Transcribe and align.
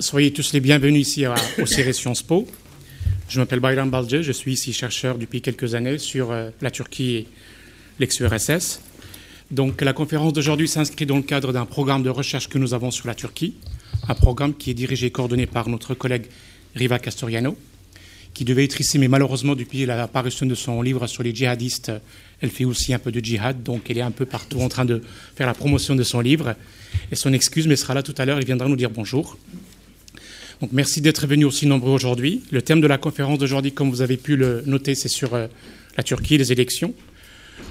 Soyez 0.00 0.32
tous 0.32 0.52
les 0.52 0.58
bienvenus 0.58 1.06
ici 1.06 1.24
au 1.26 1.66
CIRE 1.66 1.94
Sciences 1.94 2.22
Po. 2.22 2.48
Je 3.28 3.38
m'appelle 3.38 3.60
Bayram 3.60 3.90
Balje, 3.90 4.22
je 4.22 4.32
suis 4.32 4.54
ici 4.54 4.72
chercheur 4.72 5.18
depuis 5.18 5.40
quelques 5.40 5.76
années 5.76 5.98
sur 5.98 6.32
euh, 6.32 6.50
la 6.60 6.72
Turquie 6.72 7.14
et 7.14 7.28
l'ex-URSS. 8.00 8.80
Donc 9.52 9.80
la 9.82 9.92
conférence 9.92 10.32
d'aujourd'hui 10.32 10.66
s'inscrit 10.66 11.06
dans 11.06 11.16
le 11.16 11.22
cadre 11.22 11.52
d'un 11.52 11.64
programme 11.64 12.02
de 12.02 12.10
recherche 12.10 12.48
que 12.48 12.58
nous 12.58 12.74
avons 12.74 12.90
sur 12.90 13.06
la 13.06 13.14
Turquie, 13.14 13.54
un 14.08 14.16
programme 14.16 14.54
qui 14.54 14.72
est 14.72 14.74
dirigé 14.74 15.06
et 15.06 15.10
coordonné 15.12 15.46
par 15.46 15.68
notre 15.68 15.94
collègue 15.94 16.26
Riva 16.74 16.98
Castoriano, 16.98 17.56
qui 18.34 18.44
devait 18.44 18.64
être 18.64 18.80
ici, 18.80 18.98
mais 18.98 19.06
malheureusement, 19.06 19.54
depuis 19.54 19.86
l'apparition 19.86 20.44
de 20.44 20.56
son 20.56 20.82
livre 20.82 21.06
sur 21.06 21.22
les 21.22 21.32
djihadistes, 21.32 21.92
elle 22.40 22.50
fait 22.50 22.64
aussi 22.64 22.92
un 22.92 22.98
peu 22.98 23.12
de 23.12 23.20
djihad, 23.20 23.62
donc 23.62 23.88
elle 23.90 23.98
est 23.98 24.02
un 24.02 24.10
peu 24.10 24.26
partout 24.26 24.60
en 24.60 24.68
train 24.68 24.84
de 24.84 25.02
faire 25.36 25.46
la 25.46 25.54
promotion 25.54 25.94
de 25.94 26.02
son 26.02 26.20
livre. 26.20 26.56
Et 27.12 27.14
son 27.14 27.32
excuse, 27.32 27.68
mais 27.68 27.76
sera 27.76 27.94
là 27.94 28.02
tout 28.02 28.14
à 28.18 28.24
l'heure, 28.24 28.40
il 28.40 28.44
viendra 28.44 28.68
nous 28.68 28.76
dire 28.76 28.90
bonjour. 28.90 29.38
Donc 30.60 30.70
merci 30.72 31.00
d'être 31.00 31.26
venu 31.26 31.44
aussi 31.44 31.66
nombreux 31.66 31.92
aujourd'hui. 31.92 32.42
Le 32.50 32.62
thème 32.62 32.80
de 32.80 32.86
la 32.86 32.98
conférence 32.98 33.38
d'aujourd'hui, 33.38 33.72
comme 33.72 33.90
vous 33.90 34.02
avez 34.02 34.16
pu 34.16 34.36
le 34.36 34.62
noter, 34.66 34.94
c'est 34.94 35.08
sur 35.08 35.34
euh, 35.34 35.46
la 35.96 36.02
Turquie, 36.02 36.38
les 36.38 36.52
élections. 36.52 36.94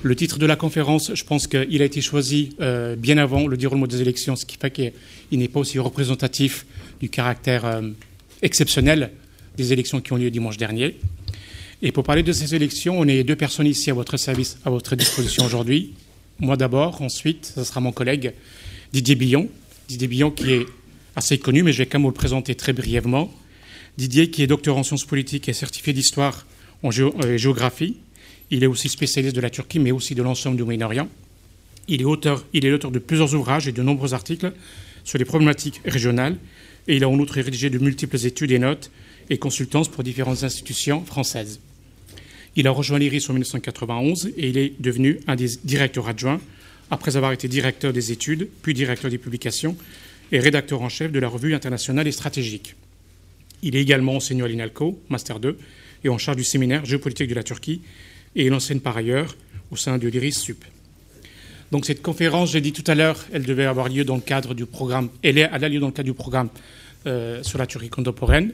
Le 0.02 0.16
titre 0.16 0.38
de 0.38 0.46
la 0.46 0.56
conférence, 0.56 1.12
je 1.14 1.24
pense 1.24 1.48
qu'il 1.48 1.82
a 1.82 1.86
été 1.86 2.02
choisi 2.02 2.56
euh, 2.62 2.96
bien 2.96 3.18
avant 3.18 3.48
le 3.48 3.58
déroulement 3.58 3.88
des 3.88 4.02
élections, 4.02 4.36
ce 4.36 4.46
qui 4.46 4.58
fait 4.58 4.72
qu'il 4.72 5.40
n'est 5.40 5.48
pas 5.48 5.60
aussi 5.60 5.80
représentatif 5.80 6.66
du 7.00 7.10
caractère 7.10 7.66
euh, 7.66 7.82
exceptionnel 8.42 9.12
des 9.58 9.72
élections 9.74 10.02
qui 10.02 10.14
ont 10.14 10.18
lieu 10.18 10.32
dimanche 10.32 10.58
dernier. 10.58 10.98
Et 11.82 11.92
pour 11.92 12.04
parler 12.04 12.24
de 12.24 12.32
ces 12.32 12.56
élections, 12.56 13.00
on 13.00 13.08
est 13.08 13.24
deux 13.24 13.36
personnes 13.36 13.68
ici 13.68 13.92
à 13.92 13.94
votre 13.94 14.18
service, 14.18 14.58
à 14.66 14.70
votre 14.70 14.96
disposition 14.96 15.46
aujourd'hui. 15.46 15.94
Moi 16.40 16.58
d'abord, 16.58 17.02
ensuite, 17.02 17.52
ce 17.56 17.64
sera 17.64 17.82
mon 17.82 17.92
collègue 17.92 18.34
Didier 18.94 19.16
Billon. 19.16 19.50
Didier 19.88 20.08
Billon 20.08 20.32
qui 20.32 20.52
est 20.52 20.66
assez 21.16 21.38
connu, 21.38 21.64
mais 21.64 21.72
je 21.72 21.80
vais 21.80 21.86
quand 21.86 22.00
même 22.00 22.04
vous 22.04 22.10
le 22.10 22.14
présenter 22.14 22.56
très 22.56 22.74
brièvement. 22.74 23.34
Didier, 23.98 24.30
qui 24.30 24.44
est 24.44 24.48
docteur 24.48 24.78
en 24.78 24.84
sciences 24.84 25.06
politiques 25.06 25.48
et 25.50 25.54
certifié 25.54 25.94
d'histoire 25.94 26.46
en 26.82 26.90
euh, 26.90 27.38
géographie. 27.38 27.98
Il 28.50 28.64
est 28.64 28.68
aussi 28.68 28.90
spécialiste 28.90 29.36
de 29.36 29.42
la 29.42 29.50
Turquie, 29.50 29.80
mais 29.80 29.92
aussi 29.92 30.16
de 30.16 30.24
l'ensemble 30.24 30.58
du 30.58 30.64
Moyen-Orient. 30.64 31.08
Il 31.88 32.02
est 32.02 32.06
auteur, 32.06 32.46
il 32.54 32.66
est 32.66 32.72
l'auteur 32.72 32.92
de 32.92 33.00
plusieurs 33.00 33.34
ouvrages 33.36 33.68
et 33.68 33.72
de 33.72 33.84
nombreux 33.84 34.14
articles 34.14 34.52
sur 35.04 35.18
les 35.18 35.26
problématiques 35.26 35.82
régionales, 35.86 36.38
et 36.88 36.96
il 36.96 37.04
a 37.04 37.10
en 37.10 37.20
outre 37.20 37.36
rédigé 37.36 37.70
de 37.70 37.78
multiples 37.78 38.26
études 38.26 38.52
et 38.52 38.60
notes 38.60 38.90
et 39.30 39.38
consultances 39.38 39.90
pour 39.90 40.04
différentes 40.04 40.44
institutions 40.44 41.04
françaises. 41.06 41.60
Il 42.56 42.68
a 42.68 42.72
rejoint 42.72 43.00
l'IRIS 43.00 43.30
en 43.30 43.34
1991 43.34 44.32
et 44.38 44.50
il 44.50 44.58
est 44.58 44.74
devenu 44.80 45.20
un 45.28 45.36
des 45.36 45.50
directeurs 45.64 46.08
adjoints 46.08 46.40
après 46.92 47.18
avoir 47.18 47.32
été 47.32 47.48
directeur 47.48 47.94
des 47.94 48.12
études, 48.12 48.48
puis 48.62 48.74
directeur 48.74 49.10
des 49.10 49.18
publications 49.18 49.76
et 50.34 50.40
rédacteur 50.40 50.82
en 50.82 50.90
chef 50.90 51.12
de 51.12 51.20
la 51.20 51.30
revue 51.30 51.54
internationale 51.54 52.08
et 52.08 52.12
stratégique. 52.12 52.76
Il 53.62 53.76
est 53.76 53.82
également 53.82 54.16
enseignant 54.16 54.46
à 54.46 54.48
l'INALCO, 54.48 55.00
Master 55.08 55.40
2, 55.40 55.58
et 56.04 56.10
en 56.10 56.18
charge 56.18 56.38
du 56.38 56.44
séminaire 56.44 56.84
géopolitique 56.84 57.30
de 57.30 57.36
la 57.36 57.44
Turquie, 57.44 57.82
et 58.36 58.48
il 58.48 58.54
enseigne 58.54 58.80
par 58.80 58.98
ailleurs 58.98 59.38
au 59.72 59.76
sein 59.76 59.98
de 60.00 60.08
l'IRIS 60.08 60.34
SUP. 60.34 60.66
Donc 61.72 61.86
cette 61.86 62.02
conférence, 62.02 62.52
j'ai 62.52 62.62
dit 62.62 62.74
tout 62.74 62.84
à 62.88 62.96
l'heure, 62.96 63.24
elle 63.32 63.44
devait 63.44 63.66
avoir 63.66 63.90
lieu 63.90 64.04
dans 64.04 64.16
le 64.16 64.22
cadre 64.22 64.56
du 64.56 64.66
programme, 64.66 65.10
elle, 65.22 65.40
a 65.40 65.70
lieu 65.70 65.80
dans 65.80 65.88
le 65.88 65.94
cadre 65.94 66.10
du 66.10 66.16
programme 66.16 66.50
euh, 67.06 67.44
sur 67.44 67.60
la 67.60 67.68
Turquie 67.68 67.90
contemporaine. 67.90 68.54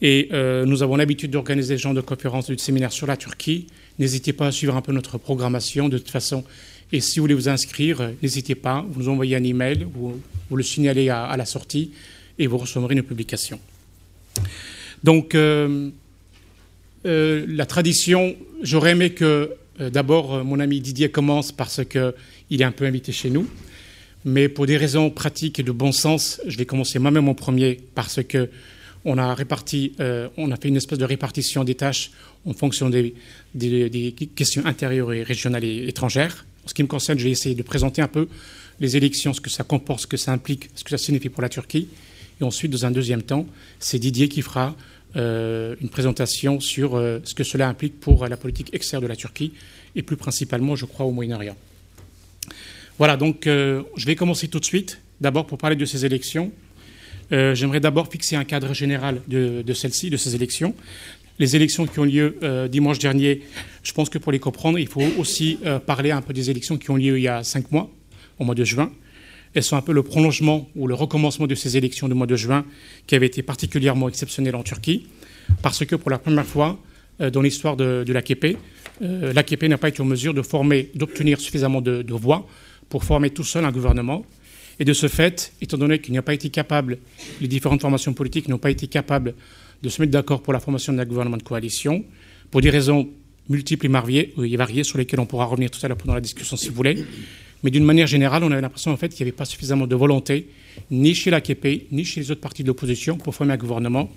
Et 0.00 0.28
euh, 0.32 0.64
nous 0.64 0.82
avons 0.82 0.96
l'habitude 0.96 1.30
d'organiser 1.30 1.74
des 1.74 1.78
genres 1.78 1.94
de 1.94 2.00
conférences, 2.00 2.50
de 2.50 2.56
séminaires 2.58 2.92
sur 2.92 3.06
la 3.06 3.16
Turquie. 3.16 3.66
N'hésitez 3.98 4.32
pas 4.32 4.48
à 4.48 4.52
suivre 4.52 4.76
un 4.76 4.82
peu 4.82 4.92
notre 4.92 5.18
programmation. 5.18 5.88
De 5.88 5.98
toute 5.98 6.10
façon, 6.10 6.44
et 6.92 7.00
si 7.00 7.18
vous 7.18 7.24
voulez 7.24 7.34
vous 7.34 7.48
inscrire, 7.48 8.12
n'hésitez 8.22 8.54
pas, 8.54 8.84
vous 8.88 9.02
nous 9.02 9.08
envoyez 9.08 9.36
un 9.36 9.42
email, 9.42 9.86
vous, 9.92 10.20
vous 10.48 10.56
le 10.56 10.62
signalez 10.62 11.08
à, 11.08 11.36
la 11.36 11.44
sortie 11.44 11.90
et 12.38 12.46
vous 12.46 12.58
recevrez 12.58 12.94
une 12.94 13.02
publication. 13.02 13.58
Donc, 15.02 15.34
euh, 15.34 15.90
euh, 17.06 17.44
la 17.48 17.66
tradition, 17.66 18.36
j'aurais 18.62 18.92
aimé 18.92 19.10
que 19.10 19.52
euh, 19.80 19.90
d'abord 19.90 20.44
mon 20.44 20.60
ami 20.60 20.80
Didier 20.80 21.10
commence 21.10 21.52
parce 21.52 21.80
qu'il 21.84 22.62
est 22.62 22.64
un 22.64 22.72
peu 22.72 22.86
invité 22.86 23.10
chez 23.10 23.30
nous, 23.30 23.48
mais 24.24 24.48
pour 24.48 24.66
des 24.66 24.76
raisons 24.76 25.10
pratiques 25.10 25.58
et 25.58 25.62
de 25.62 25.72
bon 25.72 25.92
sens, 25.92 26.40
je 26.46 26.56
vais 26.56 26.66
commencer 26.66 26.98
moi-même 26.98 27.28
en 27.28 27.34
premier 27.34 27.80
parce 27.94 28.22
que 28.22 28.48
on 29.04 29.18
a 29.18 29.34
réparti, 29.34 29.92
on 30.36 30.50
a 30.50 30.56
fait 30.56 30.66
une 30.66 30.76
espèce 30.76 30.98
de 30.98 31.04
répartition 31.04 31.62
des 31.62 31.76
tâches 31.76 32.10
en 32.44 32.54
fonction 32.54 32.90
des 32.90 33.14
questions 34.34 34.66
intérieures 34.66 35.12
et 35.12 35.22
régionales 35.22 35.62
et 35.62 35.86
étrangères. 35.86 36.44
En 36.66 36.68
ce 36.68 36.74
qui 36.74 36.82
me 36.82 36.88
concerne, 36.88 37.16
je 37.16 37.24
vais 37.24 37.30
essayer 37.30 37.54
de 37.54 37.62
présenter 37.62 38.02
un 38.02 38.08
peu 38.08 38.26
les 38.80 38.96
élections, 38.96 39.32
ce 39.32 39.40
que 39.40 39.48
ça 39.48 39.62
comporte, 39.62 40.00
ce 40.00 40.06
que 40.08 40.16
ça 40.16 40.32
implique, 40.32 40.68
ce 40.74 40.82
que 40.82 40.90
ça 40.90 40.98
signifie 40.98 41.28
pour 41.28 41.40
la 41.40 41.48
Turquie. 41.48 41.86
Et 42.40 42.44
ensuite, 42.44 42.72
dans 42.72 42.84
un 42.84 42.90
deuxième 42.90 43.22
temps, 43.22 43.46
c'est 43.78 44.00
Didier 44.00 44.28
qui 44.28 44.42
fera 44.42 44.74
euh, 45.14 45.76
une 45.80 45.88
présentation 45.88 46.58
sur 46.58 46.96
euh, 46.96 47.20
ce 47.22 47.34
que 47.34 47.44
cela 47.44 47.68
implique 47.68 48.00
pour 48.00 48.26
la 48.26 48.36
politique 48.36 48.74
extérieure 48.74 49.02
de 49.02 49.06
la 49.06 49.14
Turquie 49.14 49.52
et 49.94 50.02
plus 50.02 50.16
principalement, 50.16 50.74
je 50.74 50.86
crois, 50.86 51.06
au 51.06 51.12
Moyen-Orient. 51.12 51.56
Voilà, 52.98 53.16
donc 53.16 53.46
euh, 53.46 53.84
je 53.96 54.04
vais 54.06 54.16
commencer 54.16 54.48
tout 54.48 54.58
de 54.58 54.64
suite. 54.64 55.00
D'abord, 55.20 55.46
pour 55.46 55.58
parler 55.58 55.76
de 55.76 55.84
ces 55.84 56.04
élections, 56.04 56.50
j'aimerais 57.30 57.80
d'abord 57.80 58.10
fixer 58.10 58.34
un 58.36 58.44
cadre 58.44 58.74
général 58.74 59.20
de, 59.28 59.62
de 59.62 59.72
celles-ci, 59.72 60.10
de 60.10 60.16
ces 60.16 60.34
élections 60.34 60.74
les 61.38 61.56
élections 61.56 61.86
qui 61.86 61.98
ont 61.98 62.04
lieu 62.04 62.36
euh, 62.42 62.68
dimanche 62.68 62.98
dernier, 62.98 63.42
je 63.82 63.92
pense 63.92 64.08
que 64.08 64.18
pour 64.18 64.32
les 64.32 64.38
comprendre, 64.38 64.78
il 64.78 64.88
faut 64.88 65.02
aussi 65.18 65.58
euh, 65.64 65.78
parler 65.78 66.10
un 66.10 66.22
peu 66.22 66.32
des 66.32 66.50
élections 66.50 66.76
qui 66.76 66.90
ont 66.90 66.96
lieu 66.96 67.18
il 67.18 67.22
y 67.22 67.28
a 67.28 67.42
cinq 67.42 67.70
mois, 67.72 67.90
au 68.38 68.44
mois 68.44 68.54
de 68.54 68.64
juin. 68.64 68.90
Elles 69.54 69.62
sont 69.62 69.76
un 69.76 69.82
peu 69.82 69.92
le 69.92 70.02
prolongement 70.02 70.68
ou 70.76 70.86
le 70.86 70.94
recommencement 70.94 71.46
de 71.46 71.54
ces 71.54 71.76
élections 71.76 72.08
du 72.08 72.14
mois 72.14 72.26
de 72.26 72.36
juin 72.36 72.64
qui 73.06 73.14
avaient 73.14 73.26
été 73.26 73.42
particulièrement 73.42 74.08
exceptionnelles 74.08 74.56
en 74.56 74.62
Turquie, 74.62 75.06
parce 75.62 75.84
que 75.84 75.96
pour 75.96 76.10
la 76.10 76.18
première 76.18 76.46
fois 76.46 76.78
euh, 77.20 77.30
dans 77.30 77.42
l'histoire 77.42 77.76
de, 77.76 78.04
de 78.06 78.12
l'AKP, 78.12 78.56
l'AKP 79.00 79.64
n'a 79.64 79.76
pas 79.76 79.90
été 79.90 80.00
en 80.00 80.06
mesure 80.06 80.32
de 80.32 80.40
former, 80.40 80.90
d'obtenir 80.94 81.38
suffisamment 81.38 81.82
de, 81.82 82.00
de 82.00 82.14
voix 82.14 82.46
pour 82.88 83.04
former 83.04 83.28
tout 83.28 83.44
seul 83.44 83.66
un 83.66 83.70
gouvernement. 83.72 84.24
Et 84.78 84.84
de 84.86 84.92
ce 84.94 85.06
fait, 85.06 85.52
étant 85.60 85.76
donné 85.76 85.98
qu'il 85.98 86.12
n'y 86.12 86.18
a 86.18 86.22
pas 86.22 86.32
été 86.32 86.48
capable, 86.48 86.98
les 87.40 87.48
différentes 87.48 87.82
formations 87.82 88.14
politiques 88.14 88.48
n'ont 88.48 88.58
pas 88.58 88.70
été 88.70 88.86
capables 88.86 89.34
de 89.82 89.88
se 89.88 90.00
mettre 90.00 90.12
d'accord 90.12 90.42
pour 90.42 90.52
la 90.52 90.60
formation 90.60 90.92
d'un 90.92 91.04
gouvernement 91.04 91.36
de 91.36 91.42
coalition, 91.42 92.04
pour 92.50 92.60
des 92.60 92.70
raisons 92.70 93.08
multiples 93.48 93.86
et 93.86 93.88
variées, 94.56 94.84
sur 94.84 94.98
lesquelles 94.98 95.20
on 95.20 95.26
pourra 95.26 95.44
revenir 95.44 95.70
tout 95.70 95.78
à 95.82 95.88
l'heure 95.88 95.96
pendant 95.96 96.14
la 96.14 96.20
discussion 96.20 96.56
si 96.56 96.68
vous 96.68 96.74
voulez. 96.74 97.04
Mais 97.62 97.70
d'une 97.70 97.84
manière 97.84 98.06
générale, 98.06 98.44
on 98.44 98.50
avait 98.50 98.60
l'impression 98.60 98.92
en 98.92 98.96
fait 98.96 99.08
qu'il 99.08 99.24
n'y 99.24 99.30
avait 99.30 99.36
pas 99.36 99.44
suffisamment 99.44 99.86
de 99.86 99.96
volonté, 99.96 100.48
ni 100.90 101.14
chez 101.14 101.30
l'AKP, 101.30 101.90
ni 101.90 102.04
chez 102.04 102.20
les 102.20 102.30
autres 102.30 102.40
partis 102.40 102.62
de 102.62 102.68
l'opposition, 102.68 103.16
pour 103.16 103.34
former 103.34 103.54
un 103.54 103.56
gouvernement. 103.56 104.10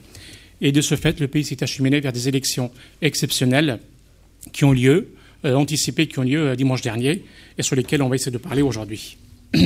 Et 0.61 0.71
de 0.71 0.81
ce 0.81 0.95
fait, 0.95 1.19
le 1.19 1.27
pays 1.27 1.43
s'est 1.43 1.63
acheminé 1.63 1.99
vers 1.99 2.11
des 2.11 2.27
élections 2.27 2.71
exceptionnelles 3.01 3.79
qui 4.51 4.65
ont 4.65 4.71
lieu, 4.71 5.13
euh, 5.45 5.53
anticipées, 5.55 6.07
qui 6.07 6.19
ont 6.19 6.23
lieu 6.23 6.49
euh, 6.49 6.55
dimanche 6.55 6.81
dernier, 6.81 7.23
et 7.57 7.63
sur 7.63 7.75
lesquelles 7.75 8.01
on 8.01 8.09
va 8.09 8.15
essayer 8.15 8.31
de 8.31 8.37
parler 8.37 8.61
aujourd'hui. 8.61 9.17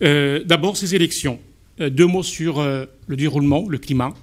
Euh, 0.00 0.44
d'abord, 0.44 0.76
ces 0.76 0.94
élections. 0.94 1.40
deux 1.80 2.06
mots 2.06 2.22
sur 2.22 2.62
le 2.62 3.16
déroulement, 3.16 3.66
le 3.68 3.78
climat. 3.78 4.14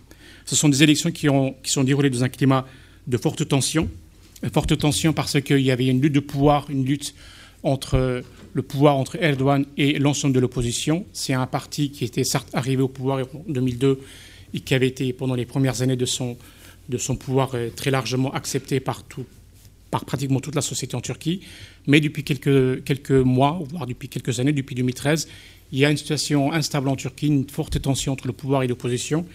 Ce 0.45 0.56
sont 0.56 0.69
des 0.69 0.83
élections 0.83 1.11
qui, 1.11 1.28
ont, 1.29 1.56
qui 1.63 1.72
sont 1.72 1.83
déroulées 1.83 2.09
dans 2.09 2.23
un 2.23 2.29
climat 2.29 2.66
de 3.07 3.17
forte 3.17 3.47
tension. 3.47 3.89
Forte 4.53 4.78
tension 4.78 5.13
parce 5.13 5.41
qu'il 5.41 5.61
y 5.61 5.72
avait 5.72 5.88
une 5.88 6.01
lutte 6.01 6.13
de 6.13 6.19
pouvoir, 6.19 6.69
une 6.69 6.85
lutte 6.85 7.16
entre 7.63 8.23
le 8.53 8.61
pouvoir 8.61 8.95
entre 8.95 9.22
Erdogan 9.22 9.66
et 9.78 10.00
l'ensemble 10.00 10.34
de 10.34 10.39
l'opposition. 10.39 11.05
C'est 11.13 11.34
un 11.34 11.47
parti 11.47 11.91
qui 11.91 12.05
était 12.05 12.23
certes 12.23 12.47
arrivé 12.53 12.81
au 12.81 12.88
pouvoir 12.88 13.25
en 13.34 13.44
2002 13.47 14.00
et 14.53 14.59
qui 14.59 14.73
avait 14.73 14.88
été 14.88 15.11
pendant 15.13 15.35
les 15.35 15.45
premières 15.45 15.81
années 15.81 15.95
de 15.97 16.05
son, 16.05 16.38
de 16.88 16.97
son 16.97 17.16
pouvoir 17.16 17.55
euh, 17.55 17.69
très 17.75 17.91
largement 17.91 18.31
accepté 18.34 18.79
par, 18.79 19.03
tout, 19.03 19.25
par 19.91 20.05
pratiquement 20.05 20.39
toute 20.39 20.55
la 20.55 20.61
société 20.61 20.95
en 20.95 21.01
Turquie. 21.01 21.41
Mais 21.88 22.00
depuis 22.00 22.23
quelques, 22.23 22.84
quelques 22.84 23.11
mois, 23.11 23.61
voire 23.69 23.88
depuis 23.88 24.07
quelques 24.07 24.39
années, 24.39 24.53
depuis 24.53 24.75
2013, 24.75 25.28
il 25.72 25.79
y 25.79 25.85
a 25.85 25.91
une 25.91 25.97
situation 25.97 26.53
instable 26.53 26.88
en 26.88 26.95
Turquie, 26.95 27.28
une 27.28 27.50
forte 27.50 27.81
tension 27.81 28.13
entre 28.13 28.28
le 28.28 28.34
pouvoir 28.34 28.64
et 28.64 28.67
l'opposition. 28.67 29.25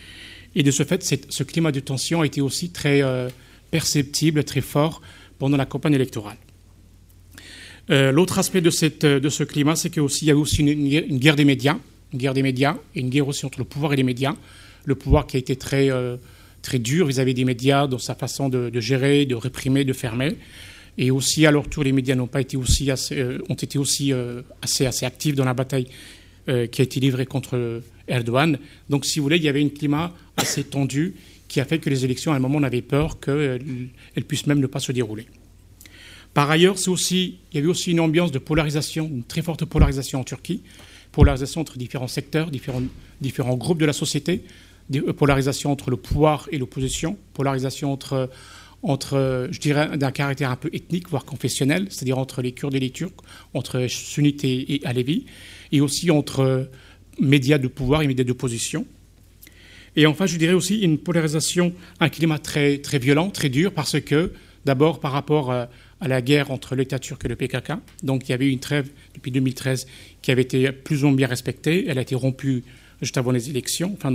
Et 0.54 0.62
de 0.62 0.70
ce 0.70 0.82
fait, 0.82 1.02
ce 1.28 1.42
climat 1.42 1.72
de 1.72 1.80
tension 1.80 2.22
a 2.22 2.26
été 2.26 2.40
aussi 2.40 2.70
très 2.70 3.02
euh, 3.02 3.28
perceptible, 3.70 4.42
très 4.44 4.60
fort 4.60 5.00
pendant 5.38 5.56
la 5.56 5.66
campagne 5.66 5.94
électorale. 5.94 6.36
Euh, 7.90 8.12
l'autre 8.12 8.38
aspect 8.38 8.60
de, 8.60 8.70
cette, 8.70 9.04
de, 9.04 9.28
ce 9.28 9.44
climat, 9.44 9.76
c'est 9.76 9.90
qu'il 9.90 10.02
y 10.22 10.30
a 10.30 10.36
aussi 10.36 10.62
une, 10.62 11.18
guerre 11.18 11.36
des 11.36 11.44
médias, 11.44 11.76
une 12.12 12.18
guerre 12.18 12.34
des 12.34 12.42
médias, 12.42 12.76
et 12.94 13.00
une 13.00 13.10
guerre 13.10 13.28
aussi 13.28 13.46
entre 13.46 13.58
le 13.58 13.64
pouvoir 13.64 13.92
et 13.92 13.96
les 13.96 14.02
médias. 14.02 14.34
Le 14.84 14.94
pouvoir 14.94 15.26
qui 15.26 15.36
a 15.36 15.40
été 15.40 15.56
très, 15.56 15.90
euh, 15.90 16.16
très 16.62 16.78
dur 16.78 17.06
vis-à-vis 17.06 17.34
des 17.34 17.44
médias 17.44 17.86
dans 17.86 17.98
sa 17.98 18.14
façon 18.14 18.48
de, 18.48 18.80
gérer, 18.80 19.26
de 19.26 19.34
réprimer, 19.34 19.84
de 19.84 19.92
fermer. 19.92 20.36
Et 20.98 21.10
aussi, 21.10 21.46
à 21.46 21.50
leur 21.52 21.68
tour, 21.68 21.84
les 21.84 21.92
médias 21.92 22.16
n'ont 22.16 22.26
pas 22.26 22.40
été 22.40 22.56
aussi 22.56 22.90
ont 23.48 23.54
été 23.54 23.78
aussi 23.78 24.12
assez, 24.60 24.84
assez 24.84 25.06
actifs 25.06 25.34
dans 25.34 25.44
la 25.44 25.54
bataille 25.54 25.86
qui 26.46 26.52
a 26.52 26.84
été 26.84 26.98
livrée 26.98 27.26
contre 27.26 27.80
Erdogan. 28.10 28.58
Donc, 28.88 29.04
si 29.04 29.18
vous 29.18 29.24
voulez, 29.24 29.36
il 29.36 29.44
y 29.44 29.48
avait 29.48 29.64
un 29.64 29.68
climat 29.68 30.12
assez 30.36 30.64
tendu 30.64 31.14
qui 31.48 31.60
a 31.60 31.64
fait 31.64 31.78
que 31.78 31.90
les 31.90 32.04
élections, 32.04 32.32
à 32.32 32.36
un 32.36 32.38
moment, 32.38 32.58
on 32.58 32.62
avait 32.62 32.82
peur 32.82 33.18
qu'elles 33.20 33.60
puissent 34.28 34.46
même 34.46 34.60
ne 34.60 34.66
pas 34.66 34.80
se 34.80 34.92
dérouler. 34.92 35.26
Par 36.34 36.48
ailleurs, 36.50 36.76
aussi, 36.86 37.38
il 37.50 37.56
y 37.56 37.58
avait 37.58 37.68
aussi 37.68 37.90
une 37.90 38.00
ambiance 38.00 38.30
de 38.30 38.38
polarisation, 38.38 39.06
une 39.06 39.24
très 39.24 39.42
forte 39.42 39.64
polarisation 39.64 40.20
en 40.20 40.24
Turquie, 40.24 40.62
polarisation 41.10 41.60
entre 41.60 41.76
différents 41.76 42.08
secteurs, 42.08 42.50
différents, 42.50 42.82
différents 43.20 43.56
groupes 43.56 43.80
de 43.80 43.86
la 43.86 43.92
société, 43.92 44.44
euh, 44.94 45.12
polarisation 45.12 45.72
entre 45.72 45.90
le 45.90 45.96
pouvoir 45.96 46.48
et 46.52 46.58
l'opposition, 46.58 47.16
polarisation 47.34 47.92
entre, 47.92 48.30
entre, 48.82 49.48
je 49.50 49.58
dirais, 49.58 49.96
d'un 49.98 50.12
caractère 50.12 50.50
un 50.50 50.56
peu 50.56 50.70
ethnique, 50.72 51.08
voire 51.08 51.24
confessionnel, 51.24 51.86
c'est-à-dire 51.90 52.18
entre 52.18 52.42
les 52.42 52.52
Kurdes 52.52 52.74
et 52.74 52.80
les 52.80 52.90
Turcs, 52.90 53.12
entre 53.54 53.86
sunnites 53.88 54.44
et, 54.44 54.80
Alevis, 54.84 55.26
et 55.72 55.80
aussi 55.80 56.10
entre 56.10 56.68
médias 57.20 57.58
de 57.58 57.68
pouvoir 57.68 58.02
et 58.02 58.06
médias 58.06 58.24
d'opposition. 58.24 58.86
Et 59.96 60.06
enfin, 60.06 60.26
je 60.26 60.36
dirais 60.36 60.52
aussi 60.52 60.80
une 60.80 60.98
polarisation, 60.98 61.72
un 61.98 62.08
climat 62.08 62.38
très, 62.38 62.78
très 62.78 62.98
violent, 62.98 63.30
très 63.30 63.48
dur, 63.48 63.72
parce 63.72 64.00
que, 64.00 64.32
d'abord, 64.64 65.00
par 65.00 65.12
rapport 65.12 65.52
à, 65.52 65.68
la 66.02 66.22
guerre 66.22 66.50
entre 66.50 66.76
l'État 66.76 66.98
turc 66.98 67.22
et 67.26 67.28
le 67.28 67.36
PKK, 67.36 67.72
donc 68.02 68.26
il 68.26 68.30
y 68.30 68.34
avait 68.34 68.50
une 68.50 68.58
trêve 68.58 68.88
depuis 69.14 69.30
2013 69.30 69.86
qui 70.22 70.30
avait 70.30 70.40
été 70.40 70.72
plus 70.72 71.04
ou 71.04 71.08
moins 71.08 71.16
bien 71.16 71.26
respectée. 71.26 71.84
Elle 71.88 71.98
a 71.98 72.00
été 72.00 72.14
rompue 72.14 72.64
juste 73.02 73.18
avant 73.18 73.32
les 73.32 73.50
élections. 73.50 73.92
Enfin, 73.92 74.10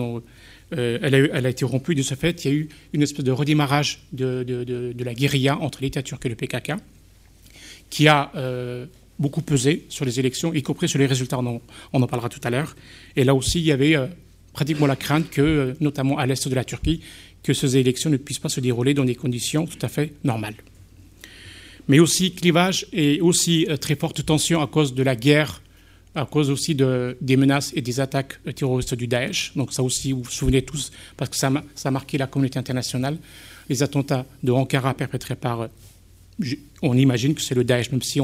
euh, 0.76 0.98
elle, 1.04 1.46
a, 1.46 1.50
été 1.50 1.64
rompue. 1.64 1.94
De 1.94 2.02
ce 2.02 2.16
fait, 2.16 2.44
il 2.44 2.52
y 2.52 2.54
a 2.56 2.58
eu 2.58 2.70
une 2.94 3.04
espèce 3.04 3.24
de 3.24 3.32
redémarrage 3.32 4.00
de, 4.14 4.96
la 4.98 5.14
guérilla 5.14 5.60
entre 5.60 5.84
l'État 5.84 6.02
turc 6.02 6.26
et 6.26 6.30
le 6.30 6.36
PKK 6.36 6.74
qui 7.92 8.08
a 8.08 8.32
euh, 8.36 8.88
beaucoup 9.20 9.42
pesé 9.42 9.86
sur 9.90 10.06
les 10.06 10.20
élections, 10.20 10.54
y 10.54 10.62
compris 10.62 10.90
sur 10.90 11.00
les 11.00 11.06
résultats. 11.06 11.40
On 11.40 11.62
en, 11.94 12.08
parlera 12.08 12.30
tout 12.30 12.42
à 12.44 12.50
l'heure. 12.50 12.76
Et 13.16 13.24
là 13.24 13.34
aussi, 13.34 13.60
il 13.60 13.66
y 13.66 13.72
avait 13.72 13.96
euh, 13.96 14.08
pratiquement 14.54 14.88
la 14.88 14.96
crainte 14.96 15.30
que, 15.30 15.76
notamment 15.80 16.18
à 16.18 16.26
l'est 16.26 16.48
de 16.48 16.56
la 16.56 16.64
Turquie, 16.64 17.02
que 17.44 17.54
ces 17.54 17.78
élections 17.78 18.10
ne 18.10 18.18
puissent 18.18 18.40
pas 18.40 18.50
se 18.50 18.60
dérouler 18.60 18.94
dans 18.94 19.06
des 19.06 19.16
conditions 19.16 19.66
tout 19.66 19.80
à 19.82 19.88
fait 19.88 20.14
normales. 20.24 20.56
Mais 21.88 22.00
aussi 22.00 22.32
clivage 22.32 22.88
et 22.92 23.22
aussi 23.22 23.68
très 23.80 23.96
forte 23.96 24.26
tension 24.26 24.62
à 24.62 24.68
cause 24.68 24.96
de 24.96 25.04
la 25.04 25.16
guerre 25.16 25.62
à 26.16 26.26
cause 26.26 26.50
aussi 26.50 26.74
de, 26.76 27.18
des 27.22 27.36
menaces 27.36 27.72
et 27.76 27.82
des 27.82 28.00
attaques 28.00 28.40
terroristes 28.56 28.96
du 28.96 29.08
Daesh. 29.08 29.52
Donc 29.56 29.74
ça 29.74 29.84
aussi, 29.84 30.14
vous 30.14 30.24
vous 30.24 30.32
souvenez 30.32 30.62
tous, 30.62 30.92
parce 31.18 31.30
que 31.30 31.36
ça, 31.36 31.52
ça 31.76 31.90
a 31.90 31.92
marqué 31.92 32.18
la 32.18 32.28
communauté 32.28 32.58
internationale, 32.58 33.18
les 33.70 33.84
attentats 33.84 34.26
de 34.42 34.52
Ankara 34.52 34.94
perpétrés 34.94 35.36
par, 35.36 35.68
on 36.82 36.98
imagine 36.98 37.34
que 37.34 37.42
c'est 37.42 37.56
le 37.56 37.64
Daesh, 37.64 37.92
même 37.92 38.02
si 38.02 38.20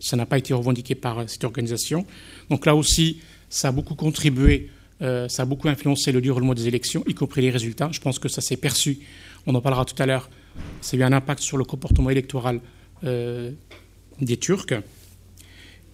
ça 0.00 0.16
n'a 0.16 0.26
pas 0.26 0.38
été 0.38 0.52
revendiqué 0.54 0.94
par 0.94 1.20
euh, 1.20 1.24
cette 1.26 1.44
organisation. 1.44 2.06
Donc 2.50 2.66
là 2.66 2.74
aussi, 2.74 3.20
ça 3.48 3.68
a 3.68 3.72
beaucoup 3.72 3.94
contribué, 3.94 4.70
euh, 5.00 5.28
ça 5.28 5.42
a 5.42 5.46
beaucoup 5.46 5.68
influencé 5.68 6.12
le 6.12 6.20
déroulement 6.20 6.54
des 6.54 6.68
élections, 6.68 7.04
y 7.06 7.14
compris 7.14 7.42
les 7.42 7.50
résultats. 7.50 7.90
Je 7.92 8.00
pense 8.00 8.18
que 8.18 8.28
ça 8.28 8.40
s'est 8.40 8.56
perçu, 8.56 8.98
on 9.46 9.54
en 9.54 9.60
parlera 9.60 9.84
tout 9.84 10.00
à 10.00 10.06
l'heure, 10.06 10.28
ça 10.80 10.96
a 10.96 11.00
eu 11.00 11.02
un 11.02 11.12
impact 11.12 11.40
sur 11.40 11.56
le 11.56 11.64
comportement 11.64 12.10
électoral 12.10 12.60
euh, 13.04 13.52
des 14.20 14.36
Turcs. 14.36 14.74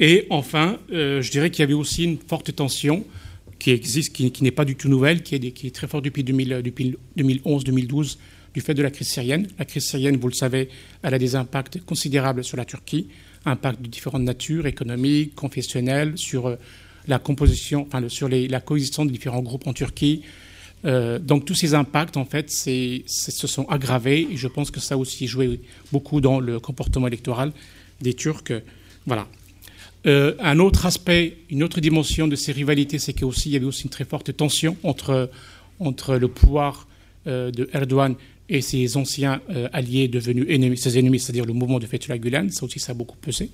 Et 0.00 0.26
enfin, 0.31 0.79
je 0.91 1.29
dirais 1.29 1.50
qu'il 1.50 1.59
y 1.59 1.64
avait 1.64 1.75
aussi 1.75 2.05
une 2.05 2.19
forte 2.19 2.55
tension 2.55 3.05
qui 3.59 3.73
existe, 3.73 4.12
qui, 4.12 4.32
n'est 4.44 4.53
pas 4.53 4.64
du 4.64 4.76
tout 4.76 4.88
nouvelle, 4.88 5.25
qui 5.25 5.35
est 5.35 5.75
très 5.75 5.88
forte 5.88 6.05
depuis, 6.05 6.23
2011-2012 6.23 8.17
du 8.55 8.61
fait 8.61 8.75
de 8.75 8.83
la 8.83 8.91
crise 8.91 9.09
syrienne. 9.09 9.47
La 9.59 9.65
crise 9.65 9.85
syrienne, 9.85 10.17
vous 10.17 10.29
le 10.29 10.35
savez, 10.35 10.69
elle 11.03 11.15
a 11.15 11.19
des 11.19 11.37
impacts 11.37 11.81
considérables 11.85 12.45
sur 12.45 12.56
la 12.56 12.65
Turquie, 12.65 13.09
impacts 13.45 13.83
de 13.83 13.89
différentes 13.89 14.23
natures, 14.23 14.67
économiques, 14.67 15.35
confessionnelles, 15.35 16.15
sur 16.17 16.47
euh, 16.47 16.56
la 17.06 17.19
composition, 17.19 17.87
enfin, 17.87 18.06
sur 18.09 18.29
la 18.29 18.61
coexistence 18.61 19.06
de 19.06 19.12
différents 19.12 19.43
groupes 19.43 19.67
en 19.67 19.73
Turquie. 19.73 20.23
Euh, 20.85 21.19
donc 21.19 21.45
tous 21.45 21.55
ces 21.55 21.75
impacts, 21.75 22.17
en 22.17 22.25
fait, 22.25 22.50
se 22.50 23.47
sont 23.47 23.67
aggravés 23.69 24.29
et 24.31 24.37
je 24.37 24.49
pense 24.49 24.71
que 24.71 24.81
ça 24.81 24.95
a 24.95 24.99
aussi 24.99 25.27
joué 25.27 25.61
beaucoup 25.93 26.21
dans 26.21 26.41
le 26.41 26.61
comportement 26.61 27.06
électoral 27.06 27.53
des 28.00 28.15
Turcs. 28.15 28.53
Voilà. 29.06 29.27
Euh, 30.06 30.35
un 30.39 30.59
autre 30.61 30.87
aspect, 30.87 31.39
une 31.50 31.62
autre 31.62 31.81
dimension 31.81 32.29
de 32.29 32.37
ces 32.37 32.53
rivalités, 32.53 32.99
c'est 32.99 33.12
qu'il 33.12 33.53
y 33.53 33.56
avait 33.56 33.65
aussi 33.65 33.85
une 33.85 33.91
très 33.91 34.05
forte 34.05 34.37
tension 34.37 34.77
entre, 34.85 35.31
entre 35.81 36.17
le 36.17 36.29
pouvoir 36.29 36.87
de 37.27 37.69
Erdogan 37.75 38.15
et 38.49 38.61
ses 38.61 38.97
anciens 38.97 39.41
euh, 39.50 39.69
alliés 39.73 40.09
devenus 40.09 40.47
ennemis, 40.49 40.79
ses 40.79 40.99
ennemis, 40.99 41.21
c'est-à-dire 41.21 41.45
le 41.45 41.53
mouvement 41.53 41.79
de 41.79 41.87
Fethullah 41.87 42.19
Gulen. 42.19 42.50
Ça 42.50 42.65
aussi, 42.65 42.79
ça 42.79 42.93
a 42.93 42.95
beaucoup 42.95 43.17
pesé 43.17 43.50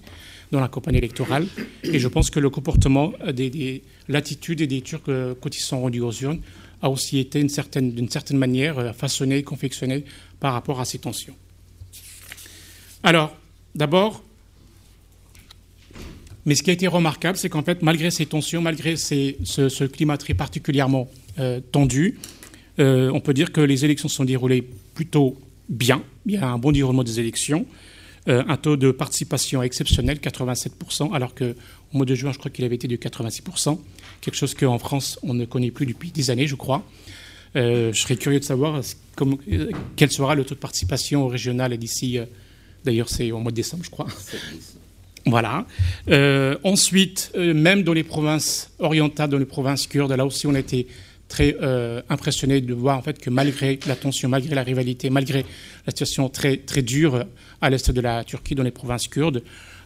dans 0.52 0.61
la 0.61 0.69
campagne 0.69 0.94
électorale. 0.96 1.46
Et 1.82 1.99
je 1.99 2.08
pense 2.08 2.31
que 2.31 2.41
le 2.41 2.50
comportement, 2.50 3.12
des, 3.32 3.82
l'attitude 4.08 4.62
des 4.62 4.81
Turcs 4.82 5.02
quand 5.41 5.56
ils 5.56 5.61
sont 5.61 5.81
rendus 5.81 6.00
aux 6.00 6.12
urnes 6.12 6.41
a 6.82 6.91
aussi 6.91 7.19
été 7.19 7.41
d'une 7.41 7.49
certaine, 7.49 8.38
manière 8.38 8.94
façonné, 8.94 9.43
confectionné 9.43 10.05
par 10.38 10.52
rapport 10.52 10.81
à 10.81 10.85
ces 10.85 10.99
tensions. 10.99 11.35
Alors, 13.02 13.37
d'abord, 13.75 14.23
mais 16.46 16.55
ce 16.55 16.62
qui 16.62 16.70
a 16.70 16.73
été 16.73 16.87
remarquable, 16.87 17.38
c'est 17.38 17.49
qu'en 17.49 17.62
fait, 17.62 17.82
malgré 17.82 18.11
ces 18.11 18.26
tensions, 18.26 18.61
malgré 18.61 18.96
ce, 18.96 19.85
climat 19.87 20.19
très 20.19 20.35
particulièrement 20.35 21.08
euh, 21.38 21.61
tendu, 21.73 22.19
euh, 22.79 23.11
on 23.12 23.20
peut 23.20 23.35
dire 23.35 23.52
que 23.52 23.61
les 23.61 23.85
élections 23.85 24.08
se 24.08 24.17
sont 24.17 24.25
déroulées 24.25 24.69
plutôt 24.94 25.38
bien. 25.69 26.02
Il 26.26 26.32
y 26.32 26.37
a 26.37 26.49
un 26.49 26.58
bon 26.58 26.73
déroulement 26.73 27.05
des 27.05 27.20
élections. 27.20 27.67
Euh, 28.26 28.43
un 28.49 28.56
taux 28.56 28.76
de 28.76 28.91
participation 28.91 29.62
exceptionnel, 29.62 30.19
87%, 30.19 31.14
alors 31.14 31.35
qu'au 31.35 31.55
mois 31.93 32.06
de 32.06 32.14
juin, 32.14 32.32
je 32.32 32.38
crois 32.38 32.50
qu'il 32.50 32.64
avait 32.64 32.76
été 32.76 32.88
de 32.88 32.96
86%, 32.96 33.79
quelque 34.23 34.35
chose 34.35 34.55
qu'en 34.55 34.79
France, 34.79 35.19
on 35.23 35.35
ne 35.35 35.44
connaît 35.44 35.70
plus 35.70 35.85
depuis 35.85 36.11
des 36.11 36.31
années, 36.31 36.46
je 36.46 36.55
crois. 36.55 36.87
je 37.55 37.93
serais 37.93 38.17
curieux 38.17 38.41
de 38.41 38.44
savoir 38.44 38.81
quel 39.96 40.11
sera 40.11 40.35
le 40.35 40.44
taux 40.44 40.55
de 40.55 40.61
participation 40.61 41.29
régional 41.29 41.76
d'ici, 41.76 42.19
d'ailleurs 42.87 43.11
c'est 43.11 43.31
au 43.31 43.41
mois 43.41 43.50
de 43.50 43.56
décembre, 43.56 43.85
je 43.85 43.91
crois. 43.91 44.06
Voilà. 45.26 45.67
Euh, 46.11 46.56
ensuite, 46.64 47.32
euh, 47.35 47.55
même 47.55 47.82
dans 47.82 47.94
les 47.94 48.02
provinces 48.02 48.70
orientales, 48.79 49.31
dans 49.31 49.38
les 49.38 49.46
provinces 49.46 49.87
kurdes, 49.87 50.12
là 50.12 50.26
aussi, 50.26 50.46
on 50.46 50.55
a 50.55 50.58
été 50.58 50.87
très 51.28 51.56
euh, 51.62 52.02
impressionné 52.08 52.60
de 52.60 52.74
voir 52.74 52.98
en 52.98 53.02
fait 53.02 53.18
que 53.18 53.30
malgré 53.30 53.78
la 53.86 53.96
tension, 53.96 54.28
malgré 54.28 54.54
la 54.54 54.62
rivalité, 54.62 55.10
malgré 55.10 55.44
la 55.86 55.90
situation 55.90 56.28
très 56.28 56.58
très 56.58 56.82
dure 56.82 57.24
à 57.60 57.70
l'est 57.70 57.90
de 57.90 58.00
la 58.00 58.24
Turquie, 58.24 58.54
dans 58.54 58.62
les 58.62 58.70
provinces 58.70 59.08
kurdes, 59.08 59.42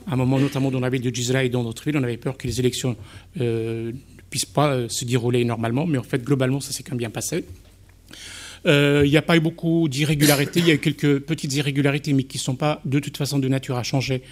à 0.07 0.15
un 0.15 0.17
moment 0.17 0.39
notamment 0.39 0.71
dans 0.71 0.81
la 0.81 0.91
ville 0.91 1.03
de 1.03 1.15
Gizra 1.15 1.45
et 1.45 1.49
dans 1.49 1.63
d'autres 1.63 1.85
villes, 1.85 1.97
on 1.97 2.03
avait 2.03 2.17
peur 2.17 2.37
que 2.37 2.47
les 2.47 2.61
élections 2.61 2.97
ne 3.37 3.93
puissent 4.31 4.45
pas 4.45 4.89
se 4.89 5.05
dérouler 5.05 5.45
normalement, 5.45 5.87
mais 5.87 5.99
en 5.99 6.03
fait 6.03 6.23
globalement 6.23 6.61
ça 6.61 6.73
s'est 6.73 6.83
quand 6.83 6.93
même 6.93 6.99
bien 6.99 7.11
passé. 7.11 7.45
Il 8.65 9.09
n'y 9.09 9.17
a 9.17 9.23
pas 9.23 9.37
eu 9.37 9.41
beaucoup 9.41 9.89
d'irrégularités, 9.89 10.61
il 10.61 10.69
y 10.69 10.71
a 10.71 10.75
eu 10.75 10.79
quelques 10.79 11.21
petites 11.21 11.55
irrégularités, 11.55 12.13
mais 12.13 12.25
qui 12.25 12.39
ne 12.39 12.43
sont 12.43 12.57
pas 12.57 12.81
de 12.85 12.99
toute 12.99 13.17
façon 13.17 13.39
de 13.39 13.49
nature 13.49 13.77
à 13.77 13.83
changer 13.83 14.23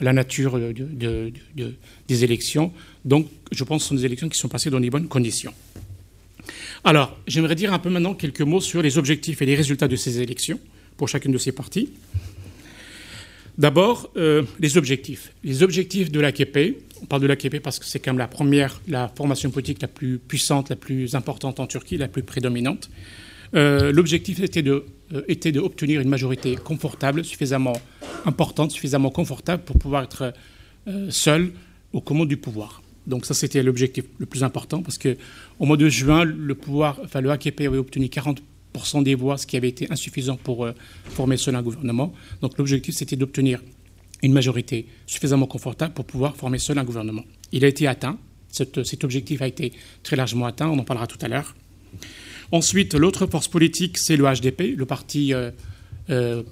la 0.00 0.12
nature 0.12 0.58
des 0.58 2.24
élections. 2.24 2.72
Donc, 3.04 3.28
je 3.52 3.64
pense 3.64 3.78
que 3.78 3.82
ce 3.84 3.88
sont 3.90 3.94
des 3.94 4.04
élections 4.04 4.28
qui 4.28 4.38
sont 4.38 4.48
passées 4.48 4.70
dans 4.70 4.78
les 4.78 4.90
bonnes 4.90 5.08
conditions. 5.08 5.52
Alors, 6.84 7.16
j'aimerais 7.26 7.54
dire 7.54 7.72
un 7.72 7.78
peu 7.78 7.90
maintenant 7.90 8.14
quelques 8.14 8.42
mots 8.42 8.60
sur 8.60 8.82
les 8.82 8.98
objectifs 8.98 9.42
et 9.42 9.46
les 9.46 9.54
résultats 9.54 9.88
de 9.88 9.96
ces 9.96 10.20
élections 10.20 10.60
pour 10.96 11.08
chacune 11.08 11.32
de 11.32 11.38
ces 11.38 11.52
parties. 11.52 11.90
D'abord, 13.58 14.10
euh, 14.16 14.42
les 14.60 14.76
objectifs. 14.76 15.32
Les 15.42 15.62
objectifs 15.62 16.10
de 16.10 16.20
l'AKP, 16.20 16.76
on 17.00 17.06
parle 17.06 17.22
de 17.22 17.26
l'AKP 17.26 17.60
parce 17.60 17.78
que 17.78 17.86
c'est 17.86 17.98
quand 17.98 18.12
même 18.12 18.18
la 18.18 18.28
première, 18.28 18.80
la 18.86 19.08
formation 19.08 19.50
politique 19.50 19.80
la 19.80 19.88
plus 19.88 20.18
puissante, 20.18 20.68
la 20.68 20.76
plus 20.76 21.14
importante 21.14 21.58
en 21.58 21.66
Turquie, 21.66 21.96
la 21.96 22.08
plus 22.08 22.22
prédominante. 22.22 22.90
Euh, 23.54 23.92
l'objectif 23.92 24.40
euh, 24.40 24.80
était 25.28 25.52
d'obtenir 25.52 26.00
une 26.02 26.08
majorité 26.08 26.56
confortable, 26.56 27.24
suffisamment 27.24 27.80
importante, 28.26 28.72
suffisamment 28.72 29.10
confortable 29.10 29.62
pour 29.62 29.78
pouvoir 29.78 30.04
être 30.04 30.34
seul 31.08 31.50
aux 31.92 32.00
commandes 32.00 32.28
du 32.28 32.36
pouvoir. 32.36 32.82
Donc 33.06 33.24
ça, 33.26 33.34
c'était 33.34 33.62
l'objectif 33.62 34.04
le 34.18 34.26
plus 34.26 34.42
important 34.42 34.82
parce 34.82 34.98
que 34.98 35.16
au 35.58 35.66
mois 35.66 35.76
de 35.76 35.88
juin, 35.88 36.24
le 36.24 36.54
pouvoir, 36.54 37.00
enfin 37.04 37.20
le 37.20 37.30
AKP 37.30 37.60
avait 37.62 37.78
obtenu 37.78 38.06
40% 38.06 39.02
des 39.02 39.14
voix, 39.14 39.38
ce 39.38 39.46
qui 39.46 39.56
avait 39.56 39.68
été 39.68 39.86
insuffisant 39.90 40.36
pour 40.36 40.64
euh, 40.64 40.72
former 41.04 41.36
seul 41.36 41.54
un 41.54 41.62
gouvernement. 41.62 42.12
Donc 42.40 42.58
l'objectif, 42.58 42.94
c'était 42.94 43.16
d'obtenir 43.16 43.62
une 44.22 44.32
majorité 44.32 44.86
suffisamment 45.06 45.46
confortable 45.46 45.94
pour 45.94 46.04
pouvoir 46.04 46.36
former 46.36 46.58
seul 46.58 46.78
un 46.78 46.84
gouvernement. 46.84 47.24
Il 47.52 47.64
a 47.64 47.68
été 47.68 47.86
atteint. 47.86 48.18
cet 48.50 49.04
objectif 49.04 49.42
a 49.42 49.46
été 49.46 49.72
très 50.02 50.16
largement 50.16 50.46
atteint. 50.46 50.68
On 50.68 50.78
en 50.78 50.84
parlera 50.84 51.06
tout 51.06 51.18
à 51.20 51.28
l'heure. 51.28 51.54
Ensuite, 52.52 52.94
l'autre 52.94 53.26
force 53.26 53.48
politique, 53.48 53.98
c'est 53.98 54.16
le 54.16 54.24
HDP, 54.24 54.76
le 54.76 54.86
parti 54.86 55.34
euh, 55.34 55.50
euh, 56.10 56.42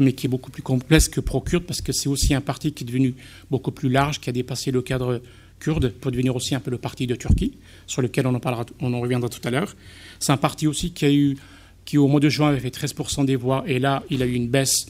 mais 0.00 0.12
qui 0.12 0.26
est 0.26 0.30
beaucoup 0.30 0.50
plus 0.50 0.62
complexe 0.62 1.08
que 1.08 1.20
pro-kurde, 1.20 1.64
parce 1.64 1.80
que 1.80 1.92
c'est 1.92 2.08
aussi 2.08 2.34
un 2.34 2.40
parti 2.40 2.72
qui 2.72 2.84
est 2.84 2.86
devenu 2.86 3.14
beaucoup 3.50 3.70
plus 3.70 3.88
large, 3.88 4.20
qui 4.20 4.30
a 4.30 4.32
dépassé 4.32 4.70
le 4.70 4.80
cadre 4.82 5.20
kurde 5.60 5.90
pour 5.90 6.10
devenir 6.10 6.34
aussi 6.36 6.54
un 6.54 6.60
peu 6.60 6.70
le 6.70 6.78
parti 6.78 7.06
de 7.06 7.14
Turquie, 7.14 7.54
sur 7.86 8.02
lequel 8.02 8.26
on 8.26 8.34
en, 8.34 8.40
parlera, 8.40 8.66
on 8.80 8.92
en 8.92 9.00
reviendra 9.00 9.28
tout 9.28 9.40
à 9.44 9.50
l'heure. 9.50 9.74
C'est 10.18 10.32
un 10.32 10.36
parti 10.36 10.66
aussi 10.66 10.92
qui 10.92 11.04
a 11.04 11.12
eu, 11.12 11.36
qui 11.84 11.98
au 11.98 12.08
mois 12.08 12.20
de 12.20 12.28
juin 12.28 12.48
avait 12.48 12.60
fait 12.60 12.76
13% 12.76 13.24
des 13.24 13.36
voix, 13.36 13.64
et 13.66 13.78
là, 13.78 14.02
il 14.10 14.22
a 14.22 14.26
eu 14.26 14.34
une 14.34 14.48
baisse. 14.48 14.86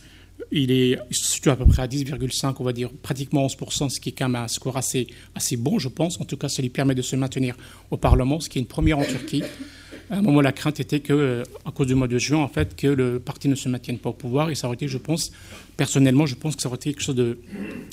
Il 0.52 0.70
est 0.70 0.99
situé 1.11 1.50
à 1.50 1.56
peu 1.56 1.64
près 1.64 1.82
à 1.82 1.87
10,5, 1.87 2.56
on 2.58 2.64
va 2.64 2.73
dire 2.73 2.90
pratiquement 3.02 3.46
11%, 3.46 3.88
ce 3.88 4.00
qui 4.00 4.11
est 4.11 4.12
quand 4.12 4.28
même 4.28 4.42
un 4.42 4.49
score 4.49 4.76
assez, 4.76 5.06
assez 5.35 5.56
bon, 5.56 5.78
je 5.78 5.88
pense. 5.88 6.20
En 6.20 6.25
tout 6.25 6.37
cas, 6.37 6.49
ça 6.49 6.62
lui 6.62 6.68
permet 6.68 6.94
de 6.94 7.02
se 7.02 7.16
maintenir 7.16 7.56
au 7.90 7.96
Parlement, 7.96 8.38
ce 8.38 8.49
qui 8.49 8.58
est 8.58 8.62
une 8.62 8.68
première 8.68 8.99
en 8.99 9.04
Turquie. 9.04 9.42
À 10.10 10.18
un 10.18 10.22
moment, 10.22 10.40
la 10.40 10.52
crainte 10.52 10.78
était 10.78 11.00
que, 11.00 11.42
à 11.64 11.70
cause 11.72 11.88
du 11.88 11.94
mois 11.94 12.06
de 12.06 12.18
juin, 12.18 12.38
en 12.38 12.48
fait, 12.48 12.76
que 12.76 12.86
le 12.86 13.18
parti 13.18 13.48
ne 13.48 13.56
se 13.56 13.68
maintienne 13.68 13.98
pas 13.98 14.10
au 14.10 14.12
pouvoir. 14.12 14.50
Et 14.50 14.54
ça 14.54 14.68
aurait 14.68 14.76
été, 14.76 14.86
je 14.86 14.98
pense, 14.98 15.32
personnellement, 15.76 16.26
je 16.26 16.36
pense 16.36 16.54
que 16.54 16.62
ça 16.62 16.68
aurait 16.68 16.76
été 16.76 16.92
quelque 16.92 17.02
chose 17.02 17.36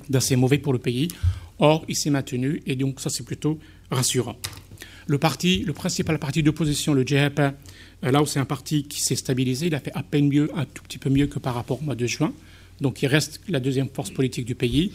d'assez 0.09 0.35
mauvais 0.35 0.59
pour 0.59 0.73
le 0.73 0.79
pays. 0.79 1.07
Or, 1.59 1.85
il 1.87 1.95
s'est 1.95 2.09
maintenu 2.09 2.61
et 2.65 2.75
donc 2.75 2.99
ça, 2.99 3.09
c'est 3.09 3.23
plutôt 3.23 3.57
rassurant. 3.89 4.35
Le 5.07 5.17
parti, 5.17 5.63
le 5.65 5.73
principal 5.73 6.17
parti 6.19 6.43
d'opposition, 6.43 6.93
le 6.93 7.05
JHP, 7.05 7.39
euh, 7.39 7.51
là 8.11 8.21
où 8.21 8.25
c'est 8.25 8.39
un 8.39 8.45
parti 8.45 8.83
qui 8.83 9.01
s'est 9.01 9.15
stabilisé, 9.15 9.67
il 9.67 9.75
a 9.75 9.79
fait 9.79 9.91
à 9.93 10.03
peine 10.03 10.29
mieux, 10.29 10.49
un 10.55 10.65
tout 10.65 10.83
petit 10.83 10.97
peu 10.97 11.09
mieux 11.09 11.27
que 11.27 11.39
par 11.39 11.55
rapport 11.55 11.81
au 11.81 11.83
mois 11.83 11.95
de 11.95 12.05
juin. 12.05 12.33
Donc 12.81 13.01
il 13.01 13.07
reste 13.07 13.41
la 13.49 13.59
deuxième 13.59 13.89
force 13.89 14.11
politique 14.11 14.45
du 14.45 14.55
pays. 14.55 14.91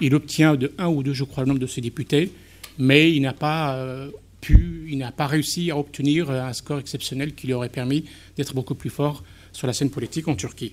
Il 0.00 0.14
obtient 0.14 0.56
de 0.56 0.72
un 0.78 0.88
ou 0.88 1.02
deux, 1.02 1.12
je 1.12 1.24
crois, 1.24 1.44
le 1.44 1.48
nombre 1.48 1.60
de 1.60 1.66
ses 1.66 1.80
députés, 1.80 2.32
mais 2.78 3.12
il 3.12 3.20
n'a 3.22 3.32
pas 3.32 3.76
euh, 3.76 4.10
il 4.50 4.98
n'a 4.98 5.12
pas 5.12 5.26
réussi 5.26 5.70
à 5.70 5.78
obtenir 5.78 6.30
euh, 6.30 6.42
un 6.42 6.52
score 6.52 6.78
exceptionnel 6.78 7.34
qui 7.34 7.46
lui 7.46 7.54
aurait 7.54 7.68
permis 7.68 8.04
d'être 8.36 8.54
beaucoup 8.54 8.74
plus 8.74 8.90
fort 8.90 9.24
sur 9.52 9.66
la 9.66 9.72
scène 9.72 9.90
politique 9.90 10.28
en 10.28 10.34
Turquie. 10.34 10.72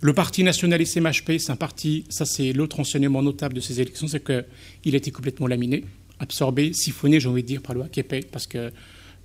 Le 0.00 0.12
parti 0.12 0.44
nationaliste 0.44 0.96
MHP, 0.96 1.38
c'est 1.38 1.50
un 1.50 1.56
parti, 1.56 2.04
ça 2.08 2.24
c'est 2.24 2.52
l'autre 2.52 2.78
enseignement 2.78 3.20
notable 3.20 3.54
de 3.54 3.60
ces 3.60 3.80
élections, 3.80 4.06
c'est 4.06 4.24
qu'il 4.24 4.94
a 4.94 4.96
été 4.96 5.10
complètement 5.10 5.48
laminé, 5.48 5.84
absorbé, 6.20 6.72
siphonné, 6.72 7.18
j'ai 7.18 7.28
envie 7.28 7.42
de 7.42 7.48
dire, 7.48 7.62
par 7.62 7.74
le 7.74 7.82
AKP, 7.82 8.26
parce 8.30 8.46
qu'il 8.46 8.70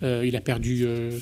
euh, 0.01 0.31
a 0.33 0.41
perdu 0.41 0.81
euh, 0.85 1.19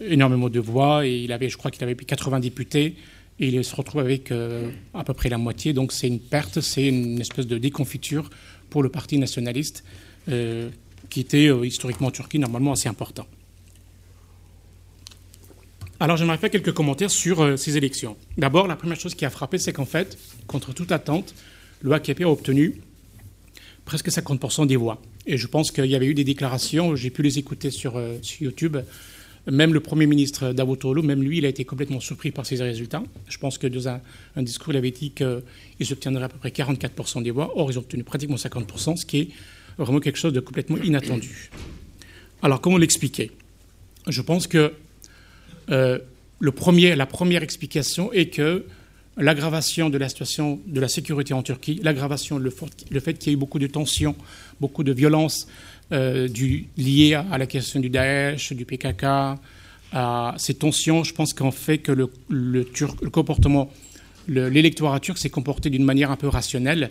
énormément 0.00 0.48
de 0.48 0.60
voix 0.60 1.04
et 1.04 1.16
il 1.16 1.32
avait, 1.32 1.48
je 1.48 1.56
crois 1.56 1.72
qu'il 1.72 1.82
avait 1.82 1.96
80 1.96 2.38
députés 2.38 2.94
et 3.40 3.48
il 3.48 3.64
se 3.64 3.74
retrouve 3.74 4.00
avec 4.00 4.30
euh, 4.30 4.70
à 4.94 5.02
peu 5.02 5.14
près 5.14 5.28
la 5.28 5.38
moitié. 5.38 5.72
Donc 5.72 5.92
c'est 5.92 6.06
une 6.06 6.20
perte, 6.20 6.60
c'est 6.60 6.86
une 6.86 7.20
espèce 7.20 7.48
de 7.48 7.58
déconfiture 7.58 8.30
pour 8.70 8.84
le 8.84 8.88
parti 8.88 9.18
nationaliste 9.18 9.84
qui 11.12 11.20
était 11.20 11.50
historiquement 11.62 12.08
en 12.08 12.10
Turquie 12.10 12.38
normalement 12.38 12.72
assez 12.72 12.88
important. 12.88 13.26
Alors 16.02 16.16
j'aimerais 16.16 16.38
faire 16.38 16.50
quelques 16.50 16.72
commentaires 16.72 17.12
sur 17.12 17.42
euh, 17.42 17.56
ces 17.56 17.76
élections. 17.76 18.16
D'abord, 18.36 18.66
la 18.66 18.74
première 18.74 18.98
chose 18.98 19.14
qui 19.14 19.24
a 19.24 19.30
frappé, 19.30 19.56
c'est 19.58 19.72
qu'en 19.72 19.84
fait, 19.84 20.18
contre 20.48 20.74
toute 20.74 20.90
attente, 20.90 21.32
le 21.80 21.92
AKP 21.92 22.22
a 22.22 22.28
obtenu 22.28 22.80
presque 23.84 24.08
50% 24.08 24.66
des 24.66 24.74
voix. 24.74 25.00
Et 25.26 25.36
je 25.36 25.46
pense 25.46 25.70
qu'il 25.70 25.86
y 25.86 25.94
avait 25.94 26.06
eu 26.06 26.14
des 26.14 26.24
déclarations, 26.24 26.96
j'ai 26.96 27.10
pu 27.10 27.22
les 27.22 27.38
écouter 27.38 27.70
sur, 27.70 27.98
euh, 27.98 28.16
YouTube. 28.40 28.78
Même 29.48 29.72
le 29.72 29.78
Premier 29.78 30.06
ministre 30.06 30.52
Davutoglu, 30.52 31.02
même 31.02 31.22
lui, 31.22 31.38
il 31.38 31.46
a 31.46 31.48
été 31.48 31.64
complètement 31.64 32.00
surpris 32.00 32.32
par 32.32 32.46
ces 32.46 32.60
résultats. 32.60 33.04
Je 33.28 33.38
pense 33.38 33.56
que 33.56 33.68
dans 33.68 33.86
un, 33.88 34.00
discours, 34.38 34.72
il 34.72 34.78
avait 34.78 34.90
dit 34.90 35.12
qu'ils 35.12 35.92
obtiendraient 35.92 36.24
à 36.24 36.28
peu 36.28 36.38
près 36.38 36.50
44% 36.50 37.22
des 37.22 37.30
voix. 37.30 37.52
Or, 37.54 37.70
ils 37.70 37.78
ont 37.78 37.82
obtenu 37.82 38.02
pratiquement 38.02 38.34
50%, 38.34 38.96
ce 38.96 39.06
qui 39.06 39.18
est 39.18 39.28
vraiment 39.78 40.00
quelque 40.00 40.18
chose 40.18 40.32
de 40.32 40.40
complètement 40.40 40.78
inattendu. 40.78 41.50
Alors, 42.42 42.60
comment 42.60 42.78
l'expliquer? 42.78 43.30
Je 44.08 44.20
pense 44.20 44.46
que 44.46 44.72
euh, 45.70 45.98
le 46.40 46.52
premier, 46.52 46.96
la 46.96 47.06
première 47.06 47.42
explication 47.42 48.12
est 48.12 48.26
que 48.26 48.64
l'aggravation 49.16 49.90
de 49.90 49.98
la 49.98 50.08
situation 50.08 50.60
de 50.66 50.80
la 50.80 50.88
sécurité 50.88 51.34
en 51.34 51.42
Turquie, 51.42 51.80
l'aggravation, 51.82 52.38
le, 52.38 52.50
fait 52.50 53.14
qu'il 53.14 53.28
y 53.28 53.30
ait 53.30 53.34
eu 53.34 53.36
beaucoup 53.36 53.58
de 53.58 53.66
tensions, 53.66 54.16
beaucoup 54.60 54.82
de 54.82 54.92
violences 54.92 55.46
euh, 55.92 56.28
liées 56.76 57.14
à, 57.14 57.38
la 57.38 57.46
question 57.46 57.78
du 57.78 57.90
Daesh, 57.90 58.52
du 58.54 58.64
PKK, 58.64 59.04
à 59.92 60.34
ces 60.38 60.54
tensions, 60.54 61.04
je 61.04 61.12
pense 61.12 61.34
qu'en 61.34 61.50
fait 61.50 61.78
que 61.78 61.92
le, 61.92 62.10
le, 62.30 62.66
le 63.02 63.10
comportement, 63.10 63.70
l'électorat 64.26 65.00
turc 65.00 65.18
s'est 65.18 65.30
comporté 65.30 65.68
d'une 65.68 65.84
manière 65.84 66.10
un 66.10 66.16
peu 66.16 66.28
rationnelle 66.28 66.90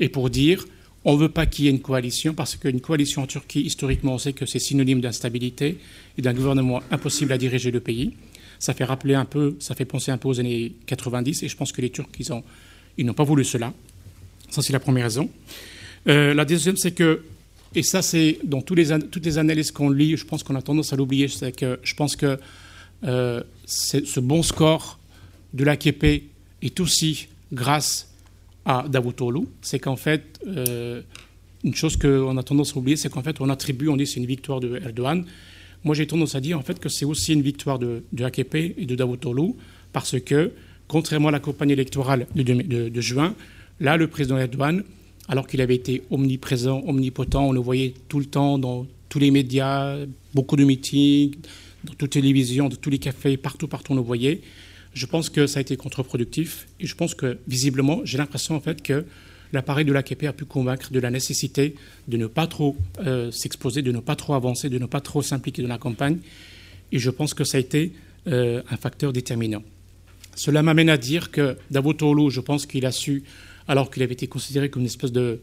et 0.00 0.08
pour 0.08 0.30
dire 0.30 0.66
on 1.04 1.14
ne 1.14 1.18
veut 1.18 1.28
pas 1.28 1.46
qu'il 1.46 1.64
y 1.64 1.68
ait 1.68 1.70
une 1.70 1.80
coalition 1.80 2.34
parce 2.34 2.56
qu'une 2.56 2.80
coalition 2.80 3.22
en 3.22 3.26
Turquie, 3.26 3.62
historiquement, 3.62 4.14
on 4.14 4.18
sait 4.18 4.32
que 4.32 4.44
c'est 4.44 4.58
synonyme 4.58 5.00
d'instabilité 5.00 5.78
et 6.18 6.22
d'un 6.22 6.34
gouvernement 6.34 6.82
impossible 6.90 7.32
à 7.32 7.38
diriger 7.38 7.70
le 7.70 7.80
pays. 7.80 8.12
Ça 8.58 8.74
fait 8.74 8.84
rappeler 8.84 9.14
un 9.14 9.24
peu, 9.24 9.56
ça 9.60 9.74
fait 9.74 9.86
penser 9.86 10.10
un 10.10 10.18
peu 10.18 10.28
aux 10.28 10.40
années 10.40 10.72
90 10.86 11.42
et 11.42 11.48
je 11.48 11.56
pense 11.56 11.72
que 11.72 11.80
les 11.80 11.90
Turcs, 11.90 12.10
ils, 12.18 12.32
ont, 12.32 12.44
ils 12.98 13.06
n'ont 13.06 13.14
pas 13.14 13.24
voulu 13.24 13.44
cela. 13.44 13.72
Ça, 14.50 14.60
c'est 14.60 14.74
la 14.74 14.80
première 14.80 15.04
raison. 15.04 15.30
Euh, 16.06 16.34
la 16.34 16.44
deuxième, 16.44 16.76
c'est 16.76 16.92
que, 16.92 17.22
et 17.74 17.82
ça, 17.82 18.02
c'est 18.02 18.38
dans 18.44 18.62
les, 18.76 18.98
toutes 19.10 19.24
les 19.24 19.38
analyses 19.38 19.70
qu'on 19.70 19.88
lit, 19.88 20.18
je 20.18 20.26
pense 20.26 20.42
qu'on 20.42 20.56
a 20.56 20.62
tendance 20.62 20.92
à 20.92 20.96
l'oublier, 20.96 21.28
c'est 21.28 21.52
que 21.52 21.78
je 21.82 21.94
pense 21.94 22.14
que 22.14 22.38
euh, 23.04 23.42
ce 23.64 24.20
bon 24.20 24.42
score 24.42 24.98
de 25.54 25.64
l'AKP 25.64 26.24
est 26.60 26.80
aussi 26.80 27.28
grâce 27.52 28.09
à 28.64 28.84
Davutoglu, 28.88 29.46
c'est 29.62 29.78
qu'en 29.78 29.96
fait, 29.96 30.38
euh, 30.46 31.02
une 31.64 31.74
chose 31.74 31.96
qu'on 31.96 32.36
a 32.36 32.42
tendance 32.42 32.74
à 32.74 32.78
oublier, 32.78 32.96
c'est 32.96 33.10
qu'en 33.10 33.22
fait, 33.22 33.40
on 33.40 33.48
attribue, 33.48 33.88
on 33.88 33.96
dit 33.96 34.06
c'est 34.06 34.20
une 34.20 34.26
victoire 34.26 34.60
de 34.60 34.76
Erdogan. 34.76 35.24
Moi, 35.84 35.94
j'ai 35.94 36.06
tendance 36.06 36.34
à 36.34 36.40
dire 36.40 36.58
en 36.58 36.62
fait 36.62 36.78
que 36.78 36.88
c'est 36.88 37.04
aussi 37.04 37.32
une 37.32 37.42
victoire 37.42 37.78
de, 37.78 38.04
de 38.12 38.24
AKP 38.24 38.74
et 38.76 38.86
de 38.86 38.94
Davutoglu, 38.94 39.54
parce 39.92 40.20
que, 40.20 40.52
contrairement 40.88 41.28
à 41.28 41.32
la 41.32 41.40
campagne 41.40 41.70
électorale 41.70 42.26
de, 42.34 43.00
juin, 43.00 43.34
là, 43.80 43.96
le 43.96 44.06
président 44.06 44.38
Erdogan, 44.38 44.82
alors 45.28 45.46
qu'il 45.46 45.60
avait 45.60 45.76
été 45.76 46.02
omniprésent, 46.10 46.82
omnipotent, 46.86 47.48
on 47.48 47.52
le 47.52 47.60
voyait 47.60 47.94
tout 48.08 48.18
le 48.18 48.26
temps 48.26 48.58
dans 48.58 48.86
tous 49.08 49.18
les 49.18 49.30
médias, 49.30 49.96
beaucoup 50.34 50.56
de 50.56 50.64
meetings, 50.64 51.36
dans 51.84 51.94
toutes 51.94 52.14
les 52.14 52.20
télévisions, 52.20 52.68
dans 52.68 52.76
tous 52.76 52.90
les 52.90 52.98
cafés, 52.98 53.36
partout, 53.36 53.68
partout, 53.68 53.92
on 53.92 53.96
le 53.96 54.02
voyait. 54.02 54.40
Je 54.94 55.06
pense 55.06 55.30
que 55.30 55.46
ça 55.46 55.58
a 55.58 55.60
été 55.60 55.76
contre-productif 55.76 56.66
et 56.80 56.86
je 56.86 56.94
pense 56.94 57.14
que 57.14 57.38
visiblement, 57.46 58.00
j'ai 58.04 58.18
l'impression 58.18 58.56
en 58.56 58.60
fait 58.60 58.82
que 58.82 59.04
l'appareil 59.52 59.84
de 59.84 59.92
l'AKP 59.92 60.24
a 60.24 60.32
pu 60.32 60.44
convaincre 60.44 60.92
de 60.92 61.00
la 61.00 61.10
nécessité 61.10 61.74
de 62.08 62.16
ne 62.16 62.26
pas 62.26 62.46
trop 62.46 62.76
euh, 63.00 63.30
s'exposer, 63.30 63.82
de 63.82 63.92
ne 63.92 64.00
pas 64.00 64.16
trop 64.16 64.34
avancer, 64.34 64.68
de 64.68 64.78
ne 64.78 64.86
pas 64.86 65.00
trop 65.00 65.22
s'impliquer 65.22 65.62
dans 65.62 65.68
la 65.68 65.78
campagne. 65.78 66.18
Et 66.92 66.98
je 66.98 67.10
pense 67.10 67.34
que 67.34 67.44
ça 67.44 67.58
a 67.58 67.60
été 67.60 67.92
euh, 68.26 68.62
un 68.70 68.76
facteur 68.76 69.12
déterminant. 69.12 69.62
Cela 70.34 70.62
m'amène 70.62 70.88
à 70.88 70.96
dire 70.96 71.30
que 71.30 71.56
Davutoglu, 71.70 72.30
je 72.30 72.40
pense 72.40 72.66
qu'il 72.66 72.86
a 72.86 72.92
su, 72.92 73.22
alors 73.68 73.90
qu'il 73.90 74.02
avait 74.02 74.14
été 74.14 74.26
considéré 74.26 74.70
comme 74.70 74.82
une 74.82 74.86
espèce 74.86 75.12
de, 75.12 75.40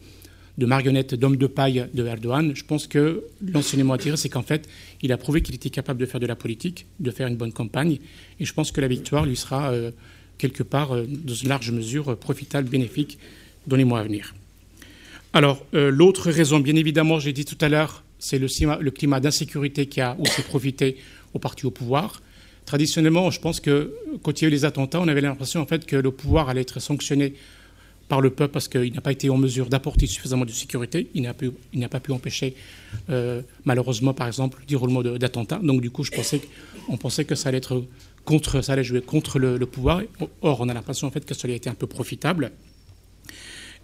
de 0.57 0.65
marionnette, 0.65 1.13
d'homme 1.13 1.37
de 1.37 1.47
paille 1.47 1.87
de 1.93 2.05
Erdogan, 2.05 2.51
je 2.55 2.63
pense 2.63 2.87
que 2.87 3.23
l'enseignement 3.41 3.93
à 3.93 3.97
tirer, 3.97 4.17
c'est 4.17 4.29
qu'en 4.29 4.41
fait, 4.41 4.67
il 5.01 5.11
a 5.11 5.17
prouvé 5.17 5.41
qu'il 5.41 5.53
était 5.53 5.69
capable 5.69 5.99
de 5.99 6.05
faire 6.05 6.19
de 6.19 6.25
la 6.25 6.35
politique, 6.35 6.87
de 6.99 7.11
faire 7.11 7.27
une 7.27 7.35
bonne 7.35 7.53
campagne, 7.53 7.99
et 8.39 8.45
je 8.45 8.53
pense 8.53 8.71
que 8.71 8.81
la 8.81 8.87
victoire 8.87 9.25
lui 9.25 9.35
sera 9.35 9.71
euh, 9.71 9.91
quelque 10.37 10.63
part, 10.63 10.95
euh, 10.95 11.05
dans 11.07 11.35
une 11.35 11.49
large 11.49 11.71
mesure, 11.71 12.11
euh, 12.11 12.15
profitable, 12.15 12.69
bénéfique 12.69 13.19
dans 13.67 13.75
les 13.75 13.85
mois 13.85 13.99
à 13.99 14.03
venir. 14.03 14.33
Alors, 15.33 15.63
l'autre 15.73 16.31
raison, 16.31 16.59
bien 16.59 16.75
évidemment, 16.75 17.19
j'ai 17.19 17.33
dit 17.33 17.45
tout 17.45 17.57
à 17.61 17.69
l'heure, 17.69 18.03
c'est 18.17 18.39
le, 18.39 18.47
le, 18.79 18.91
climat 18.91 19.19
d'insécurité 19.19 19.85
qui 19.85 20.01
a 20.01 20.15
aussi 20.19 20.41
profité 20.41 20.97
au 21.33 21.39
parti 21.39 21.65
au 21.65 21.69
pouvoir. 21.69 22.23
Traditionnellement, 22.65 23.29
je 23.29 23.39
pense 23.39 23.59
que 23.59 23.93
quand 24.23 24.41
il 24.41 24.45
y 24.45 24.45
a 24.45 24.47
eu 24.47 24.51
les 24.51 24.65
attentats, 24.65 24.99
on 24.99 25.07
avait 25.07 25.21
l'impression 25.21 25.61
en 25.61 25.65
fait 25.65 25.85
que 25.85 25.97
le 25.97 26.11
pouvoir 26.11 26.49
allait 26.49 26.61
être 26.61 26.79
sanctionné 26.79 27.33
par 28.07 28.21
le 28.21 28.29
peuple 28.29 28.53
parce 28.53 28.67
qu'il 28.67 28.93
n'a 28.93 29.01
pas 29.01 29.11
été 29.11 29.29
en 29.29 29.37
mesure 29.37 29.67
d'apporter 29.67 30.07
suffisamment 30.07 30.45
de 30.45 30.51
sécurité. 30.51 31.09
Il 31.13 31.23
n'a, 31.23 31.89
pas 31.89 31.99
pu 31.99 32.11
empêcher, 32.11 32.55
euh, 33.09 33.41
malheureusement, 33.65 34.13
par 34.13 34.27
exemple, 34.27 34.59
le 34.61 34.65
déroulement 34.65 35.03
d'attentats. 35.03 35.59
Donc, 35.61 35.81
du 35.81 35.91
coup, 35.91 36.03
on 36.87 36.97
pensait 36.97 37.25
que 37.25 37.35
ça 37.35 37.49
allait, 37.49 38.83
jouer 38.83 39.01
contre 39.01 39.39
le, 39.39 39.65
pouvoir. 39.65 40.01
Or, 40.41 40.61
on 40.61 40.69
a 40.69 40.73
l'impression 40.73 41.07
en 41.07 41.11
fait 41.11 41.25
que 41.25 41.33
cela 41.33 41.53
a 41.53 41.55
été 41.55 41.69
un 41.69 41.75
peu 41.75 41.87
profitable. 41.87 42.51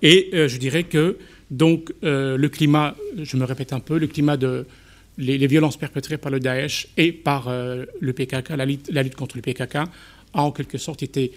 Et 0.02 0.30
euh, 0.34 0.48
je 0.48 0.58
dirais 0.58 0.84
que 0.84 1.18
donc 1.52 1.94
euh, 2.04 2.38
le 2.38 2.50
climat, 2.50 2.96
je 3.22 3.38
me 3.38 3.46
répète 3.46 3.74
un 3.74 3.80
peu, 3.80 3.98
le 3.98 4.08
climat 4.08 4.38
de 4.38 4.66
les, 5.18 5.48
violences 5.48 5.78
perpétrées 5.78 6.18
par 6.18 6.32
le 6.32 6.40
Daesh 6.40 6.88
et 6.98 7.12
par 7.12 7.50
le 7.50 8.14
PKK, 8.14 8.50
la 8.50 8.66
lutte, 8.66 9.16
contre 9.16 9.36
le 9.36 9.42
PKK, 9.42 9.76
a 9.76 9.90
en 10.34 10.52
quelque 10.52 10.80
sorte 10.80 11.04
été 11.04 11.34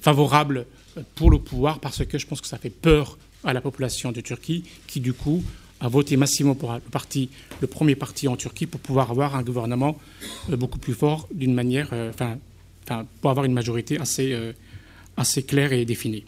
favorable 0.00 0.66
pour 1.14 1.30
le 1.30 1.38
pouvoir 1.38 1.80
parce 1.80 2.04
que 2.04 2.18
je 2.18 2.26
pense 2.26 2.40
que 2.40 2.46
ça 2.46 2.58
fait 2.58 2.70
peur 2.70 3.18
à 3.44 3.52
la 3.52 3.60
population 3.60 4.12
de 4.12 4.20
Turquie 4.20 4.64
qui, 4.86 5.00
du 5.00 5.12
coup, 5.12 5.42
a 5.82 5.88
voté 5.88 6.16
massivement 6.16 6.54
pour 6.54 6.72
le 6.72 6.80
parti, 6.80 7.28
le 7.60 7.66
premier 7.66 7.96
parti 7.96 8.28
en 8.28 8.36
Turquie 8.36 8.66
pour 8.66 8.80
pouvoir 8.80 9.10
avoir 9.10 9.34
un 9.34 9.42
gouvernement 9.42 9.98
euh, 10.50 10.56
beaucoup 10.56 10.78
plus 10.78 10.94
fort 10.94 11.28
d'une 11.34 11.54
manière, 11.54 11.88
euh, 11.92 12.10
enfin, 12.10 12.38
pour 13.20 13.30
avoir 13.30 13.44
une 13.44 13.52
majorité 13.52 13.98
assez, 13.98 14.32
euh, 14.32 14.52
assez 15.16 15.42
claire 15.42 15.72
et 15.72 15.84
définie. 15.84 16.24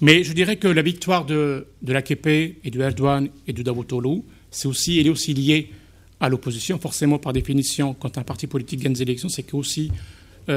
Mais 0.00 0.22
je 0.24 0.32
dirais 0.32 0.56
que 0.56 0.68
la 0.68 0.82
victoire 0.82 1.24
de, 1.24 1.66
de 1.82 1.92
l'AKP 1.92 2.26
et 2.64 2.70
de 2.70 2.80
Erdogan 2.80 3.28
et 3.46 3.52
de 3.52 3.62
Davutoglu, 3.62 4.22
c'est 4.50 4.68
aussi, 4.68 4.98
elle 4.98 5.08
est 5.08 5.10
aussi 5.10 5.34
liée 5.34 5.70
à 6.20 6.28
l'opposition. 6.28 6.78
Forcément, 6.78 7.18
par 7.18 7.32
définition, 7.32 7.94
quand 7.94 8.18
un 8.18 8.22
parti 8.22 8.46
politique 8.46 8.80
gagne 8.80 8.92
des 8.92 9.02
élections, 9.02 9.28
c'est 9.28 9.42
que 9.42 9.56
aussi 9.56 9.90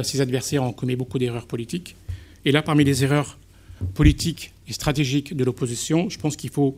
ses 0.02 0.20
adversaires 0.20 0.64
ont 0.64 0.74
commis 0.74 0.96
beaucoup 0.96 1.20
d'erreurs 1.20 1.46
politiques. 1.46 1.96
Et 2.46 2.52
là, 2.52 2.62
parmi 2.62 2.84
les 2.84 3.04
erreurs 3.04 3.38
politiques 3.94 4.54
et 4.68 4.74
stratégiques 4.74 5.36
de 5.36 5.44
l'opposition, 5.44 6.10
je 6.10 6.18
pense 6.18 6.36
qu'il 6.36 6.52
faut 6.52 6.78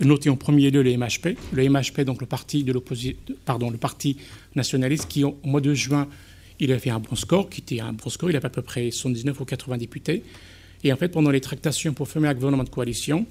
noter 0.00 0.30
en 0.30 0.36
premier 0.36 0.70
lieu 0.70 0.82
le 0.82 0.96
MHP. 0.96 1.36
Le 1.52 1.68
MHP, 1.68 2.02
donc 2.02 2.20
le 2.20 2.26
parti, 2.26 2.64
de 2.64 2.72
pardon, 3.44 3.70
le 3.70 3.76
parti 3.76 4.16
nationaliste, 4.54 5.08
qui 5.08 5.24
au 5.24 5.36
mois 5.44 5.60
de 5.60 5.74
juin, 5.74 6.08
il 6.58 6.72
a 6.72 6.78
fait 6.78 6.90
un 6.90 7.00
bon 7.00 7.16
score, 7.16 7.50
qui 7.50 7.60
était 7.60 7.80
un 7.80 7.92
bon 7.92 8.08
score, 8.08 8.30
il 8.30 8.36
avait 8.36 8.46
à 8.46 8.50
peu 8.50 8.62
près 8.62 8.90
79 8.90 9.40
ou 9.40 9.44
80 9.44 9.78
députés. 9.78 10.22
Et 10.84 10.92
en 10.92 10.96
fait, 10.96 11.08
pendant 11.08 11.30
les 11.30 11.40
tractations 11.40 11.92
pour 11.92 12.08
former 12.08 12.28
un 12.28 12.34
gouvernement 12.34 12.64
de 12.64 12.70
coalition, 12.70 13.26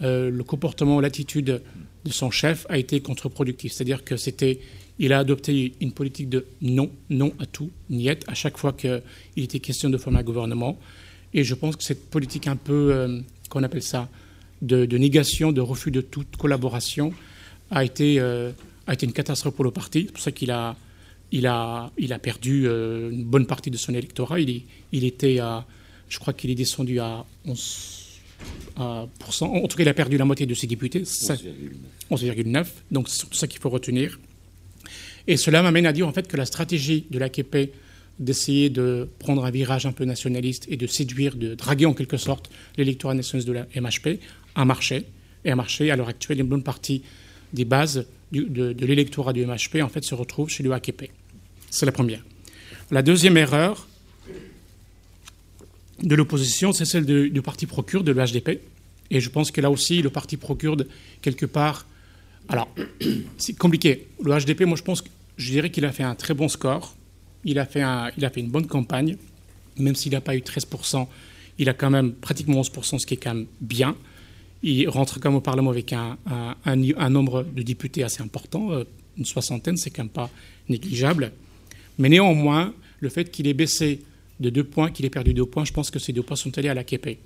le 0.00 0.42
comportement, 0.42 1.00
l'attitude 1.00 1.62
de 2.04 2.10
son 2.10 2.30
chef 2.30 2.66
a 2.68 2.78
été 2.78 3.00
contre-productif. 3.00 3.72
C'est-à-dire 3.72 4.04
que 4.04 4.16
c'était, 4.16 4.60
il 4.98 5.12
a 5.12 5.18
adopté 5.18 5.74
une 5.80 5.92
politique 5.92 6.28
de 6.28 6.46
non, 6.62 6.90
non 7.08 7.32
à 7.38 7.46
tout, 7.46 7.70
niet, 7.88 8.24
à 8.26 8.34
chaque 8.34 8.58
fois 8.58 8.72
qu'il 8.72 9.02
était 9.36 9.60
question 9.60 9.90
de 9.90 9.96
former 9.96 10.18
un 10.18 10.22
gouvernement. 10.22 10.78
Et 11.32 11.44
je 11.44 11.54
pense 11.54 11.76
que 11.76 11.84
cette 11.84 12.10
politique 12.10 12.46
un 12.46 12.56
peu, 12.56 13.22
qu'on 13.48 13.62
appelle 13.62 13.82
ça, 13.82 14.08
de, 14.62 14.84
négation, 14.96 15.52
de 15.52 15.60
refus 15.60 15.90
de 15.90 16.00
toute 16.00 16.36
collaboration, 16.36 17.12
a 17.70 17.84
été, 17.84 18.18
a 18.20 18.92
été 18.92 19.06
une 19.06 19.12
catastrophe 19.12 19.54
pour 19.54 19.64
le 19.64 19.70
parti. 19.70 20.04
C'est 20.06 20.12
pour 20.12 20.22
ça 20.22 20.32
qu'il 20.32 20.50
a, 20.50 20.76
il 21.32 21.46
a, 21.46 21.90
il 21.98 22.12
a 22.12 22.18
perdu 22.18 22.66
euh, 22.66 23.10
une 23.10 23.24
bonne 23.24 23.46
partie 23.46 23.70
de 23.70 23.76
son 23.76 23.94
électorat. 23.94 24.40
Il, 24.40 24.62
il 24.92 25.04
était 25.04 25.38
à, 25.38 25.64
je 26.08 26.18
crois 26.18 26.32
qu'il 26.32 26.50
est 26.50 26.54
descendu 26.54 26.98
à 26.98 27.24
11%. 27.46 27.56
En 28.78 29.68
tout 29.68 29.76
cas, 29.76 29.82
il 29.82 29.88
a 29.88 29.94
perdu 29.94 30.16
la 30.16 30.24
moitié 30.24 30.46
de 30.46 30.54
ses 30.54 30.66
députés, 30.66 31.02
11,9. 31.02 32.66
Donc, 32.90 33.08
c'est 33.08 33.28
tout 33.28 33.34
ça 33.34 33.46
qu'il 33.46 33.60
faut 33.60 33.70
retenir. 33.70 34.18
Et 35.26 35.36
cela 35.36 35.62
m'amène 35.62 35.86
à 35.86 35.92
dire 35.92 36.08
en 36.08 36.12
fait 36.12 36.26
que 36.26 36.36
la 36.36 36.46
stratégie 36.46 37.04
de 37.10 37.18
l'AKP 37.18 37.70
d'essayer 38.20 38.70
de 38.70 39.08
prendre 39.18 39.44
un 39.44 39.50
virage 39.50 39.86
un 39.86 39.92
peu 39.92 40.04
nationaliste 40.04 40.66
et 40.68 40.76
de 40.76 40.86
séduire, 40.86 41.34
de 41.34 41.54
draguer 41.54 41.86
en 41.86 41.94
quelque 41.94 42.16
sorte 42.16 42.50
l'électorat 42.76 43.14
nationaliste 43.14 43.48
de 43.48 43.54
la 43.54 43.66
MHP 43.74 44.20
a 44.54 44.64
marché. 44.64 45.06
Et 45.44 45.50
a 45.50 45.56
marché 45.56 45.90
à 45.90 45.96
l'heure 45.96 46.08
actuelle. 46.08 46.38
Une 46.40 46.46
bonne 46.46 46.62
partie 46.62 47.02
des 47.52 47.64
bases 47.64 48.06
de, 48.30 48.72
de 48.72 48.86
l'électorat 48.86 49.32
du 49.32 49.44
MHP 49.44 49.82
en 49.82 49.88
fait 49.88 50.04
se 50.04 50.14
retrouve 50.14 50.50
chez 50.50 50.62
le 50.62 50.72
AKP. 50.72 51.10
C'est 51.70 51.86
la 51.86 51.92
première. 51.92 52.22
La 52.90 53.02
deuxième 53.02 53.36
erreur 53.36 53.88
de 56.02 56.14
l'opposition, 56.14 56.72
c'est 56.72 56.84
celle 56.84 57.06
du 57.06 57.42
parti 57.42 57.66
procure 57.66 58.04
de 58.04 58.12
l'HDP. 58.12 58.60
Et 59.10 59.20
je 59.20 59.30
pense 59.30 59.50
que 59.50 59.60
là 59.60 59.70
aussi, 59.70 60.02
le 60.02 60.10
parti 60.10 60.36
procure, 60.36 60.76
quelque 61.22 61.46
part. 61.46 61.86
Alors, 62.48 62.68
c'est 63.38 63.56
compliqué. 63.56 64.08
Le 64.22 64.38
HDP, 64.38 64.62
moi, 64.62 64.76
je 64.76 64.82
pense 64.82 65.02
je 65.36 65.50
dirais 65.50 65.70
qu'il 65.70 65.84
a 65.86 65.92
fait 65.92 66.02
un 66.02 66.14
très 66.14 66.34
bon 66.34 66.48
score. 66.48 66.94
Il 67.44 67.58
a 67.58 67.64
fait, 67.64 67.82
une 68.36 68.48
bonne 68.48 68.66
campagne. 68.66 69.16
Même 69.78 69.94
s'il 69.94 70.12
n'a 70.12 70.20
pas 70.20 70.36
eu 70.36 70.40
13%, 70.40 71.06
il 71.58 71.68
a 71.68 71.74
quand 71.74 71.90
même 71.90 72.12
pratiquement 72.12 72.60
11%, 72.60 72.98
ce 72.98 73.06
qui 73.06 73.14
est 73.14 73.16
quand 73.16 73.34
même 73.34 73.46
bien. 73.60 73.96
Il 74.62 74.88
rentre 74.88 75.20
quand 75.20 75.30
même 75.30 75.36
au 75.36 75.40
Parlement 75.40 75.70
avec 75.70 75.92
un, 75.92 76.16
nombre 77.08 77.44
de 77.44 77.62
députés 77.62 78.02
assez 78.02 78.22
important. 78.22 78.72
Euh, 78.72 78.84
une 79.16 79.24
soixantaine, 79.24 79.76
c'est 79.76 79.90
quand 79.90 80.02
même 80.02 80.10
pas 80.10 80.30
négligeable. 80.68 81.32
Mais 81.98 82.08
néanmoins, 82.08 82.74
le 83.00 83.08
fait 83.08 83.30
qu'il 83.30 83.46
ait 83.46 83.54
baissé 83.54 84.02
de 84.38 84.50
deux 84.50 84.64
points, 84.64 84.90
qu'il 84.90 85.04
ait 85.06 85.10
perdu 85.10 85.34
deux 85.34 85.46
points, 85.46 85.64
je 85.64 85.72
pense 85.72 85.90
que 85.90 85.98
ces 85.98 86.12
deux 86.12 86.22
points 86.22 86.36
sont 86.36 86.56
allés 86.58 86.68
à 86.68 86.74
la 86.74 86.84
KP. 86.84 87.18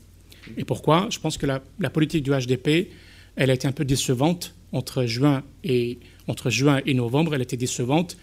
Et 0.56 0.64
pourquoi? 0.64 1.08
Je 1.10 1.18
pense 1.18 1.38
que 1.38 1.46
la, 1.46 1.90
politique 1.90 2.22
du 2.22 2.30
HDP, 2.30 2.90
elle 3.36 3.50
a 3.50 3.54
été 3.54 3.66
un 3.66 3.72
peu 3.72 3.84
décevante 3.84 4.54
entre 4.72 5.06
juin 5.06 5.42
et, 5.62 5.98
entre 6.26 6.50
juin 6.50 6.80
et 6.86 6.94
novembre. 6.94 7.34
Elle 7.34 7.42
été 7.42 7.56
décevante 7.56 8.16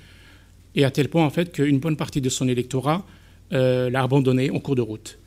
et 0.76 0.86
à 0.86 0.92
tel 0.92 1.10
point 1.10 1.26
en 1.26 1.30
fait 1.30 1.52
qu'une 1.52 1.80
bonne 1.80 1.98
partie 1.98 2.22
de 2.22 2.30
son 2.30 2.48
électorat 2.48 3.06
euh, 3.54 3.90
l'a 3.90 4.04
abandonné 4.04 4.50
en 4.50 4.60
cours 4.60 4.76
de 4.76 4.82
route. 4.82 5.18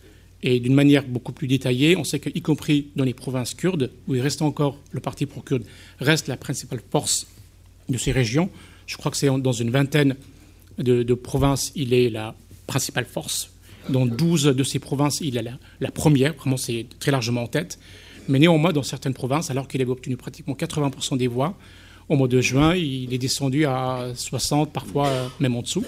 Et 0.43 0.61
d'une 0.61 0.75
manière 0.75 1.05
beaucoup 1.05 1.33
plus 1.33 1.47
détaillée, 1.47 1.97
on 1.97 2.05
sait 2.05 2.21
qu'y 2.21 2.43
compris 2.43 2.89
dans 2.97 3.05
les 3.05 3.15
provinces 3.15 3.55
kurdes, 3.55 3.91
où 4.09 4.15
il 4.15 4.21
reste 4.21 4.43
encore, 4.43 4.79
le 4.91 5.01
parti 5.01 5.25
pro-kurde 5.25 5.65
reste 6.01 6.29
la 6.29 6.37
principale 6.37 6.81
force 6.91 7.27
de 7.89 7.97
ces 7.97 8.13
régions, 8.13 8.51
je 8.87 8.97
crois 8.97 9.11
que 9.11 9.17
c'est 9.17 9.29
dans 9.41 9.53
une 9.53 9.71
vingtaine 9.71 10.17
de, 10.79 11.15
provinces, 11.15 11.73
il 11.75 11.95
est 11.95 12.11
la 12.11 12.35
principale 12.67 13.05
force. 13.05 13.51
Dans 13.89 14.07
12 14.07 14.45
de 14.45 14.65
ces 14.65 14.79
provinces, 14.79 15.21
il 15.21 15.37
est 15.37 15.45
la, 15.81 15.91
première, 15.91 16.35
vraiment 16.35 16.57
c'est 16.57 16.87
très 16.99 17.11
largement 17.11 17.43
en 17.43 17.47
tête. 17.47 17.79
Mais 18.29 18.39
néanmoins, 18.39 18.73
dans 18.73 18.83
certaines 18.83 19.13
provinces, 19.13 19.51
alors 19.51 19.69
qu'il 19.69 19.83
avait 19.83 19.91
obtenu 19.91 20.17
pratiquement 20.17 20.55
80% 20.55 21.19
des 21.19 21.27
voix, 21.27 21.57
au 22.09 22.17
mois 22.17 22.29
de 22.29 22.41
juin, 22.41 22.75
il 22.75 23.13
est 23.13 23.19
descendu 23.19 23.65
à 23.65 24.13
60, 24.15 24.73
parfois 24.73 25.11
même 25.41 25.57
en 25.57 25.63
dessous. 25.63 25.85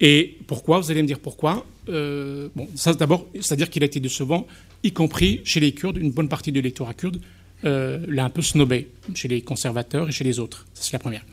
Et 0.00 0.36
pourquoi? 0.46 0.80
Vous 0.80 0.90
allez 0.90 1.02
me 1.02 1.06
dire 1.06 1.20
pourquoi 1.20 1.64
euh, 1.88 2.48
Bon, 2.54 2.68
ça 2.74 2.92
d'abord, 2.92 3.26
c'est-à-dire 3.34 3.70
qu'il 3.70 3.82
a 3.82 3.86
été 3.86 4.00
décevant, 4.00 4.46
y 4.82 4.92
compris 4.92 5.40
chez 5.44 5.60
les 5.60 5.72
Kurdes, 5.72 5.96
une 5.96 6.10
bonne 6.10 6.28
partie 6.28 6.52
de 6.52 6.56
l'électorat 6.56 6.94
kurde 6.94 7.20
euh, 7.64 8.04
l'a 8.08 8.24
un 8.24 8.30
peu 8.30 8.42
snobé, 8.42 8.88
chez 9.14 9.28
les 9.28 9.40
conservateurs 9.40 10.08
et 10.08 10.12
chez 10.12 10.24
les 10.24 10.38
autres. 10.38 10.66
Ça, 10.74 10.82
c'est 10.82 10.92
la 10.92 10.98
première 10.98 11.24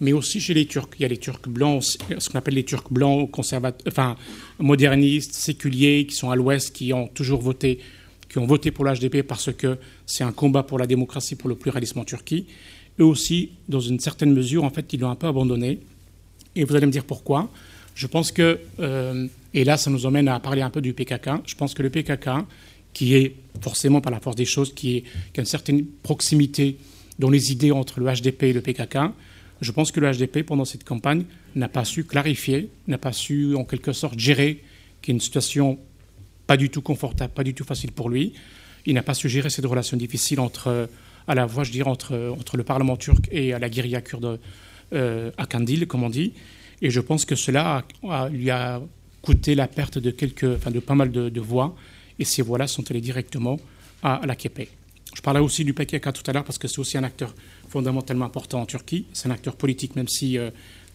mais 0.00 0.12
aussi 0.12 0.40
chez 0.40 0.54
les 0.54 0.66
Turcs. 0.66 0.88
Il 0.98 1.02
y 1.02 1.04
a 1.04 1.08
les 1.08 1.18
Turcs 1.18 1.46
blancs, 1.48 1.82
ce 2.18 2.28
qu'on 2.28 2.38
appelle 2.38 2.54
les 2.54 2.64
Turcs 2.64 2.90
blancs, 2.90 3.30
conservateurs, 3.30 3.86
enfin 3.86 4.16
modernistes, 4.58 5.34
séculiers, 5.34 6.06
qui 6.06 6.14
sont 6.14 6.30
à 6.30 6.36
l'Ouest, 6.36 6.74
qui 6.74 6.92
ont 6.92 7.06
toujours 7.06 7.40
voté, 7.40 7.78
qui 8.28 8.38
ont 8.38 8.46
voté 8.46 8.70
pour 8.70 8.84
l'HDP 8.84 9.22
parce 9.22 9.52
que 9.52 9.78
c'est 10.06 10.24
un 10.24 10.32
combat 10.32 10.62
pour 10.62 10.78
la 10.78 10.86
démocratie, 10.86 11.36
pour 11.36 11.48
le 11.48 11.54
pluralisme 11.54 11.98
en 11.98 12.04
Turquie. 12.04 12.46
Eux 13.00 13.04
aussi, 13.04 13.50
dans 13.68 13.80
une 13.80 13.98
certaine 13.98 14.32
mesure, 14.32 14.64
en 14.64 14.70
fait, 14.70 14.92
ils 14.92 15.00
l'ont 15.00 15.10
un 15.10 15.16
peu 15.16 15.26
abandonné. 15.26 15.80
Et 16.54 16.64
vous 16.64 16.74
allez 16.76 16.86
me 16.86 16.92
dire 16.92 17.04
pourquoi. 17.04 17.50
Je 17.94 18.06
pense 18.06 18.30
que, 18.32 18.60
euh, 18.78 19.26
et 19.54 19.64
là, 19.64 19.76
ça 19.76 19.90
nous 19.90 20.06
emmène 20.06 20.28
à 20.28 20.38
parler 20.40 20.62
un 20.62 20.70
peu 20.70 20.80
du 20.80 20.92
PKK. 20.92 21.30
Je 21.46 21.54
pense 21.54 21.74
que 21.74 21.82
le 21.82 21.90
PKK, 21.90 22.28
qui 22.92 23.14
est 23.14 23.34
forcément 23.60 24.00
par 24.00 24.12
la 24.12 24.20
force 24.20 24.36
des 24.36 24.44
choses, 24.44 24.74
qui, 24.74 25.04
qui 25.32 25.40
a 25.40 25.40
une 25.40 25.46
certaine 25.46 25.84
proximité 26.02 26.76
dans 27.18 27.30
les 27.30 27.52
idées 27.52 27.72
entre 27.72 28.00
le 28.00 28.06
HDP 28.06 28.44
et 28.44 28.52
le 28.52 28.60
PKK, 28.60 28.98
je 29.60 29.72
pense 29.72 29.92
que 29.92 30.00
le 30.00 30.10
HDP, 30.10 30.42
pendant 30.42 30.64
cette 30.64 30.84
campagne, 30.84 31.24
n'a 31.54 31.68
pas 31.68 31.84
su 31.84 32.04
clarifier, 32.04 32.70
n'a 32.86 32.98
pas 32.98 33.12
su, 33.12 33.54
en 33.54 33.64
quelque 33.64 33.92
sorte, 33.92 34.18
gérer 34.18 34.62
qui 35.02 35.10
est 35.10 35.14
une 35.14 35.20
situation 35.20 35.78
pas 36.46 36.56
du 36.56 36.70
tout 36.70 36.82
confortable, 36.82 37.32
pas 37.32 37.44
du 37.44 37.54
tout 37.54 37.64
facile 37.64 37.92
pour 37.92 38.10
lui. 38.10 38.32
Il 38.86 38.94
n'a 38.94 39.02
pas 39.02 39.14
su 39.14 39.28
gérer 39.28 39.50
cette 39.50 39.66
relation 39.66 39.96
difficile 39.96 40.40
entre, 40.40 40.88
à 41.26 41.34
la 41.34 41.46
fois, 41.46 41.64
je 41.64 41.72
dirais, 41.72 41.88
entre, 41.88 42.34
entre 42.38 42.56
le 42.56 42.64
Parlement 42.64 42.96
turc 42.96 43.28
et 43.30 43.50
la 43.50 43.68
guérilla 43.68 44.00
kurde 44.00 44.40
euh, 44.92 45.30
à 45.38 45.46
Kandil, 45.46 45.86
comme 45.86 46.02
on 46.02 46.10
dit. 46.10 46.32
Et 46.82 46.90
je 46.90 47.00
pense 47.00 47.24
que 47.24 47.34
cela 47.34 47.84
lui 48.30 48.50
a 48.50 48.82
coûté 49.22 49.54
la 49.54 49.68
perte 49.68 49.98
de, 49.98 50.10
quelques, 50.10 50.44
enfin, 50.44 50.70
de 50.70 50.80
pas 50.80 50.94
mal 50.94 51.10
de, 51.10 51.40
voix. 51.40 51.76
Et 52.18 52.24
ces 52.24 52.42
voix-là 52.42 52.66
sont 52.66 52.90
allées 52.90 53.00
directement 53.00 53.58
à, 54.02 54.20
la 54.26 54.34
KP. 54.34 54.68
Je 55.14 55.20
parlais 55.22 55.40
aussi 55.40 55.64
du 55.64 55.74
PKK 55.74 56.12
tout 56.12 56.22
à 56.26 56.32
l'heure 56.32 56.44
parce 56.44 56.58
que 56.58 56.68
c'est 56.68 56.78
aussi 56.78 56.96
un 56.96 57.04
acteur 57.04 57.34
fondamentalement 57.68 58.24
important 58.24 58.60
en 58.60 58.66
Turquie. 58.66 59.06
C'est 59.12 59.28
un 59.28 59.32
acteur 59.32 59.56
politique, 59.56 59.96
même 59.96 60.08
si, 60.08 60.38
euh, 60.38 60.50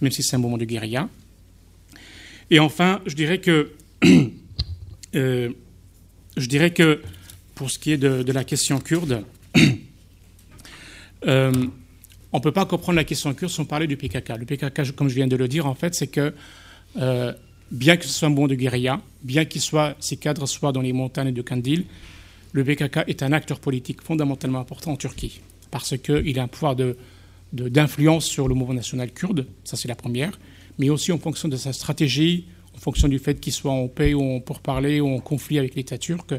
si 0.10 0.24
c'est 0.24 0.36
un 0.36 0.40
moment 0.40 0.58
de 0.58 0.66
guérilla. 0.66 1.10
Et 2.50 2.60
enfin, 2.60 3.02
je 3.06 3.16
dirais 3.16 3.40
que, 3.40 3.72
euh, 5.16 5.50
je 6.38 6.48
dirais 6.48 6.72
que 6.72 7.02
pour 7.56 7.72
ce 7.72 7.80
qui 7.80 7.92
est 7.92 7.98
de, 7.98 8.32
la 8.32 8.44
question 8.44 8.80
kurde, 8.80 9.24
euh, 11.28 11.52
on 12.32 12.38
ne 12.38 12.44
peut 12.44 12.52
pas 12.52 12.66
comprendre 12.66 12.98
la 12.98 13.04
question 13.04 13.34
kurde 13.34 13.52
sans 13.52 13.66
parler 13.66 13.88
du 13.88 13.98
PKK. 13.98 14.30
Le 14.38 14.46
PKK, 14.46 14.92
comme 14.96 15.10
je 15.10 15.16
viens 15.16 15.28
de 15.28 15.36
le 15.36 15.48
dire, 15.48 15.66
en 15.66 15.76
fait, 15.76 15.96
c'est 15.96 16.08
que 16.08 16.34
bien 17.72 17.98
que 17.98 18.06
ce 18.06 18.14
soit 18.14 18.28
un 18.28 18.32
moment 18.32 18.48
de 18.48 18.56
guérilla, 18.56 19.02
bien 19.24 19.46
qu'il 19.46 19.62
soit, 19.62 19.96
ces 20.00 20.18
cadres 20.18 20.46
soient 20.46 20.72
dans 20.72 20.82
les 20.82 20.94
montagnes 20.94 21.34
de 21.34 21.42
Kandil, 21.42 21.86
le 22.54 22.64
PKK 22.64 23.00
est 23.08 23.24
un 23.24 23.34
acteur 23.34 23.60
politique 23.60 24.02
fondamentalement 24.02 24.60
important 24.60 24.92
en 24.92 24.98
Turquie 24.98 25.42
parce 25.72 25.98
qu'il 25.98 26.40
a 26.40 26.44
un 26.44 26.48
pouvoir 26.48 26.76
d'influence 27.52 28.26
sur 28.26 28.48
le 28.48 28.56
mouvement 28.56 28.76
national 28.76 29.12
kurde, 29.12 29.46
ça 29.64 29.76
c'est 29.76 29.88
la 29.88 29.96
première, 29.96 30.40
mais 30.78 30.90
aussi 30.90 31.12
en 31.12 31.18
fonction 31.18 31.50
de 31.50 31.58
sa 31.58 31.74
stratégie, 31.74 32.46
en 32.74 32.80
fonction 32.80 33.08
du 33.08 33.20
fait 33.20 33.40
qu'il 33.40 33.52
soit 33.52 33.72
en 33.72 33.88
paix 33.88 34.14
ou 34.14 34.22
en 34.22 34.40
pourparler 34.40 35.02
ou 35.02 35.10
en 35.10 35.20
conflit 35.20 35.60
avec 35.60 35.76
l'État 35.76 35.98
turc, 35.98 36.34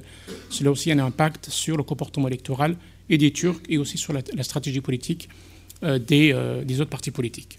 cela 0.48 0.70
aussi 0.70 0.90
a 0.90 0.94
un 0.94 0.98
impact 1.00 1.50
sur 1.50 1.76
le 1.76 1.82
comportement 1.82 2.28
électoral 2.28 2.76
et 3.08 3.18
des 3.18 3.30
Turcs 3.30 3.60
et 3.68 3.78
aussi 3.78 3.98
sur 3.98 4.12
la, 4.12 4.42
stratégie 4.42 4.80
politique 4.80 5.28
euh, 5.82 5.98
euh, 6.10 6.64
des, 6.64 6.80
autres 6.80 6.90
partis 6.90 7.10
politiques. 7.10 7.58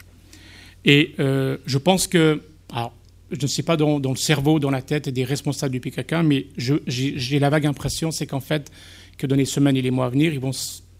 Et 0.85 1.13
euh, 1.19 1.57
je 1.65 1.77
pense 1.77 2.07
que, 2.07 2.41
alors, 2.71 2.93
je 3.31 3.41
ne 3.41 3.47
sais 3.47 3.63
pas 3.63 3.77
dans, 3.77 3.99
dans, 3.99 4.11
le 4.11 4.17
cerveau, 4.17 4.59
dans 4.59 4.69
la 4.69 4.81
tête 4.81 5.09
des 5.09 5.23
responsables 5.23 5.71
du 5.71 5.79
PKK, 5.79 6.15
mais 6.23 6.47
j'ai 6.87 7.39
la 7.39 7.49
vague 7.49 7.65
impression, 7.65 8.11
c'est 8.11 8.25
qu'en 8.25 8.39
fait, 8.39 8.71
que 9.17 9.27
dans 9.27 9.35
les 9.35 9.45
semaines 9.45 9.75
et 9.75 9.81
les 9.81 9.91
mois 9.91 10.05
à 10.05 10.09
venir, 10.09 10.33
ils 10.33 10.39
vont 10.39 10.51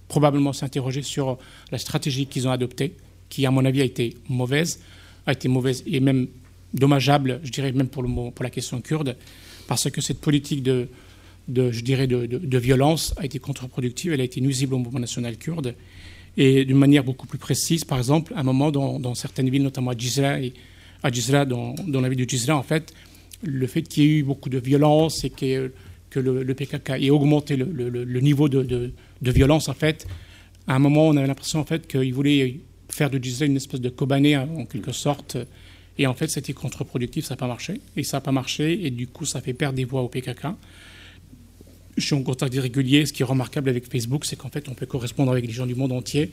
probablement 0.08 0.54
s'interroger 0.54 1.04
sur 1.04 1.38
la 1.72 1.78
stratégie 1.78 2.26
qu'ils 2.26 2.48
ont 2.48 2.52
adoptée, 2.52 2.96
qui, 3.30 3.46
à 3.46 3.52
mon 3.52 3.64
avis, 3.66 3.82
a 3.82 3.86
été 3.86 4.16
mauvaise, 4.30 4.82
a 5.26 5.34
été 5.34 5.48
mauvaise 5.48 5.84
et 5.86 6.00
même 6.00 6.28
dommageable, 6.74 7.40
je 7.44 7.52
dirais 7.52 7.72
même 7.72 7.88
pour, 7.88 8.04
le, 8.04 8.10
pour 8.10 8.44
la 8.44 8.50
question 8.50 8.82
kurde, 8.82 9.16
parce 9.68 9.90
que 9.90 10.02
cette 10.02 10.20
politique 10.20 10.64
de, 10.64 10.88
de 11.48 11.72
je 11.72 11.82
dirais, 11.82 12.08
de, 12.08 12.26
de, 12.26 12.58
violence 12.58 13.14
a 13.18 13.26
été 13.26 13.40
contre-productive, 13.40 14.12
elle 14.14 14.22
a 14.22 14.24
été 14.24 14.42
nuisible 14.42 14.74
au 14.74 14.80
mouvement 14.80 15.00
national 15.00 15.38
kurde. 15.38 15.76
Et 16.36 16.66
d'une 16.66 16.78
manière 16.78 17.04
beaucoup 17.04 17.26
plus 17.26 17.40
précise, 17.40 17.84
par 17.84 17.98
exemple, 17.98 18.34
à 18.36 18.42
un 18.42 18.44
moment 18.44 18.70
dans, 18.70 19.00
dans 19.00 19.16
certaines 19.16 19.50
villes, 19.50 19.64
notamment 19.64 19.92
à 19.92 19.98
Gizra, 19.98 20.40
et 20.40 20.54
à 21.02 21.12
Gizra 21.12 21.46
dans, 21.46 21.74
dans, 21.88 22.02
la 22.02 22.10
ville 22.10 22.24
de 22.26 22.30
Gizra, 22.30 22.56
en 22.56 22.64
fait, 22.64 22.94
le 23.44 23.66
fait 23.66 23.82
qu'il 23.82 24.04
y 24.04 24.08
ait 24.08 24.20
eu 24.20 24.24
beaucoup 24.24 24.50
de 24.50 24.60
violence 24.60 25.24
et 25.24 25.30
que, 25.30 25.72
que 26.10 26.20
le, 26.20 26.54
PKK 26.54 26.92
ait 27.02 27.10
augmenté 27.10 27.56
le, 27.56 27.66
le 27.90 28.20
niveau 28.20 28.50
de, 28.50 28.62
de 29.22 29.32
violence, 29.32 29.68
en 29.70 29.74
fait. 29.74 30.08
À 30.68 30.76
un 30.76 30.80
moment, 30.80 31.08
on 31.08 31.18
avait 31.18 31.28
l'impression, 31.28 31.60
en 31.60 31.66
fait, 31.66 31.88
qu'il 31.88 32.14
voulait 32.14 32.60
faire 32.90 33.10
de 33.10 33.18
Gisèle 33.18 33.50
une 33.50 33.58
espèce 33.58 33.82
de 33.82 33.90
Kobané, 33.90 34.36
hein, 34.36 34.50
en 34.58 34.66
quelque 34.66 34.92
sorte. 34.92 35.38
Et 35.98 36.08
en 36.08 36.14
fait, 36.14 36.28
c'était 36.28 36.54
contre-productif, 36.54 37.26
ça 37.26 37.34
n'a 37.34 37.38
pas 37.38 37.48
marché. 37.48 37.82
Et 37.96 38.04
ça 38.04 38.18
n'a 38.18 38.22
pas 38.22 38.32
marché, 38.32 38.86
et 38.86 38.92
du 38.92 39.08
coup, 39.08 39.26
ça 39.26 39.42
fait 39.42 39.54
perdre 39.54 39.76
des 39.76 39.86
voix 39.86 40.02
au 40.02 40.08
PKK. 40.08 40.48
Je 41.98 42.06
suis 42.06 42.16
en 42.16 42.24
contact 42.24 42.54
régulier. 42.54 43.06
Ce 43.06 43.14
qui 43.14 43.24
est 43.24 43.26
remarquable 43.26 43.70
avec 43.70 43.90
Facebook, 43.90 44.26
c'est 44.26 44.36
qu'en 44.36 44.50
fait, 44.50 44.70
on 44.70 44.74
peut 44.74 44.86
correspondre 44.86 45.32
avec 45.32 45.46
les 45.46 45.52
gens 45.52 45.66
du 45.66 45.76
monde 45.76 45.92
entier. 45.92 46.32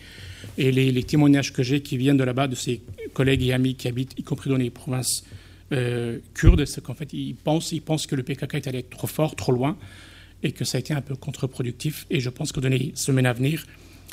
Et 0.58 0.70
les, 0.70 1.02
témoignages 1.02 1.52
que 1.52 1.62
j'ai 1.62 1.80
qui 1.80 1.96
viennent 1.96 2.16
de 2.16 2.24
là-bas, 2.24 2.46
de 2.46 2.54
ses 2.54 2.82
collègues 3.12 3.42
et 3.42 3.52
amis 3.52 3.74
qui 3.74 3.88
habitent, 3.88 4.14
y 4.18 4.22
compris 4.22 4.50
dans 4.50 4.56
les 4.56 4.70
provinces 4.70 5.24
euh, 5.72 6.18
kurdes, 6.34 6.64
c'est 6.66 6.82
qu'en 6.82 6.94
fait, 6.94 7.12
ils 7.12 7.34
pensent, 7.34 7.72
ils 7.72 7.80
pensent 7.80 8.06
que 8.06 8.14
le 8.14 8.22
PKK 8.22 8.54
est 8.54 8.68
allé 8.68 8.82
trop 8.82 9.06
fort, 9.06 9.34
trop 9.34 9.52
loin, 9.52 9.76
et 10.42 10.52
que 10.52 10.64
ça 10.64 10.76
a 10.76 10.80
été 10.80 10.92
un 10.92 11.00
peu 11.00 11.16
contre-productif. 11.16 12.06
Et 12.10 12.20
je 12.20 12.28
pense 12.30 12.52
que 12.52 12.60
dans 12.60 12.68
les 12.68 12.92
semaines 12.94 13.26
à 13.26 13.32
venir, 13.32 13.64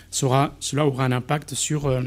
cela 0.09 0.55
aura 0.77 1.05
un 1.05 1.11
impact 1.11 1.53
sur 1.53 1.87
euh, 1.87 2.01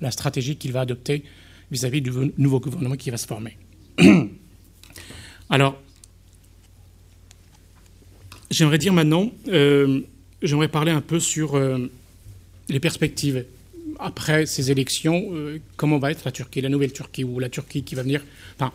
la 0.00 0.10
stratégie 0.10 0.56
qu'il 0.56 0.72
va 0.72 0.82
adopter 0.82 1.24
vis-à-vis 1.70 2.02
du 2.02 2.10
nouveau 2.38 2.60
gouvernement 2.60 2.96
qui 2.96 3.10
va 3.10 3.16
se 3.16 3.26
former. 3.26 3.56
Alors, 5.50 5.80
j'aimerais 8.50 8.78
dire 8.78 8.92
maintenant, 8.92 9.30
euh, 9.48 10.00
j'aimerais 10.42 10.68
parler 10.68 10.92
un 10.92 11.00
peu 11.00 11.20
sur 11.20 11.56
euh, 11.56 11.90
les 12.68 12.80
perspectives 12.80 13.44
après 13.98 14.46
ces 14.46 14.70
élections. 14.70 15.28
Euh, 15.32 15.58
comment 15.76 15.98
va 15.98 16.10
être 16.10 16.24
la 16.24 16.32
Turquie, 16.32 16.60
la 16.60 16.68
nouvelle 16.68 16.92
Turquie, 16.92 17.24
ou 17.24 17.38
la 17.38 17.48
Turquie 17.48 17.82
qui 17.82 17.94
va 17.94 18.02
venir. 18.02 18.22
Enfin, 18.58 18.72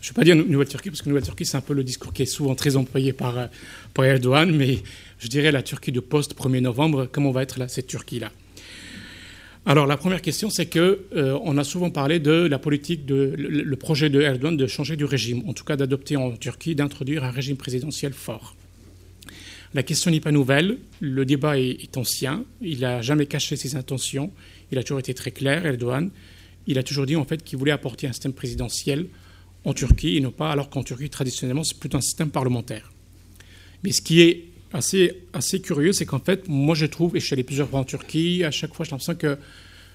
je 0.00 0.08
ne 0.08 0.12
vais 0.12 0.14
pas 0.14 0.24
dire 0.24 0.36
nouvelle 0.36 0.68
Turquie, 0.68 0.90
parce 0.90 1.02
que 1.02 1.08
nouvelle 1.08 1.24
Turquie, 1.24 1.44
c'est 1.44 1.56
un 1.56 1.62
peu 1.62 1.74
le 1.74 1.84
discours 1.84 2.12
qui 2.12 2.22
est 2.22 2.26
souvent 2.26 2.54
très 2.54 2.76
employé 2.76 3.12
par, 3.12 3.48
par 3.92 4.04
Erdogan, 4.04 4.50
mais 4.50 4.78
je 5.18 5.28
dirais 5.28 5.52
la 5.52 5.62
Turquie 5.62 5.92
de 5.92 6.00
post-1er 6.00 6.60
novembre. 6.60 7.08
Comment 7.10 7.32
va 7.32 7.42
être 7.42 7.58
là, 7.58 7.68
cette 7.68 7.86
Turquie-là? 7.86 8.32
Alors 9.66 9.86
la 9.86 9.98
première 9.98 10.22
question, 10.22 10.48
c'est 10.48 10.64
que 10.64 11.04
on 11.12 11.58
a 11.58 11.64
souvent 11.64 11.90
parlé 11.90 12.18
de 12.18 12.32
la 12.32 12.58
politique, 12.58 13.04
de 13.04 13.34
le, 13.36 13.76
projet 13.76 14.08
de 14.08 14.18
Erdogan 14.22 14.56
de 14.56 14.66
changer 14.66 14.96
du 14.96 15.04
régime, 15.04 15.42
en 15.46 15.52
tout 15.52 15.64
cas 15.64 15.76
d'adopter 15.76 16.16
en 16.16 16.30
Turquie, 16.32 16.74
d'introduire 16.74 17.24
un 17.24 17.30
régime 17.30 17.58
présidentiel 17.58 18.14
fort. 18.14 18.56
La 19.72 19.84
question 19.84 20.10
n'est 20.10 20.20
pas 20.20 20.32
nouvelle, 20.32 20.78
le 21.00 21.24
débat 21.24 21.58
est, 21.58 21.96
ancien, 21.96 22.44
il 22.60 22.80
n'a 22.80 23.02
jamais 23.02 23.26
caché 23.26 23.54
ses 23.54 23.76
intentions, 23.76 24.32
il 24.72 24.78
a 24.78 24.82
toujours 24.82 24.98
été 24.98 25.14
très 25.14 25.30
clair, 25.30 25.64
Erdogan. 25.64 26.10
Il 26.66 26.78
a 26.78 26.82
toujours 26.82 27.06
dit 27.06 27.16
en 27.16 27.24
fait 27.24 27.42
qu'il 27.42 27.58
voulait 27.58 27.70
apporter 27.70 28.06
un 28.06 28.12
système 28.12 28.32
présidentiel 28.32 29.06
en 29.64 29.72
Turquie 29.72 30.16
et 30.16 30.20
non 30.20 30.32
pas, 30.32 30.50
alors 30.50 30.70
qu'en 30.70 30.82
Turquie, 30.82 31.08
traditionnellement, 31.08 31.62
c'est 31.62 31.78
plutôt 31.78 31.98
un 31.98 32.02
système 32.02 32.30
parlementaire. 32.30 32.92
Mais 33.84 33.92
ce 33.92 34.02
qui 34.02 34.20
est 34.22 34.44
assez, 34.72 35.22
assez 35.32 35.60
curieux, 35.60 35.92
c'est 35.92 36.06
qu'en 36.06 36.18
fait, 36.18 36.48
moi 36.48 36.74
je 36.74 36.86
trouve, 36.86 37.16
et 37.16 37.20
je 37.20 37.26
suis 37.26 37.34
allé 37.34 37.44
plusieurs 37.44 37.68
fois 37.68 37.80
en 37.80 37.84
Turquie, 37.84 38.42
à 38.44 38.50
chaque 38.50 38.74
fois 38.74 38.84
j'ai 38.84 38.90
l'impression 38.90 39.14
que 39.14 39.38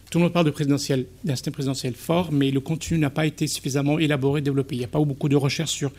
tout 0.09 0.19
le 0.19 0.23
monde 0.23 0.33
parle 0.33 0.45
de 0.45 0.51
présidentiel, 0.51 1.05
d'un 1.23 1.35
système 1.35 1.53
présidentiel 1.53 1.95
fort, 1.95 2.31
mais 2.31 2.51
le 2.51 2.61
contenu 2.61 2.97
n'a 2.97 3.09
pas 3.09 3.25
été 3.25 3.47
suffisamment 3.47 3.99
élaboré, 3.99 4.41
développé. 4.41 4.75
Il 4.75 4.79
n'y 4.79 4.85
a 4.85 4.89
pas 4.89 4.99
eu 5.01 5.05
beaucoup 5.05 5.29
de 5.29 5.35
recherches 5.35 5.71
sur 5.71 5.91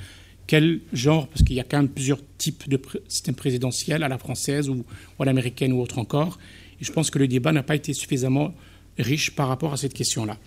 quel 0.46 0.80
genre, 0.92 1.28
parce 1.28 1.42
qu'il 1.42 1.56
y 1.56 1.60
a 1.60 1.64
quand 1.64 1.78
même 1.78 1.88
plusieurs 1.88 2.20
types 2.38 2.68
de 2.68 2.80
systèmes 3.08 3.34
présidentiels, 3.34 4.02
à 4.02 4.08
la 4.08 4.18
française 4.18 4.68
ou, 4.68 4.84
à 5.18 5.24
l'américaine 5.24 5.72
ou 5.72 5.80
autre 5.80 5.98
encore. 5.98 6.38
Et 6.80 6.84
je 6.84 6.92
pense 6.92 7.10
que 7.10 7.18
le 7.18 7.26
débat 7.26 7.52
n'a 7.52 7.62
pas 7.62 7.74
été 7.74 7.92
suffisamment 7.92 8.54
riche 8.98 9.34
par 9.34 9.48
rapport 9.48 9.72
à 9.72 9.76
cette 9.76 9.94
question-là. 9.94 10.38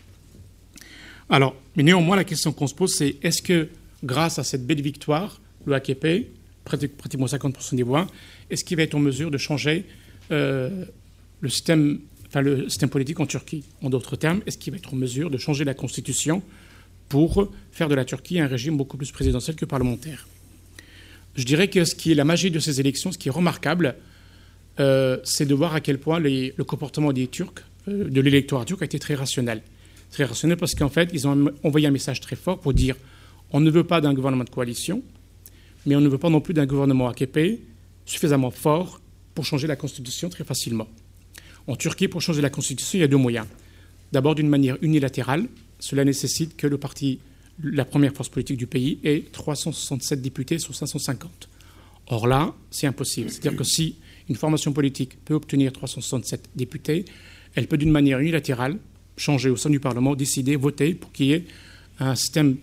Alors, 1.30 1.56
mais 1.76 1.84
néanmoins, 1.84 2.16
la 2.16 2.24
question 2.24 2.52
qu'on 2.52 2.68
se 2.68 2.74
pose, 2.74 2.96
c'est 2.96 3.18
est-ce 3.22 3.42
que 3.42 3.70
grâce 4.04 4.40
à 4.40 4.44
cette 4.44 4.66
belle 4.66 4.82
victoire, 4.82 5.42
le 5.66 5.74
AKP 5.76 6.28
pratiquement 6.64 7.26
50% 7.26 7.76
des 7.76 7.84
voix, 7.84 8.08
est-ce 8.50 8.64
qu'il 8.64 8.78
va 8.78 8.84
être 8.84 8.96
en 8.96 9.00
mesure 9.00 9.32
de 9.32 9.38
changer 9.38 9.86
euh, 10.32 10.86
le, 11.42 11.50
système, 11.50 12.00
enfin, 12.28 12.42
le 12.42 12.70
système 12.70 12.90
politique 12.90 13.20
en 13.20 13.26
Turquie? 13.26 13.64
En 13.82 13.90
d'autres 13.90 14.16
termes, 14.16 14.42
est-ce 14.46 14.58
qu'il 14.58 14.72
va 14.72 14.78
être 14.78 14.94
en 14.94 14.98
mesure 14.98 15.30
de 15.30 15.38
changer 15.38 15.66
la 15.66 15.74
constitution 15.74 16.42
pour 17.10 17.52
faire 17.72 17.90
de 17.90 17.96
la 17.96 18.06
Turquie 18.06 18.40
un 18.40 18.48
régime 18.48 18.78
beaucoup 18.78 18.96
plus 18.96 19.12
présidentiel 19.12 19.56
que 19.56 19.66
parlementaire 19.66 20.28
Je 21.36 21.44
dirais 21.44 21.68
que 21.68 21.84
ce 21.84 21.96
qui 21.96 22.12
est 22.12 22.16
la 22.16 22.24
magie 22.24 22.52
de 22.52 22.60
ces 22.60 22.80
élections, 22.80 23.12
ce 23.12 23.18
qui 23.18 23.28
est 23.28 23.32
remarquable, 23.32 23.96
euh, 24.80 25.18
c'est 25.24 25.46
de 25.46 25.56
voir 25.56 25.74
à 25.76 25.82
quel 25.82 25.98
point 26.00 26.20
le 26.20 26.64
comportement 26.64 27.12
des 27.12 27.28
Turcs, 27.28 27.66
euh, 27.88 28.10
de 28.10 28.22
l'électorat 28.22 28.66
turc, 28.66 28.82
a 28.82 28.86
été 28.86 29.00
très 29.00 29.16
rationnel. 29.16 29.62
Très 30.12 30.24
rationnel 30.24 30.58
parce 30.58 30.76
qu'en 30.76 30.90
fait, 30.90 31.10
ils 31.14 31.28
ont 31.28 31.52
envoyé 31.64 31.88
un 31.88 31.92
message 31.92 32.22
très 32.22 32.36
fort 32.36 32.60
pour 32.60 32.74
dire 32.74 32.96
on 33.52 33.60
ne 33.60 33.70
veut 33.70 33.84
pas 33.84 34.00
d'un 34.00 34.14
gouvernement 34.14 34.44
de 34.44 34.50
coalition, 34.50 35.02
mais 35.86 35.96
on 35.96 36.02
ne 36.02 36.10
veut 36.10 36.18
pas 36.18 36.30
non 36.30 36.42
plus 36.42 36.54
d'un 36.54 36.66
gouvernement 36.66 37.10
AKP 37.10 37.60
suffisamment 38.06 38.52
fort 38.52 39.02
pour 39.34 39.46
changer 39.46 39.68
la 39.68 39.76
Constitution 39.76 40.30
très 40.30 40.44
facilement. 40.44 40.88
En 41.68 41.76
Turquie, 41.76 42.08
pour 42.08 42.22
changer 42.22 42.42
la 42.42 42.50
Constitution, 42.50 42.98
il 42.98 43.02
y 43.02 43.04
a 43.04 43.08
deux 43.08 43.18
moyens. 43.18 43.46
D'abord, 44.12 44.36
d'une 44.36 44.50
manière 44.50 44.78
unilatérale, 44.82 45.48
cela 45.80 46.06
nécessite 46.06 46.56
que 46.58 46.68
le 46.68 46.78
parti, 46.78 47.20
la 47.64 47.86
première 47.86 48.14
force 48.14 48.30
politique 48.30 48.58
du 48.58 48.68
pays, 48.68 49.00
ait 49.04 49.24
367 49.32 50.22
députés 50.22 50.60
sur 50.60 50.76
550. 50.76 51.50
Or 52.08 52.28
là, 52.28 52.54
c'est 52.72 52.88
impossible. 52.88 53.30
C'est-à-dire 53.30 53.58
que 53.58 53.64
si 53.64 53.96
une 54.30 54.36
formation 54.36 54.74
politique 54.74 55.24
peut 55.24 55.34
obtenir 55.34 55.72
367 55.72 56.50
députés, 56.56 57.06
elle 57.56 57.68
peut 57.68 57.78
d'une 57.78 57.92
manière 57.92 58.20
unilatérale 58.20 58.78
changer 59.18 59.50
au 59.50 59.58
sein 59.58 59.70
du 59.70 59.80
Parlement, 59.80 60.16
décider, 60.16 60.56
voter 60.56 60.94
pour 60.94 61.12
qu'il 61.12 61.26
y 61.28 61.34
ait 61.34 61.46
un 62.00 62.16
système 62.16 62.58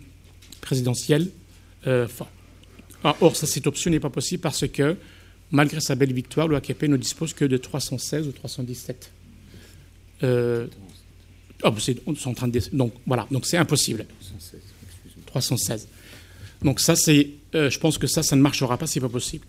présidentiel 0.61 1.31
euh, 1.87 2.09
fort. 2.09 2.31
Ah, 3.05 3.17
or, 3.21 3.37
cette 3.37 3.67
option 3.67 3.91
n'est 3.91 4.01
pas 4.01 4.11
possible 4.11 4.41
parce 4.41 4.67
que, 4.67 4.97
malgré 5.51 5.81
sa 5.81 5.95
belle 5.95 6.13
victoire, 6.13 6.49
le 6.49 6.57
AKP 6.57 6.89
ne 6.89 6.97
dispose 6.97 7.35
que 7.35 7.45
de 7.45 7.57
316 7.57 8.27
ou 8.27 8.33
317. 8.33 9.13
Euh, 10.23 10.67
train 12.35 12.49
de, 12.49 12.61
donc 12.73 12.93
voilà, 13.07 13.27
donc 13.31 13.47
c'est 13.47 13.57
impossible. 13.57 14.07
316. 15.27 15.89
Donc 16.63 16.81
ça, 16.81 16.97
c'est, 16.97 17.31
euh, 17.55 17.71
je 17.71 17.79
pense 17.79 17.99
que 17.99 18.07
ça, 18.07 18.23
ça 18.23 18.37
ne 18.37 18.41
marchera 18.41 18.79
pas, 18.79 18.87
c'est 18.87 19.01
pas 19.01 19.09
possible. 19.09 19.45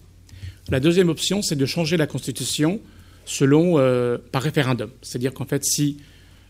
La 0.69 0.79
deuxième 0.79 1.09
option, 1.09 1.41
c'est 1.41 1.55
de 1.55 1.65
changer 1.65 1.95
la 1.97 2.07
constitution 2.07 2.81
selon 3.25 3.77
euh, 3.77 4.17
par 4.31 4.41
référendum. 4.41 4.89
C'est-à-dire 5.01 5.33
qu'en 5.33 5.45
fait, 5.45 5.63
si 5.63 5.97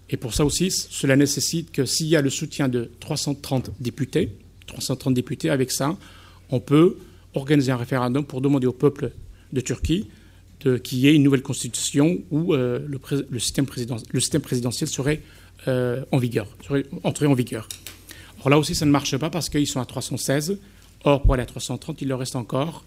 et 0.10 0.18
pour 0.18 0.34
ça 0.34 0.46
aussi, 0.46 0.72
cela 0.72 1.16
nécessite 1.16 1.72
que 1.72 1.86
s'il 1.86 2.08
y 2.08 2.16
a 2.16 2.22
le 2.22 2.30
soutien 2.30 2.70
de 2.70 2.90
330 3.02 3.72
députés, 3.80 4.32
330 4.68 5.14
députés, 5.14 5.50
avec 5.50 5.72
ça, 5.72 5.98
on 6.50 6.60
peut 6.60 6.98
organiser 7.34 7.72
un 7.72 7.78
référendum 7.78 8.26
pour 8.26 8.42
demander 8.42 8.68
au 8.68 8.74
peuple 8.74 9.12
de 9.52 9.62
Turquie 9.62 10.08
qu'il 10.84 11.00
y 11.00 11.08
ait 11.08 11.14
une 11.14 11.24
nouvelle 11.24 11.44
constitution 11.44 12.20
où 12.32 12.54
euh, 12.54 12.80
le, 13.30 13.40
système 13.40 13.66
présidentiel 13.66 14.90
serait 14.90 15.22
euh, 15.68 16.04
en 16.12 16.18
vigueur, 16.18 16.48
serait 16.66 16.86
entré 17.04 17.26
en 17.26 17.34
vigueur. 17.34 17.68
Alors 18.40 18.50
là 18.50 18.60
aussi, 18.60 18.76
ça 18.76 18.86
ne 18.86 18.92
marche 18.92 19.16
pas 19.18 19.30
parce 19.30 19.50
qu'ils 19.50 19.68
sont 19.68 19.80
à 19.80 19.86
316. 19.86 20.58
Or, 21.04 21.22
pour 21.22 21.34
aller 21.34 21.44
à 21.44 21.46
330, 21.46 22.02
il 22.02 22.08
leur 22.08 22.20
reste 22.20 22.36
encore. 22.36 22.86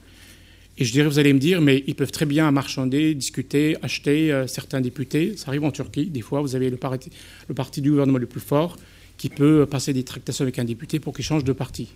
Et 0.79 0.85
je 0.85 0.93
dirais, 0.93 1.09
vous 1.09 1.19
allez 1.19 1.33
me 1.33 1.39
dire, 1.39 1.61
mais 1.61 1.85
ils 1.87 1.95
peuvent 1.95 2.13
très 2.13 2.27
bien 2.27 2.51
marchander, 2.51 3.15
discuter, 3.15 3.77
acheter 3.83 4.33
euh, 4.33 4.47
certains 4.47 4.81
députés. 4.81 5.37
Ça 5.37 5.49
arrive 5.49 5.65
en 5.65 5.71
Turquie. 5.71 6.07
Des 6.07 6.23
fois, 6.23 6.41
vous 6.41 6.55
avez 6.57 6.71
le 6.71 6.77
parti, 6.77 7.11
le 7.49 7.55
parti 7.55 7.83
du 7.83 7.91
gouvernement 7.91 8.19
le 8.19 8.27
plus 8.27 8.41
fort 8.41 8.77
qui 9.19 9.29
peut 9.29 9.67
passer 9.67 9.93
des 9.93 10.05
tractations 10.05 10.43
avec 10.43 10.59
un 10.59 10.65
député 10.65 10.99
pour 10.99 11.15
qu'il 11.15 11.25
change 11.25 11.45
de 11.45 11.53
parti. 11.53 11.89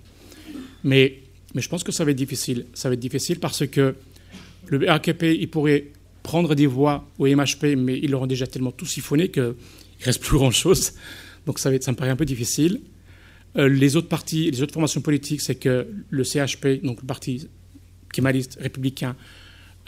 Mais 0.82 1.20
mais 1.54 1.62
je 1.62 1.68
pense 1.68 1.84
que 1.84 1.92
ça 1.92 2.04
va 2.04 2.10
être 2.10 2.16
difficile. 2.16 2.66
Ça 2.74 2.88
va 2.88 2.94
être 2.94 3.00
difficile 3.00 3.38
parce 3.38 3.66
que 3.66 3.94
le 4.66 4.90
AKP, 4.90 5.22
il 5.22 5.48
pourrait 5.48 5.86
prendre 6.22 6.54
des 6.54 6.66
voix 6.66 7.06
au 7.18 7.26
MHP, 7.26 7.76
mais 7.76 7.98
ils 7.98 8.10
l'auront 8.10 8.26
déjà 8.26 8.46
tellement 8.46 8.72
tout 8.72 8.86
siphonné 8.86 9.28
qu'il 9.28 9.54
reste 10.04 10.22
plus 10.22 10.36
grand-chose. 10.36 10.92
Donc 11.46 11.58
ça, 11.58 11.70
me 11.70 11.92
paraît 11.92 12.10
un 12.10 12.16
peu 12.16 12.24
difficile. 12.24 12.80
Euh, 13.56 13.68
les 13.68 13.96
autres 13.96 14.08
partis, 14.08 14.50
les 14.50 14.62
autres 14.62 14.72
formations 14.72 15.00
politiques, 15.00 15.40
c'est 15.40 15.54
que 15.54 15.86
le 16.10 16.24
CHP, 16.24 16.82
donc 16.82 17.00
le 17.00 17.06
parti 17.06 17.48
kémaliste 18.12 18.58
républicain, 18.60 19.16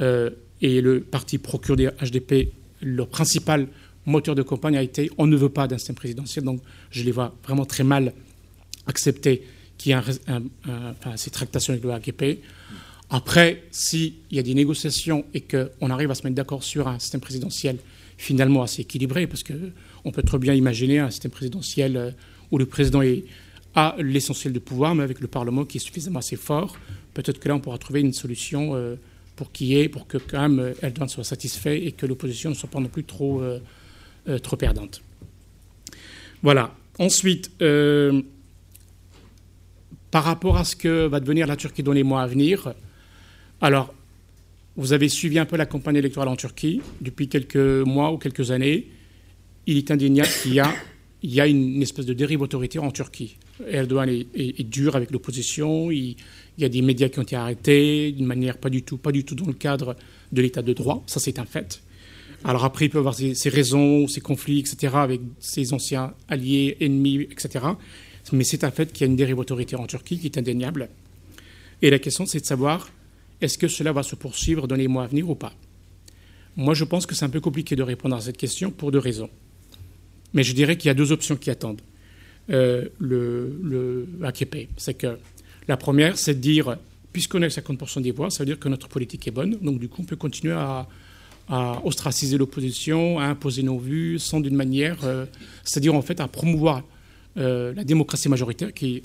euh, 0.00 0.30
et 0.60 0.80
le 0.80 1.00
parti 1.00 1.38
procure 1.38 1.76
des 1.76 1.88
HDP, 2.02 2.52
leur 2.82 3.08
principal 3.08 3.68
moteur 4.04 4.34
de 4.34 4.42
campagne 4.42 4.76
a 4.76 4.82
été 4.82 5.10
on 5.18 5.26
ne 5.26 5.36
veut 5.36 5.48
pas 5.48 5.66
d'un 5.66 5.78
système 5.78 5.96
présidentiel. 5.96 6.44
Donc 6.44 6.60
je 6.90 7.02
les 7.02 7.10
vois 7.10 7.34
vraiment 7.44 7.66
très 7.66 7.84
mal 7.84 8.12
accepter 8.86 9.42
qui 9.76 9.92
a 9.92 10.02
ces 11.16 11.30
tractations 11.30 11.72
avec 11.72 11.84
le 11.84 11.92
AKP. 11.92 12.40
Après, 13.10 13.64
s'il 13.70 14.14
y 14.30 14.38
a 14.38 14.42
des 14.42 14.54
négociations 14.54 15.24
et 15.32 15.42
qu'on 15.42 15.90
arrive 15.90 16.10
à 16.10 16.14
se 16.14 16.22
mettre 16.22 16.34
d'accord 16.34 16.64
sur 16.64 16.88
un 16.88 16.98
système 16.98 17.20
présidentiel 17.20 17.78
finalement 18.16 18.62
assez 18.62 18.82
équilibré, 18.82 19.26
parce 19.26 19.42
qu'on 20.06 20.12
peut 20.12 20.22
très 20.22 20.38
bien 20.38 20.54
imaginer 20.54 21.00
un 21.00 21.10
système 21.10 21.32
présidentiel 21.32 21.96
euh, 21.96 22.10
où 22.52 22.58
le 22.58 22.66
président 22.66 23.02
a 23.74 23.96
l'essentiel 23.98 24.52
de 24.52 24.60
pouvoir, 24.60 24.94
mais 24.94 25.02
avec 25.02 25.18
le 25.18 25.26
Parlement 25.26 25.64
qui 25.64 25.78
est 25.78 25.80
suffisamment 25.80 26.20
assez 26.20 26.36
fort, 26.36 26.76
peut-être 27.12 27.40
que 27.40 27.48
là, 27.48 27.56
on 27.56 27.60
pourra 27.60 27.76
trouver 27.76 28.02
une 28.02 28.12
solution 28.12 28.76
euh, 28.76 28.94
pour 29.34 29.50
qu'il 29.50 29.66
y 29.66 29.80
ait, 29.80 29.88
pour 29.88 30.06
que 30.06 30.16
quand 30.16 30.48
même 30.48 30.74
Erdogan 30.80 31.08
soit 31.08 31.24
satisfait 31.24 31.84
et 31.84 31.90
que 31.90 32.06
l'opposition 32.06 32.50
ne 32.50 32.54
soit 32.54 32.70
pas 32.70 32.78
non 32.78 32.86
plus 32.86 33.02
trop, 33.02 33.42
euh, 33.42 33.58
trop 34.38 34.56
perdante. 34.56 35.02
Voilà. 36.40 36.72
Ensuite, 37.00 37.50
par 40.12 40.22
rapport 40.22 40.56
à 40.56 40.64
ce 40.64 40.76
que 40.76 41.06
va 41.06 41.18
devenir 41.18 41.48
la 41.48 41.56
Turquie 41.56 41.82
dans 41.82 41.92
les 41.92 42.04
mois 42.04 42.22
à 42.22 42.26
venir. 42.28 42.74
Alors, 43.60 43.92
vous 44.76 44.92
avez 44.92 45.08
suivi 45.08 45.38
un 45.38 45.46
peu 45.46 45.56
la 45.56 45.66
campagne 45.66 45.96
électorale 45.96 46.28
en 46.28 46.36
Turquie 46.36 46.80
depuis 47.00 47.28
quelques 47.28 47.56
mois 47.56 48.12
ou 48.12 48.18
quelques 48.18 48.52
années. 48.52 48.86
Il 49.66 49.76
est 49.76 49.90
indéniable 49.90 50.28
qu'il 50.42 50.54
y 50.54 51.40
a, 51.40 51.46
une 51.46 51.82
espèce 51.82 52.06
de 52.06 52.14
dérive 52.14 52.42
autoritaire 52.42 52.84
en 52.84 52.90
Turquie. 52.90 53.36
Erdogan 53.68 54.08
est, 54.08 54.62
dur 54.62 54.94
avec 54.94 55.10
l'opposition. 55.10 55.90
Il, 55.90 56.16
y 56.58 56.64
a 56.64 56.68
des 56.68 56.82
médias 56.82 57.08
qui 57.08 57.18
ont 57.18 57.22
été 57.22 57.36
arrêtés 57.36 58.12
d'une 58.12 58.26
manière 58.26 58.58
pas 58.58 58.70
du 58.70 58.82
tout, 58.82 58.96
pas 58.96 59.12
du 59.12 59.24
tout 59.24 59.34
dans 59.34 59.46
le 59.46 59.52
cadre 59.52 59.96
de 60.32 60.42
l'état 60.42 60.62
de 60.62 60.72
droit. 60.72 61.02
Ça, 61.06 61.20
c'est 61.20 61.38
un 61.38 61.44
fait. 61.44 61.82
Alors 62.44 62.64
après, 62.64 62.86
il 62.86 62.90
peut 62.90 62.98
avoir 62.98 63.14
ses, 63.14 63.48
raisons, 63.48 64.06
ses 64.06 64.20
conflits, 64.20 64.60
etc., 64.60 64.94
avec 64.96 65.20
ses 65.40 65.72
anciens 65.72 66.14
alliés, 66.28 66.76
ennemis, 66.80 67.22
etc. 67.22 67.64
Mais 68.32 68.44
c'est 68.44 68.62
un 68.62 68.70
fait 68.70 68.92
qu'il 68.92 69.00
y 69.02 69.04
a 69.04 69.10
une 69.10 69.16
dérive 69.16 69.38
autoritaire 69.38 69.80
en 69.80 69.86
Turquie 69.86 70.18
qui 70.18 70.26
est 70.26 70.38
indéniable. 70.38 70.88
Et 71.82 71.90
la 71.90 71.98
question, 71.98 72.24
c'est 72.24 72.40
de 72.40 72.46
savoir 72.46 72.90
est-ce 73.40 73.58
que 73.58 73.68
cela 73.68 73.92
va 73.92 74.02
se 74.02 74.14
poursuivre 74.14 74.66
dans 74.66 74.76
les 74.76 74.88
mois 74.88 75.04
à 75.04 75.06
venir 75.06 75.28
ou 75.28 75.34
pas? 75.34 75.52
Moi, 76.56 76.74
je 76.74 76.84
pense 76.84 77.04
que 77.04 77.14
c'est 77.14 77.24
un 77.24 77.30
peu 77.30 77.40
compliqué 77.40 77.76
de 77.76 77.82
répondre 77.82 78.16
à 78.16 78.20
cette 78.20 78.38
question 78.38 78.70
pour 78.70 78.90
deux 78.90 78.98
raisons. 78.98 79.28
Mais 80.36 80.42
je 80.42 80.52
dirais 80.52 80.76
qu'il 80.76 80.88
y 80.88 80.90
a 80.90 80.94
deux 80.94 81.12
options 81.12 81.34
qui 81.34 81.50
attendent 81.50 81.80
euh, 82.50 82.90
le, 83.00 84.06
AKP. 84.22 84.68
C'est 84.76 84.94
que 84.94 85.18
la 85.66 85.78
première, 85.78 86.18
c'est 86.18 86.34
de 86.34 86.40
dire, 86.40 86.76
puisqu'on 87.12 87.40
a 87.40 87.48
50% 87.48 88.02
des 88.02 88.12
voix, 88.12 88.28
ça 88.30 88.40
veut 88.40 88.46
dire 88.46 88.58
que 88.58 88.68
notre 88.68 88.86
politique 88.86 89.26
est 89.26 89.30
bonne, 89.30 89.56
donc 89.62 89.80
du 89.80 89.88
coup, 89.88 90.02
on 90.02 90.04
peut 90.04 90.14
continuer 90.14 90.52
à, 90.52 90.86
ostraciser 91.84 92.36
l'opposition, 92.36 93.18
à 93.18 93.24
imposer 93.24 93.62
nos 93.62 93.78
vues, 93.78 94.18
sans 94.18 94.40
d'une 94.40 94.56
manière, 94.56 94.98
euh, 95.04 95.26
c'est-à-dire 95.62 95.94
en 95.94 96.02
fait 96.02 96.20
à 96.20 96.26
promouvoir 96.26 96.82
euh, 97.36 97.72
la 97.72 97.84
démocratie 97.84 98.28
majoritaire, 98.28 98.74
qui, 98.74 99.02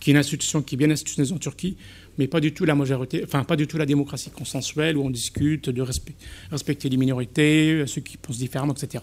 qui, 0.00 0.10
est 0.10 0.12
une 0.12 0.18
institution 0.18 0.62
qui 0.62 0.76
est 0.76 0.78
bien 0.78 0.90
institutionnalisée 0.90 1.34
en 1.34 1.38
Turquie, 1.38 1.76
mais 2.16 2.28
pas 2.28 2.40
du 2.40 2.54
tout 2.54 2.64
la 2.64 2.76
majorité, 2.76 3.22
enfin 3.24 3.42
pas 3.42 3.56
du 3.56 3.66
tout 3.66 3.76
la 3.76 3.86
démocratie 3.86 4.30
consensuelle 4.30 4.96
où 4.96 5.02
on 5.04 5.10
discute 5.10 5.68
de 5.68 5.82
respecter 5.82 6.88
les 6.88 6.96
minorités, 6.96 7.84
ceux 7.88 8.02
qui 8.02 8.16
pensent 8.16 8.38
différemment, 8.38 8.72
etc. 8.72 9.02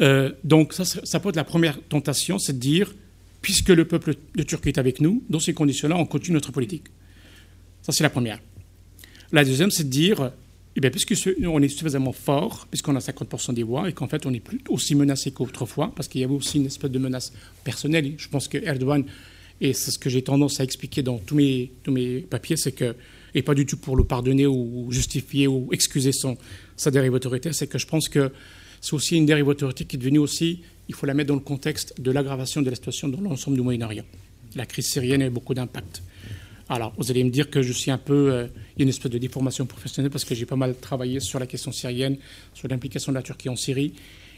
Euh, 0.00 0.32
donc 0.44 0.72
ça, 0.72 0.84
ça 0.84 1.20
peut 1.20 1.30
être 1.30 1.36
la 1.36 1.44
première 1.44 1.80
tentation, 1.88 2.38
c'est 2.38 2.52
de 2.52 2.58
dire, 2.58 2.94
puisque 3.42 3.68
le 3.68 3.84
peuple 3.84 4.14
de 4.36 4.42
Turquie 4.42 4.70
est 4.70 4.78
avec 4.78 5.00
nous, 5.00 5.22
dans 5.28 5.40
ces 5.40 5.54
conditions-là, 5.54 5.96
on 5.96 6.06
continue 6.06 6.34
notre 6.34 6.52
politique. 6.52 6.84
Ça, 7.82 7.92
c'est 7.92 8.04
la 8.04 8.10
première. 8.10 8.40
La 9.32 9.44
deuxième, 9.44 9.70
c'est 9.70 9.84
de 9.84 9.90
dire, 9.90 10.32
eh 10.76 10.80
bien, 10.80 10.90
puisque 10.90 11.14
on 11.44 11.62
est 11.62 11.68
suffisamment 11.68 12.12
fort, 12.12 12.66
puisqu'on 12.70 12.96
a 12.96 13.00
50% 13.00 13.54
des 13.54 13.62
voix, 13.62 13.88
et 13.88 13.92
qu'en 13.92 14.08
fait, 14.08 14.26
on 14.26 14.30
n'est 14.30 14.40
plus 14.40 14.60
aussi 14.68 14.94
menacé 14.94 15.32
qu'autrefois, 15.32 15.92
parce 15.94 16.08
qu'il 16.08 16.20
y 16.20 16.24
avait 16.24 16.34
aussi 16.34 16.58
une 16.58 16.66
espèce 16.66 16.90
de 16.90 16.98
menace 16.98 17.32
personnelle. 17.64 18.14
Je 18.16 18.28
pense 18.28 18.48
que 18.48 18.58
Erdogan 18.58 19.04
et 19.60 19.72
c'est 19.72 19.90
ce 19.90 19.98
que 19.98 20.08
j'ai 20.08 20.22
tendance 20.22 20.60
à 20.60 20.64
expliquer 20.64 21.02
dans 21.02 21.18
tous 21.18 21.34
mes, 21.34 21.72
tous 21.82 21.90
mes 21.90 22.20
papiers, 22.20 22.56
c'est 22.56 22.72
que, 22.72 22.94
et 23.34 23.42
pas 23.42 23.54
du 23.54 23.66
tout 23.66 23.76
pour 23.76 23.96
le 23.96 24.04
pardonner 24.04 24.46
ou 24.46 24.86
justifier 24.90 25.46
ou 25.46 25.68
excuser 25.72 26.12
son, 26.12 26.38
sa 26.76 26.90
dérive 26.90 27.14
autoritaire, 27.14 27.54
c'est 27.54 27.66
que 27.66 27.78
je 27.78 27.86
pense 27.86 28.08
que 28.08 28.30
c'est 28.80 28.94
aussi 28.94 29.16
une 29.16 29.26
dérive 29.26 29.48
autoritaire 29.48 29.86
qui 29.86 29.96
est 29.96 29.98
devenue 29.98 30.18
aussi, 30.18 30.60
il 30.88 30.94
faut 30.94 31.06
la 31.06 31.14
mettre 31.14 31.28
dans 31.28 31.34
le 31.34 31.40
contexte 31.40 32.00
de 32.00 32.10
l'aggravation 32.10 32.62
de 32.62 32.70
la 32.70 32.76
situation 32.76 33.08
dans 33.08 33.20
l'ensemble 33.20 33.56
du 33.56 33.62
Moyen-Orient. 33.62 34.04
La 34.56 34.66
crise 34.66 34.86
syrienne 34.86 35.22
a 35.22 35.30
beaucoup 35.30 35.54
d'impact. 35.54 36.02
Alors, 36.70 36.92
vous 36.98 37.10
allez 37.10 37.24
me 37.24 37.30
dire 37.30 37.50
que 37.50 37.62
je 37.62 37.72
suis 37.72 37.90
un 37.90 37.98
peu. 37.98 38.32
Euh, 38.32 38.46
il 38.76 38.80
y 38.80 38.82
a 38.82 38.84
une 38.84 38.88
espèce 38.90 39.10
de 39.10 39.18
déformation 39.18 39.64
professionnelle 39.64 40.10
parce 40.10 40.24
que 40.24 40.34
j'ai 40.34 40.44
pas 40.44 40.56
mal 40.56 40.74
travaillé 40.78 41.20
sur 41.20 41.38
la 41.38 41.46
question 41.46 41.72
syrienne, 41.72 42.16
sur 42.54 42.68
l'implication 42.68 43.12
de 43.12 43.16
la 43.16 43.22
Turquie 43.22 43.48
en 43.48 43.56
Syrie. 43.56 43.94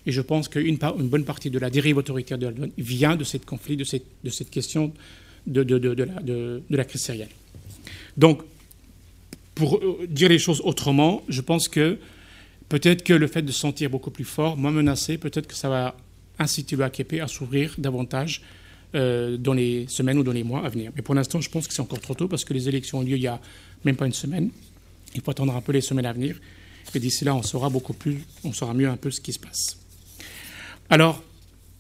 Et 0.07 0.12
je 0.12 0.20
pense 0.20 0.48
qu'une 0.48 0.79
une 0.98 1.09
bonne 1.09 1.24
partie 1.24 1.50
de 1.50 1.59
la 1.59 1.70
dérive 1.70 1.98
autoritaire 1.98 2.38
de 2.38 2.46
Erdogan 2.46 2.70
vient 2.79 3.16
de 3.16 3.24
cette 3.24 3.44
conflit, 3.44 3.76
de 3.76 3.85
cette, 3.85 4.50
question 4.50 4.92
de, 5.46 5.62
la, 6.70 6.85
crise 6.85 7.03
syrienne. 7.03 7.29
Donc, 8.16 8.42
pour 9.55 9.76
euh, 9.76 10.07
dire 10.09 10.29
les 10.29 10.38
choses 10.38 10.62
autrement, 10.64 11.22
je 11.29 11.42
pense 11.42 11.68
que 11.68 11.98
peut-être 12.70 13.02
que 13.02 13.12
le 13.12 13.26
fait 13.26 13.42
de 13.42 13.52
se 13.52 13.61
sentir 13.61 13.90
beaucoup 13.90 14.11
plus 14.11 14.24
fort, 14.24 14.56
moins 14.56 14.70
menacé, 14.70 15.18
peut-être 15.18 15.46
que 15.46 15.54
ça 15.54 15.68
va 15.68 15.94
inciter 16.38 16.76
le 16.76 16.85
AKP 16.85 17.20
à 17.20 17.26
s'ouvrir 17.26 17.74
davantage 17.76 18.40
euh, 18.94 19.37
dans 19.37 19.52
les 19.52 19.87
semaines 19.88 20.18
ou 20.18 20.22
dans 20.22 20.33
les 20.33 20.44
mois 20.44 20.64
à 20.64 20.68
venir. 20.70 20.92
Mais 20.96 21.02
pour 21.02 21.14
l'instant, 21.14 21.40
je 21.40 21.50
pense 21.50 21.68
que 21.68 21.74
c'est 21.74 21.83
encore 21.83 22.00
trop 22.00 22.14
tôt 22.14 22.28
parce 22.28 22.44
que 22.44 22.54
les 22.54 22.68
élections 22.68 23.00
ont 23.00 23.02
lieu 23.02 23.16
il 23.16 23.20
n'y 23.20 23.26
a 23.26 23.40
même 23.85 23.96
pas 23.96 24.06
une 24.06 24.14
semaine. 24.14 24.50
Il 25.14 25.20
faut 25.20 25.33
attendre 25.33 25.54
un 25.54 25.61
peu 25.61 25.72
les 25.72 25.80
semaines 25.80 26.06
à 26.06 26.12
venir. 26.12 26.37
Et 26.94 27.00
d'ici 27.00 27.24
là, 27.24 27.35
on 27.35 27.42
saura 27.42 27.68
beaucoup 27.68 27.92
plus, 27.92 28.24
on 28.44 28.52
saura 28.52 28.72
mieux 28.72 28.88
un 28.88 28.96
peu 28.96 29.11
ce 29.11 29.20
qui 29.20 29.33
se 29.33 29.38
passe. 29.38 29.76
Alors, 30.88 31.22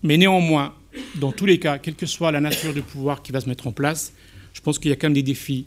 mais 0.02 0.16
néanmoins, 0.16 0.74
dans 1.16 1.32
tous 1.32 1.46
les 1.46 1.58
cas, 1.58 1.78
quelle 1.78 1.94
que 1.94 2.06
soit 2.06 2.32
la 2.32 2.40
nature 2.40 2.74
du 2.74 2.82
pouvoir 2.82 3.22
qui 3.22 3.32
va 3.32 3.40
se 3.40 3.48
mettre 3.48 3.66
en 3.66 3.72
place, 3.72 4.12
je 4.52 4.60
pense 4.60 4.78
qu'il 4.78 4.90
y 4.90 4.92
a 4.92 4.96
quand 4.96 5.06
même 5.06 5.14
des 5.14 5.22
défis. 5.22 5.66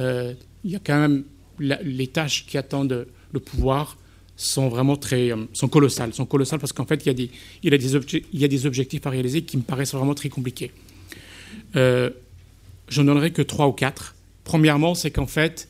Euh, 0.00 0.34
il 0.64 0.72
y 0.72 0.76
a 0.76 0.80
quand 0.80 0.98
même 0.98 1.24
les 1.60 2.08
tâches 2.08 2.46
qui 2.46 2.58
attendent 2.58 3.06
le 3.32 3.40
pouvoir 3.40 3.96
sont 4.36 4.68
vraiment 4.68 4.96
très 4.96 5.32
euh, 5.32 5.46
sont 5.52 5.68
colossales, 5.68 6.12
sont 6.12 6.26
colossales 6.26 6.58
parce 6.58 6.72
qu'en 6.72 6.86
fait 6.86 7.04
il 7.04 7.06
y 7.06 7.10
a 7.10 7.14
des 7.14 7.30
il 7.62 7.72
y 7.72 7.74
a 7.74 7.78
des, 7.78 8.24
il 8.32 8.40
y 8.40 8.44
a 8.44 8.48
des 8.48 8.66
objectifs 8.66 9.06
à 9.06 9.10
réaliser 9.10 9.42
qui 9.42 9.56
me 9.56 9.62
paraissent 9.62 9.94
vraiment 9.94 10.14
très 10.14 10.28
compliqués. 10.28 10.72
Euh, 11.76 12.10
je 12.88 13.00
n'en 13.00 13.14
donnerai 13.14 13.30
que 13.32 13.42
trois 13.42 13.66
ou 13.66 13.72
quatre. 13.72 14.14
Premièrement, 14.44 14.94
c'est 14.94 15.10
qu'en 15.10 15.26
fait 15.26 15.68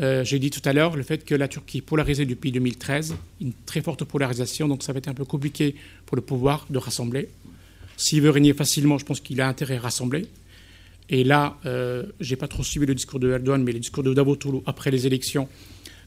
euh, 0.00 0.24
j'ai 0.24 0.38
dit 0.38 0.50
tout 0.50 0.62
à 0.64 0.72
l'heure 0.72 0.96
le 0.96 1.02
fait 1.02 1.24
que 1.24 1.34
la 1.34 1.48
Turquie 1.48 1.78
est 1.78 1.82
polarisée 1.82 2.24
depuis 2.24 2.50
2013, 2.50 3.14
une 3.40 3.52
très 3.66 3.82
forte 3.82 4.04
polarisation, 4.04 4.68
donc 4.68 4.82
ça 4.82 4.92
va 4.92 4.98
être 4.98 5.08
un 5.08 5.14
peu 5.14 5.24
compliqué 5.24 5.74
pour 6.06 6.16
le 6.16 6.22
pouvoir 6.22 6.66
de 6.70 6.78
rassembler. 6.78 7.28
S'il 7.96 8.22
veut 8.22 8.30
régner 8.30 8.54
facilement, 8.54 8.98
je 8.98 9.04
pense 9.04 9.20
qu'il 9.20 9.40
a 9.40 9.48
intérêt 9.48 9.76
à 9.76 9.80
rassembler. 9.80 10.26
Et 11.10 11.24
là, 11.24 11.58
euh, 11.66 12.04
j'ai 12.20 12.36
pas 12.36 12.48
trop 12.48 12.62
suivi 12.62 12.86
le 12.86 12.94
discours 12.94 13.20
de 13.20 13.30
Erdogan, 13.30 13.62
mais 13.62 13.72
le 13.72 13.80
discours 13.80 14.02
de 14.02 14.14
Davutoglu 14.14 14.60
après 14.66 14.90
les 14.90 15.06
élections, 15.06 15.46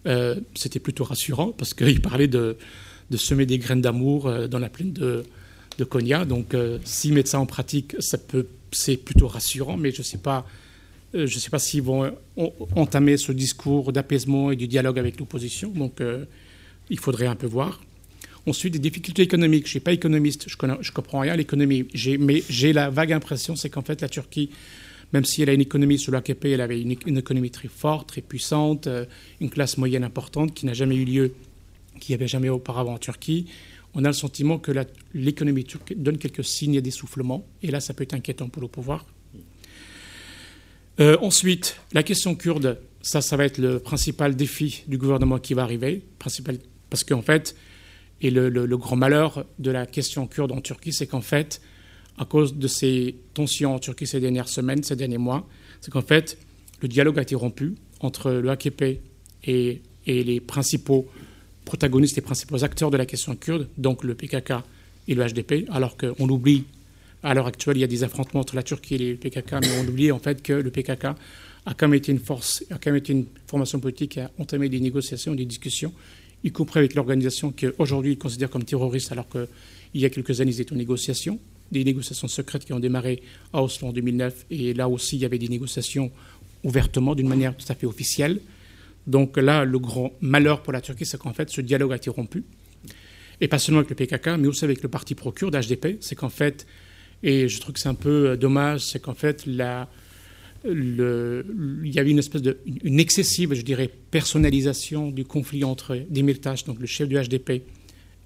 euh, 0.05 0.35
c'était 0.55 0.79
plutôt 0.79 1.03
rassurant 1.03 1.51
parce 1.51 1.73
qu'il 1.73 2.01
parlait 2.01 2.27
de, 2.27 2.57
semer 3.15 3.45
des 3.45 3.57
graines 3.57 3.81
d'amour 3.81 4.27
euh, 4.27 4.47
dans 4.47 4.59
la 4.59 4.69
plaine 4.69 4.93
de, 4.93 5.23
de 5.77 5.83
Konya. 5.83 6.25
Donc, 6.25 6.55
s'ils 6.83 7.13
mettent 7.13 7.27
ça 7.27 7.39
en 7.39 7.45
pratique, 7.45 7.95
c'est 7.99 8.97
plutôt 8.97 9.27
rassurant, 9.27 9.77
mais 9.77 9.91
je 9.91 9.99
ne 9.99 10.03
sais 10.03 10.17
pas 10.17 10.45
euh, 11.15 11.27
je 11.27 11.39
sais 11.39 11.49
pas 11.49 11.59
s'ils 11.59 11.81
vont 11.81 12.11
entamer 12.75 13.17
ce 13.17 13.31
discours 13.31 13.93
d'apaisement 13.93 14.51
et 14.51 14.55
du 14.55 14.67
dialogue 14.67 14.99
avec 14.99 15.19
l'opposition. 15.19 15.69
Donc, 15.69 16.01
euh, 16.01 16.25
il 16.89 16.99
faudrait 16.99 17.27
un 17.27 17.35
peu 17.35 17.47
voir. 17.47 17.81
Ensuite, 18.47 18.73
des 18.73 18.79
difficultés 18.79 19.23
économiques. 19.23 19.63
Je 19.63 19.67
ne 19.67 19.71
suis 19.71 19.79
pas 19.79 19.93
économiste, 19.93 20.45
je 20.47 20.55
ne 20.65 20.91
comprends 20.93 21.19
rien 21.19 21.33
à 21.33 21.37
l'économie. 21.37 21.87
Mais 22.19 22.43
j'ai 22.49 22.73
la 22.73 22.89
vague 22.89 23.13
impression, 23.13 23.55
c'est 23.55 23.69
qu'en 23.69 23.81
fait, 23.81 24.01
la 24.01 24.09
Turquie, 24.09 24.51
même 25.15 25.23
si 25.23 25.41
elle 25.41 25.49
a 25.49 25.53
une 25.53 25.61
économie 25.61 25.97
sur 25.97 26.11
l'AKP, 26.11 26.43
elle 26.43 26.59
avait 26.59 26.81
une, 26.81 27.17
économie 27.17 27.49
très 27.49 27.69
forte, 27.69 28.09
très 28.09 28.19
puissante, 28.19 28.87
euh, 28.87 29.05
une 29.39 29.49
classe 29.49 29.77
moyenne 29.77 30.03
importante 30.03 30.53
qui 30.53 30.65
n'a 30.65 30.73
jamais 30.73 30.97
eu 30.97 31.05
lieu, 31.05 31.33
qui 32.01 32.11
n'y 32.11 32.15
avait 32.15 32.27
jamais 32.27 32.49
auparavant 32.49 32.95
en 32.95 32.97
Turquie. 32.97 33.45
On 33.93 34.03
a 34.03 34.09
le 34.09 34.13
sentiment 34.13 34.59
que 34.59 34.73
l'économie 35.13 35.63
turque 35.63 35.93
donne 35.95 36.17
quelques 36.17 36.43
signes 36.43 36.81
d'essoufflement. 36.81 37.47
Et 37.63 37.71
là, 37.71 37.79
ça 37.79 37.93
peut 37.93 38.03
être 38.03 38.13
inquiétant 38.13 38.49
pour 38.49 38.61
le 38.61 38.67
pouvoir. 38.67 39.05
Euh, 40.99 41.17
ensuite, 41.21 41.77
la 41.93 42.03
question 42.03 42.35
kurde, 42.35 42.77
ça, 43.01 43.21
ça 43.21 43.37
va 43.37 43.45
être 43.45 43.57
le 43.57 43.79
principal 43.79 44.35
défi 44.35 44.83
du 44.89 44.97
gouvernement 44.97 45.39
qui 45.39 45.53
va 45.53 45.63
arriver, 45.63 46.03
principal, 46.19 46.57
parce 46.89 47.05
qu'en 47.05 47.21
fait, 47.21 47.55
et 48.19 48.31
le, 48.31 48.49
grand 48.75 48.97
malheur 48.97 49.45
de 49.59 49.71
la 49.71 49.85
question 49.85 50.27
kurde 50.27 50.51
en 50.51 50.59
Turquie, 50.59 50.91
c'est 50.91 51.07
qu'en 51.07 51.21
fait, 51.21 51.61
à 52.17 52.25
cause 52.25 52.55
de 52.55 52.67
ces 52.67 53.15
tensions 53.33 53.75
en 53.75 53.79
Turquie 53.79 54.07
ces 54.07 54.19
dernières 54.19 54.47
semaines, 54.47 54.83
ces 54.83 54.95
derniers 54.95 55.17
mois, 55.17 55.47
c'est 55.81 55.91
qu'en 55.91 56.01
fait, 56.01 56.37
le 56.81 56.87
dialogue 56.87 57.19
a 57.19 57.21
été 57.21 57.35
rompu 57.35 57.75
entre 57.99 58.31
le 58.31 58.49
AKP 58.49 59.01
et, 59.43 59.81
les 60.05 60.39
principaux 60.39 61.07
protagonistes, 61.65 62.15
les 62.15 62.21
principaux 62.21 62.63
acteurs 62.63 62.91
de 62.91 62.97
la 62.97 63.05
question 63.05 63.35
kurde, 63.35 63.67
donc 63.77 64.03
le 64.03 64.13
PKK 64.15 64.53
et 65.07 65.15
le 65.15 65.25
HDP, 65.25 65.67
alors 65.71 65.97
qu'on 65.97 66.29
oublie 66.29 66.65
à 67.23 67.33
l'heure 67.33 67.47
actuelle, 67.47 67.77
il 67.77 67.81
y 67.81 67.83
a 67.83 67.87
des 67.87 68.03
affrontements 68.03 68.41
entre 68.41 68.55
la 68.55 68.63
Turquie 68.63 68.95
et 68.95 69.11
le 69.11 69.15
PKK, 69.15 69.53
mais 69.61 69.79
on 69.79 69.87
oublie 69.87 70.11
en 70.11 70.19
fait 70.19 70.43
que 70.43 70.53
le 70.53 70.69
PKK 70.69 71.05
a 71.65 71.73
quand 71.73 71.87
même 71.87 71.95
été 71.95 72.11
une 72.11 72.19
force, 72.19 72.63
a 72.69 72.75
quand 72.75 72.91
même 72.91 72.97
été 72.97 73.13
une 73.13 73.25
formation 73.47 73.79
politique 73.79 74.11
qui 74.11 74.19
a 74.19 74.29
entamé 74.37 74.69
des 74.69 74.79
négociations, 74.79 75.33
des 75.33 75.45
discussions, 75.45 75.91
y 76.43 76.51
compris 76.51 76.79
avec 76.79 76.93
l'organisation 76.93 77.51
qu'aujourd'hui 77.51 78.13
ils 78.13 78.17
considèrent 78.19 78.51
comme 78.51 78.63
terroriste, 78.63 79.11
alors 79.11 79.27
qu'il 79.27 79.47
y 79.95 80.05
a 80.05 80.09
quelques 80.11 80.39
années 80.39 80.51
ils 80.51 80.61
étaient 80.61 80.73
en 80.73 80.77
négociation, 80.77 81.39
des 81.71 81.83
négociations 81.83 82.27
secrètes 82.27 82.65
qui 82.65 82.73
ont 82.73 82.79
démarré 82.79 83.21
à 83.53 83.63
Oslo 83.63 83.87
en 83.87 83.93
2009, 83.93 84.45
et 84.51 84.73
là 84.73 84.87
aussi 84.87 85.17
il 85.17 85.21
y 85.21 85.25
avait 85.25 85.39
des 85.39 85.49
négociations 85.49 86.11
ouvertement, 86.63 87.15
d'une 87.15 87.27
manière 87.27 87.55
tout 87.55 87.65
à 87.69 87.75
fait 87.75 87.85
officielle. 87.85 88.41
Donc 89.07 89.37
là, 89.37 89.65
le 89.65 89.79
grand 89.79 90.13
malheur 90.19 90.63
pour 90.63 90.73
la 90.73 90.81
Turquie, 90.81 91.05
c'est 91.05 91.19
qu'en 91.19 91.33
fait, 91.33 91.49
ce 91.49 91.61
dialogue 91.61 91.93
a 91.93 91.95
été 91.95 92.09
rompu. 92.09 92.43
Et 93.39 93.47
pas 93.47 93.59
seulement 93.59 93.81
avec 93.81 93.89
le 93.89 93.95
PKK, 93.95 94.39
mais 94.39 94.47
aussi 94.47 94.65
avec 94.65 94.81
le 94.81 94.89
parti 94.89 95.13
pro-kurde, 95.13 95.55
HDP. 95.55 95.97
C'est 96.01 96.15
qu'en 96.15 96.29
fait, 96.29 96.65
et 97.21 97.47
je 97.47 97.59
trouve 97.59 97.73
que 97.73 97.79
c'est 97.79 97.89
un 97.89 97.95
peu 97.95 98.29
euh, 98.29 98.37
dommage, 98.37 98.81
c'est 98.81 98.99
qu'en 98.99 99.13
fait, 99.13 99.43
il 99.45 99.55
y 100.63 101.99
avait 101.99 102.09
une 102.09 102.19
espèce 102.19 102.41
de, 102.41 102.57
une 102.83 102.99
excessive, 102.99 103.53
je 103.53 103.61
dirais, 103.61 103.89
personnalisation 104.11 105.11
du 105.11 105.25
conflit 105.25 105.63
entre 105.63 105.97
Demirtas, 106.09 106.63
donc 106.65 106.79
le 106.79 106.87
chef 106.87 107.07
du 107.07 107.15
HDP, 107.15 107.63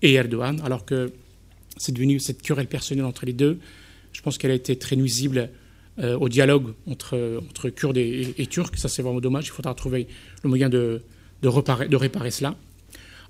et 0.02 0.14
Erdogan, 0.14 0.62
alors 0.64 0.86
que 0.86 1.12
c'est 1.80 1.94
devenu 1.94 2.20
cette 2.20 2.44
querelle 2.44 2.68
personnelle 2.68 3.06
entre 3.06 3.26
les 3.26 3.34
deux. 3.34 3.58
Je 4.14 4.22
pense 4.22 4.38
qu'elle 4.38 4.52
a 4.52 4.56
été 4.56 4.76
très 4.76 4.96
nuisible 4.96 5.50
euh, 5.98 6.18
au 6.18 6.30
dialogue 6.30 6.74
entre, 6.86 7.40
Kurdes 7.70 7.98
et, 7.98 8.48
Turcs. 8.48 8.76
Ça, 8.76 8.90
c'est 8.90 9.02
vraiment 9.02 9.22
dommage. 9.22 9.48
Il 9.48 9.52
faudra 9.52 9.74
trouver 9.74 10.08
le 10.44 10.50
moyen 10.50 10.70
de, 10.70 11.02
réparer, 11.42 12.32
cela. 12.32 12.56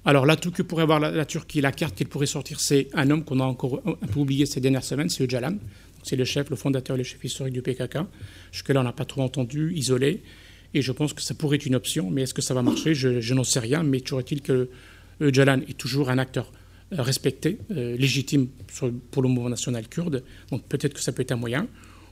Alors 0.04 0.26
l'atout 0.26 0.52
que 0.52 0.64
pourrait 0.64 0.84
avoir 0.84 1.00
la, 1.00 1.26
Turquie, 1.26 1.62
la 1.62 1.72
carte 1.72 1.96
qu'il 1.96 2.08
pourrait 2.08 2.26
sortir, 2.26 2.60
c'est 2.60 2.88
un 2.94 3.10
homme 3.12 3.24
qu'on 3.24 3.40
a 3.40 3.44
encore 3.44 3.82
un 3.86 4.08
peu 4.08 4.20
oublié 4.20 4.46
ces 4.46 4.62
dernières 4.62 4.84
semaines, 4.84 5.10
c'est 5.10 5.24
Öcalan. 5.24 5.58
C'est 6.04 6.16
le 6.16 6.24
chef, 6.24 6.50
le 6.50 6.56
fondateur 6.56 6.96
et 6.96 7.00
le 7.00 7.04
chef 7.04 7.24
historique 7.24 7.54
du 7.54 7.62
PKK. 7.62 8.00
Jusque-là, 8.52 8.80
on 8.80 8.84
n'a 8.84 8.94
pas 8.94 9.06
trop 9.06 9.22
entendu, 9.22 9.74
isolé. 9.76 10.24
Et 10.74 10.82
je 10.82 10.92
pense 10.92 11.14
que 11.14 11.22
ça 11.22 11.34
pourrait 11.34 11.58
être 11.58 11.66
une 11.66 11.76
option, 11.76 12.10
mais 12.10 12.22
est-ce 12.22 12.34
que 12.34 12.42
ça 12.42 12.54
va 12.54 12.62
marcher? 12.62 12.96
Je, 12.96 13.34
n'en 13.34 13.44
sais 13.44 13.60
rien, 13.60 13.84
mais 13.84 14.00
toujours 14.00 14.22
est-il 14.22 14.42
que 14.42 14.70
Öcalan 15.22 15.62
est 15.68 15.78
toujours 15.78 16.10
un 16.10 16.18
acteur 16.18 16.52
euh, 16.92 17.02
respecté, 17.02 17.60
euh, 17.72 17.96
légitime 17.98 18.48
pour 19.12 19.22
le 19.22 19.30
mouvement 19.30 19.50
national 19.50 19.88
kurde. 19.88 20.24
Donc 20.52 20.64
peut-être 20.64 20.94
que 20.94 21.02
ça 21.02 21.12
peut 21.12 21.22
être 21.22 21.32
un 21.32 21.38
moyen. 21.38 21.68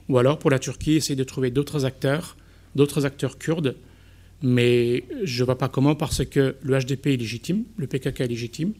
Ou 0.10 0.18
alors 0.18 0.40
pour 0.40 0.52
la 0.52 0.60
Turquie, 0.60 0.94
essayer 0.94 1.16
de 1.16 1.24
trouver 1.24 1.52
d'autres 1.52 1.86
acteurs, 1.86 2.38
d'autres 2.76 3.06
acteurs 3.06 3.38
kurdes. 3.38 3.76
Mais 4.44 5.04
je 5.24 5.42
ne 5.42 5.46
vois 5.46 5.58
pas 5.58 5.68
comment, 5.68 5.96
parce 5.96 6.24
que 6.26 6.56
le 6.62 6.80
HDP 6.80 7.08
est 7.08 7.18
légitime, 7.18 7.64
le 7.78 7.88
PKK 7.88 8.22
est 8.22 8.28
légitime, 8.28 8.74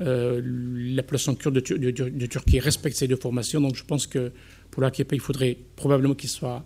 euh, 0.00 0.40
la 0.42 1.02
population 1.02 1.34
kurde 1.34 1.54
de, 1.54 2.26
Turquie 2.26 2.60
respecte 2.60 2.96
ces 2.96 3.06
deux 3.06 3.16
formations. 3.16 3.60
Donc 3.60 3.76
je 3.76 3.84
pense 3.84 4.06
que 4.06 4.32
pour 4.70 4.82
l'AKP, 4.82 5.12
il 5.12 5.20
faudrait 5.20 5.58
probablement 5.76 6.14
qu'il 6.14 6.30
soit 6.30 6.64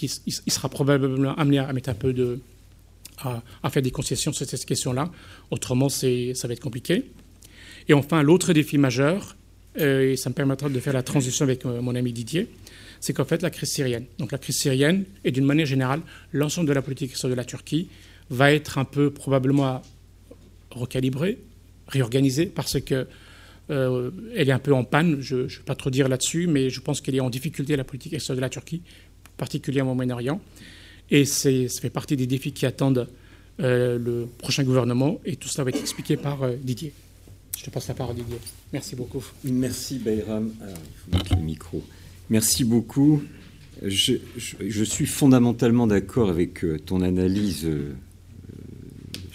il 0.00 0.52
sera 0.52 0.68
probablement 0.68 1.34
amené 1.34 1.58
à 1.58 1.72
mettre 1.72 1.90
un 1.90 1.94
peu 1.94 2.12
de. 2.12 2.40
à, 3.18 3.70
faire 3.70 3.82
des 3.82 3.90
concessions 3.90 4.32
sur 4.32 4.46
cette 4.46 4.64
question-là. 4.64 5.10
Autrement, 5.50 5.88
ça 5.88 6.06
va 6.06 6.52
être 6.52 6.60
compliqué. 6.60 7.10
Et 7.88 7.94
enfin, 7.94 8.22
l'autre 8.22 8.52
défi 8.52 8.78
majeur, 8.78 9.36
euh, 9.80 10.12
et 10.12 10.16
ça 10.16 10.30
me 10.30 10.34
permettra 10.34 10.68
de 10.68 10.80
faire 10.80 10.92
la 10.92 11.02
transition 11.02 11.44
avec 11.44 11.64
euh, 11.64 11.80
mon 11.80 11.94
ami 11.94 12.12
Didier, 12.12 12.48
c'est 13.00 13.12
qu'en 13.12 13.24
fait, 13.24 13.42
la 13.42 13.50
crise 13.50 13.70
syrienne. 13.70 14.04
Donc 14.18 14.32
la 14.32 14.38
crise 14.38 14.56
syrienne, 14.56 15.04
et 15.24 15.32
d'une 15.32 15.44
manière 15.44 15.66
générale, 15.66 16.00
l'ensemble 16.32 16.68
de 16.68 16.72
la 16.72 16.82
politique 16.82 17.10
extérieure 17.10 17.36
de 17.36 17.40
la 17.40 17.44
Turquie 17.44 17.88
va 18.30 18.52
être 18.52 18.78
un 18.78 18.84
peu 18.84 19.10
probablement 19.10 19.82
recalibrée, 20.70 21.38
réorganisée, 21.88 22.46
parce 22.46 22.80
que 22.80 23.06
euh, 23.70 24.10
elle 24.36 24.48
est 24.48 24.52
un 24.52 24.58
peu 24.58 24.72
en 24.72 24.84
panne. 24.84 25.20
Je 25.20 25.36
ne 25.36 25.42
vais 25.42 25.64
pas 25.64 25.74
trop 25.74 25.90
dire 25.90 26.08
là-dessus, 26.08 26.46
mais 26.46 26.70
je 26.70 26.80
pense 26.80 27.00
qu'elle 27.00 27.14
est 27.14 27.20
en 27.20 27.30
difficulté, 27.30 27.76
la 27.76 27.84
politique 27.84 28.12
extérieure 28.12 28.36
de 28.36 28.42
la 28.42 28.50
Turquie, 28.50 28.82
particulièrement 29.36 29.92
au 29.92 29.96
Moyen-Orient. 29.96 30.40
Et 31.10 31.24
ça 31.24 31.50
fait 31.68 31.90
partie 31.90 32.16
des 32.16 32.26
défis 32.26 32.52
qui 32.52 32.66
attendent 32.66 33.08
le 33.58 34.26
prochain 34.38 34.64
gouvernement. 34.64 35.20
Et 35.24 35.36
tout 35.36 35.48
cela 35.48 35.64
va 35.64 35.70
être 35.70 35.80
expliqué 35.80 36.16
par 36.16 36.48
Didier. 36.62 36.92
Je 37.58 37.64
te 37.64 37.70
passe 37.70 37.88
la 37.88 37.94
parole, 37.94 38.16
Didier. 38.16 38.38
Merci 38.72 38.96
beaucoup. 38.96 39.24
Merci, 39.44 39.98
Bayram. 39.98 40.52
Alors, 40.60 40.76
il 40.78 40.98
faut 40.98 41.16
mettre 41.16 41.36
le 41.36 41.42
micro. 41.42 41.82
Merci 42.30 42.64
beaucoup. 42.64 43.22
Je, 43.82 44.84
suis 44.84 45.06
fondamentalement 45.06 45.86
d'accord 45.86 46.30
avec 46.30 46.64
euh, 46.64 46.78
ton 46.78 47.00
analyse 47.02 47.66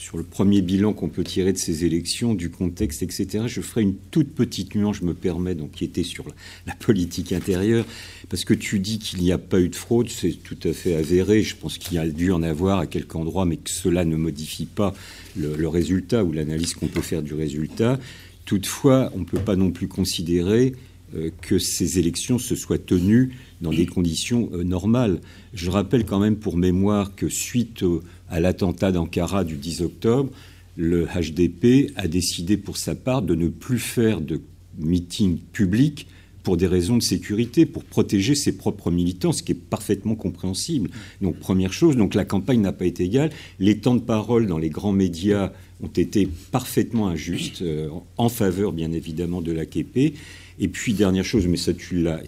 sur 0.08 0.16
le 0.16 0.24
premier 0.24 0.62
bilan 0.62 0.94
qu'on 0.94 1.10
peut 1.10 1.26
tirer 1.26 1.52
de 1.52 1.58
ces 1.58 1.84
élections, 1.84 2.34
du 2.34 2.50
contexte, 2.50 3.04
etc. 3.04 3.44
Je 3.48 3.60
ferai 3.60 3.82
une 3.82 3.96
toute 4.10 4.34
petite 4.34 4.74
nuance, 4.74 5.00
je 5.02 5.04
me 5.04 5.14
permets 5.14 5.54
d'empiéter 5.54 6.04
sur 6.04 6.24
la, 6.66 6.76
politique 6.76 7.34
intérieure, 7.34 7.84
parce 8.30 8.46
que 8.46 8.54
tu 8.54 8.80
dis 8.80 9.00
qu'il 9.00 9.20
n'y 9.20 9.34
a 9.34 9.38
pas 9.38 9.60
eu 9.60 9.68
de 9.68 9.76
fraude, 9.76 10.08
c'est 10.08 10.32
tout 10.32 10.58
à 10.64 10.72
fait 10.72 10.96
avéré. 10.96 11.42
Je 11.42 11.58
pense 11.58 11.78
qu'il 11.78 11.96
y 11.96 11.98
a 11.98 12.08
dû 12.08 12.32
en 12.32 12.42
avoir 12.42 12.80
à 12.80 12.88
quelques 12.88 13.18
endroits, 13.18 13.44
mais 13.44 13.58
que 13.58 13.70
cela 13.70 14.06
ne 14.06 14.16
modifie 14.16 14.66
pas 14.66 14.94
le, 15.36 15.68
résultat 15.68 16.24
ou 16.24 16.32
l'analyse 16.32 16.74
qu'on 16.74 16.88
peut 16.88 17.02
faire 17.02 17.22
du 17.22 17.34
résultat. 17.34 18.00
Toutefois, 18.46 19.12
on 19.14 19.20
ne 19.20 19.26
peut 19.26 19.42
pas 19.42 19.58
non 19.58 19.72
plus 19.72 19.90
considérer 19.90 20.74
euh, 21.16 21.32
que 21.42 21.60
ces 21.60 22.00
élections 22.00 22.40
se 22.40 22.56
soient 22.56 22.78
tenues 22.78 23.34
dans 23.62 23.72
des 23.72 23.86
conditions 23.86 24.50
euh, 24.54 24.64
normales. 24.64 25.20
Je 25.54 25.70
rappelle 25.70 26.06
quand 26.06 26.20
même 26.20 26.38
pour 26.38 26.58
mémoire 26.58 27.16
que 27.16 27.30
suite 27.30 27.84
à 28.30 28.40
l'attentat 28.40 28.92
d'Ankara 28.92 29.44
du 29.44 29.56
10 29.56 29.82
octobre, 29.82 30.30
le 30.76 31.06
HDP 31.06 31.92
a 31.96 32.08
décidé 32.08 32.56
pour 32.56 32.78
sa 32.78 32.94
part 32.96 33.24
de 33.24 33.36
ne 33.36 33.48
plus 33.48 33.80
faire 33.80 34.22
de 34.22 34.42
meeting 34.78 35.40
public 35.52 36.08
pour 36.44 36.56
des 36.56 36.68
raisons 36.68 36.96
de 36.96 37.04
sécurité, 37.04 37.66
pour 37.66 37.84
protéger 37.84 38.34
ses 38.34 38.56
propres 38.56 38.90
militants, 38.90 39.34
ce 39.34 39.44
qui 39.44 39.52
est 39.52 39.56
parfaitement 39.56 40.16
compréhensible. 40.16 40.90
Donc 41.22 41.38
première 41.40 41.74
chose, 41.74 41.98
donc 41.98 42.16
la 42.16 42.24
campagne 42.24 42.62
n'a 42.62 42.72
pas 42.72 42.86
été 42.86 43.04
égale. 43.04 43.32
Les 43.60 43.80
temps 43.80 43.96
de 43.96 44.02
parole 44.02 44.48
dans 44.48 44.58
les 44.58 44.70
grands 44.70 44.94
médias 44.94 45.52
ont 45.84 45.90
été 45.90 46.30
parfaitement 46.52 47.10
injustes, 47.10 47.64
euh, 47.64 47.90
en 48.18 48.30
faveur 48.30 48.72
bien 48.72 48.94
évidemment 48.94 49.42
de 49.42 49.52
l'AKP. 49.52 50.14
Et 50.60 50.68
puis, 50.68 50.94
dernière 50.94 51.26
chose, 51.26 51.48
mais 51.48 51.58
ça 51.58 51.74
tu 51.74 52.02
l'as, 52.02 52.22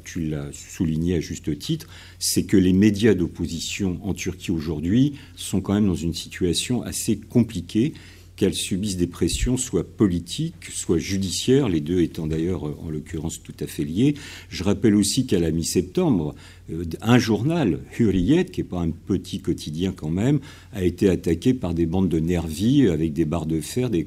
souligné 0.51 1.15
à 1.15 1.19
juste 1.19 1.57
titre, 1.57 1.87
c'est 2.19 2.43
que 2.43 2.57
les 2.57 2.73
médias 2.73 3.13
d'opposition 3.13 3.99
en 4.03 4.13
Turquie 4.13 4.51
aujourd'hui 4.51 5.15
sont 5.35 5.61
quand 5.61 5.73
même 5.73 5.87
dans 5.87 5.95
une 5.95 6.13
situation 6.13 6.83
assez 6.83 7.17
compliquée 7.17 7.93
qu'elles 8.39 8.53
subissent 8.53 8.95
des 8.95 9.05
pressions 9.05 9.57
soit 9.57 9.83
politiques, 9.83 10.69
soit 10.71 10.97
judiciaires, 10.97 11.67
les 11.67 11.81
deux 11.81 11.99
étant 11.99 12.25
d'ailleurs 12.25 12.63
en 12.63 12.89
l'occurrence 12.89 13.43
tout 13.43 13.53
à 13.59 13.67
fait 13.67 13.83
liés. 13.83 14.15
Je 14.47 14.63
rappelle 14.63 14.95
aussi 14.95 15.25
qu'à 15.25 15.39
la 15.39 15.51
mi-septembre, 15.51 16.35
euh, 16.71 16.85
un 17.01 17.17
journal, 17.17 17.79
Hurriyet, 17.99 18.45
qui 18.45 18.61
n'est 18.61 18.67
pas 18.67 18.79
un 18.79 18.91
petit 18.91 19.41
quotidien 19.41 19.91
quand 19.93 20.09
même, 20.09 20.39
a 20.71 20.85
été 20.85 21.09
attaqué 21.09 21.53
par 21.53 21.73
des 21.73 21.85
bandes 21.85 22.07
de 22.07 22.19
nervis 22.19 22.87
avec 22.87 23.11
des 23.11 23.25
barres 23.25 23.45
de 23.45 23.59
fer, 23.59 23.89
des, 23.89 24.05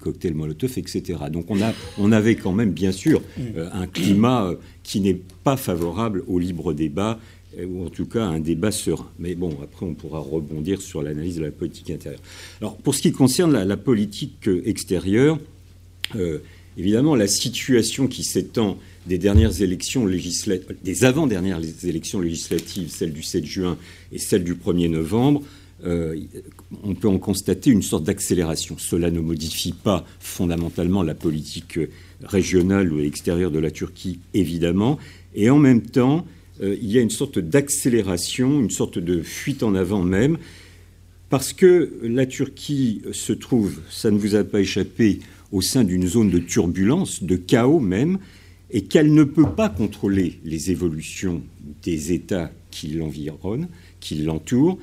cocktails 0.00 0.34
Molotov, 0.34 0.78
etc. 0.78 1.18
Donc 1.32 1.46
on, 1.48 1.60
a, 1.60 1.72
on 1.98 2.12
avait 2.12 2.36
quand 2.36 2.52
même 2.52 2.70
bien 2.70 2.92
sûr 2.92 3.20
euh, 3.56 3.68
un 3.72 3.88
climat 3.88 4.44
euh, 4.44 4.54
qui 4.84 5.00
n'est 5.00 5.18
pas 5.42 5.56
favorable 5.56 6.22
au 6.28 6.38
libre 6.38 6.72
débat 6.72 7.18
ou 7.60 7.84
en 7.84 7.90
tout 7.90 8.06
cas 8.06 8.24
un 8.24 8.40
débat 8.40 8.72
serein. 8.72 9.10
Mais 9.18 9.34
bon, 9.34 9.56
après, 9.62 9.86
on 9.86 9.94
pourra 9.94 10.18
rebondir 10.18 10.80
sur 10.80 11.02
l'analyse 11.02 11.36
de 11.36 11.42
la 11.42 11.50
politique 11.50 11.90
intérieure. 11.90 12.20
Alors, 12.60 12.76
pour 12.76 12.94
ce 12.94 13.02
qui 13.02 13.12
concerne 13.12 13.52
la, 13.52 13.76
politique 13.76 14.48
extérieure, 14.64 15.38
euh, 16.16 16.38
évidemment, 16.76 17.14
la 17.14 17.26
situation 17.26 18.06
qui 18.06 18.24
s'étend 18.24 18.78
des 19.06 19.18
dernières 19.18 19.62
élections 19.62 20.06
législatives, 20.06 20.76
des 20.82 21.04
avant-dernières 21.04 21.60
élections 21.84 22.20
législatives, 22.20 22.90
celle 22.90 23.12
du 23.12 23.22
7 23.22 23.44
juin 23.44 23.78
et 24.12 24.18
celle 24.18 24.44
du 24.44 24.54
1er 24.54 24.88
novembre, 24.88 25.42
euh, 25.84 26.16
on 26.84 26.94
peut 26.94 27.08
en 27.08 27.18
constater 27.18 27.70
une 27.70 27.82
sorte 27.82 28.04
d'accélération. 28.04 28.76
Cela 28.78 29.10
ne 29.10 29.20
modifie 29.20 29.72
pas 29.72 30.06
fondamentalement 30.20 31.02
la 31.02 31.14
politique 31.14 31.80
régionale 32.22 32.92
ou 32.92 33.00
extérieure 33.00 33.50
de 33.50 33.58
la 33.58 33.72
Turquie, 33.72 34.20
évidemment, 34.32 34.98
et 35.34 35.50
en 35.50 35.58
même 35.58 35.82
temps, 35.82 36.24
euh, 36.60 36.76
il 36.80 36.90
y 36.90 36.98
a 36.98 37.00
une 37.00 37.10
sorte 37.10 37.38
d'accélération, 37.38 38.60
une 38.60 38.70
sorte 38.70 38.98
de 38.98 39.22
fuite 39.22 39.62
en 39.62 39.74
avant 39.74 40.02
même, 40.02 40.38
parce 41.30 41.52
que 41.52 41.98
la 42.02 42.26
Turquie 42.26 43.02
se 43.12 43.32
trouve, 43.32 43.80
ça 43.88 44.10
ne 44.10 44.18
vous 44.18 44.34
a 44.34 44.44
pas 44.44 44.60
échappé, 44.60 45.20
au 45.50 45.60
sein 45.60 45.84
d'une 45.84 46.06
zone 46.06 46.30
de 46.30 46.38
turbulence, 46.38 47.22
de 47.22 47.36
chaos 47.36 47.80
même, 47.80 48.18
et 48.70 48.82
qu'elle 48.82 49.12
ne 49.12 49.24
peut 49.24 49.50
pas 49.50 49.68
contrôler 49.68 50.40
les 50.44 50.70
évolutions 50.70 51.42
des 51.82 52.12
États 52.12 52.50
qui 52.70 52.88
l'environnent, 52.88 53.68
qui 54.00 54.16
l'entourent, 54.16 54.78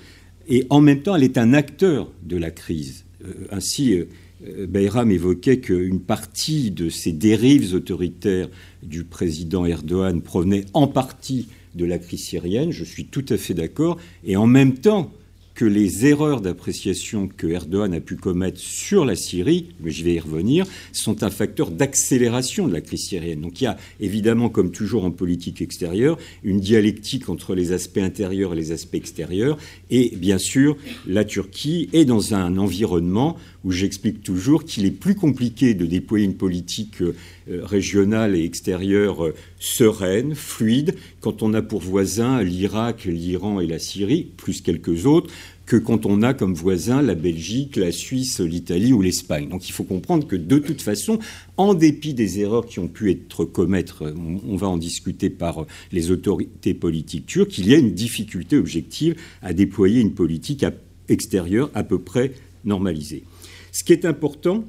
et 0.47 0.65
en 0.69 0.82
même 0.82 1.01
temps, 1.01 1.15
elle 1.15 1.23
est 1.23 1.38
un 1.38 1.53
acteur 1.53 2.12
de 2.23 2.38
la 2.38 2.51
crise. 2.51 3.05
Euh, 3.23 3.34
ainsi, 3.51 3.93
euh, 3.93 4.67
Bayram 4.67 5.12
évoquait 5.12 5.60
qu'une 5.60 5.99
partie 5.99 6.71
de 6.71 6.89
ces 6.89 7.12
dérives 7.12 7.73
autoritaires 7.75 8.49
du 8.82 9.03
président 9.03 9.65
Erdogan 9.65 10.21
provenait 10.21 10.65
en 10.73 10.88
partie 10.88 11.47
de 11.75 11.86
la 11.86 11.99
crise 11.99 12.23
syrienne, 12.23 12.71
je 12.71 12.84
suis 12.84 13.05
tout 13.05 13.25
à 13.29 13.38
fait 13.38 13.53
d'accord, 13.53 13.97
et 14.25 14.36
en 14.36 14.47
même 14.47 14.77
temps 14.77 15.12
que 15.60 15.65
les 15.65 16.05
erreurs 16.05 16.39
d'appréciation 16.39 17.27
que 17.27 17.45
Erdogan 17.45 17.93
a 17.93 17.99
pu 17.99 18.15
commettre 18.15 18.60
sur 18.60 19.03
la 19.03 19.17
Syrie, 19.17 19.65
mais 19.82 19.91
je 19.91 20.05
vais 20.05 20.13
y 20.13 20.19
revenir, 20.19 20.65
sont 20.93 21.21
un 21.21 21.29
facteur 21.29 21.69
d'accélération 21.69 22.65
de 22.65 22.71
la 22.71 22.79
crise 22.79 23.08
syrienne. 23.08 23.41
Donc 23.41 23.60
il 23.60 23.65
y 23.65 23.67
a 23.67 23.75
évidemment, 23.99 24.47
comme 24.47 24.71
toujours 24.71 25.03
en 25.03 25.12
politique 25.12 25.62
extérieure, 25.62 26.17
une 26.45 26.62
dialectique 26.62 27.27
entre 27.27 27.55
les 27.55 27.73
aspects 27.73 27.97
intérieurs 27.97 28.53
et 28.53 28.55
les 28.55 28.71
aspects 28.71 28.95
extérieurs. 28.95 29.58
Et 29.89 30.15
bien 30.15 30.38
sûr, 30.38 30.77
la 31.05 31.25
Turquie 31.25 31.89
est 31.91 32.05
dans 32.05 32.34
un 32.34 32.58
environnement 32.58 33.36
où 33.65 33.71
j'explique 33.71 34.23
toujours 34.23 34.63
qu'il 34.63 34.85
est 34.85 34.91
plus 34.91 35.15
compliqué 35.15 35.73
de 35.73 35.85
déployer 35.85 36.25
une 36.25 36.35
politique 36.35 37.01
euh, 37.01 37.13
régionale 37.47 38.35
et 38.35 38.43
extérieure 38.43 39.25
euh, 39.25 39.35
sereine, 39.59 40.35
fluide, 40.35 40.95
quand 41.19 41.43
on 41.43 41.53
a 41.53 41.61
pour 41.61 41.81
voisins 41.81 42.41
l'Irak, 42.41 43.05
l'Iran 43.05 43.59
et 43.59 43.67
la 43.67 43.79
Syrie, 43.79 44.31
plus 44.37 44.61
quelques 44.61 45.05
autres, 45.05 45.29
que 45.69 45.77
quand 45.77 46.07
on 46.07 46.23
a 46.23 46.33
comme 46.33 46.55
voisins 46.55 47.03
la 47.03 47.13
Belgique, 47.13 47.75
la 47.75 47.91
Suisse, 47.91 48.39
l'Italie 48.39 48.91
ou 48.91 49.03
l'Espagne. 49.03 49.49
Donc 49.49 49.69
il 49.69 49.71
faut 49.71 49.83
comprendre 49.83 50.25
que 50.25 50.35
de 50.35 50.57
toute 50.57 50.81
façon, 50.81 51.19
en 51.57 51.75
dépit 51.75 52.15
des 52.15 52.39
erreurs 52.39 52.65
qui 52.65 52.79
ont 52.79 52.87
pu 52.87 53.11
être 53.11 53.45
commettre, 53.45 54.11
on, 54.47 54.55
va 54.55 54.67
en 54.67 54.77
discuter 54.77 55.29
par 55.29 55.67
les 55.91 56.09
autorités 56.09 56.73
politiques 56.73 57.27
turques, 57.27 57.59
il 57.59 57.69
y 57.69 57.75
a 57.75 57.77
une 57.77 57.93
difficulté 57.93 58.57
objective 58.57 59.15
à 59.43 59.53
déployer 59.53 60.01
une 60.01 60.15
politique 60.15 60.65
extérieure 61.07 61.69
à 61.75 61.83
peu 61.83 61.99
près 61.99 62.33
normalisée. 62.65 63.23
Ce 63.71 63.83
qui 63.83 63.93
est 63.93 64.05
important, 64.05 64.65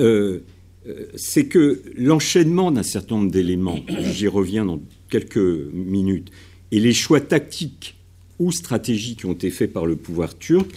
euh, 0.00 0.40
euh, 0.86 1.06
c'est 1.16 1.46
que 1.46 1.82
l'enchaînement 1.96 2.70
d'un 2.70 2.82
certain 2.82 3.16
nombre 3.16 3.30
d'éléments, 3.30 3.80
j'y 4.12 4.28
reviens 4.28 4.64
dans 4.64 4.80
quelques 5.08 5.36
minutes, 5.36 6.30
et 6.72 6.80
les 6.80 6.92
choix 6.92 7.20
tactiques 7.20 7.96
ou 8.38 8.52
stratégiques 8.52 9.20
qui 9.20 9.26
ont 9.26 9.32
été 9.32 9.50
faits 9.50 9.72
par 9.72 9.86
le 9.86 9.96
pouvoir 9.96 10.36
turc 10.36 10.70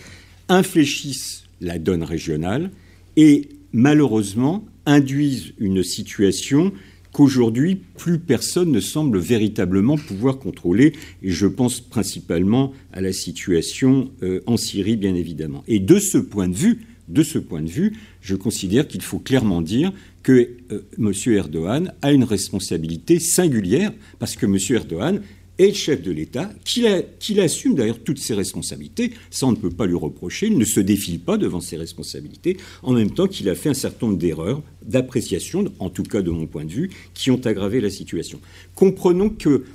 infléchissent 0.48 1.44
la 1.62 1.78
donne 1.78 2.04
régionale 2.04 2.72
et 3.18 3.50
malheureusement 3.74 4.66
induisent 4.86 5.54
une 5.60 5.84
situation 5.84 6.72
qu'aujourd'hui, 7.12 7.82
plus 7.98 8.20
personne 8.20 8.72
ne 8.72 8.80
semble 8.80 9.18
véritablement 9.18 9.98
pouvoir 9.98 10.38
contrôler, 10.38 10.94
et 11.24 11.32
je 11.32 11.48
pense 11.48 11.82
principalement 11.82 12.72
à 12.94 13.02
la 13.02 13.14
situation 13.14 14.12
euh, 14.22 14.42
en 14.46 14.58
Syrie, 14.58 14.96
bien 14.96 15.16
évidemment. 15.16 15.64
Et 15.68 15.80
de 15.80 16.00
ce 16.00 16.18
point 16.18 16.48
de 16.48 16.56
vue, 16.56 16.82
de 17.10 17.24
ce 17.24 17.40
point 17.40 17.62
de 17.62 17.70
vue, 17.70 17.98
je 18.22 18.36
considère 18.36 18.88
qu'il 18.88 19.02
faut 19.02 19.20
clairement 19.20 19.62
dire 19.62 19.92
que 20.24 20.50
euh, 20.72 20.84
M. 20.98 21.12
Erdogan 21.28 21.94
a 22.02 22.12
une 22.12 22.24
responsabilité 22.24 23.20
singulière, 23.20 23.92
parce 24.20 24.36
que 24.36 24.46
M. 24.46 24.58
Erdogan 24.70 25.22
est 25.58 25.74
chef 25.74 26.02
de 26.02 26.12
l'État, 26.12 26.50
qu'il 26.64 27.40
assume 27.42 27.76
d'ailleurs 27.76 28.00
toutes 28.00 28.20
ses 28.20 28.34
responsabilités. 28.34 29.12
Ça, 29.30 29.46
on 29.46 29.52
ne 29.52 29.58
peut 29.58 29.70
pas 29.70 29.86
lui 29.86 29.96
reprocher. 29.96 30.48
Il 30.48 30.58
ne 30.58 30.64
se 30.64 30.80
défile 30.80 31.20
pas 31.20 31.38
devant 31.38 31.60
ses 31.60 31.76
responsabilités, 31.76 32.58
en 32.82 32.94
même 32.94 33.12
temps 33.12 33.28
qu'il 33.28 33.50
a 33.50 33.56
fait 33.56 33.70
un 33.70 33.74
certain 33.74 34.08
nombre 34.08 34.20
d'erreurs, 34.20 34.62
d'appréciation, 34.86 35.66
en 35.80 35.90
tout 35.90 36.04
cas 36.04 36.22
de 36.22 36.32
mon 36.32 36.48
point 36.48 36.64
de 36.64 36.72
vue, 36.72 36.90
qui 37.14 37.30
ont 37.30 37.42
aggravé 37.46 37.82
la 37.82 37.90
situation. 37.90 38.40
Comprenons 38.74 39.30
que 39.30 39.66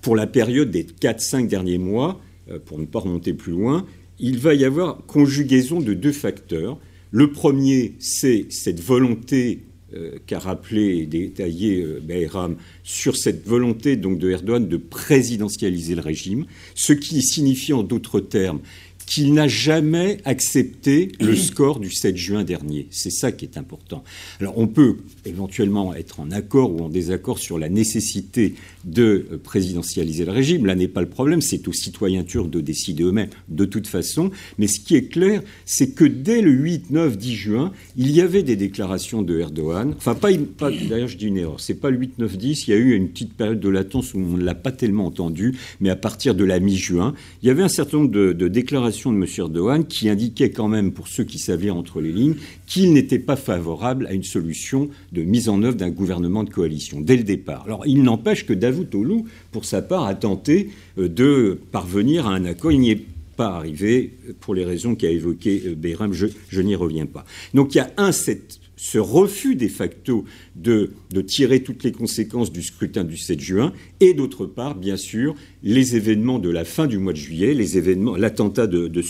pour 0.00 0.16
la 0.16 0.26
période 0.26 0.70
des 0.70 0.84
4-5 0.84 1.46
derniers 1.46 1.78
mois, 1.78 2.20
euh, 2.50 2.58
pour 2.58 2.78
ne 2.78 2.86
pas 2.86 2.98
remonter 2.98 3.32
plus 3.32 3.52
loin, 3.52 3.86
il 4.18 4.38
va 4.38 4.54
y 4.54 4.64
avoir 4.64 5.04
conjugaison 5.06 5.80
de 5.80 5.94
deux 5.94 6.12
facteurs. 6.12 6.78
Le 7.10 7.30
premier, 7.30 7.94
c'est 7.98 8.46
cette 8.50 8.80
volonté 8.80 9.60
euh, 9.94 10.18
qu'a 10.26 10.38
rappelé 10.38 10.98
et 10.98 11.06
détaillé 11.06 11.82
euh, 11.82 12.54
sur 12.84 13.16
cette 13.16 13.46
volonté 13.46 13.96
donc 13.96 14.18
de 14.18 14.30
Erdogan 14.30 14.68
de 14.68 14.76
présidentialiser 14.76 15.94
le 15.94 16.02
régime, 16.02 16.44
ce 16.74 16.92
qui 16.92 17.22
signifie 17.22 17.72
en 17.72 17.82
d'autres 17.82 18.20
termes 18.20 18.60
qu'il 19.08 19.32
n'a 19.32 19.48
jamais 19.48 20.18
accepté 20.26 21.12
le 21.18 21.34
score 21.34 21.80
du 21.80 21.90
7 21.90 22.16
juin 22.16 22.44
dernier. 22.44 22.88
C'est 22.90 23.10
ça 23.10 23.32
qui 23.32 23.46
est 23.46 23.56
important. 23.56 24.04
Alors 24.38 24.58
on 24.58 24.66
peut 24.66 24.98
éventuellement 25.24 25.94
être 25.94 26.20
en 26.20 26.30
accord 26.30 26.74
ou 26.74 26.84
en 26.84 26.90
désaccord 26.90 27.38
sur 27.38 27.58
la 27.58 27.70
nécessité 27.70 28.54
de 28.84 29.26
euh, 29.32 29.38
présidentialiser 29.42 30.26
le 30.26 30.32
régime. 30.32 30.66
Là 30.66 30.74
n'est 30.74 30.88
pas 30.88 31.00
le 31.00 31.08
problème, 31.08 31.40
c'est 31.40 31.66
aux 31.68 31.72
citoyens 31.72 32.22
turcs 32.22 32.50
de 32.50 32.60
décider 32.60 33.02
eux-mêmes 33.02 33.30
de 33.48 33.64
toute 33.64 33.86
façon. 33.86 34.30
Mais 34.58 34.66
ce 34.66 34.78
qui 34.78 34.94
est 34.94 35.08
clair, 35.10 35.42
c'est 35.64 35.92
que 35.92 36.04
dès 36.04 36.42
le 36.42 36.50
8, 36.50 36.90
9, 36.90 37.16
10 37.16 37.34
juin, 37.34 37.72
il 37.96 38.10
y 38.10 38.20
avait 38.20 38.42
des 38.42 38.56
déclarations 38.56 39.22
de 39.22 39.38
Erdogan. 39.38 39.94
Enfin, 39.96 40.14
pas, 40.14 40.28
pas 40.58 40.70
d'ailleurs, 40.70 41.08
je 41.08 41.16
dis 41.16 41.26
une 41.26 41.38
erreur. 41.38 41.60
C'est 41.60 41.74
pas 41.74 41.90
le 41.90 41.98
8, 41.98 42.18
9, 42.18 42.36
10. 42.36 42.68
Il 42.68 42.70
y 42.70 42.74
a 42.74 42.76
eu 42.76 42.94
une 42.94 43.08
petite 43.08 43.32
période 43.34 43.60
de 43.60 43.68
latence 43.70 44.12
où 44.12 44.18
on 44.18 44.36
ne 44.36 44.44
l'a 44.44 44.54
pas 44.54 44.72
tellement 44.72 45.06
entendu, 45.06 45.56
mais 45.80 45.88
à 45.88 45.96
partir 45.96 46.34
de 46.34 46.44
la 46.44 46.60
mi-juin, 46.60 47.14
il 47.42 47.48
y 47.48 47.50
avait 47.50 47.62
un 47.62 47.68
certain 47.68 47.98
nombre 47.98 48.10
de, 48.10 48.32
de 48.32 48.48
déclarations 48.48 48.97
de 49.06 49.16
M. 49.16 49.26
Erdogan 49.38 49.84
qui 49.84 50.08
indiquait 50.08 50.50
quand 50.50 50.68
même, 50.68 50.92
pour 50.92 51.08
ceux 51.08 51.24
qui 51.24 51.38
savaient 51.38 51.70
entre 51.70 52.00
les 52.00 52.12
lignes, 52.12 52.34
qu'il 52.66 52.92
n'était 52.92 53.18
pas 53.18 53.36
favorable 53.36 54.06
à 54.06 54.12
une 54.12 54.24
solution 54.24 54.90
de 55.12 55.22
mise 55.22 55.48
en 55.48 55.62
œuvre 55.62 55.76
d'un 55.76 55.90
gouvernement 55.90 56.44
de 56.44 56.50
coalition 56.50 57.00
dès 57.00 57.16
le 57.16 57.22
départ. 57.22 57.64
Alors, 57.64 57.86
il 57.86 58.02
n'empêche 58.02 58.44
que 58.46 58.52
Davutoglu, 58.52 59.24
pour 59.52 59.64
sa 59.64 59.82
part, 59.82 60.04
a 60.04 60.14
tenté 60.14 60.70
euh, 60.98 61.08
de 61.08 61.58
parvenir 61.72 62.26
à 62.26 62.34
un 62.34 62.44
accord. 62.44 62.72
Il 62.72 62.80
n'y 62.80 62.90
est 62.90 63.04
pas 63.36 63.48
arrivé 63.48 64.12
pour 64.40 64.54
les 64.54 64.64
raisons 64.64 64.94
qu'a 64.94 65.10
évoquées 65.10 65.62
euh. 65.66 66.12
Je, 66.12 66.26
je 66.48 66.60
n'y 66.60 66.74
reviens 66.74 67.06
pas. 67.06 67.24
Donc, 67.54 67.74
il 67.74 67.78
y 67.78 67.80
a 67.80 67.90
un, 67.96 68.12
cette 68.12 68.60
ce 68.78 68.98
refus 68.98 69.56
de 69.56 69.68
facto 69.68 70.24
de, 70.54 70.92
tirer 71.26 71.62
toutes 71.62 71.82
les 71.82 71.92
conséquences 71.92 72.52
du 72.52 72.62
scrutin 72.62 73.02
du 73.02 73.16
7 73.16 73.40
juin, 73.40 73.72
et 73.98 74.14
d'autre 74.14 74.46
part, 74.46 74.76
bien 74.76 74.96
sûr, 74.96 75.34
les 75.64 75.96
événements 75.96 76.38
de 76.38 76.48
la 76.48 76.64
fin 76.64 76.86
du 76.86 76.96
mois 76.96 77.12
de 77.12 77.18
juillet, 77.18 77.54
les 77.54 77.76
événements, 77.76 78.16
l'attentat 78.16 78.68
de, 78.68 78.86
de 78.86 79.02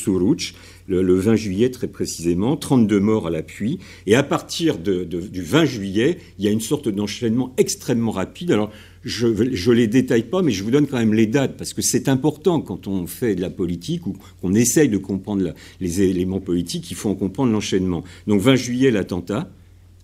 le, 0.88 1.14
20 1.14 1.36
juillet 1.36 1.70
très 1.70 1.86
précisément, 1.86 2.56
32 2.56 2.98
morts 2.98 3.26
à 3.26 3.30
l'appui, 3.30 3.78
et 4.06 4.14
à 4.14 4.22
partir 4.22 4.78
du 4.78 5.42
20 5.42 5.66
juillet, 5.66 6.18
il 6.38 6.46
y 6.46 6.48
a 6.48 6.50
une 6.50 6.62
sorte 6.62 6.88
d'enchaînement 6.88 7.54
extrêmement 7.58 8.10
rapide. 8.10 8.52
Alors, 8.52 8.72
je 9.04 9.26
ne 9.26 9.72
les 9.74 9.86
détaille 9.86 10.24
pas, 10.24 10.40
mais 10.40 10.50
je 10.50 10.64
vous 10.64 10.70
donne 10.70 10.86
quand 10.86 10.98
même 10.98 11.14
les 11.14 11.26
dates, 11.26 11.58
parce 11.58 11.74
que 11.74 11.82
c'est 11.82 12.08
important 12.08 12.62
quand 12.62 12.88
on 12.88 13.06
fait 13.06 13.34
de 13.34 13.42
la 13.42 13.50
politique 13.50 14.06
ou 14.06 14.16
qu'on 14.40 14.54
essaye 14.54 14.88
de 14.88 14.98
comprendre 14.98 15.52
les 15.80 16.00
éléments 16.00 16.40
politiques, 16.40 16.90
il 16.90 16.96
faut 16.96 17.10
en 17.10 17.14
comprendre 17.14 17.52
l'enchaînement. 17.52 18.02
Donc 18.26 18.40
20 18.40 18.56
juillet, 18.56 18.90
l'attentat, 18.90 19.50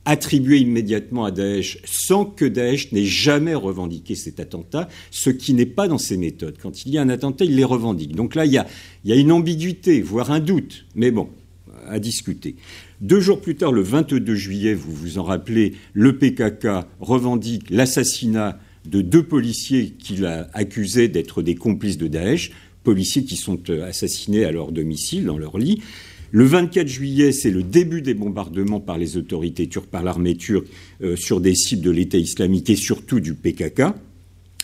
attribué 0.04 0.58
immédiatement 0.58 1.24
à 1.24 1.30
Daesh 1.30 1.78
sans 1.84 2.24
que 2.24 2.44
Daesh 2.44 2.92
n'ait 2.92 3.04
jamais 3.04 3.54
revendiqué 3.54 4.14
cet 4.14 4.40
attentat, 4.40 4.88
ce 5.10 5.30
qui 5.30 5.54
n'est 5.54 5.66
pas 5.66 5.88
dans 5.88 5.98
ses 5.98 6.16
méthodes. 6.16 6.56
Quand 6.60 6.84
il 6.84 6.92
y 6.92 6.98
a 6.98 7.02
un 7.02 7.08
attentat, 7.08 7.44
il 7.44 7.56
les 7.56 7.64
revendique. 7.64 8.14
Donc 8.14 8.34
là, 8.34 8.44
il 8.44 8.52
y 8.52 8.58
a, 8.58 9.16
une 9.16 9.32
ambiguïté, 9.32 10.02
voire 10.02 10.30
un 10.30 10.40
doute, 10.40 10.86
mais 10.94 11.10
bon, 11.10 11.28
à 11.88 11.98
discuter. 11.98 12.56
Deux 13.00 13.20
jours 13.20 13.40
plus 13.40 13.56
tard, 13.56 13.72
le 13.72 13.82
22 13.82 14.34
juillet, 14.34 14.74
vous 14.74 14.92
vous 14.92 15.18
en 15.18 15.24
rappelez, 15.24 15.74
le 15.92 16.16
PKK 16.16 16.86
revendique 17.00 17.70
l'assassinat 17.70 18.58
de 18.86 19.00
deux 19.00 19.22
policiers 19.22 19.90
qu'il 19.98 20.26
a 20.26 20.48
accusés 20.52 21.08
d'être 21.08 21.42
des 21.42 21.54
complices 21.54 21.98
de 21.98 22.06
Daesh, 22.06 22.50
policiers 22.82 23.24
qui 23.24 23.36
sont 23.36 23.58
euh, 23.70 23.88
assassinés 23.88 24.44
à 24.44 24.52
leur 24.52 24.70
domicile, 24.70 25.24
dans 25.24 25.38
leur 25.38 25.56
lit. 25.58 25.82
Le 26.36 26.42
24 26.46 26.88
juillet, 26.88 27.30
c'est 27.30 27.52
le 27.52 27.62
début 27.62 28.02
des 28.02 28.12
bombardements 28.12 28.80
par 28.80 28.98
les 28.98 29.16
autorités 29.16 29.68
turques, 29.68 29.86
par 29.86 30.02
l'armée 30.02 30.34
turque, 30.34 30.66
euh, 31.00 31.14
sur 31.14 31.40
des 31.40 31.54
cibles 31.54 31.82
de 31.82 31.92
l'État 31.92 32.18
islamique 32.18 32.68
et 32.70 32.74
surtout 32.74 33.20
du 33.20 33.34
PKK. 33.34 33.82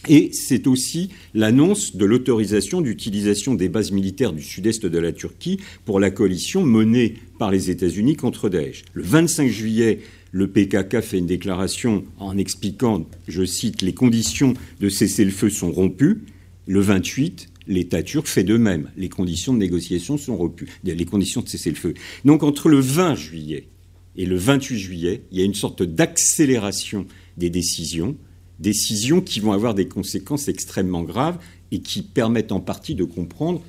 Et 0.09 0.31
c'est 0.33 0.66
aussi 0.66 1.11
l'annonce 1.33 1.95
de 1.95 2.05
l'autorisation 2.05 2.81
d'utilisation 2.81 3.55
des 3.55 3.68
bases 3.68 3.93
militaires 3.93 4.33
du 4.33 4.43
sud-est 4.43 4.85
de 4.85 4.99
la 4.99 5.12
Turquie 5.12 5.61
pour 5.85 6.01
la 6.01 6.11
coalition 6.11 6.64
menée 6.64 7.14
par 7.39 7.53
les 7.53 7.71
États-Unis 7.71 8.16
contre 8.16 8.49
Daesh. 8.49 8.83
Le 8.93 9.05
25 9.05 9.47
juillet, 9.49 10.01
le 10.33 10.49
PKK 10.49 11.01
fait 11.03 11.18
une 11.18 11.27
déclaration 11.27 12.03
en 12.18 12.37
expliquant, 12.37 13.07
je 13.29 13.45
cite, 13.45 13.83
les 13.83 13.95
conditions 13.95 14.55
de 14.81 14.89
cessez-le-feu 14.89 15.51
sont 15.51 15.71
rompues. 15.71 16.25
Le 16.66 16.81
28, 16.81 17.47
l'État 17.71 18.03
turc 18.03 18.27
fait 18.27 18.45
de 18.45 18.57
même. 18.57 18.91
Les 18.97 19.09
conditions 19.09 19.55
de 19.55 19.59
négociation 19.59 20.18
sont 20.18 20.37
rompues, 20.37 20.68
les 20.85 21.05
conditions 21.07 21.41
de 21.41 21.49
cessez-le-feu. 21.49 21.95
Donc 22.25 22.43
entre 22.43 22.68
le 22.68 22.81
20 22.81 23.14
juillet 23.14 23.68
et 24.16 24.27
le 24.27 24.37
28 24.37 24.79
juillet, 24.79 25.23
il 25.31 25.39
y 25.39 25.41
a 25.41 25.45
une 25.45 25.55
sorte 25.55 25.83
d'accélération 25.83 27.07
des 27.37 27.49
décisions, 27.49 28.16
décisions 28.59 29.21
qui 29.21 29.41
vont 29.41 29.53
avoir 29.53 29.75
des 29.75 29.87
conséquences 29.87 30.49
extrêmement 30.49 31.05
graves 31.05 31.39
et 31.71 31.79
qui 31.79 32.03
permettent 32.03 32.53
en 32.53 32.61
partie 32.61 32.97
de 32.97 33.05
comprendre 33.05 33.62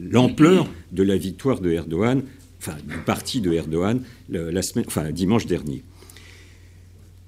l'ampleur 0.00 0.66
de 0.92 1.02
la 1.02 1.16
victoire 1.18 1.60
de 1.60 1.70
Erdogan, 1.70 2.22
enfin 2.58 2.76
du 2.88 2.96
parti 3.04 3.42
de 3.42 3.52
Erdogan, 3.52 4.00
la 4.30 4.62
semaine, 4.62 4.86
enfin 4.86 5.10
dimanche 5.10 5.46
dernier. 5.46 5.82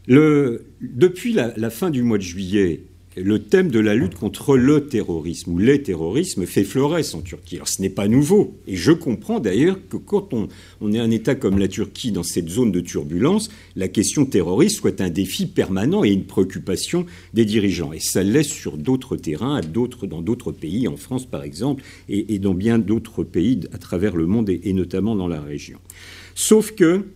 depuis 0.09 1.35
la, 1.35 1.71
fin 1.71 1.91
du 1.91 2.03
mois 2.03 2.17
de 2.17 2.23
juillet 2.23 2.85
le 3.23 3.39
thème 3.39 3.71
de 3.71 3.81
la 3.81 3.95
lutte 3.95 4.15
contre 4.15 4.57
le 4.57 4.87
terrorisme 4.87 5.53
ou 5.53 5.59
les 5.59 5.83
terrorismes 5.83 6.47
fait 6.47 6.65
florès 6.65 7.15
en 7.15 7.21
Turquie. 7.21 7.57
Alors 7.57 7.69
ce 7.69 7.83
n'est 7.83 7.91
pas 7.91 8.09
nouveau. 8.09 8.59
Et 8.67 8.77
je 8.77 8.93
comprends 8.93 9.41
d'ailleurs 9.41 9.79
que 9.89 9.97
quand 9.97 10.33
on, 10.33 10.49
est 10.93 10.99
un 10.99 11.11
État 11.11 11.35
comme 11.35 11.59
la 11.59 11.69
Turquie 11.69 12.13
dans 12.13 12.23
cette 12.23 12.49
zone 12.49 12.73
de 12.73 12.81
turbulence, 12.81 13.51
la 13.77 13.89
question 13.89 14.27
terroriste 14.27 14.77
soit 14.77 15.01
un 15.01 15.11
défi 15.11 15.47
permanent 15.47 16.05
et 16.05 16.11
une 16.11 16.25
préoccupation 16.25 17.07
des 17.35 17.45
dirigeants. 17.45 17.93
Et 17.93 18.01
ça 18.01 18.23
laisse 18.23 18.49
sur 18.49 18.77
d'autres 18.77 19.17
terrains, 19.17 19.61
dans 19.61 20.23
d'autres 20.23 20.53
pays, 20.53 20.89
en 20.89 20.97
France 20.97 21.27
par 21.27 21.43
exemple, 21.43 21.83
et, 22.09 22.39
dans 22.39 22.55
bien 22.55 22.79
d'autres 22.79 23.25
pays 23.25 23.61
à 23.73 23.79
travers 23.79 24.17
le 24.17 24.27
monde 24.27 24.51
et, 24.51 24.73
notamment 24.73 25.17
dans 25.17 25.29
la 25.29 25.41
région. 25.41 25.79
Sauf 26.35 26.73
que 26.73 27.07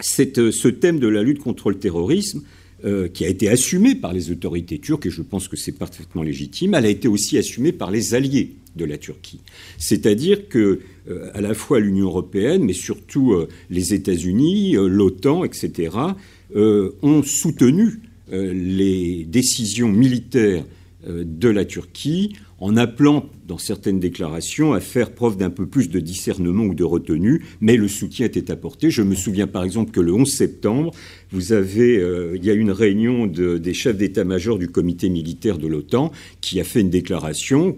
ce 0.00 0.68
thème 0.68 0.98
de 0.98 1.08
la 1.08 1.22
lutte 1.22 1.40
contre 1.40 1.70
le 1.70 1.78
terrorisme 1.78 2.42
euh, 2.84 3.08
qui 3.08 3.24
a 3.24 3.28
été 3.28 3.48
assumée 3.48 3.96
par 3.96 4.12
les 4.12 4.30
autorités 4.30 4.78
turques, 4.78 5.06
et 5.06 5.10
je 5.10 5.22
pense 5.22 5.48
que 5.48 5.56
c'est 5.56 5.72
parfaitement 5.72 6.22
légitime, 6.22 6.74
elle 6.74 6.86
a 6.86 6.88
été 6.88 7.08
aussi 7.08 7.36
assumée 7.36 7.72
par 7.72 7.90
les 7.90 8.14
alliés 8.14 8.54
de 8.76 8.84
la 8.84 8.98
Turquie. 8.98 9.40
C'est-à-dire 9.78 10.48
que 10.48 10.78
euh, 11.08 11.30
à 11.34 11.40
la 11.40 11.54
fois 11.54 11.80
l'Union 11.80 12.06
européenne, 12.06 12.62
mais 12.62 12.74
surtout 12.74 13.32
euh, 13.32 13.48
les 13.68 13.94
États-Unis, 13.94 14.74
l'OTAN, 14.74 15.44
etc., 15.44 15.96
ont 16.54 17.22
soutenu 17.24 18.00
les 18.30 19.24
décisions 19.24 19.88
militaires 19.88 20.64
de 21.06 21.48
la 21.48 21.66
Turquie 21.66 22.32
en 22.58 22.76
appelant 22.76 23.26
dans 23.46 23.58
certaines 23.58 24.00
déclarations 24.00 24.72
à 24.72 24.80
faire 24.80 25.12
preuve 25.12 25.36
d'un 25.36 25.50
peu 25.50 25.66
plus 25.66 25.88
de 25.88 26.00
discernement 26.00 26.64
ou 26.64 26.74
de 26.74 26.84
retenue, 26.84 27.44
mais 27.60 27.76
le 27.76 27.88
soutien 27.88 28.26
était 28.26 28.50
apporté. 28.50 28.90
Je 28.90 29.02
me 29.02 29.14
souviens 29.14 29.46
par 29.46 29.64
exemple 29.64 29.90
que 29.90 30.00
le 30.00 30.12
11 30.12 30.28
septembre, 30.30 30.92
euh, 31.34 32.32
il 32.34 32.44
y 32.44 32.50
a 32.50 32.54
une 32.54 32.70
réunion 32.70 33.26
des 33.26 33.74
chefs 33.74 33.96
d'état-major 33.96 34.58
du 34.58 34.68
comité 34.68 35.08
militaire 35.08 35.58
de 35.58 35.66
l'OTAN 35.66 36.12
qui 36.40 36.60
a 36.60 36.64
fait 36.64 36.80
une 36.80 36.90
déclaration 36.90 37.76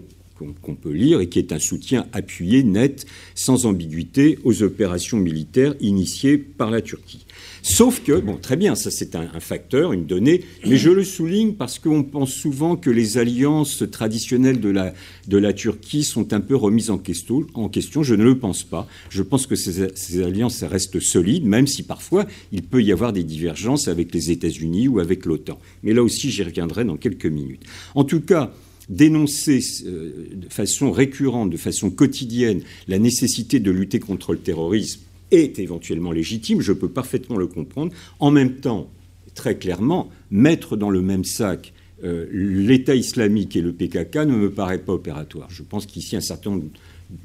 qu'on 0.61 0.75
peut 0.75 0.91
lire 0.91 1.21
et 1.21 1.29
qui 1.29 1.39
est 1.39 1.51
un 1.51 1.59
soutien 1.59 2.05
appuyé, 2.13 2.63
net, 2.63 3.05
sans 3.35 3.65
ambiguïté 3.65 4.39
aux 4.43 4.63
opérations 4.63 5.17
militaires 5.17 5.75
initiées 5.79 6.37
par 6.37 6.71
la 6.71 6.81
Turquie. 6.81 7.25
Sauf 7.63 8.03
que, 8.03 8.19
bon, 8.19 8.37
très 8.37 8.55
bien, 8.55 8.73
ça 8.73 8.89
c'est 8.89 9.15
un, 9.15 9.39
facteur, 9.39 9.93
une 9.93 10.05
donnée, 10.05 10.41
mais 10.65 10.77
je 10.77 10.89
le 10.89 11.03
souligne 11.03 11.53
parce 11.53 11.77
qu'on 11.77 12.03
pense 12.03 12.33
souvent 12.33 12.75
que 12.75 12.89
les 12.89 13.19
alliances 13.19 13.83
traditionnelles 13.91 14.59
de 14.59 14.69
la, 14.69 14.93
de 15.27 15.37
la 15.37 15.53
Turquie 15.53 16.03
sont 16.03 16.33
un 16.33 16.41
peu 16.41 16.55
remises 16.55 16.89
en 16.89 16.97
question, 16.97 17.45
en 17.53 17.69
question. 17.69 18.01
Je 18.01 18.15
ne 18.15 18.23
le 18.23 18.39
pense 18.39 18.63
pas. 18.63 18.87
Je 19.09 19.21
pense 19.21 19.45
que 19.45 19.55
ces, 19.55 19.89
ces 19.95 20.23
alliances 20.23 20.63
restent 20.63 20.99
solides, 20.99 21.45
même 21.45 21.67
si 21.67 21.83
parfois 21.83 22.25
il 22.51 22.63
peut 22.63 22.81
y 22.81 22.91
avoir 22.91 23.13
des 23.13 23.23
divergences 23.23 23.87
avec 23.87 24.13
les 24.13 24.31
États-Unis 24.31 24.87
ou 24.87 24.99
avec 24.99 25.25
l'OTAN. 25.25 25.59
Mais 25.83 25.93
là 25.93 26.01
aussi, 26.01 26.31
j'y 26.31 26.43
reviendrai 26.43 26.83
dans 26.83 26.97
quelques 26.97 27.27
minutes. 27.27 27.63
En 27.93 28.03
tout 28.03 28.21
cas, 28.21 28.51
dénoncer 28.91 29.61
euh, 29.85 30.27
de 30.35 30.49
façon 30.49 30.91
récurrente, 30.91 31.49
de 31.49 31.57
façon 31.57 31.89
quotidienne, 31.89 32.61
la 32.87 32.99
nécessité 32.99 33.59
de 33.59 33.71
lutter 33.71 33.99
contre 33.99 34.33
le 34.33 34.39
terrorisme 34.39 35.01
est 35.31 35.57
éventuellement 35.59 36.11
légitime, 36.11 36.61
je 36.61 36.73
peux 36.73 36.89
parfaitement 36.89 37.37
le 37.37 37.47
comprendre. 37.47 37.93
En 38.19 38.31
même 38.31 38.57
temps, 38.57 38.89
très 39.33 39.57
clairement, 39.57 40.09
mettre 40.29 40.75
dans 40.75 40.89
le 40.89 41.01
même 41.01 41.23
sac 41.23 41.73
euh, 42.03 42.27
l'État 42.31 42.95
islamique 42.95 43.55
et 43.55 43.61
le 43.61 43.71
PKK 43.71 44.17
ne 44.17 44.35
me 44.35 44.51
paraît 44.51 44.79
pas 44.79 44.93
opératoire. 44.93 45.47
Je 45.49 45.63
pense 45.63 45.85
qu'ici, 45.85 46.17
un 46.17 46.21
certain 46.21 46.51
nombre 46.51 46.65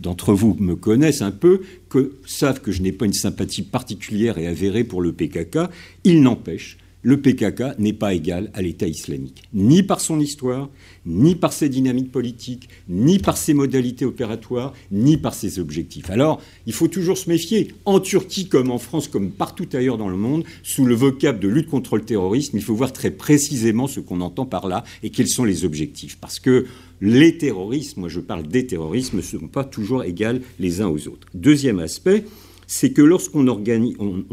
d'entre 0.00 0.34
vous 0.34 0.56
me 0.60 0.76
connaissent 0.76 1.22
un 1.22 1.30
peu, 1.32 1.62
que 1.88 2.12
savent 2.26 2.60
que 2.60 2.70
je 2.70 2.82
n'ai 2.82 2.92
pas 2.92 3.06
une 3.06 3.12
sympathie 3.12 3.62
particulière 3.62 4.38
et 4.38 4.46
avérée 4.46 4.84
pour 4.84 5.02
le 5.02 5.12
PKK. 5.12 5.58
Il 6.04 6.22
n'empêche 6.22 6.78
le 7.06 7.20
PKK 7.20 7.78
n'est 7.78 7.92
pas 7.92 8.14
égal 8.14 8.50
à 8.52 8.62
l'État 8.62 8.88
islamique, 8.88 9.44
ni 9.54 9.84
par 9.84 10.00
son 10.00 10.18
histoire, 10.18 10.68
ni 11.06 11.36
par 11.36 11.52
ses 11.52 11.68
dynamiques 11.68 12.10
politiques, 12.10 12.68
ni 12.88 13.20
par 13.20 13.36
ses 13.36 13.54
modalités 13.54 14.04
opératoires, 14.04 14.72
ni 14.90 15.16
par 15.16 15.32
ses 15.32 15.60
objectifs. 15.60 16.10
Alors, 16.10 16.42
il 16.66 16.72
faut 16.72 16.88
toujours 16.88 17.16
se 17.16 17.30
méfier, 17.30 17.68
en 17.84 18.00
Turquie 18.00 18.48
comme 18.48 18.72
en 18.72 18.78
France, 18.78 19.06
comme 19.06 19.30
partout 19.30 19.68
ailleurs 19.72 19.98
dans 19.98 20.08
le 20.08 20.16
monde, 20.16 20.42
sous 20.64 20.84
le 20.84 20.96
vocable 20.96 21.38
de 21.38 21.46
lutte 21.46 21.68
contre 21.68 21.96
le 21.96 22.02
terrorisme, 22.02 22.56
il 22.56 22.62
faut 22.64 22.74
voir 22.74 22.92
très 22.92 23.12
précisément 23.12 23.86
ce 23.86 24.00
qu'on 24.00 24.20
entend 24.20 24.44
par 24.44 24.66
là 24.66 24.82
et 25.04 25.10
quels 25.10 25.28
sont 25.28 25.44
les 25.44 25.64
objectifs. 25.64 26.18
Parce 26.20 26.40
que 26.40 26.66
les 27.00 27.38
terrorismes, 27.38 28.00
moi 28.00 28.08
je 28.08 28.18
parle 28.18 28.48
des 28.48 28.66
terrorismes, 28.66 29.18
ne 29.18 29.22
sont 29.22 29.46
pas 29.46 29.62
toujours 29.62 30.02
égaux 30.02 30.40
les 30.58 30.80
uns 30.80 30.88
aux 30.88 31.06
autres. 31.06 31.28
Deuxième 31.34 31.78
aspect, 31.78 32.24
c'est 32.66 32.90
que 32.90 33.02
lorsqu'on 33.02 33.46
organise, 33.46 33.94
on 34.00 34.24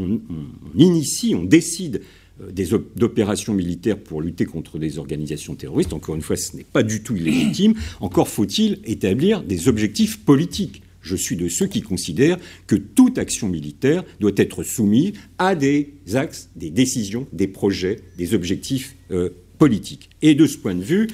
initie, 0.75 1.35
on 1.35 1.43
décide 1.43 2.01
euh, 2.43 2.51
des 2.51 2.73
opérations 2.73 3.53
militaires 3.53 3.97
pour 3.97 4.21
lutter 4.21 4.45
contre 4.45 4.77
des 4.77 4.99
organisations 4.99 5.55
terroristes. 5.55 5.93
Encore 5.93 6.15
une 6.15 6.21
fois, 6.21 6.35
ce 6.35 6.55
n'est 6.55 6.65
pas 6.65 6.83
du 6.83 7.03
tout 7.03 7.15
illégitime. 7.15 7.73
Encore 7.99 8.27
faut-il 8.27 8.79
établir 8.85 9.43
des 9.43 9.67
objectifs 9.67 10.19
politiques. 10.19 10.81
Je 11.01 11.15
suis 11.15 11.35
de 11.35 11.49
ceux 11.49 11.67
qui 11.67 11.81
considèrent 11.81 12.37
que 12.65 12.75
toute 12.75 13.17
action 13.17 13.49
militaire 13.49 14.03
doit 14.19 14.31
être 14.37 14.63
soumise 14.63 15.13
à 15.37 15.53
des 15.53 15.93
axes, 16.13 16.49
des 16.55 16.69
décisions, 16.69 17.27
des 17.33 17.47
projets, 17.47 17.99
des 18.17 18.33
objectifs 18.33 18.95
euh, 19.11 19.29
politiques. 19.57 20.09
Et 20.21 20.33
de 20.33 20.47
ce 20.47 20.57
point 20.57 20.75
de 20.75 20.81
vue, 20.81 21.07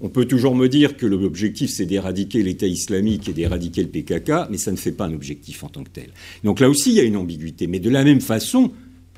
on 0.00 0.08
peut 0.08 0.26
toujours 0.26 0.54
me 0.54 0.68
dire 0.68 0.96
que 0.96 1.06
l'objectif, 1.06 1.70
c'est 1.70 1.86
d'éradiquer 1.86 2.42
l'État 2.42 2.66
islamique 2.66 3.28
et 3.28 3.32
d'éradiquer 3.32 3.82
le 3.82 3.88
PKK, 3.88 4.50
mais 4.50 4.58
ça 4.58 4.70
ne 4.70 4.76
fait 4.76 4.92
pas 4.92 5.06
un 5.06 5.14
objectif 5.14 5.64
en 5.64 5.68
tant 5.68 5.84
que 5.84 5.90
tel. 5.90 6.10
Donc 6.44 6.60
là 6.60 6.68
aussi, 6.68 6.90
il 6.90 6.96
y 6.96 7.00
a 7.00 7.04
une 7.04 7.16
ambiguïté. 7.16 7.66
Mais 7.66 7.78
de 7.78 7.88
la 7.88 8.04
même 8.04 8.20
façon, 8.20 8.72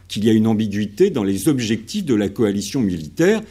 qu'il 0.08 0.24
y 0.24 0.30
a 0.30 0.32
une 0.32 0.46
ambiguïté 0.46 1.10
dans 1.10 1.24
les 1.24 1.48
objectifs 1.48 2.04
de 2.04 2.14
la 2.14 2.28
coalition 2.28 2.80
militaire 2.80 3.42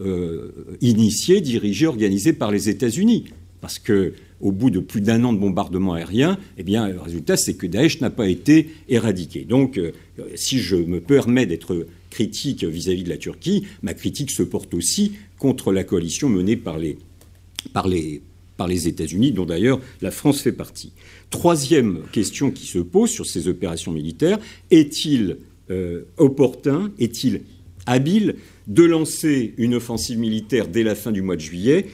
euh, 0.00 0.52
initiée, 0.80 1.40
dirigée, 1.40 1.86
organisée 1.86 2.32
par 2.32 2.50
les 2.50 2.68
États-Unis. 2.68 3.24
Parce 3.60 3.78
que 3.78 4.14
au 4.40 4.52
bout 4.52 4.70
de 4.70 4.80
plus 4.80 5.00
d'un 5.00 5.24
an 5.24 5.32
de 5.32 5.38
bombardement 5.38 5.94
aérien, 5.94 6.38
eh 6.58 6.62
bien, 6.62 6.88
le 6.88 7.00
résultat, 7.00 7.36
c'est 7.36 7.54
que 7.54 7.66
Daesh 7.66 8.00
n'a 8.00 8.10
pas 8.10 8.28
été 8.28 8.68
éradiqué. 8.88 9.44
Donc, 9.44 9.78
euh, 9.78 9.92
si 10.34 10.58
je 10.58 10.76
me 10.76 11.00
permets 11.00 11.46
d'être 11.46 11.86
critique 12.10 12.64
vis-à-vis 12.64 13.04
de 13.04 13.08
la 13.08 13.16
Turquie, 13.16 13.64
ma 13.82 13.94
critique 13.94 14.30
se 14.30 14.42
porte 14.42 14.74
aussi 14.74 15.12
contre 15.38 15.72
la 15.72 15.84
coalition 15.84 16.28
menée 16.28 16.56
par 16.56 16.78
les, 16.78 16.98
États-Unis, 18.88 19.32
dont 19.32 19.46
d'ailleurs 19.46 19.80
la 20.00 20.10
France 20.10 20.40
fait 20.40 20.52
partie. 20.52 20.92
Troisième 21.30 22.02
question 22.12 22.50
qui 22.50 22.66
se 22.66 22.78
pose 22.78 23.10
sur 23.10 23.26
ces 23.26 23.48
opérations 23.48 23.92
militaires, 23.92 24.38
est-il 24.70 25.38
euh, 25.70 26.04
opportun, 26.16 26.92
est-il 26.98 27.42
habile 27.86 28.36
de 28.66 28.82
lancer 28.82 29.54
une 29.58 29.74
offensive 29.74 30.18
militaire 30.18 30.68
dès 30.68 30.82
la 30.82 30.94
fin 30.94 31.12
du 31.12 31.22
mois 31.22 31.36
de 31.36 31.40
juillet, 31.40 31.86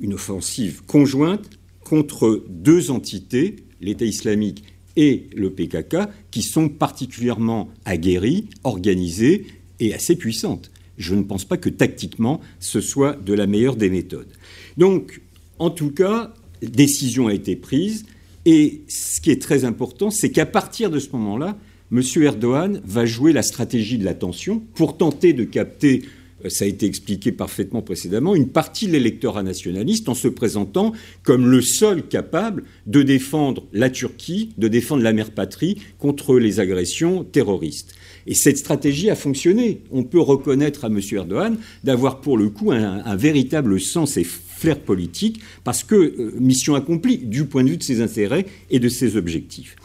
une 0.00 0.14
offensive 0.14 0.82
conjointe 0.86 1.50
contre 1.80 2.44
deux 2.48 2.90
entités, 2.90 3.56
l'État 3.80 4.04
islamique 4.04 4.64
et 4.96 5.26
le 5.34 5.50
PKK, 5.50 6.08
qui 6.30 6.42
sont 6.42 6.68
particulièrement 6.68 7.68
aguerries, 7.84 8.48
organisées 8.64 9.46
et 9.80 9.94
assez 9.94 10.16
puissantes. 10.16 10.70
Je 10.98 11.14
ne 11.14 11.22
pense 11.22 11.44
pas 11.44 11.56
que 11.56 11.68
tactiquement 11.68 12.40
ce 12.58 12.80
soit 12.80 13.14
de 13.14 13.32
la 13.32 13.46
meilleure 13.46 13.76
des 13.76 13.90
méthodes. 13.90 14.32
Donc, 14.76 15.20
en 15.58 15.70
tout 15.70 15.90
cas, 15.90 16.34
décision 16.62 17.28
a 17.28 17.34
été 17.34 17.56
prise. 17.56 18.06
Et 18.44 18.82
ce 18.88 19.20
qui 19.20 19.30
est 19.30 19.40
très 19.40 19.64
important, 19.64 20.10
c'est 20.10 20.30
qu'à 20.30 20.46
partir 20.46 20.90
de 20.90 20.98
ce 20.98 21.10
moment-là, 21.12 21.56
M. 21.90 22.02
Erdogan 22.16 22.82
va 22.84 23.06
jouer 23.06 23.32
la 23.32 23.42
stratégie 23.42 23.96
de 23.96 24.04
l'attention 24.04 24.60
pour 24.74 24.98
tenter 24.98 25.32
de 25.32 25.44
capter, 25.44 26.02
euh, 26.44 26.50
ça 26.50 26.66
a 26.66 26.68
été 26.68 26.84
expliqué 26.84 27.32
parfaitement 27.32 27.80
précédemment, 27.80 28.34
une 28.34 28.48
partie 28.48 28.86
de 28.86 28.92
l'électorat 28.92 29.42
nationaliste 29.42 30.10
en 30.10 30.14
se 30.14 30.28
présentant 30.28 30.92
comme 31.22 31.46
le 31.46 31.62
seul 31.62 32.06
capable 32.06 32.64
de 32.86 33.02
défendre 33.02 33.64
la 33.72 33.88
Turquie, 33.88 34.50
de 34.58 34.68
défendre 34.68 35.02
la 35.02 35.14
mère 35.14 35.30
patrie 35.30 35.78
contre 35.98 36.38
les 36.38 36.60
agressions 36.60 37.24
terroristes. 37.24 37.94
Et 38.26 38.34
cette 38.34 38.58
stratégie 38.58 39.08
a 39.08 39.14
fonctionné. 39.14 39.80
On 39.90 40.02
peut 40.02 40.20
reconnaître 40.20 40.84
à 40.84 40.88
M. 40.88 41.00
Erdogan 41.12 41.56
d'avoir 41.84 42.20
pour 42.20 42.36
le 42.36 42.50
coup 42.50 42.70
un, 42.70 43.16
véritable 43.16 43.80
sens 43.80 44.18
et 44.18 44.24
flair 44.24 44.78
politique, 44.78 45.40
parce 45.64 45.84
que 45.84 45.94
euh, 45.94 46.34
mission 46.38 46.74
accomplie 46.74 47.16
du 47.16 47.46
point 47.46 47.64
de 47.64 47.70
vue 47.70 47.78
de 47.78 47.82
ses 47.82 48.02
intérêts 48.02 48.44
et 48.68 48.78
de 48.78 48.88
ses 48.90 49.16
objectifs. 49.16 49.76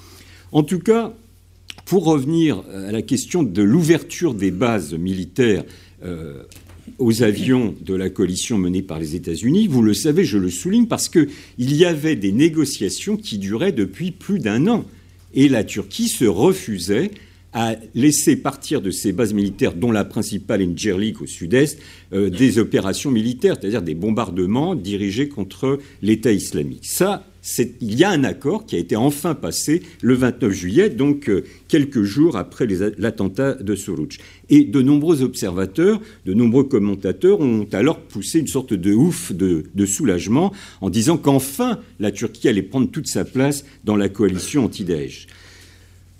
En 0.52 0.64
tout 0.64 0.80
cas, 0.80 1.16
pour 1.86 2.06
revenir 2.06 2.64
euh, 2.70 2.90
à 2.90 2.92
la 2.92 3.02
question 3.02 3.44
de 3.44 3.62
l'ouverture 3.62 4.34
des 4.34 4.52
bases 4.52 4.94
militaires 4.94 5.64
euh, 6.04 6.44
aux 7.00 7.24
avions 7.24 7.76
de 7.82 7.94
la 7.94 8.10
coalition 8.10 8.58
menée 8.58 8.82
par 8.82 9.00
les 9.00 9.16
États-Unis, 9.16 9.68
vous 9.68 9.82
le 9.82 9.94
savez, 9.94 10.26
je 10.26 10.38
le 10.38 10.50
souligne, 10.50 10.88
parce 10.88 11.10
qu'il 11.10 11.30
y 11.58 11.86
avait 11.86 12.16
des 12.16 12.32
négociations 12.32 13.18
qui 13.18 13.38
duraient 13.38 13.72
depuis 13.72 14.12
plus 14.12 14.40
d'un 14.40 14.68
an. 14.68 14.86
Et 15.34 15.50
la 15.50 15.64
Turquie 15.64 16.10
se 16.10 16.26
refusait 16.26 17.12
à 17.54 17.76
laisser 17.96 18.36
partir 18.36 18.82
de 18.82 18.92
ses 18.92 19.12
bases 19.12 19.34
militaires, 19.34 19.74
dont 19.74 19.92
la 19.92 20.06
principale 20.06 20.62
est 20.62 20.66
Incirlik 20.66 21.22
au 21.22 21.28
sud-est, 21.28 21.80
euh, 22.14 22.30
des 22.30 22.60
opérations 22.60 23.12
militaires, 23.12 23.58
c'est-à-dire 23.60 23.82
des 23.82 23.96
bombardements 23.96 24.76
dirigés 24.76 25.30
contre 25.30 25.80
l'État 26.02 26.32
islamique. 26.32 26.86
Ça, 26.86 27.26
il 27.82 27.96
y 27.96 28.04
a 28.04 28.10
un 28.10 28.24
accord 28.24 28.66
qui 28.66 28.76
a 28.76 28.80
été 28.80 28.96
enfin 28.96 29.36
passé 29.36 29.84
le 30.02 30.14
29 30.14 30.52
juillet, 30.52 30.90
donc 30.90 31.30
euh, 31.30 31.44
quelques 31.68 32.04
jours 32.04 32.38
après 32.38 32.68
l'attentat 32.98 33.56
de 33.56 33.76
Sorouch. 33.76 34.18
Et 34.50 34.64
de 34.64 34.82
nombreux 34.82 35.24
observateurs, 35.24 36.00
de 36.26 36.34
nombreux 36.34 36.64
commentateurs 36.64 37.42
ont 37.42 37.68
alors 37.74 38.00
poussé 38.00 38.40
une 38.40 38.48
sorte 38.48 38.74
de 38.74 38.94
ouf 38.94 39.34
de, 39.34 39.66
de 39.76 39.86
soulagement 39.86 40.54
en 40.82 40.90
disant 40.90 41.18
qu'enfin 41.18 41.80
la 42.00 42.12
Turquie 42.12 42.48
allait 42.48 42.62
prendre 42.64 42.90
toute 42.90 43.08
sa 43.08 43.26
place 43.26 43.66
dans 43.84 43.98
la 43.98 44.10
coalition 44.10 44.66
anti-Daesh. 44.66 45.28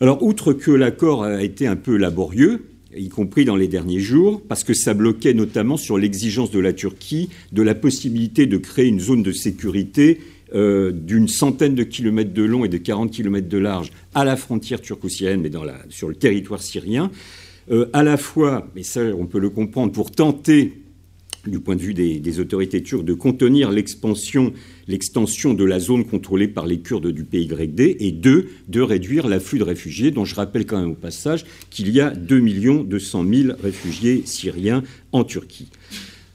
Alors, 0.02 0.24
outre 0.24 0.54
que 0.54 0.72
l'accord 0.72 1.24
a 1.24 1.44
été 1.44 1.68
un 1.68 1.76
peu 1.76 1.98
laborieux, 1.98 2.66
y 2.96 3.10
compris 3.10 3.46
dans 3.46 3.56
les 3.56 3.68
derniers 3.68 4.00
jours, 4.00 4.42
parce 4.48 4.64
que 4.64 4.74
ça 4.74 4.94
bloquait 4.94 5.34
notamment 5.34 5.78
sur 5.78 5.98
l'exigence 5.98 6.52
de 6.52 6.60
la 6.60 6.74
Turquie 6.74 7.30
de 7.52 7.62
la 7.62 7.76
possibilité 7.76 8.46
de 8.46 8.58
créer 8.58 8.88
une 8.88 9.00
zone 9.00 9.24
de 9.24 9.32
sécurité 9.32 10.20
euh, 10.54 10.92
d'une 10.92 11.28
centaine 11.28 11.74
de 11.74 11.84
kilomètres 11.84 12.34
de 12.34 12.44
long 12.44 12.66
et 12.66 12.70
de 12.70 12.78
40 12.78 13.12
kilomètres 13.12 13.50
de 13.50 13.58
large 13.58 13.92
à 14.14 14.24
la 14.24 14.36
frontière 14.36 14.82
turco-syrienne, 14.82 15.42
mais 15.42 15.52
sur 15.90 16.10
le 16.10 16.16
territoire 16.16 16.62
syrien, 16.62 17.10
euh, 17.72 17.88
à 17.94 18.04
la 18.04 18.18
fois, 18.18 18.68
mais 18.76 18.84
ça 18.84 19.02
on 19.18 19.26
peut 19.26 19.40
le 19.40 19.50
comprendre, 19.50 19.92
pour 19.92 20.12
tenter 20.12 20.74
du 21.48 21.60
point 21.60 21.76
de 21.76 21.82
vue 21.82 21.94
des, 21.94 22.40
autorités 22.40 22.84
turques, 22.84 23.04
de 23.04 23.14
contenir 23.14 23.72
l'expansion, 23.72 24.54
l'extension 24.88 25.54
de 25.54 25.64
la 25.64 25.80
zone 25.80 26.06
contrôlée 26.06 26.48
par 26.48 26.66
les 26.66 26.80
Kurdes 26.80 27.08
du 27.08 27.24
PYD, 27.24 27.98
et 28.00 28.12
deux, 28.12 28.48
de 28.68 28.82
réduire 28.82 29.28
l'afflux 29.28 29.60
de 29.60 29.64
réfugiés, 29.64 30.12
dont 30.12 30.26
je 30.26 30.36
rappelle 30.36 30.66
quand 30.66 30.80
même 30.80 30.92
au 30.92 30.96
passage 30.96 31.46
qu'il 31.70 31.90
y 31.90 32.02
a 32.02 32.10
2 32.12 32.84
200 32.84 33.26
000 33.34 33.58
réfugiés 33.62 34.24
syriens 34.26 34.84
en 35.12 35.24
Turquie. 35.24 35.70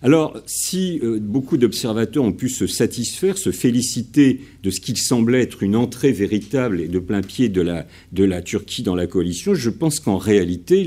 Alors, 0.00 0.40
si 0.46 1.00
euh, 1.02 1.18
beaucoup 1.20 1.56
d'observateurs 1.56 2.22
ont 2.22 2.32
pu 2.32 2.48
se 2.48 2.68
satisfaire, 2.68 3.36
se 3.36 3.50
féliciter 3.50 4.40
de 4.62 4.70
ce 4.70 4.80
qu'il 4.80 4.96
semblait 4.96 5.42
être 5.42 5.64
une 5.64 5.74
entrée 5.74 6.12
véritable 6.12 6.80
et 6.80 6.86
de 6.86 7.00
plein 7.00 7.20
pied 7.20 7.48
de 7.48 7.60
la, 7.60 7.86
de 8.12 8.22
la 8.22 8.40
Turquie 8.40 8.84
dans 8.84 8.94
la 8.94 9.08
coalition, 9.08 9.54
je 9.54 9.70
pense 9.70 9.98
qu'en 9.98 10.16
réalité, 10.16 10.86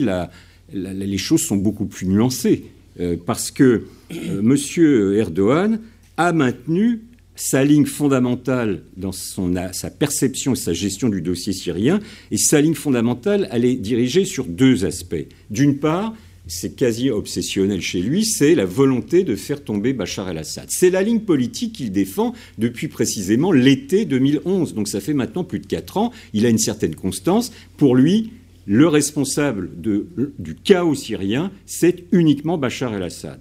les 0.74 1.18
choses 1.18 1.41
sont 1.41 1.57
beaucoup 1.57 1.88
plus 1.88 2.07
nuancées. 2.07 2.64
Euh, 2.99 3.16
parce 3.26 3.51
que 3.51 3.86
euh, 4.12 4.39
M. 4.39 5.16
Erdogan 5.16 5.80
a 6.18 6.34
maintenu 6.34 7.01
sa 7.42 7.64
ligne 7.64 7.88
fondamentale 7.88 8.84
dans 8.98 9.12
son, 9.12 9.52
sa 9.72 9.89
perception 9.89 10.54
et 10.54 10.56
sa 10.56 10.74
gestion 10.74 11.10
du 11.10 11.24
dossier 11.24 11.54
syrien. 11.54 12.00
Et 12.30 12.38
sa 12.38 12.62
ligne 12.62 12.76
fondamentale, 12.76 13.50
elle 13.52 13.66
est 13.66 13.76
dirigée 13.76 14.26
sur 14.26 14.46
deux 14.46 14.86
aspects. 14.86 15.26
D'une 15.50 15.80
part, 15.80 16.14
c'est 16.46 16.76
quasi 16.76 17.10
obsessionnel 17.10 17.82
chez 17.82 18.00
lui, 18.02 18.26
c'est 18.26 18.54
la 18.54 18.66
volonté 18.66 19.24
de 19.24 19.36
faire 19.36 19.64
tomber 19.64 19.92
Bachar 19.94 20.30
el-Assad. 20.30 20.68
C'est 20.70 20.92
la 20.92 21.02
ligne 21.02 21.22
politique 21.22 21.74
qu'il 21.74 21.92
défend 21.92 22.34
depuis 22.60 22.88
précisément 22.88 23.52
l'été 23.52 24.06
2011. 24.06 24.76
Donc 24.76 24.88
ça 24.88 25.00
fait 25.00 25.16
maintenant 25.16 25.44
plus 25.44 25.60
de 25.60 25.68
quatre 25.68 25.98
ans. 25.98 26.12
Il 26.34 26.46
a 26.46 26.50
une 26.50 26.60
certaine 26.60 26.94
constance. 26.94 27.52
Pour 27.76 27.96
lui, 27.96 28.34
le 28.68 28.88
responsable 28.88 29.72
du 29.80 30.56
chaos 30.64 30.94
syrien, 30.94 31.52
c'est 31.66 32.04
uniquement 32.12 32.60
Bachar 32.60 32.94
el-Assad. 32.94 33.39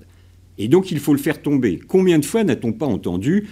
Et 0.56 0.68
donc 0.68 0.90
il 0.90 1.00
faut 1.00 1.12
le 1.12 1.18
faire 1.18 1.42
tomber. 1.42 1.80
Combien 1.86 2.18
de 2.18 2.24
fois 2.24 2.44
n'a-t-on 2.44 2.72
pas 2.72 2.86
entendu 2.86 3.46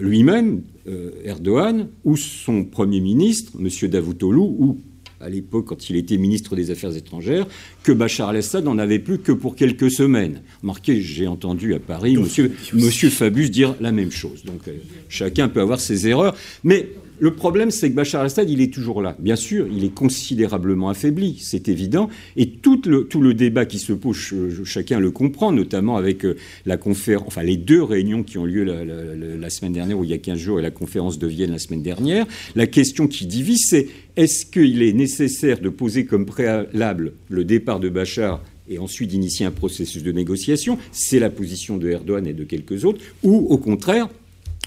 lui-même, 0.00 0.62
euh, 0.86 1.10
Erdogan, 1.24 1.88
ou 2.04 2.16
son 2.16 2.64
Premier 2.64 3.00
ministre, 3.00 3.52
M. 3.58 3.88
Davutoglu, 3.88 4.38
ou 4.38 4.78
à 5.20 5.28
l'époque, 5.28 5.66
quand 5.66 5.90
il 5.90 5.96
était 5.96 6.16
ministre 6.16 6.54
des 6.54 6.70
Affaires 6.70 6.96
étrangères, 6.96 7.46
que 7.82 7.92
Bachar 7.92 8.30
el-Assad 8.30 8.64
n'en 8.64 8.78
avait 8.78 8.98
plus 8.98 9.18
que 9.18 9.32
pour 9.32 9.56
quelques 9.56 9.90
semaines. 9.90 10.42
Marqué, 10.62 11.00
j'ai 11.00 11.26
entendu 11.26 11.74
à 11.74 11.80
Paris 11.80 12.16
Monsieur, 12.16 12.52
Monsieur 12.72 13.10
Fabius 13.10 13.50
dire 13.50 13.74
la 13.80 13.90
même 13.90 14.12
chose. 14.12 14.44
Donc 14.44 14.68
euh, 14.68 14.72
chacun 15.08 15.48
peut 15.48 15.60
avoir 15.60 15.80
ses 15.80 16.06
erreurs. 16.06 16.36
Mais 16.62 16.88
le 17.20 17.34
problème, 17.34 17.70
c'est 17.70 17.90
que 17.90 17.94
Bachar 17.94 18.20
al-Assad, 18.20 18.48
il 18.48 18.60
est 18.60 18.72
toujours 18.72 19.02
là. 19.02 19.16
Bien 19.18 19.36
sûr, 19.36 19.66
il 19.74 19.84
est 19.84 19.94
considérablement 19.94 20.88
affaibli, 20.88 21.38
c'est 21.40 21.68
évident. 21.68 22.08
Et 22.36 22.50
tout 22.50 22.80
le, 22.86 23.34
débat 23.34 23.66
qui 23.66 23.78
se 23.78 23.92
pose, 23.92 24.16
chacun 24.64 25.00
le 25.00 25.10
comprend, 25.10 25.52
notamment 25.52 25.96
avec 25.96 26.24
euh, 26.24 26.36
la 26.66 26.76
conférence, 26.76 27.26
enfin 27.26 27.42
les 27.42 27.56
deux 27.56 27.82
réunions 27.82 28.22
qui 28.22 28.38
ont 28.38 28.44
lieu 28.44 28.64
la, 28.64 29.50
semaine 29.50 29.72
dernière 29.72 29.98
ou 29.98 30.04
il 30.04 30.10
y 30.10 30.14
a 30.14 30.18
15 30.18 30.38
jours 30.38 30.58
et 30.58 30.62
la 30.62 30.70
conférence 30.70 31.18
de 31.18 31.26
Vienne 31.26 31.50
la 31.50 31.58
semaine 31.58 31.82
dernière. 31.82 32.26
La 32.54 32.66
question 32.66 33.06
qui 33.08 33.26
divise, 33.26 33.66
c'est 33.68 33.88
est-ce 34.16 34.46
qu'il 34.46 34.82
est 34.82 34.92
nécessaire 34.92 35.60
de 35.60 35.68
poser 35.68 36.04
comme 36.04 36.26
préalable 36.26 37.12
le 37.28 37.44
départ 37.44 37.80
de 37.80 37.88
Bachar 37.88 38.42
et 38.68 38.78
ensuite 38.78 39.10
d'initier 39.10 39.46
un 39.46 39.50
processus 39.50 40.02
de 40.02 40.12
négociation? 40.12 40.78
C'est 40.92 41.18
la 41.18 41.30
position 41.30 41.76
de 41.76 41.88
Erdogan 41.88 42.26
et 42.26 42.32
de 42.32 42.44
quelques 42.44 42.84
autres. 42.84 43.00
Ou 43.22 43.46
au 43.48 43.58
contraire, 43.58 44.08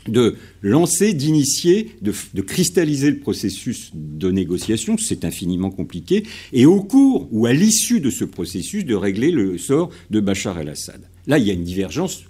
de 0.08 0.36
lancer, 0.62 1.14
d'initier, 1.14 1.92
de, 2.02 2.42
cristalliser 2.42 3.12
le 3.12 3.20
processus 3.20 3.92
de 3.94 4.32
négociation, 4.32 4.98
c'est 4.98 5.26
infiniment 5.26 5.70
compliqué, 5.70 6.24
et 6.54 6.66
au 6.66 6.82
cours 6.82 7.28
ou 7.32 7.46
à 7.46 7.54
l'issue 7.54 8.00
de 8.00 8.10
ce 8.10 8.26
processus, 8.26 8.86
de 8.86 8.96
régler 8.96 9.32
le 9.32 9.58
sort 9.58 9.90
de 10.10 10.20
Bachar 10.20 10.60
el-Assad. 10.60 11.02
Là, 11.28 11.38
il 11.38 11.48
y 11.48 11.52
a 11.52 11.54
une 11.54 11.64
divergence 11.64 12.24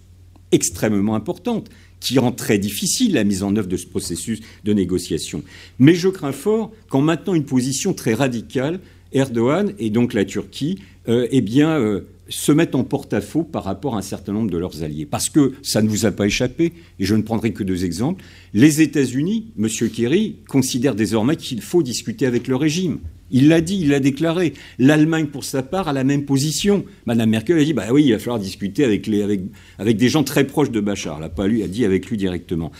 extrêmement 0.52 1.16
importante 1.16 1.70
qui 2.02 2.20
rend 2.20 2.32
très 2.32 2.58
difficile 2.58 3.14
la 3.14 3.24
mise 3.24 3.44
en 3.44 3.56
œuvre 3.56 3.68
de 3.68 3.78
ce 3.78 3.86
processus 3.86 4.42
de 4.66 4.74
négociation. 4.74 5.44
Mais 5.80 5.96
je 5.96 6.10
crains 6.10 6.32
fort 6.32 6.72
qu'en 6.90 7.02
maintenant 7.02 7.36
une 7.36 7.46
position 7.46 7.94
très 7.94 8.14
radicale, 8.14 8.80
Erdogan 9.14 9.74
et 9.78 9.90
donc 9.90 10.14
la 10.14 10.26
Turquie, 10.26 10.80
euh, 11.08 11.28
eh 11.32 11.42
bien, 11.42 11.80
euh, 11.80 12.02
se 12.32 12.52
mettent 12.52 12.76
en 12.76 12.84
porte-à-faux 12.84 13.44
par 13.44 13.64
rapport 13.64 13.96
à 13.96 14.00
un 14.00 14.02
certain 14.02 14.34
nombre 14.34 14.50
de 14.50 14.58
leurs 14.58 14.84
alliés. 14.84 15.06
Parce 15.06 15.30
que 15.30 15.54
ça 15.62 15.82
ne 15.82 15.90
vous 15.90 16.06
a 16.06 16.12
pas 16.12 16.26
échappé, 16.26 16.74
et 17.00 17.06
je 17.06 17.14
ne 17.14 17.22
prendrai 17.22 17.52
que 17.52 17.64
deux 17.64 17.86
exemples. 17.86 18.24
Les 18.54 18.82
États-Unis, 18.82 19.52
M. 19.60 19.68
Kerry, 19.94 20.38
considèrent 20.48 20.96
désormais 20.96 21.36
qu'il 21.36 21.62
faut 21.62 21.84
discuter 21.84 22.26
avec 22.26 22.48
le 22.48 22.56
régime. 22.56 23.00
Il 23.32 23.48
l'a 23.48 23.62
dit, 23.62 23.80
il 23.82 23.90
l'a 23.90 24.00
déclaré. 24.00 24.54
L'Allemagne, 24.80 25.28
pour 25.28 25.44
sa 25.44 25.64
part, 25.64 25.88
a 25.88 25.94
la 25.94 26.04
même 26.04 26.26
position. 26.26 26.86
Madame 27.06 27.30
Merkel 27.30 27.60
a 27.60 27.64
dit 27.64 27.74
bah 27.74 27.88
oui, 27.92 28.06
il 28.06 28.12
va 28.12 28.20
falloir 28.20 28.40
discuter 28.40 28.84
avec, 28.84 29.08
les, 29.08 29.22
avec, 29.22 29.42
avec 29.78 29.98
des 29.98 30.10
gens 30.10 30.24
très 30.24 30.46
proches 30.46 30.72
de 30.72 30.80
Bachar. 30.80 31.16
Elle 31.16 31.24
n'a 31.24 31.30
pas 31.30 31.48
lui, 31.48 31.64
a 31.64 31.68
dit 31.68 31.86
avec 31.86 32.10
lui 32.10 32.18
directement. 32.18 32.72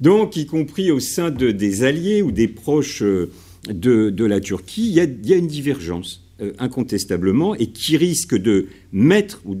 Donc, 0.00 0.36
y 0.36 0.46
compris 0.46 0.90
au 0.90 0.98
sein 0.98 1.30
de, 1.30 1.50
des 1.50 1.84
alliés 1.84 2.22
ou 2.22 2.32
des 2.32 2.48
proches 2.48 3.02
euh, 3.02 3.30
de, 3.68 4.10
de 4.10 4.24
la 4.24 4.40
Turquie, 4.40 4.88
il 4.88 4.94
y, 4.94 5.18
il 5.22 5.28
y 5.28 5.34
a 5.34 5.36
une 5.36 5.46
divergence. 5.46 6.22
Euh, 6.40 6.52
incontestablement 6.58 7.54
et 7.54 7.66
qui 7.66 7.98
risque 7.98 8.34
de 8.34 8.68
mettre 8.90 9.42
ou 9.44 9.54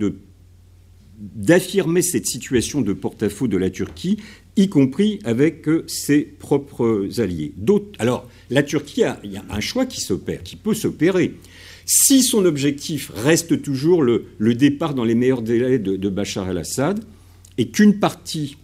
d'affirmer 1.18 2.00
cette 2.00 2.26
situation 2.26 2.80
de 2.80 2.94
porte-à-faux 2.94 3.46
de 3.46 3.58
la 3.58 3.68
Turquie, 3.68 4.16
y 4.56 4.70
compris 4.70 5.18
avec 5.24 5.68
euh, 5.68 5.84
ses 5.86 6.22
propres 6.22 7.08
alliés. 7.18 7.52
Alors, 7.98 8.26
la 8.48 8.62
Turquie 8.62 9.04
a, 9.04 9.20
il 9.22 9.32
y 9.32 9.36
a 9.36 9.44
un 9.50 9.60
choix 9.60 9.84
qui 9.84 10.00
s'opère, 10.00 10.42
qui 10.42 10.56
peut 10.56 10.72
s'opérer. 10.72 11.34
Si 11.84 12.22
son 12.22 12.46
objectif 12.46 13.12
reste 13.16 13.60
toujours 13.60 14.02
le, 14.02 14.24
départ 14.54 14.94
dans 14.94 15.04
les 15.04 15.14
meilleurs 15.14 15.42
délais 15.42 15.78
de, 15.78 15.96
de 15.96 16.08
Bachar 16.08 16.50
el-Assad, 16.50 17.04
et 17.58 17.68
qu'une 17.68 17.98
partie 17.98 18.56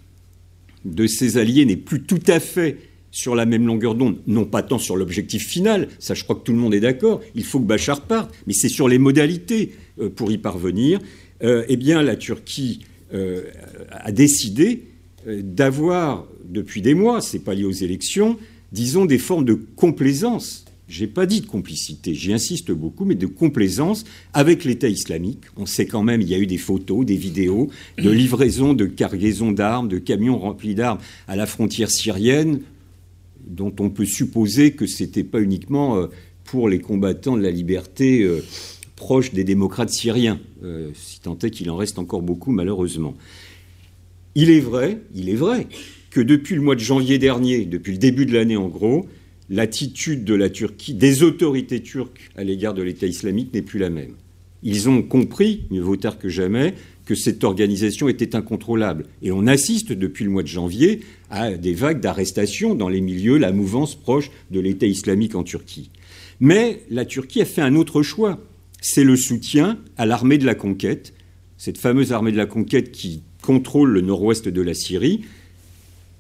de 0.87 1.07
ses 1.07 1.37
alliés 1.37 1.67
n'est 1.67 1.77
plus 1.77 2.03
tout 2.03 2.23
à 2.27 2.41
fait 2.41 2.79
sur 3.11 3.35
la 3.35 3.47
même 3.47 3.67
longueur 3.67 3.95
d'onde, 3.95 4.19
non 4.27 4.45
pas 4.45 4.63
tant 4.63 4.79
sur 4.79 4.97
l'objectif 4.97 5.47
final, 5.47 5.89
ça 5.99 6.15
je 6.15 6.25
crois 6.25 6.37
que 6.37 6.43
tout 6.43 6.53
le 6.53 6.59
monde 6.59 6.75
est 6.75 6.81
d'accord, 6.81 7.21
il 7.35 7.45
faut 7.45 7.61
que 7.61 7.67
Bachar 7.67 8.03
parte, 8.03 8.35
mais 8.47 8.53
c'est 8.53 8.69
sur 8.69 8.89
les 8.89 8.99
modalités 8.99 9.73
euh, 10.01 10.11
pour 10.11 10.31
y 10.31 10.39
parvenir. 10.39 11.01
Euh, 11.43 11.65
eh 11.69 11.77
bien, 11.77 12.03
la 12.03 12.17
Turquie 12.17 12.81
euh, 13.15 13.45
a 13.91 14.13
décidé 14.13 14.85
d'avoir, 15.27 16.27
depuis 16.49 16.81
des 16.81 16.95
mois, 16.95 17.21
c'est 17.21 17.41
pas 17.41 17.55
lié 17.55 17.65
aux 17.65 17.71
élections, 17.71 18.39
disons 18.73 19.05
des 19.05 19.19
formes 19.19 19.45
de 19.45 19.55
complaisance. 19.55 20.65
J'ai 20.89 21.07
pas 21.07 21.27
dit 21.27 21.43
de 21.43 21.47
complicité, 21.47 22.15
j'y 22.15 22.33
insiste 22.33 22.71
beaucoup, 22.71 23.05
mais 23.05 23.15
de 23.15 23.27
complaisance 23.27 24.05
avec 24.33 24.65
l'État 24.65 24.89
islamique. 24.89 25.43
On 25.59 25.67
sait 25.67 25.85
quand 25.85 26.03
même, 26.03 26.23
il 26.23 26.29
y 26.29 26.35
a 26.35 26.39
eu 26.39 26.47
des 26.47 26.57
photos, 26.57 27.05
des 27.05 27.17
vidéos 27.17 27.69
de 27.99 28.11
livraison 28.11 28.73
de 28.73 28.87
cargaisons 28.87 29.53
d'armes, 29.53 29.89
de 29.89 29.99
camions 29.99 30.39
remplis 30.39 30.75
d'armes 30.75 30.99
à 31.27 31.37
la 31.37 31.45
frontière 31.45 31.91
syrienne 31.91 32.61
dont 33.47 33.75
on 33.81 33.91
peut 33.91 34.05
supposer 34.05 34.73
que 34.73 34.87
ce 34.87 35.03
n'était 35.03 35.25
pas 35.25 35.41
uniquement 35.41 35.97
euh, 35.97 36.07
pour 36.45 36.69
les 36.69 36.79
combattants 36.79 37.37
de 37.37 37.43
la 37.43 37.51
liberté 37.51 38.23
euh, 38.23 38.45
proches 38.97 39.33
des 39.33 39.45
démocrates 39.45 39.91
syriens, 39.91 40.41
euh, 40.65 40.91
si 40.95 41.21
tant 41.21 41.39
est 41.39 41.51
qu'il 41.51 41.71
en 41.71 41.77
reste 41.77 41.99
encore 41.99 42.23
beaucoup 42.23 42.51
malheureusement. 42.51 43.17
Il 44.35 44.51
est 44.51 44.61
vrai, 44.61 44.99
il 45.15 45.29
est 45.29 45.35
vrai 45.37 45.67
que 46.11 46.21
depuis 46.21 46.55
le 46.55 46.63
mois 46.63 46.75
de 46.75 46.81
janvier 46.81 47.19
dernier, 47.19 47.65
depuis 47.65 47.93
le 47.93 47.99
début 47.99 48.27
de 48.27 48.33
l'année 48.33 48.57
en 48.57 48.69
gros, 48.69 49.07
l'attitude 49.51 50.25
des 50.25 51.23
autorités 51.23 51.83
turques 51.83 52.31
à 52.37 52.45
l'égard 52.45 52.75
de 52.75 52.83
l'État 52.83 53.07
islamique 53.07 53.53
n'est 53.55 53.63
plus 53.63 53.79
la 53.79 53.91
même. 53.91 54.15
Ils 54.63 54.89
ont 54.89 55.03
compris, 55.03 55.65
mieux 55.71 55.81
vaut 55.81 55.97
tard 55.97 56.19
que 56.19 56.29
jamais, 56.29 56.75
que 57.05 57.15
cette 57.15 57.45
organisation 57.45 58.09
était 58.09 58.35
incontrôlable. 58.35 59.07
Et 59.23 59.33
on 59.33 59.47
assiste 59.47 59.93
depuis 59.93 60.25
le 60.25 60.31
mois 60.31 60.43
de 60.43 60.49
janvier 60.49 61.01
à 61.31 61.53
des 61.53 61.75
vagues 61.75 62.01
d'arrestations 62.01 62.75
dans 62.75 62.89
les 62.89 63.01
milieux, 63.01 63.39
la 63.39 63.53
mouvance 63.53 63.95
proche 63.95 64.31
de 64.51 64.61
l'État 64.61 64.87
islamique 64.87 65.35
en 65.35 65.43
Turquie. 65.43 65.91
Mais 66.41 66.83
la 66.91 67.05
Turquie 67.05 67.43
a 67.43 67.45
fait 67.45 67.63
un 67.63 67.75
autre 67.75 68.03
choix. 68.03 68.39
C'est 68.81 69.05
le 69.05 69.17
soutien 69.17 69.79
à 69.97 70.07
l'armée 70.07 70.39
de 70.39 70.47
la 70.47 70.55
conquête, 70.55 71.13
cette 71.57 71.79
fameuse 71.79 72.13
armée 72.13 72.33
de 72.33 72.37
la 72.37 72.47
conquête 72.47 72.93
qui 72.93 73.23
contrôle 73.43 73.91
le 73.91 74.01
nord-ouest 74.01 74.49
de 74.49 74.63
la 74.63 74.75
Syrie. 74.75 75.25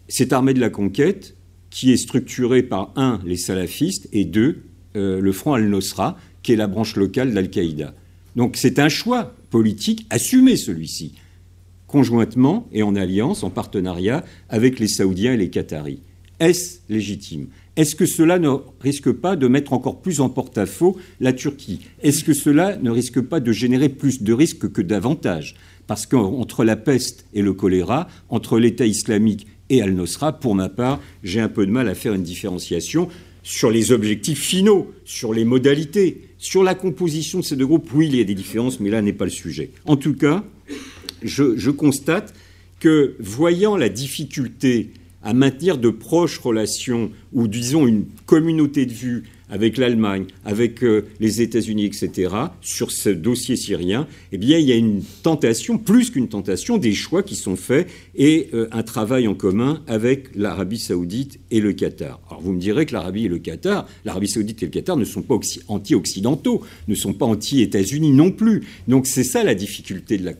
Cette 0.09 0.33
armée 0.33 0.55
de 0.55 0.61
la 0.61 0.71
conquête 0.71 1.37
qui 1.71 1.93
est 1.93 1.99
structurée 1.99 2.63
par, 2.63 2.93
un, 2.97 3.21
les 3.25 3.37
salafistes, 3.37 4.09
et 4.13 4.25
deux, 4.25 4.63
euh, 4.97 5.21
le 5.21 5.33
Front 5.33 5.55
al-Nosra, 5.55 6.19
qui 6.43 6.53
est 6.53 6.57
la 6.57 6.67
branche 6.67 6.97
locale 6.97 7.35
d'Al-Qaïda. 7.35 7.95
Donc 8.37 8.57
c'est 8.57 8.79
un 8.79 8.89
choix 8.89 9.35
politique 9.51 10.07
assumé 10.11 10.57
celui-ci, 10.57 11.15
conjointement 11.89 12.69
et 12.71 12.85
en 12.85 12.95
alliance, 12.95 13.43
en 13.43 13.51
partenariat 13.51 14.25
avec 14.49 14.79
les 14.79 14.87
Saoudiens 14.87 15.33
et 15.33 15.37
les 15.37 15.51
Qataris. 15.51 16.01
Est-ce 16.39 16.79
légitime? 16.89 17.49
Est-ce 17.75 17.97
que 17.97 18.07
cela 18.07 18.39
ne 18.39 18.51
risque 18.81 19.11
pas 19.11 19.35
de 19.35 19.49
mettre 19.49 19.73
encore 19.73 20.01
plus 20.01 20.21
en 20.21 20.29
porte-à-faux 20.29 20.97
la 21.21 21.33
Turquie? 21.33 21.81
Est-ce 22.03 22.23
que 22.23 22.33
cela 22.33 22.77
ne 22.77 22.91
risque 22.91 23.21
pas 23.21 23.41
de 23.41 23.51
générer 23.51 23.89
plus 23.89 24.23
de 24.23 24.33
risques 24.33 24.71
que 24.71 24.83
d'avantages 24.83 25.57
Parce 25.87 26.07
qu'entre 26.07 26.65
la 26.65 26.77
peste 26.77 27.27
et 27.35 27.43
le 27.43 27.53
choléra, 27.53 28.07
entre 28.29 28.59
l'État 28.59 28.87
islamique 28.87 29.47
et 29.71 29.83
Al-Nosra, 29.83 30.39
pour 30.39 30.55
ma 30.55 30.69
part, 30.69 31.01
j'ai 31.25 31.41
un 31.41 31.49
peu 31.49 31.67
de 31.67 31.73
mal 31.73 31.89
à 31.89 31.95
faire 31.95 32.15
une 32.15 32.23
différenciation 32.23 33.09
sur 33.43 33.71
les 33.71 33.93
objectifs 33.93 34.43
finaux, 34.43 34.93
sur 35.05 35.33
les 35.33 35.45
modalités. 35.45 36.23
Sur 36.39 36.63
la 36.63 36.75
composition 36.75 37.41
de 37.41 37.45
ces 37.45 37.57
deux 37.57 37.67
groupes, 37.67 37.91
oui, 37.95 38.07
il 38.09 38.17
y 38.17 38.21
a 38.21 38.25
des 38.25 38.35
différences, 38.35 38.79
mais 38.79 38.91
là 38.91 39.03
n'est 39.03 39.13
pas 39.13 39.25
le 39.25 39.31
sujet. 39.31 39.71
En 39.87 39.97
tout 39.97 40.15
cas, 40.15 40.45
je, 41.23 41.71
constate 41.71 42.35
que, 42.81 43.15
voyant 43.19 43.77
la 43.77 43.89
difficulté 43.89 44.91
à 45.23 45.35
maintenir 45.35 45.79
de 45.79 45.91
proches 45.91 46.39
relations 46.39 47.11
ou, 47.33 47.49
disons, 47.49 47.87
une 47.87 48.07
communauté 48.27 48.87
de 48.87 48.93
vue 48.93 49.25
avec 49.51 49.77
l'Allemagne, 49.77 50.27
avec 50.45 50.83
euh, 50.83 51.07
les 51.21 51.43
États-Unis, 51.43 51.87
etc., 51.87 52.35
sur 52.61 52.91
ce 52.91 53.09
dossier 53.09 53.57
syrien, 53.57 54.07
eh 54.33 54.39
bien, 54.39 54.59
il 54.59 54.67
y 54.67 54.73
a 54.73 54.77
une 54.77 55.03
tentation, 55.23 55.79
plus 55.79 56.11
qu'une 56.11 56.29
tentation, 56.29 56.79
des 56.79 56.93
choix 56.93 57.23
qui 57.23 57.35
sont 57.35 57.57
faits 57.57 57.89
et 58.15 58.49
euh, 58.55 58.69
un 58.73 58.83
travail 58.83 59.29
en 59.29 59.35
commun 59.35 59.83
avec 59.87 60.35
l'Arabie 60.35 60.79
saoudite 60.79 61.41
et 61.51 61.61
le 61.61 61.73
Qatar. 61.73 62.21
Alors, 62.29 62.43
vous 62.43 62.53
me 62.53 62.61
direz 62.61 62.87
que 62.87 62.93
l'Arabie 62.93 63.27
et 63.27 63.29
le 63.29 63.39
Qatar, 63.39 63.87
l'Arabie 64.05 64.29
saoudite 64.29 64.63
et 64.63 64.67
le 64.67 64.73
Qatar 64.73 64.97
ne 64.97 65.05
sont 65.05 65.23
pas 65.23 65.39
anti-occidentaux, 65.69 66.63
ne 66.87 66.95
sont 66.95 67.13
pas 67.13 67.27
anti-États-Unis 67.27 68.13
non 68.13 68.31
plus. 68.31 68.65
Donc, 68.87 69.07
c'est 69.07 69.25
ça 69.25 69.45
la 69.45 69.55
difficulté 69.55 70.19
de 70.19 70.33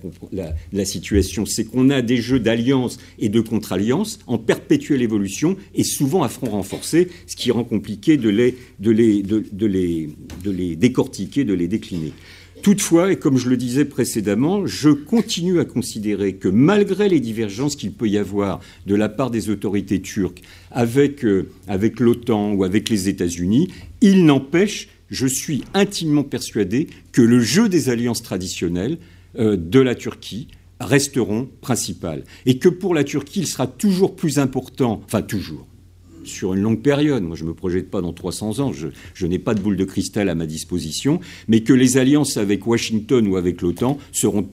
la, 0.73 0.85
situation, 0.85 1.45
c'est 1.47 1.65
qu'on 1.65 1.91
a 1.91 2.03
des 2.03 2.17
jeux 2.19 2.41
d'alliance 2.41 2.99
et 3.19 3.29
de 3.29 3.41
contre-alliance 3.41 4.19
en 4.27 4.39
perpétuelle 4.39 5.03
évolution 5.03 5.57
et 5.75 5.85
souvent 5.85 6.23
à 6.23 6.29
front 6.29 6.51
renforcé, 6.51 7.09
ce 7.27 7.37
qui 7.37 7.51
rend 7.51 7.65
compliqué 7.65 8.17
de 8.17 8.29
les, 8.29 8.57
de 8.81 8.91
les, 8.91 8.98
de, 8.99 9.67
les, 9.67 10.11
de 10.45 10.51
les 10.51 10.77
décortiquer, 10.77 11.45
de 11.45 11.55
les 11.55 11.69
décliner. 11.69 12.13
Toutefois, 12.63 13.13
et 13.13 13.17
comme 13.17 13.39
je 13.39 13.49
le 13.49 13.57
disais 13.57 13.85
précédemment, 13.85 14.67
je 14.67 14.91
continue 14.91 15.61
à 15.61 15.65
considérer 15.65 16.35
que 16.35 16.49
malgré 16.49 17.09
les 17.09 17.21
divergences 17.21 17.77
qu'il 17.77 17.93
peut 17.93 18.09
y 18.09 18.19
avoir 18.19 18.61
de 18.87 18.95
la 18.97 19.09
part 19.09 19.31
des 19.31 19.49
autorités 19.49 20.01
turques 20.01 20.43
avec, 20.71 21.25
euh, 21.25 21.49
avec 21.69 22.01
l'OTAN 22.01 22.53
ou 22.53 22.65
avec 22.65 22.89
les 22.89 23.09
États-Unis, 23.09 23.69
il 24.01 24.25
n'empêche, 24.25 24.89
je 25.09 25.27
suis 25.27 25.63
intimement 25.73 26.25
persuadé 26.25 26.89
que 27.13 27.23
le 27.23 27.41
jeu 27.41 27.69
des 27.69 27.91
alliances 27.91 28.23
traditionnelles 28.23 28.99
euh, 29.39 29.57
de 29.57 29.79
la 29.79 29.95
Turquie 29.95 30.49
resteront 30.81 31.49
principales 31.61 32.25
et 32.45 32.59
que 32.59 32.69
pour 32.69 32.95
la 32.95 33.05
Turquie, 33.05 33.41
il 33.41 33.47
sera 33.47 33.67
toujours 33.67 34.17
plus 34.17 34.39
important, 34.39 35.01
enfin 35.05 35.23
toujours, 35.23 35.67
sur 36.29 36.55
une 36.55 36.61
longue 36.61 36.83
période. 36.83 37.23
Moi, 37.23 37.37
je 37.37 37.45
ne 37.45 37.49
me 37.49 37.55
projette 37.55 37.91
pas 37.91 38.01
dans 38.01 38.13
300 38.13 38.61
ans, 38.61 38.73
je, 38.73 39.27
n'ai 39.27 39.39
pas 39.39 39.55
de 39.55 39.61
boule 39.61 39.77
de 39.77 39.85
cristal 39.85 40.29
à 40.29 40.35
ma 40.35 40.47
disposition, 40.47 41.21
mais 41.49 41.61
que 41.61 41.73
les 41.73 41.97
alliances 41.97 42.37
avec 42.37 42.67
Washington 42.67 43.27
ou 43.27 43.37
avec 43.37 43.63
l'OTAN 43.63 43.99
seront 44.13 44.49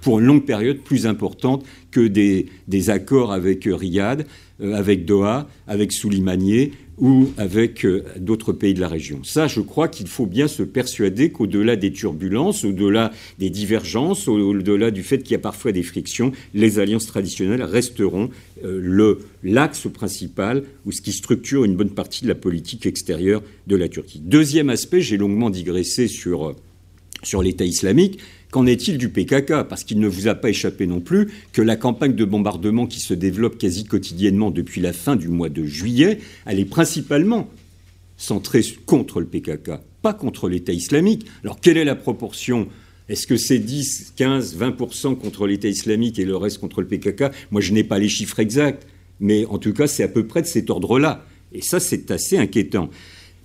pour 0.00 0.20
une 0.20 0.26
longue 0.26 0.44
période 0.44 0.78
plus 0.78 1.06
importantes 1.06 1.64
que 1.90 2.06
des, 2.06 2.90
accords 2.90 3.32
avec 3.32 3.64
Riyad, 3.64 4.26
euh, 4.60 4.74
avec 4.74 5.04
Doha, 5.04 5.48
avec 5.66 5.92
Souleymanier 5.92 6.72
ou 6.98 7.28
avec 7.36 7.84
euh, 7.84 8.04
d'autres 8.18 8.52
pays 8.52 8.74
de 8.74 8.80
la 8.80 8.88
région. 8.88 9.20
Ça, 9.22 9.46
je 9.46 9.60
crois 9.60 9.88
qu'il 9.88 10.06
faut 10.06 10.26
bien 10.26 10.48
se 10.48 10.62
persuader 10.62 11.30
qu'au-delà 11.30 11.76
des 11.76 11.92
turbulences, 11.92 12.64
au-delà 12.64 13.12
des 13.38 13.50
divergences, 13.50 14.28
au-delà 14.28 14.90
du 14.90 15.02
fait 15.02 15.18
qu'il 15.18 15.32
y 15.32 15.34
a 15.34 15.40
parfois 15.40 15.72
des 15.72 15.82
frictions, 15.82 16.32
les 16.54 16.78
alliances 16.78 17.06
traditionnelles 17.06 17.62
resteront 17.62 18.30
euh, 18.64 19.16
l'axe 19.42 19.86
principal 19.92 20.64
ou 20.86 20.92
ce 20.92 21.02
qui 21.02 21.12
structure 21.12 21.64
une 21.64 21.76
bonne 21.76 21.90
partie 21.90 22.22
de 22.22 22.28
la 22.28 22.34
politique 22.34 22.86
extérieure 22.86 23.42
de 23.66 23.76
la 23.76 23.88
Turquie. 23.88 24.20
Deuxième 24.20 24.70
aspect, 24.70 25.00
j'ai 25.00 25.18
longuement 25.18 25.50
digressé 25.50 26.08
sur, 26.08 26.54
sur 27.22 27.42
l'État 27.42 27.64
islamique. 27.64 28.20
Qu'en 28.56 28.64
est-il 28.64 28.96
du 28.96 29.10
PKK 29.10 29.64
Parce 29.68 29.84
qu'il 29.84 30.00
ne 30.00 30.08
vous 30.08 30.28
a 30.28 30.34
pas 30.34 30.48
échappé 30.48 30.86
non 30.86 31.00
plus 31.00 31.28
que 31.52 31.60
la 31.60 31.76
campagne 31.76 32.14
de 32.14 32.24
bombardement 32.24 32.86
qui 32.86 33.00
se 33.00 33.12
développe 33.12 33.58
quasi 33.58 33.84
quotidiennement 33.84 34.50
depuis 34.50 34.80
la 34.80 34.94
fin 34.94 35.14
du 35.14 35.28
mois 35.28 35.50
de 35.50 35.66
juillet, 35.66 36.20
elle 36.46 36.58
est 36.58 36.64
principalement 36.64 37.50
centrée 38.16 38.62
contre 38.86 39.20
le 39.20 39.26
PKK, 39.26 39.72
pas 40.00 40.14
contre 40.14 40.48
l'État 40.48 40.72
islamique. 40.72 41.26
Alors 41.44 41.60
quelle 41.60 41.76
est 41.76 41.84
la 41.84 41.96
proportion? 41.96 42.66
Est-ce 43.10 43.26
que 43.26 43.36
c'est 43.36 43.58
10, 43.58 44.14
15, 44.16 44.56
20% 44.56 45.18
contre 45.18 45.46
l'État 45.46 45.68
islamique 45.68 46.18
et 46.18 46.24
le 46.24 46.38
reste 46.38 46.56
contre 46.56 46.80
le 46.80 46.86
PKK 46.86 47.24
Moi, 47.50 47.60
je 47.60 47.74
n'ai 47.74 47.84
pas 47.84 47.98
les 47.98 48.08
chiffres 48.08 48.40
exacts, 48.40 48.86
mais 49.20 49.44
en 49.44 49.58
tout 49.58 49.74
cas, 49.74 49.86
c'est 49.86 50.02
à 50.02 50.08
peu 50.08 50.26
près 50.26 50.40
de 50.40 50.46
cet 50.46 50.70
ordre-là. 50.70 51.26
Et 51.52 51.60
ça, 51.60 51.78
c'est 51.78 52.10
assez 52.10 52.38
inquiétant. 52.38 52.88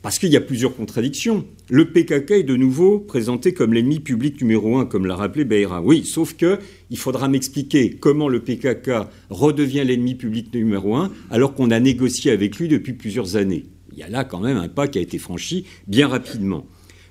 Parce 0.01 0.17
qu'il 0.17 0.29
y 0.29 0.37
a 0.37 0.41
plusieurs 0.41 0.75
contradictions. 0.75 1.45
Le 1.69 1.85
PKK 1.85 2.31
est 2.31 2.43
de 2.43 2.55
nouveau 2.55 2.99
présenté 2.99 3.53
comme 3.53 3.73
l'ennemi 3.73 3.99
public 3.99 4.41
numéro 4.41 4.77
un, 4.77 4.85
comme 4.85 5.05
l'a 5.05 5.15
rappelé 5.15 5.45
Beira. 5.45 5.81
Oui, 5.81 6.05
sauf 6.05 6.33
que 6.33 6.57
il 6.89 6.97
faudra 6.97 7.27
m'expliquer 7.27 7.91
comment 7.91 8.27
le 8.27 8.39
PKK 8.39 9.07
redevient 9.29 9.83
l'ennemi 9.85 10.15
public 10.15 10.53
numéro 10.55 10.95
un 10.95 11.11
alors 11.29 11.53
qu'on 11.53 11.69
a 11.69 11.79
négocié 11.79 12.31
avec 12.31 12.57
lui 12.57 12.67
depuis 12.67 12.93
plusieurs 12.93 13.35
années. 13.35 13.65
Il 13.93 13.99
y 13.99 14.03
a 14.03 14.09
là 14.09 14.23
quand 14.23 14.39
même 14.39 14.57
un 14.57 14.69
pas 14.69 14.87
qui 14.87 14.97
a 14.97 15.01
été 15.01 15.19
franchi 15.19 15.65
bien 15.87 16.07
rapidement. 16.07 16.65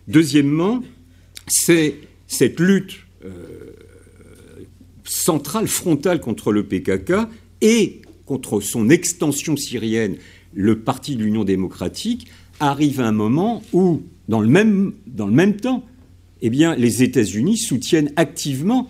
Deuxièmement, 0.08 0.82
c'est 1.46 1.94
cette 2.26 2.58
lutte 2.58 2.98
euh, 3.24 3.30
centrale, 5.04 5.68
frontale 5.68 6.20
contre 6.20 6.50
le 6.50 6.64
PKK 6.64 7.28
et 7.60 8.02
contre 8.24 8.60
son 8.60 8.88
extension 8.88 9.56
syrienne, 9.56 10.16
le 10.54 10.80
Parti 10.80 11.14
de 11.16 11.22
l'Union 11.22 11.44
démocratique, 11.44 12.28
arrive 12.60 13.00
un 13.00 13.12
moment 13.12 13.62
où, 13.72 14.02
dans 14.28 14.40
le 14.40 14.48
même, 14.48 15.56
temps, 15.56 15.84
eh 16.42 16.50
les 16.50 17.02
États-Unis 17.02 17.58
soutiennent 17.58 18.12
activement, 18.16 18.88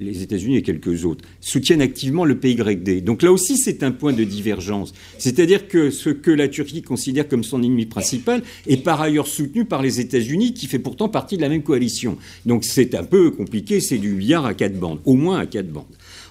les 0.00 0.22
États-Unis 0.22 0.56
et 0.56 0.62
quelques 0.62 1.04
autres, 1.04 1.24
soutiennent 1.40 1.82
activement 1.82 2.24
le 2.24 2.38
PYD. 2.38 3.02
Donc 3.02 3.22
là 3.22 3.32
aussi, 3.32 3.58
c'est 3.58 3.82
un 3.82 3.90
point 3.90 4.12
de 4.12 4.24
divergence. 4.24 4.94
C'est-à-dire 5.18 5.68
que 5.68 5.90
ce 5.90 6.10
que 6.10 6.30
la 6.30 6.48
Turquie 6.48 6.82
considère 6.82 7.28
comme 7.28 7.44
son 7.44 7.62
ennemi 7.62 7.86
principal 7.86 8.42
est 8.66 8.78
par 8.78 9.00
ailleurs 9.00 9.26
soutenu 9.26 9.64
par 9.64 9.82
les 9.82 10.00
États-Unis, 10.00 10.54
qui 10.54 10.66
fait 10.66 10.78
pourtant 10.78 11.08
partie 11.08 11.36
de 11.36 11.42
la 11.42 11.48
même 11.48 11.62
coalition. 11.62 12.16
Donc 12.46 12.64
c'est 12.64 12.94
un 12.94 13.04
peu 13.04 13.30
compliqué, 13.30 13.80
c'est 13.80 13.98
du 13.98 14.14
billard 14.14 14.46
à 14.46 14.54
quatre 14.54 14.78
bandes, 14.78 15.00
au 15.04 15.14
moins 15.14 15.38
à 15.38 15.46
quatre 15.46 15.70
bandes. 15.70 15.84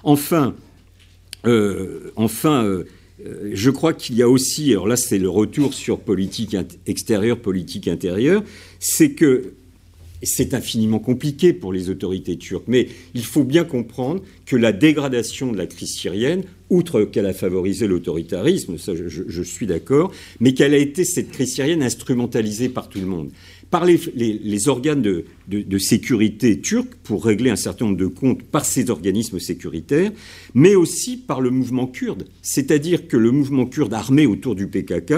Enfin, 0.03 0.55
euh, 1.45 2.11
enfin 2.15 2.63
euh, 2.63 2.85
je 3.51 3.69
crois 3.69 3.93
qu'il 3.93 4.15
y 4.15 4.21
a 4.21 4.29
aussi, 4.29 4.71
alors 4.71 4.87
là 4.87 4.97
c'est 4.97 5.17
le 5.17 5.29
retour 5.29 5.73
sur 5.73 5.99
politique 5.99 6.55
extérieure, 6.85 7.39
politique 7.39 7.87
intérieure, 7.87 8.43
c'est 8.79 9.11
que 9.11 9.53
c'est 10.23 10.53
infiniment 10.53 10.99
compliqué 10.99 11.53
pour 11.53 11.71
les 11.71 11.89
autorités 11.89 12.37
turques, 12.37 12.67
mais 12.67 12.87
il 13.13 13.23
faut 13.23 13.43
bien 13.43 13.63
comprendre 13.63 14.23
que 14.45 14.55
la 14.55 14.71
dégradation 14.71 15.51
de 15.51 15.57
la 15.57 15.67
crise 15.67 15.93
syrienne, 15.93 16.43
outre 16.69 17.03
qu'elle 17.03 17.27
a 17.27 17.33
favorisé 17.33 17.87
l'autoritarisme, 17.87 18.77
ça 18.77 18.93
je, 18.95 19.07
je 19.07 19.43
suis 19.43 19.67
d'accord, 19.67 20.11
mais 20.39 20.53
qu'elle 20.53 20.73
a 20.73 20.77
été 20.77 21.05
cette 21.05 21.31
crise 21.31 21.53
syrienne 21.53 21.83
instrumentalisée 21.83 22.69
par 22.69 22.89
tout 22.89 22.99
le 22.99 23.05
monde 23.05 23.29
par 23.69 23.85
les, 23.85 24.67
organes 24.67 25.01
de, 25.01 25.77
sécurité 25.77 26.59
turcs 26.59 26.95
pour 27.03 27.25
régler 27.25 27.49
un 27.49 27.55
certain 27.55 27.85
nombre 27.85 27.97
de 27.97 28.07
comptes 28.07 28.43
par 28.43 28.65
ces 28.65 28.89
organismes 28.89 29.39
sécuritaires, 29.39 30.11
mais 30.53 30.75
aussi 30.75 31.17
par 31.17 31.41
le 31.41 31.49
mouvement 31.49 31.87
kurde. 31.87 32.25
C'est-à-dire 32.41 33.07
que 33.07 33.17
le 33.17 33.31
mouvement 33.31 33.65
kurde 33.65 33.93
armé 33.93 34.25
autour 34.25 34.55
du 34.55 34.67
PKK 34.67 35.13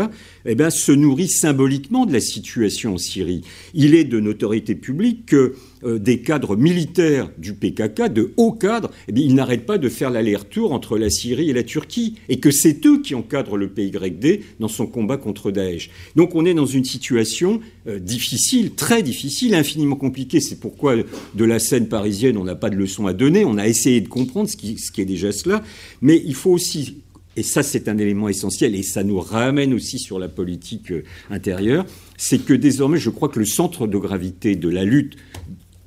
eh 0.45 0.55
bien, 0.55 0.69
se 0.69 0.91
nourrit 0.91 1.27
symboliquement 1.27 2.05
de 2.05 2.13
la 2.13 2.19
situation 2.19 2.95
en 2.95 2.97
Syrie. 2.97 3.41
Il 3.73 3.93
est 3.93 4.03
de 4.03 4.19
notoriété 4.19 4.75
publique 4.75 5.27
que 5.27 5.55
des 5.83 6.21
cadres 6.21 6.55
militaires 6.55 7.29
du 7.37 7.53
PKK, 7.53 8.11
de 8.11 8.33
hauts 8.37 8.51
cadres, 8.51 8.91
eh 9.07 9.13
ils 9.15 9.33
n'arrêtent 9.33 9.65
pas 9.65 9.77
de 9.77 9.89
faire 9.89 10.09
l'aller-retour 10.09 10.71
entre 10.71 10.97
la 10.97 11.09
Syrie 11.09 11.49
et 11.49 11.53
la 11.53 11.63
Turquie, 11.63 12.15
et 12.27 12.39
que 12.39 12.51
c'est 12.51 12.85
eux 12.85 13.01
qui 13.01 13.15
encadrent 13.15 13.57
le 13.57 13.69
PYD 13.69 14.41
dans 14.59 14.67
son 14.67 14.87
combat 14.87 15.17
contre 15.17 15.51
Daesh. 15.51 15.89
Donc 16.15 16.35
on 16.35 16.45
est 16.45 16.53
dans 16.53 16.65
une 16.65 16.85
situation 16.85 17.61
euh, 17.87 17.99
difficile, 17.99 18.71
très 18.71 19.03
difficile, 19.03 19.55
infiniment 19.55 19.95
compliquée. 19.95 20.39
C'est 20.39 20.59
pourquoi 20.59 20.95
de 20.95 21.45
la 21.45 21.59
scène 21.59 21.87
parisienne, 21.87 22.37
on 22.37 22.43
n'a 22.43 22.55
pas 22.55 22.69
de 22.69 22.75
leçon 22.75 23.07
à 23.07 23.13
donner. 23.13 23.45
On 23.45 23.57
a 23.57 23.67
essayé 23.67 24.01
de 24.01 24.07
comprendre 24.07 24.49
ce 24.49 24.57
qui, 24.57 24.77
ce 24.77 24.91
qui 24.91 25.01
est 25.01 25.05
déjà 25.05 25.31
cela, 25.31 25.63
mais 26.01 26.21
il 26.25 26.35
faut 26.35 26.51
aussi 26.51 26.97
et 27.35 27.43
ça 27.43 27.63
c'est 27.63 27.87
un 27.87 27.97
élément 27.97 28.27
essentiel, 28.27 28.75
et 28.75 28.83
ça 28.83 29.03
nous 29.03 29.19
ramène 29.19 29.73
aussi 29.73 29.97
sur 29.97 30.19
la 30.19 30.27
politique 30.27 30.91
euh, 30.91 31.03
intérieure, 31.29 31.85
c'est 32.17 32.43
que 32.43 32.53
désormais 32.53 32.97
je 32.97 33.09
crois 33.09 33.29
que 33.29 33.39
le 33.39 33.45
centre 33.45 33.87
de 33.87 33.97
gravité 33.97 34.55
de 34.55 34.67
la 34.67 34.83
lutte 34.83 35.15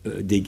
euh, 0.06 0.22
des, 0.22 0.42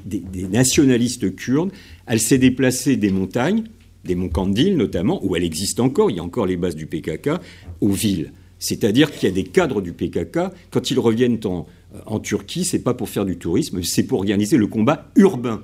nationalistes 0.51 1.35
kurdes, 1.35 1.71
elle 2.07 2.21
s'est 2.21 2.39
déplacée 2.39 2.97
des 2.97 3.11
montagnes, 3.11 3.65
des 4.05 4.15
monts 4.15 4.29
Kandil 4.29 4.77
notamment, 4.77 5.25
où 5.25 5.37
elle 5.37 5.45
existe 5.45 5.81
encore, 5.81 6.11
il 6.11 6.17
y 6.17 6.21
a 6.21 6.23
encore 6.23 6.47
les 6.47 6.57
bases 6.57 6.77
du 6.77 6.87
PKK, 6.87 7.31
aux 7.81 7.93
villes. 7.93 8.33
C'est-à-dire 8.59 9.13
qu'il 9.13 9.29
y 9.29 9.33
a 9.33 9.35
des 9.35 9.45
cadres 9.45 9.81
du 9.81 9.93
PKK, 9.93 10.39
quand 10.71 10.91
ils 10.91 10.99
reviennent 10.99 11.39
en, 11.45 11.67
en 12.07 12.21
Turquie, 12.21 12.65
c'est 12.65 12.81
pas 12.81 12.95
pour 12.95 13.09
faire 13.09 13.25
du 13.25 13.37
tourisme, 13.37 13.83
c'est 13.83 14.05
pour 14.05 14.19
organiser 14.19 14.57
le 14.57 14.67
combat 14.67 15.11
urbain. 15.17 15.63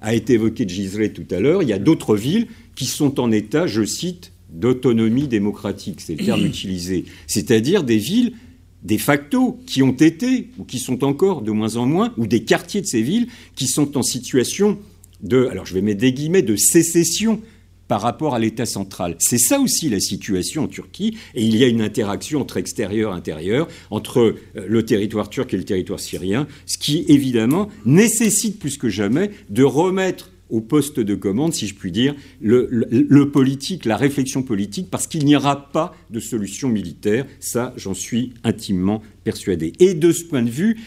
A 0.00 0.14
été 0.14 0.34
évoqué 0.34 0.66
Gizre 0.66 1.12
tout 1.12 1.26
à 1.30 1.40
l'heure, 1.40 1.62
il 1.62 1.68
y 1.68 1.72
a 1.72 1.78
d'autres 1.78 2.16
villes 2.16 2.46
qui 2.74 2.86
sont 2.86 3.18
en 3.20 3.32
état, 3.32 3.66
je 3.66 3.84
cite, 3.84 4.32
d'autonomie 4.50 5.28
démocratique, 5.28 6.00
c'est 6.00 6.14
le 6.18 6.24
terme 6.24 6.44
utilisé. 6.46 7.04
C'est-à-dire 7.26 7.82
des 7.82 7.98
villes 7.98 8.34
de 8.82 8.96
facto 8.96 9.58
qui 9.66 9.82
ont 9.82 9.92
été, 9.92 10.48
ou 10.58 10.64
qui 10.64 10.78
sont 10.78 11.04
encore 11.04 11.42
de 11.42 11.50
moins 11.50 11.76
en 11.76 11.86
moins, 11.86 12.12
ou 12.16 12.26
des 12.26 12.44
quartiers 12.44 12.80
de 12.80 12.86
ces 12.86 13.02
villes 13.02 13.28
qui 13.56 13.66
sont 13.66 13.96
en 13.96 14.02
situation 14.02 14.78
de, 15.22 15.46
alors 15.46 15.66
je 15.66 15.74
vais 15.74 15.82
mettre 15.82 16.00
des 16.00 16.12
de 16.12 16.56
sécession 16.56 17.40
par 17.88 18.02
rapport 18.02 18.34
à 18.34 18.38
l'État 18.38 18.66
central. 18.66 19.16
C'est 19.18 19.38
ça 19.38 19.58
aussi 19.58 19.88
la 19.88 19.98
situation 19.98 20.64
en 20.64 20.68
Turquie, 20.68 21.16
et 21.34 21.42
il 21.42 21.56
y 21.56 21.64
a 21.64 21.66
une 21.66 21.80
interaction 21.80 22.40
entre 22.40 22.58
extérieur 22.58 23.12
et 23.12 23.16
intérieur, 23.16 23.66
entre 23.90 24.20
euh, 24.20 24.36
le 24.68 24.84
territoire 24.84 25.30
turc 25.30 25.52
et 25.54 25.56
le 25.56 25.64
territoire 25.64 25.98
syrien, 25.98 26.46
ce 26.66 26.76
qui 26.76 27.04
évidemment 27.08 27.68
nécessite 27.86 28.58
plus 28.58 28.76
que 28.76 28.90
jamais 28.90 29.30
de 29.48 29.64
remettre 29.64 30.30
au 30.50 30.60
poste 30.60 31.00
de 31.00 31.14
commande, 31.14 31.52
si 31.52 31.66
je 31.66 31.74
puis 31.74 31.92
dire, 31.92 32.14
le, 32.40 33.24
politique, 33.30 33.84
la 33.84 33.96
réflexion 33.96 34.42
politique, 34.42 34.88
parce 34.90 35.06
qu'il 35.06 35.24
n'y 35.24 35.36
aura 35.36 35.70
pas 35.70 35.94
de 36.10 36.20
solution 36.20 36.68
militaire. 36.68 37.26
Ça, 37.40 37.74
j'en 37.76 37.94
suis 37.94 38.32
intimement 38.44 39.02
persuadé. 39.24 39.72
Et 39.78 39.94
de 39.94 40.12
ce 40.12 40.24
point 40.24 40.42
de 40.42 40.50
vue, 40.50 40.78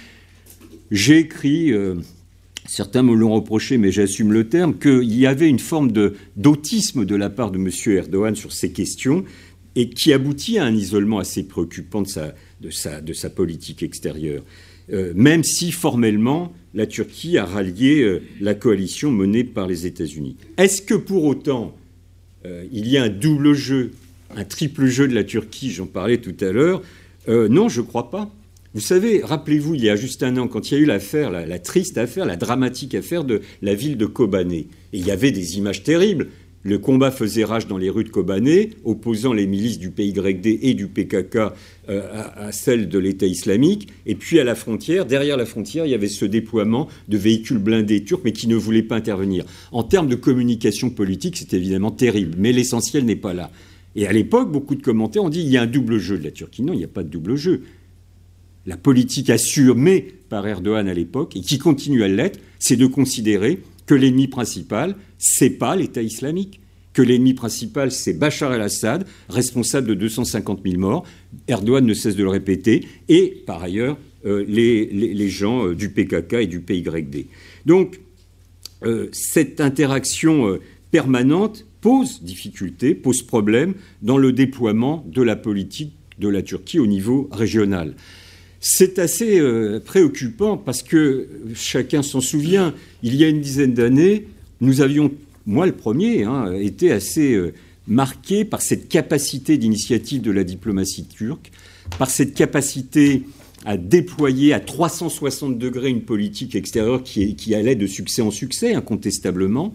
j'ai 0.89 1.20
écrit, 1.20 1.72
euh, 1.72 1.95
certains 2.66 3.03
me 3.03 3.14
l'ont 3.14 3.34
reproché, 3.34 3.78
mais 3.78 3.91
j'assume 3.91 4.34
le 4.34 4.49
terme, 4.49 4.78
qu'il 4.78 5.16
y 5.16 5.28
avait 5.28 5.49
une 5.49 5.59
forme 5.59 5.91
d'autisme 6.36 7.05
de, 7.05 7.16
la 7.16 7.30
part 7.30 7.51
de 7.51 7.57
M. 7.57 7.70
Erdogan 7.95 8.36
sur 8.36 8.51
ces 8.51 8.72
questions, 8.72 9.24
et 9.76 9.89
qui 9.89 10.12
aboutit 10.12 10.57
à 10.57 10.66
un 10.66 10.76
isolement 10.76 11.20
assez 11.20 11.43
préoccupant 11.43 12.01
de 12.01 12.07
sa, 12.07 12.34
de 12.59 12.70
sa, 12.70 12.99
de 12.99 13.14
sa 13.14 13.30
politique 13.30 13.84
extérieure. 13.84 14.43
Euh, 14.91 15.13
même 15.15 15.43
si 15.43 15.71
formellement 15.71 16.51
la 16.73 16.86
Turquie 16.86 17.38
a 17.38 17.45
rallié 17.45 18.01
euh, 18.01 18.21
la 18.39 18.55
coalition 18.55 19.11
menée 19.11 19.43
par 19.43 19.67
les 19.67 19.86
États-Unis. 19.86 20.36
Est-ce 20.57 20.82
que 20.82 20.95
pour 20.95 21.25
autant 21.25 21.75
euh, 22.45 22.65
il 22.71 22.88
y 22.88 22.97
a 22.97 23.03
un 23.03 23.09
double 23.09 23.53
jeu, 23.53 23.91
un 24.36 24.43
triple 24.43 24.88
jeu 24.88 25.07
de 25.07 25.13
la 25.13 25.23
Turquie, 25.23 25.71
j'en 25.71 25.86
parlais 25.86 26.17
tout 26.17 26.36
à 26.41 26.51
l'heure 26.51 26.82
Non, 27.27 27.69
je 27.69 27.82
ne 27.82 27.86
crois 27.86 28.09
pas. 28.09 28.34
Vous 28.73 28.82
savez, 28.82 29.21
rappelez-vous, 29.23 29.75
il 29.75 29.84
y 29.84 29.89
a 29.89 29.95
juste 29.95 30.23
un 30.23 30.38
an, 30.38 30.47
quand 30.47 30.71
il 30.71 30.75
y 30.75 30.77
a 30.77 30.79
eu 30.79 30.86
l'affaire, 30.86 31.29
la, 31.29 31.59
triste 31.59 31.97
affaire, 31.97 32.25
la 32.25 32.38
dramatique 32.38 32.95
affaire 32.95 33.25
de 33.25 33.41
la 33.61 33.75
ville 33.75 33.97
de 33.97 34.05
Kobané, 34.05 34.67
et 34.93 34.97
il 34.97 35.05
y 35.05 35.11
avait 35.11 35.32
des 35.32 35.57
images 35.57 35.84
terribles. 35.84 36.29
Le 36.64 36.78
combat 36.78 37.09
faisait 37.09 37.43
rage 37.43 37.68
dans 37.68 37.78
les 37.78 37.89
rues 37.89 38.03
de 38.03 38.09
Kobané, 38.09 38.72
opposant 38.84 39.34
les 39.34 39.47
milices 39.47 39.80
du 39.80 39.89
PYD 39.89 40.59
et 40.62 40.74
du 40.76 40.88
PKK 40.88 41.38
euh, 41.89 42.01
à, 42.36 42.51
celles 42.51 42.88
de 42.88 42.99
l'État 42.99 43.26
islamique. 43.26 43.88
Et 44.05 44.14
puis 44.14 44.39
à 44.39 44.43
la 44.43 44.53
frontière, 44.53 45.07
derrière 45.07 45.38
la 45.38 45.45
frontière, 45.45 45.86
il 45.86 45.91
y 45.91 45.95
avait 45.95 46.07
ce 46.07 46.26
déploiement 46.26 46.88
de 47.07 47.18
véhicules 47.18 47.57
blindés 47.57 48.03
turcs, 48.03 48.22
mais 48.24 48.32
qui 48.32 48.47
ne 48.47 48.55
voulaient 48.55 48.84
pas 48.84 48.95
intervenir. 48.95 49.45
En 49.72 49.84
termes 49.84 50.07
de 50.07 50.16
communication 50.16 50.91
politique, 50.91 51.38
c'est 51.38 51.53
évidemment 51.53 51.91
terrible, 51.91 52.36
mais 52.38 52.51
l'essentiel 52.51 53.05
n'est 53.05 53.16
pas 53.16 53.34
là. 53.34 53.49
Et 53.95 54.05
à 54.05 54.14
l'époque, 54.14 54.51
beaucoup 54.51 54.76
de 54.76 54.84
commentaires 54.84 55.24
ont 55.24 55.30
dit 55.30 55.41
il 55.41 55.49
y 55.49 55.57
a 55.57 55.64
un 55.64 55.68
double 55.68 55.97
jeu 55.97 56.18
de 56.18 56.24
la 56.24 56.32
Turquie. 56.32 56.62
Non, 56.62 56.74
il 56.74 56.78
n'y 56.78 56.84
a 56.84 56.88
pas 56.88 57.03
de 57.03 57.09
double 57.09 57.36
jeu. 57.36 57.64
La 58.68 58.78
politique 58.78 59.32
assumée 59.32 60.14
par 60.30 60.47
Erdogan 60.47 60.88
à 60.88 60.93
l'époque, 60.93 61.36
et 61.36 61.41
qui 61.41 61.57
continue 61.57 62.03
à 62.03 62.07
l'être, 62.07 62.39
c'est 62.59 62.76
de 62.76 62.86
considérer 62.86 63.59
que 63.86 63.95
l'ennemi 63.95 64.27
principal, 64.27 64.95
c'est 65.17 65.49
pas 65.51 65.75
l'État 65.75 66.01
islamique, 66.01 66.61
que 66.93 67.01
l'ennemi 67.01 67.34
principal, 67.34 67.91
c'est 67.91 68.13
Bachar 68.13 68.53
el-Assad, 68.53 69.05
responsable 69.29 69.88
de 69.88 69.93
250 69.93 70.59
000 70.63 70.77
morts. 70.79 71.05
Erdogan 71.47 71.86
ne 71.86 71.93
cesse 71.93 72.15
de 72.15 72.23
le 72.23 72.29
répéter, 72.29 72.86
et 73.07 73.43
par 73.45 73.63
ailleurs, 73.63 73.97
euh, 74.25 74.43
les, 74.47 75.29
gens 75.29 75.67
euh, 75.67 75.75
du 75.75 75.89
PKK 75.89 76.34
et 76.34 76.47
du 76.47 76.59
PYD. 76.59 77.27
Donc, 77.65 78.01
euh, 78.84 79.07
cette 79.11 79.61
interaction 79.61 80.57
permanente 80.91 81.65
pose 81.82 82.21
difficulté, 82.23 82.93
pose 82.93 83.23
problème 83.23 83.73
dans 84.01 84.17
le 84.17 84.32
déploiement 84.32 85.05
de 85.07 85.21
la 85.21 85.36
politique 85.36 85.93
de 86.19 86.27
la 86.27 86.41
Turquie 86.41 86.79
au 86.79 86.88
niveau 86.88 87.29
régional. 87.32 87.95
C'est 88.64 88.99
assez 88.99 89.39
euh, 89.39 89.80
préoccupant 89.84 90.55
parce 90.55 90.84
que 90.84 91.28
chacun 91.55 92.03
s'en 92.03 92.22
souvient. 92.22 92.76
Il 93.01 93.16
y 93.16 93.24
a 93.24 93.28
une 93.28 93.41
dizaine 93.41 93.74
d'années, 93.74 94.28
nous 94.62 94.82
avions, 94.82 95.12
moi 95.47 95.66
le 95.66 95.72
premier, 95.72 96.24
hein, 96.26 96.53
été 96.53 96.91
assez 96.91 97.34
euh, 97.34 97.53
marqué 97.88 98.45
par 98.45 98.62
cette 98.62 98.88
capacité 98.88 99.57
d'initiative 99.57 100.22
de 100.22 100.30
la 100.30 100.43
diplomatie 100.43 101.05
turque, 101.05 101.51
par 101.97 102.12
cette 102.12 102.36
capacité 102.36 103.24
à 103.66 103.78
déployer 103.78 104.53
à 104.53 104.59
360 104.59 105.57
degrés 105.57 105.89
une 105.89 106.03
politique 106.03 106.55
extérieure 106.55 107.03
qui 107.03 107.55
allait 107.55 107.76
de 107.76 107.88
succès 107.88 108.22
en 108.22 108.32
succès, 108.32 108.74
incontestablement, 108.74 109.74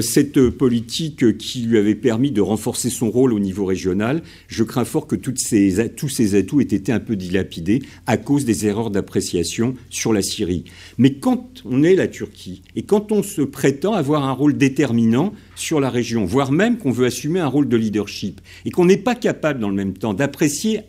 cette 0.00 0.50
politique 0.50 1.38
qui 1.38 1.62
lui 1.62 1.78
avait 1.78 1.94
permis 1.94 2.30
de 2.30 2.40
renforcer 2.40 2.90
son 2.90 3.10
rôle 3.10 3.32
au 3.32 3.38
niveau 3.38 3.64
régional, 3.64 4.22
je 4.48 4.64
crains 4.64 4.84
fort 4.84 5.06
que 5.06 5.16
ces, 5.36 5.90
tous 5.96 6.08
ces 6.08 6.34
atouts 6.34 6.60
aient 6.60 6.64
été 6.64 6.92
un 6.92 7.00
peu 7.00 7.16
dilapidés 7.16 7.82
à 8.06 8.16
cause 8.16 8.44
des 8.44 8.66
erreurs 8.66 8.90
d'appréciation 8.90 9.74
sur 9.88 10.12
la 10.12 10.22
Syrie. 10.22 10.64
Mais 10.98 11.14
quand 11.14 11.62
on 11.64 11.82
est 11.82 11.94
la 11.94 12.08
Turquie 12.08 12.62
et 12.76 12.82
quand 12.82 13.12
on 13.12 13.22
se 13.22 13.42
prétend 13.42 13.94
avoir 13.94 14.24
un 14.24 14.32
rôle 14.32 14.56
déterminant 14.56 15.32
sur 15.54 15.80
la 15.80 15.90
région, 15.90 16.24
voire 16.24 16.52
même 16.52 16.78
qu'on 16.78 16.90
veut 16.90 17.06
assumer 17.06 17.40
un 17.40 17.46
rôle 17.46 17.68
de 17.68 17.76
leadership, 17.76 18.40
et 18.64 18.70
qu'on 18.70 18.84
n'est 18.84 18.96
pas 18.96 19.14
capable 19.14 19.60
dans 19.60 19.68
le 19.68 19.74
même 19.74 19.94
temps 19.94 20.14
d'apprécier 20.14 20.80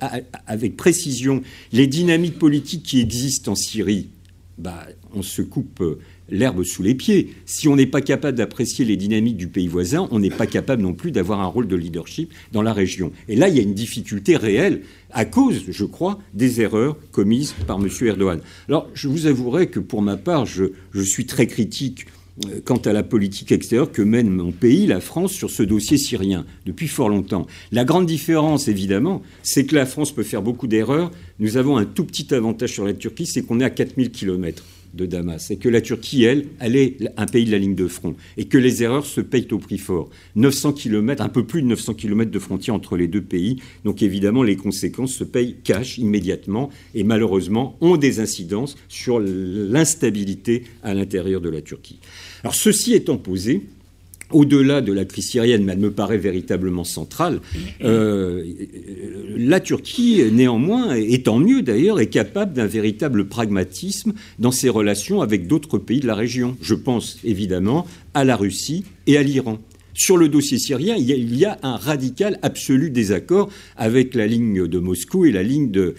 avec 0.47 0.77
précision 0.77 1.41
les 1.71 1.87
dynamiques 1.87 2.39
politiques 2.39 2.83
qui 2.83 2.99
existent 3.01 3.53
en 3.53 3.55
Syrie, 3.55 4.09
bah, 4.57 4.85
on 5.13 5.21
se 5.21 5.41
coupe 5.41 5.81
euh, 5.81 5.99
l'herbe 6.31 6.63
sous 6.63 6.81
les 6.81 6.95
pieds. 6.95 7.35
Si 7.45 7.67
on 7.67 7.75
n'est 7.75 7.85
pas 7.85 8.01
capable 8.01 8.37
d'apprécier 8.37 8.85
les 8.85 8.97
dynamiques 8.97 9.37
du 9.37 9.47
pays 9.47 9.67
voisin, 9.67 10.07
on 10.11 10.19
n'est 10.19 10.29
pas 10.29 10.47
capable 10.47 10.81
non 10.81 10.93
plus 10.93 11.11
d'avoir 11.11 11.41
un 11.41 11.45
rôle 11.45 11.67
de 11.67 11.75
leadership 11.75 12.33
dans 12.51 12.61
la 12.61 12.73
région. 12.73 13.11
Et 13.27 13.35
là, 13.35 13.49
il 13.49 13.55
y 13.55 13.59
a 13.59 13.63
une 13.63 13.73
difficulté 13.73 14.37
réelle 14.37 14.81
à 15.11 15.25
cause, 15.25 15.63
je 15.67 15.85
crois, 15.85 16.19
des 16.33 16.61
erreurs 16.61 16.97
commises 17.11 17.53
par 17.67 17.79
M. 17.79 17.89
Erdogan. 18.01 18.39
Alors, 18.69 18.87
je 18.93 19.07
vous 19.07 19.27
avouerai 19.27 19.67
que 19.67 19.79
pour 19.79 20.01
ma 20.01 20.17
part, 20.17 20.45
je, 20.45 20.71
suis 21.03 21.25
très 21.25 21.47
critique 21.47 22.05
euh, 22.45 22.61
quant 22.63 22.77
à 22.77 22.93
la 22.93 23.03
politique 23.03 23.51
extérieure 23.51 23.91
que 23.91 24.01
mène 24.01 24.29
mon 24.29 24.51
pays, 24.51 24.87
la 24.87 25.01
France, 25.01 25.33
sur 25.33 25.49
ce 25.49 25.63
dossier 25.63 25.97
syrien 25.97 26.45
depuis 26.65 26.87
fort 26.87 27.09
longtemps. 27.09 27.47
La 27.73 27.83
grande 27.83 28.05
différence, 28.05 28.69
évidemment, 28.69 29.21
c'est 29.43 29.65
que 29.65 29.75
la 29.75 29.85
France 29.85 30.13
peut 30.13 30.23
faire 30.23 30.41
beaucoup 30.41 30.67
d'erreurs. 30.67 31.11
Nous 31.39 31.57
avons 31.57 31.75
un 31.75 31.85
tout 31.85 32.05
petit 32.05 32.33
avantage 32.33 32.71
sur 32.71 32.85
la 32.85 32.93
Turquie, 32.93 33.25
c'est 33.25 33.41
qu'on 33.41 33.59
est 33.59 33.65
à 33.65 33.69
4000 33.69 34.11
kilomètres 34.11 34.63
de 34.93 35.05
Damas, 35.05 35.51
et 35.51 35.57
que 35.57 35.69
la 35.69 35.81
Turquie, 35.81 36.23
elle, 36.23 36.47
elle 36.59 36.75
est 36.75 36.97
un 37.17 37.25
pays 37.25 37.45
de 37.45 37.51
la 37.51 37.57
ligne 37.57 37.75
de 37.75 37.87
front, 37.87 38.15
et 38.37 38.45
que 38.45 38.57
les 38.57 38.83
erreurs 38.83 39.05
se 39.05 39.21
payent 39.21 39.47
au 39.51 39.57
prix 39.57 39.77
fort. 39.77 40.09
900 40.35 40.73
km, 40.73 41.21
un 41.21 41.29
peu 41.29 41.45
plus 41.45 41.61
de 41.61 41.67
900 41.67 41.93
km 41.93 42.31
de 42.31 42.39
frontière 42.39 42.75
entre 42.75 42.97
les 42.97 43.07
deux 43.07 43.21
pays, 43.21 43.57
donc 43.85 44.03
évidemment 44.03 44.43
les 44.43 44.55
conséquences 44.55 45.13
se 45.13 45.23
payent 45.23 45.55
cash 45.63 45.97
immédiatement, 45.97 46.69
et 46.95 47.03
malheureusement 47.03 47.77
ont 47.81 47.97
des 47.97 48.19
incidences 48.19 48.75
sur 48.87 49.19
l'instabilité 49.19 50.63
à 50.83 50.93
l'intérieur 50.93 51.41
de 51.41 51.49
la 51.49 51.61
Turquie. 51.61 51.99
Alors 52.43 52.55
ceci 52.55 52.93
étant 52.93 53.17
posé, 53.17 53.61
au-delà 54.31 54.81
de 54.81 54.93
la 54.93 55.05
crise 55.05 55.29
syrienne, 55.29 55.63
mais 55.63 55.73
elle 55.73 55.79
me 55.79 55.91
paraît 55.91 56.17
véritablement 56.17 56.83
centrale, 56.83 57.39
euh, 57.83 58.43
la 59.37 59.59
Turquie, 59.59 60.23
néanmoins, 60.31 60.95
et 60.95 61.21
tant 61.23 61.39
mieux 61.39 61.61
d'ailleurs, 61.61 61.99
est 61.99 62.07
capable 62.07 62.53
d'un 62.53 62.67
véritable 62.67 63.27
pragmatisme 63.27 64.13
dans 64.39 64.51
ses 64.51 64.69
relations 64.69 65.21
avec 65.21 65.47
d'autres 65.47 65.77
pays 65.77 65.99
de 65.99 66.07
la 66.07 66.15
région. 66.15 66.57
Je 66.61 66.75
pense 66.75 67.17
évidemment 67.23 67.85
à 68.13 68.23
la 68.23 68.35
Russie 68.35 68.83
et 69.07 69.17
à 69.17 69.23
l'Iran. 69.23 69.59
Sur 70.03 70.17
le 70.17 70.29
dossier 70.29 70.57
syrien, 70.57 70.95
il 70.95 71.35
y, 71.37 71.45
a, 71.45 71.59
un 71.61 71.75
radical 71.75 72.39
absolu 72.41 72.89
désaccord 72.89 73.51
avec 73.77 74.15
la 74.15 74.25
ligne 74.25 74.65
de 74.67 74.79
Moscou 74.79 75.25
et 75.25 75.31
la 75.31 75.43
ligne 75.43 75.69
de, 75.69 75.93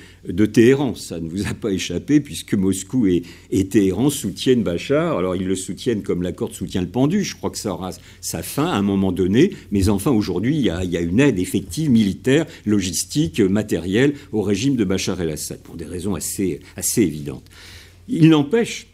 Téhéran. 0.44 0.96
Ça 0.96 1.20
ne 1.20 1.28
vous 1.28 1.46
a 1.46 1.54
pas 1.54 1.70
échappé 1.70 2.18
puisque 2.18 2.54
Moscou 2.54 3.06
et, 3.06 3.22
Téhéran 3.68 4.10
soutiennent 4.10 4.64
Bachar. 4.64 5.18
Alors 5.18 5.36
ils 5.36 5.46
le 5.46 5.54
soutiennent 5.54 6.02
comme 6.02 6.22
la 6.24 6.32
corde 6.32 6.52
soutient 6.52 6.80
le 6.80 6.88
pendu. 6.88 7.22
Je 7.22 7.36
crois 7.36 7.50
que 7.50 7.58
ça 7.58 7.74
aura 7.74 7.92
sa 8.20 8.42
fin 8.42 8.66
à 8.66 8.74
un 8.74 8.82
moment 8.82 9.12
donné. 9.12 9.52
Mais 9.70 9.88
enfin, 9.88 10.10
aujourd'hui, 10.10 10.56
il, 10.56 10.64
y 10.64 10.96
a 10.96 11.00
une 11.00 11.20
aide 11.20 11.38
effective, 11.38 11.88
militaire, 11.88 12.46
logistique, 12.66 13.38
matérielle 13.38 14.14
au 14.32 14.42
régime 14.42 14.74
de 14.74 14.82
Bachar 14.82 15.20
el-Assad 15.20 15.60
pour 15.60 15.76
des 15.76 15.86
raisons 15.86 16.16
assez, 16.16 16.58
assez 16.74 17.02
évidentes. 17.02 17.48
Il 18.08 18.30
n'empêche 18.30 18.88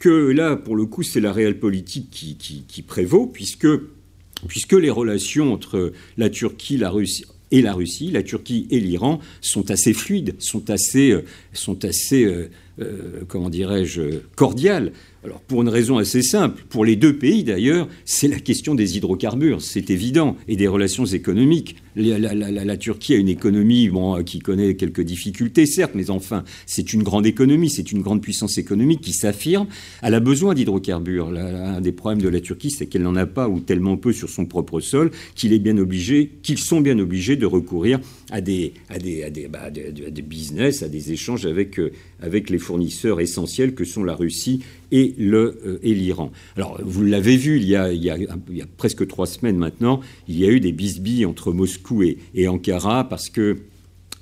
que 0.00 0.08
là, 0.08 0.56
pour 0.56 0.74
le 0.74 0.86
coup, 0.86 1.04
c'est 1.04 1.20
la 1.20 1.32
réelle 1.32 1.60
politique 1.60 2.10
qui 2.10 2.82
prévaut, 2.82 3.26
puisque 3.26 3.68
puisque 4.46 4.74
les 4.74 4.90
relations 4.90 5.52
entre 5.52 5.92
la 6.16 6.30
Turquie, 6.30 6.76
la 6.76 6.90
Russie 6.90 7.24
et 7.50 7.62
la 7.62 7.72
Russie, 7.72 8.10
la 8.10 8.22
Turquie 8.22 8.66
et 8.70 8.80
l'Iran 8.80 9.20
sont 9.40 9.70
assez 9.70 9.92
fluides, 9.92 10.34
sont 10.38 10.70
assez, 10.70 11.10
euh, 11.10 11.24
sont 11.52 11.84
assez 11.84 12.24
euh, 12.24 12.50
euh, 12.80 13.22
comment 13.26 13.50
dirais-je, 13.50 14.18
cordiales. 14.36 14.92
Alors 15.28 15.42
pour 15.42 15.60
une 15.60 15.68
raison 15.68 15.98
assez 15.98 16.22
simple, 16.22 16.64
pour 16.70 16.86
les 16.86 16.96
deux 16.96 17.18
pays 17.18 17.44
d'ailleurs, 17.44 17.86
c'est 18.06 18.28
la 18.28 18.38
question 18.38 18.74
des 18.74 18.96
hydrocarbures, 18.96 19.60
c'est 19.60 19.90
évident, 19.90 20.38
et 20.48 20.56
des 20.56 20.68
relations 20.68 21.04
économiques. 21.04 21.76
La, 21.96 22.76
Turquie 22.78 23.12
a 23.12 23.16
une 23.16 23.28
économie 23.28 23.90
bon, 23.90 24.22
qui 24.22 24.38
connaît 24.38 24.74
quelques 24.74 25.02
difficultés, 25.02 25.66
certes, 25.66 25.92
mais 25.94 26.08
enfin, 26.08 26.44
c'est 26.64 26.94
une 26.94 27.02
grande 27.02 27.26
économie, 27.26 27.68
c'est 27.68 27.92
une 27.92 28.00
grande 28.00 28.22
puissance 28.22 28.56
économique 28.56 29.02
qui 29.02 29.12
s'affirme. 29.12 29.66
Elle 30.00 30.14
a 30.14 30.20
besoin 30.20 30.54
d'hydrocarbures. 30.54 31.28
Un 31.28 31.82
des 31.82 31.92
problèmes 31.92 32.22
de 32.22 32.28
la 32.28 32.40
Turquie, 32.40 32.70
c'est 32.70 32.86
qu'elle 32.86 33.02
n'en 33.02 33.16
a 33.16 33.26
pas 33.26 33.50
ou 33.50 33.60
tellement 33.60 33.98
peu 33.98 34.14
sur 34.14 34.30
son 34.30 34.46
propre 34.46 34.80
sol 34.80 35.10
qu'il 35.34 35.52
est 35.52 35.58
bien 35.58 35.76
obligé, 35.76 36.38
qu'ils 36.42 36.58
sont 36.58 36.80
bien 36.80 36.98
obligés 36.98 37.36
de 37.36 37.46
recourir 37.46 38.00
à 38.30 38.40
des, 38.40 38.72
à 38.88 38.98
des, 38.98 39.24
à 39.24 39.30
des, 39.30 39.48
bah, 39.48 39.70
des 39.70 40.22
business, 40.22 40.82
à 40.82 40.88
des 40.88 41.12
échanges 41.12 41.44
avec, 41.44 41.78
euh, 41.78 41.92
avec 42.22 42.48
les 42.48 42.58
fournisseurs 42.58 43.20
essentiels 43.20 43.74
que 43.74 43.84
sont 43.84 44.04
la 44.04 44.14
Russie 44.14 44.60
et 44.92 45.14
euh, 45.20 45.78
l'Iran. 45.82 46.30
Alors, 46.56 46.78
vous 46.82 47.04
l'avez 47.04 47.36
vu, 47.36 47.56
il 47.56 47.64
y, 47.64 47.76
a, 47.76 47.92
il, 47.92 48.02
y 48.02 48.10
a, 48.10 48.66
presque 48.76 49.06
trois 49.06 49.26
semaines 49.26 49.56
maintenant, 49.56 50.00
il 50.28 50.38
y 50.38 50.44
a 50.44 50.48
eu 50.48 50.60
des 50.60 50.72
bisbilles 50.72 51.26
entre 51.26 51.52
Moscou 51.52 52.02
et, 52.02 52.48
Ankara 52.48 53.08
parce 53.08 53.28
que 53.28 53.58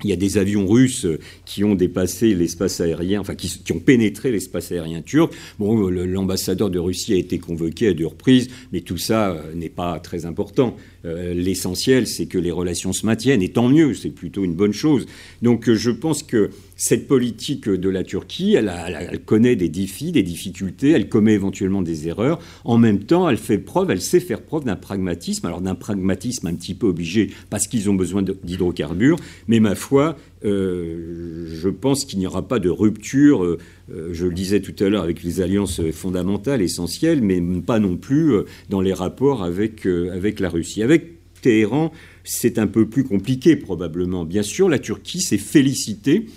il 0.03 0.11
y 0.11 0.13
a 0.13 0.15
des 0.15 0.37
avions 0.37 0.67
russes 0.67 1.05
euh, 1.05 1.19
qui 1.45 1.63
ont 1.63 1.73
dépassé 1.73 2.35
l'espace 2.35 2.81
aérien, 2.81 3.19
enfin 3.19 3.33
qui, 3.33 3.59
ont 3.71 3.79
pénétré 3.79 4.31
l'espace 4.31 4.71
aérien 4.71 5.01
turc. 5.01 5.33
Bon, 5.57 5.89
l'ambassadeur 5.89 6.69
de 6.69 6.77
Russie 6.77 7.13
a 7.13 7.15
été 7.15 7.39
convoqué 7.39 7.87
à 7.87 7.93
deux 7.95 8.05
reprises, 8.05 8.47
mais 8.71 8.81
tout 8.81 8.99
ça 8.99 9.31
euh, 9.31 9.55
n'est 9.55 9.69
pas 9.69 9.99
très 9.99 10.25
important. 10.25 10.75
L'essentiel, 11.03 12.05
c'est 12.05 12.25
que 12.25 12.37
les 12.37 12.51
relations 12.51 12.91
se 12.91 13.05
maintiennent, 13.05 13.41
et 13.41 13.47
tant 13.47 13.69
mieux, 13.69 13.93
c'est 13.93 14.09
plutôt 14.09 14.43
une 14.43 14.55
bonne 14.55 14.73
chose. 14.73 15.05
Donc 15.41 15.71
je 15.71 15.89
pense 15.89 16.21
que 16.21 16.49
cette 16.77 17.07
politique 17.07 17.67
de 17.67 17.89
la 17.89 18.03
Turquie, 18.03 18.53
elle, 18.53 19.19
connaît 19.25 19.55
des 19.55 19.67
défis, 19.67 20.11
des 20.11 20.21
difficultés, 20.21 20.91
elle 20.91 21.09
commet 21.09 21.33
éventuellement 21.33 21.81
des 21.81 22.07
erreurs. 22.07 22.39
En 22.63 22.77
même 22.77 22.99
temps, 22.99 23.27
elle 23.27 23.37
fait 23.37 23.57
preuve, 23.57 23.89
elle 23.89 24.01
sait 24.01 24.19
faire 24.19 24.41
preuve 24.41 24.63
d'un 24.63 24.75
pragmatisme, 24.75 25.47
alors 25.47 25.61
d'un 25.61 25.73
pragmatisme 25.73 26.45
un 26.45 26.53
petit 26.53 26.75
peu 26.75 26.85
obligé 26.87 27.31
parce 27.49 27.67
qu'ils 27.67 27.89
ont 27.89 27.95
besoin 27.95 28.21
d'hydrocarbures, 28.21 29.17
mais 29.47 29.59
ma 29.59 29.73
foi, 29.73 30.17
euh, 30.45 31.47
je 31.51 31.69
pense 31.69 32.05
qu'il 32.05 32.19
n'y 32.19 32.27
aura 32.27 32.47
pas 32.47 32.59
de 32.59 32.69
rupture, 32.69 33.43
euh, 33.43 33.57
euh, 33.91 34.09
je 34.11 34.27
le 34.27 34.33
disais 34.33 34.59
tout 34.59 34.75
à 34.83 34.87
l'heure, 34.87 35.03
avec 35.03 35.23
les 35.23 35.41
alliances 35.41 35.81
fondamentales, 35.91 36.61
essentielles, 36.61 37.21
mais 37.23 37.41
pas 37.65 37.79
non 37.79 37.97
plus 37.97 38.33
dans 38.69 38.81
les 38.81 38.93
rapports 38.93 39.43
avec, 39.43 39.87
avec 39.87 40.39
la 40.39 40.49
Russie. 40.49 40.83
Avec 40.83 41.17
Téhéran, 41.41 41.91
c'est 42.23 42.59
un 42.59 42.67
peu 42.67 42.87
plus 42.87 43.03
compliqué 43.03 43.55
probablement. 43.55 44.25
Bien 44.25 44.43
sûr, 44.43 44.69
la 44.69 44.79
Turquie 44.79 45.21
s'est 45.21 45.37
félicitée 45.37 46.27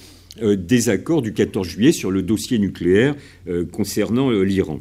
des 0.43 0.89
accords 0.89 1.23
du 1.23 1.33
14 1.33 1.69
juillet 1.69 1.93
sur 1.93 2.11
le 2.11 2.23
dossier 2.23 2.59
nucléaire 2.59 3.15
concernant 3.73 4.31
l'Iran. 4.31 4.81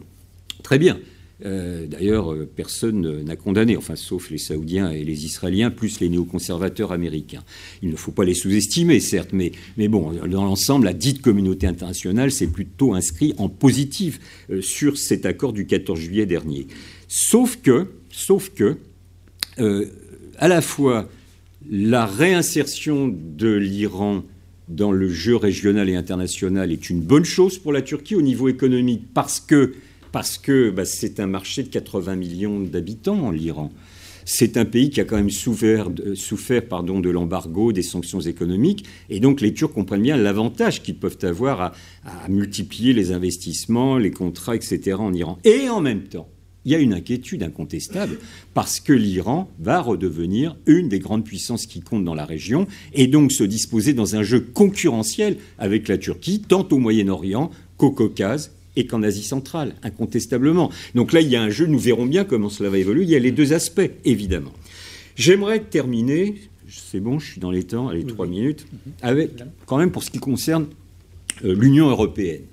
Très 0.64 0.80
bien. 0.80 1.00
Euh, 1.46 1.88
d'ailleurs, 1.88 2.34
euh, 2.34 2.50
personne 2.54 3.24
n'a 3.24 3.36
condamné, 3.38 3.78
enfin, 3.78 3.96
sauf 3.96 4.30
les 4.30 4.38
Saoudiens 4.38 4.92
et 4.92 5.04
les 5.04 5.26
Israéliens, 5.26 5.72
plus 5.72 6.00
les 6.02 6.10
néoconservateurs 6.10 6.92
américains. 6.92 7.44
Il 7.82 7.90
ne 7.90 7.96
faut 7.96 8.12
pas 8.12 8.26
les 8.26 8.34
sous-estimer, 8.34 9.00
certes, 9.00 9.30
mais, 9.32 9.52
bon, 9.88 10.12
dans 10.28 10.44
l'ensemble, 10.44 10.86
la 10.86 10.94
dite 10.94 11.22
communauté 11.22 11.66
internationale 11.66 12.32
s'est 12.32 12.48
plutôt 12.48 12.94
inscrite 12.94 13.36
en 13.38 13.48
positif 13.48 14.20
euh, 14.50 14.62
sur 14.62 14.98
cet 14.98 15.26
accord 15.26 15.54
du 15.54 15.66
14 15.66 15.98
juillet 15.98 16.26
dernier. 16.26 16.68
Sauf 17.08 17.58
que, 17.62 17.88
sauf 18.12 18.50
que, 18.50 18.78
à 20.38 20.48
la 20.48 20.62
fois, 20.62 21.10
la 21.70 22.06
réinsertion 22.06 23.10
de 23.10 23.52
l'Iran 23.52 24.24
dans 24.70 24.92
le 24.92 25.10
jeu 25.10 25.36
régional 25.36 25.90
et 25.90 25.96
international 25.96 26.72
est 26.72 26.90
une 26.90 27.02
bonne 27.02 27.26
chose 27.26 27.58
pour 27.58 27.74
la 27.74 27.82
Turquie 27.82 28.16
au 28.16 28.22
niveau 28.22 28.48
économique, 28.48 29.04
parce 29.14 29.40
que 29.40 29.74
parce 30.12 30.38
que 30.38 30.72
bah, 30.72 30.86
c'est 30.86 31.20
un 31.20 31.28
marché 31.28 31.64
de 31.64 31.70
80 31.70 32.16
millions 32.16 32.60
d'habitants 32.60 33.30
l'Iran. 33.32 33.72
C'est 34.26 34.58
un 34.58 34.66
pays 34.66 34.92
qui 34.92 35.02
a 35.02 35.06
quand 35.06 35.16
même 35.16 35.32
souffert, 35.32 35.90
de 37.02 37.10
l'embargo, 37.10 37.72
des 37.72 37.82
sanctions 37.82 38.20
économiques, 38.20 38.86
et 39.10 39.20
donc 39.20 39.42
les 39.42 39.54
Turcs 39.54 39.74
comprennent 39.74 40.04
bien 40.04 40.18
l'avantage 40.18 40.84
qu'ils 40.84 41.00
peuvent 41.00 41.18
avoir 41.24 41.62
à, 41.62 41.74
multiplier 42.28 42.94
les 42.94 43.12
investissements, 43.12 43.98
les 43.98 44.12
contrats, 44.12 44.56
etc. 44.56 44.98
en 45.00 45.14
Iran. 45.14 45.40
Et 45.46 45.68
en 45.70 45.82
même 45.82 46.04
temps, 46.04 46.28
il 46.70 46.74
y 46.74 46.76
a 46.76 46.80
une 46.80 46.94
inquiétude 46.94 47.42
incontestable 47.42 48.20
parce 48.54 48.80
que 48.80 48.94
l'Iran 48.94 49.50
va 49.60 49.82
redevenir 49.82 50.56
une 50.68 50.88
des 50.88 51.00
grandes 51.00 51.26
puissances 51.26 51.66
qui 51.66 51.82
comptent 51.82 52.06
dans 52.06 52.14
la 52.14 52.26
région 52.26 52.68
et 52.94 53.08
donc 53.08 53.32
se 53.32 53.44
disposer 53.44 53.94
dans 53.94 54.16
un 54.16 54.22
jeu 54.22 54.40
concurrentiel 54.40 55.38
avec 55.58 55.88
la 55.88 55.98
Turquie, 55.98 56.42
tant 56.48 56.68
au 56.70 56.78
Moyen-Orient 56.78 57.50
qu'au 57.78 57.90
Caucase 57.90 58.52
et 58.76 58.86
qu'en 58.86 59.02
Asie 59.02 59.24
centrale, 59.24 59.74
incontestablement. 59.82 60.70
Donc 60.94 61.12
là, 61.12 61.22
il 61.22 61.30
y 61.30 61.36
a 61.36 61.42
un 61.42 61.50
jeu, 61.50 61.66
nous 61.66 61.80
verrons 61.80 62.06
bien 62.06 62.24
comment 62.24 62.50
cela 62.50 62.70
va 62.70 62.78
évoluer. 62.78 63.02
Il 63.02 63.10
y 63.10 63.16
a 63.16 63.20
les 63.20 63.32
deux 63.32 63.52
aspects, 63.52 63.90
évidemment. 64.06 64.54
J'aimerais 65.16 65.62
terminer, 65.62 66.36
c'est 66.68 67.00
bon, 67.00 67.18
je 67.18 67.32
suis 67.32 67.42
dans 67.42 67.50
les 67.50 67.64
temps, 67.64 67.88
allez, 67.88 68.04
trois 68.04 68.28
minutes, 68.28 68.68
avec, 69.02 69.32
quand 69.66 69.78
même, 69.78 69.90
pour 69.90 70.04
ce 70.04 70.12
qui 70.12 70.20
concerne 70.20 70.68
euh, 71.44 71.56
l'Union 71.56 71.90
européenne. 71.90 72.44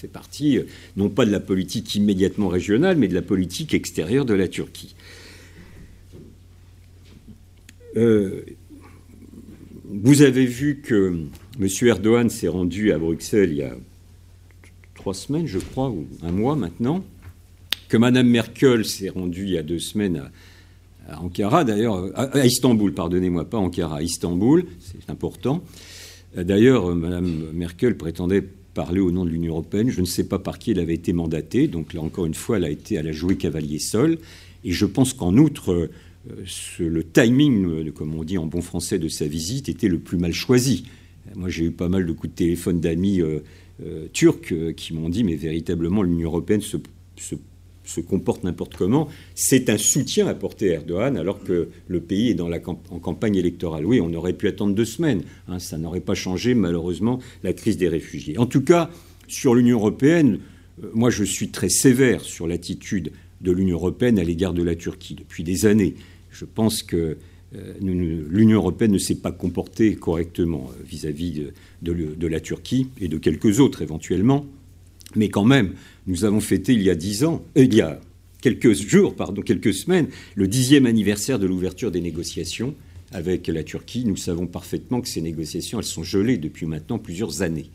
Fait 0.00 0.08
partie, 0.08 0.56
euh, 0.56 0.62
non 0.96 1.10
pas 1.10 1.26
de 1.26 1.30
la 1.30 1.40
politique 1.40 1.94
immédiatement 1.94 2.48
régionale, 2.48 2.96
mais 2.96 3.06
de 3.06 3.14
la 3.14 3.20
politique 3.20 3.74
extérieure 3.74 4.24
de 4.24 4.32
la 4.32 4.48
Turquie. 4.48 4.94
Euh, 7.98 8.40
vous 9.84 10.22
avez 10.22 10.46
vu 10.46 10.80
que 10.82 11.26
M. 11.60 11.68
Erdogan 11.82 12.30
s'est 12.30 12.48
rendu 12.48 12.92
à 12.92 12.98
Bruxelles 12.98 13.50
il 13.50 13.58
y 13.58 13.62
a 13.62 13.76
trois 14.94 15.12
semaines, 15.12 15.46
je 15.46 15.58
crois, 15.58 15.90
ou 15.90 16.06
un 16.22 16.32
mois 16.32 16.56
maintenant, 16.56 17.04
que 17.90 17.98
Mme 17.98 18.26
Merkel 18.26 18.86
s'est 18.86 19.10
rendue 19.10 19.42
il 19.42 19.50
y 19.50 19.58
a 19.58 19.62
deux 19.62 19.80
semaines 19.80 20.30
à, 21.10 21.20
Ankara, 21.20 21.64
d'ailleurs, 21.64 22.10
à, 22.14 22.46
Istanbul, 22.46 22.94
pardonnez-moi, 22.94 23.44
pas 23.44 23.58
Ankara, 23.58 23.98
à 23.98 24.02
Istanbul, 24.02 24.64
c'est 24.78 25.10
important. 25.10 25.62
D'ailleurs, 26.34 26.94
Mme 26.96 27.50
Merkel 27.52 27.98
prétendait 27.98 28.48
parler 28.74 29.00
au 29.00 29.10
nom 29.10 29.24
de 29.24 29.30
l'Union 29.30 29.52
européenne. 29.52 29.90
Je 29.90 30.00
ne 30.00 30.06
sais 30.06 30.24
pas 30.24 30.38
par 30.38 30.58
qui 30.58 30.70
elle 30.70 30.80
avait 30.80 30.94
été 30.94 31.12
mandatée. 31.12 31.68
Donc 31.68 31.94
là, 31.94 32.00
encore 32.00 32.26
une 32.26 32.34
fois, 32.34 32.56
elle 32.56 32.64
a, 32.64 32.70
été, 32.70 32.96
elle 32.96 33.08
a 33.08 33.12
joué 33.12 33.36
cavalier 33.36 33.78
seul. 33.78 34.18
Et 34.64 34.72
je 34.72 34.86
pense 34.86 35.12
qu'en 35.12 35.36
outre, 35.36 35.72
euh, 35.72 36.44
le 36.78 37.04
timing, 37.04 37.90
comme 37.92 38.14
on 38.14 38.24
dit 38.24 38.38
en 38.38 38.46
bon 38.46 38.60
français, 38.60 38.98
de 38.98 39.08
sa 39.08 39.26
visite 39.26 39.68
était 39.68 39.88
le 39.88 39.98
plus 39.98 40.18
mal 40.18 40.32
choisi. 40.32 40.84
Moi, 41.34 41.48
j'ai 41.48 41.66
eu 41.66 41.70
pas 41.70 41.88
mal 41.88 42.06
de 42.06 42.12
coups 42.12 42.32
de 42.32 42.36
téléphone 42.36 42.80
d'amis 42.80 43.20
euh, 43.20 43.40
euh, 43.84 44.08
turcs 44.12 44.52
euh, 44.52 44.72
qui 44.72 44.94
m'ont 44.94 45.08
dit, 45.08 45.24
mais 45.24 45.36
véritablement, 45.36 46.02
l'Union 46.02 46.28
européenne 46.28 46.60
se, 46.60 46.76
comporte 47.98 48.44
n'importe 48.44 48.76
comment. 48.76 49.08
C'est 49.34 49.68
un 49.70 49.78
soutien 49.78 50.28
apporté 50.28 50.70
à 50.70 50.74
Erdogan 50.74 51.16
alors 51.16 51.42
que 51.42 51.68
le 51.88 52.00
pays 52.00 52.30
est 52.30 52.40
en 52.40 52.98
campagne 53.00 53.34
électorale. 53.34 53.84
Oui, 53.84 54.00
on 54.00 54.14
aurait 54.14 54.34
pu 54.34 54.46
attendre 54.46 54.74
deux 54.74 54.84
semaines. 54.84 55.22
Hein, 55.48 55.58
ça 55.58 55.78
n'aurait 55.78 56.00
pas 56.00 56.14
changé, 56.14 56.54
malheureusement, 56.54 57.18
la 57.42 57.52
crise 57.52 57.76
des 57.76 57.88
réfugiés. 57.88 58.38
En 58.38 58.46
tout 58.46 58.62
cas, 58.62 58.90
sur 59.26 59.54
l'Union 59.54 59.78
européenne, 59.78 60.38
euh, 60.82 60.90
moi, 60.94 61.10
je 61.10 61.24
suis 61.24 61.48
très 61.48 61.68
sévère 61.68 62.22
sur 62.22 62.46
l'attitude 62.46 63.12
de 63.40 63.52
l'Union 63.52 63.76
européenne 63.76 64.18
à 64.18 64.24
l'égard 64.24 64.52
de 64.52 64.62
la 64.62 64.74
Turquie 64.74 65.14
depuis 65.14 65.44
des 65.44 65.66
années. 65.66 65.94
Je 66.30 66.44
pense 66.44 66.82
que 66.82 67.16
euh, 67.56 67.74
l'Union 67.80 68.58
européenne 68.58 68.92
ne 68.92 68.98
s'est 68.98 69.16
pas 69.16 69.32
comportée 69.32 69.96
correctement 69.96 70.70
euh, 70.70 70.82
vis-à-vis 70.84 71.46
de, 71.82 72.26
la 72.26 72.40
Turquie 72.40 72.88
et 73.00 73.08
de 73.08 73.18
quelques 73.18 73.60
autres 73.60 73.82
éventuellement. 73.82 74.46
Mais 75.16 75.28
quand 75.28 75.44
même, 75.44 75.72
nous 76.06 76.24
avons 76.24 76.40
fêté 76.40 76.72
il 76.72 76.82
y 76.82 76.90
a 76.90 76.94
dix 76.94 77.24
ans, 77.24 77.44
euh, 77.56 77.64
il 77.64 77.74
y 77.74 77.80
a 77.80 78.00
quelques 78.40 78.72
jours, 78.72 79.14
pardon, 79.14 79.42
quelques 79.42 79.74
semaines, 79.74 80.08
le 80.34 80.48
dixième 80.48 80.86
anniversaire 80.86 81.38
de 81.38 81.46
l'ouverture 81.46 81.90
des 81.90 82.00
négociations 82.00 82.74
avec 83.12 83.48
la 83.48 83.62
Turquie. 83.62 84.04
Nous 84.04 84.16
savons 84.16 84.46
parfaitement 84.46 85.00
que 85.00 85.08
ces 85.08 85.20
négociations, 85.20 85.78
elles 85.78 85.84
sont 85.84 86.04
gelées 86.04 86.38
depuis 86.38 86.66
maintenant 86.66 86.98
plusieurs 86.98 87.42
années. 87.42 87.70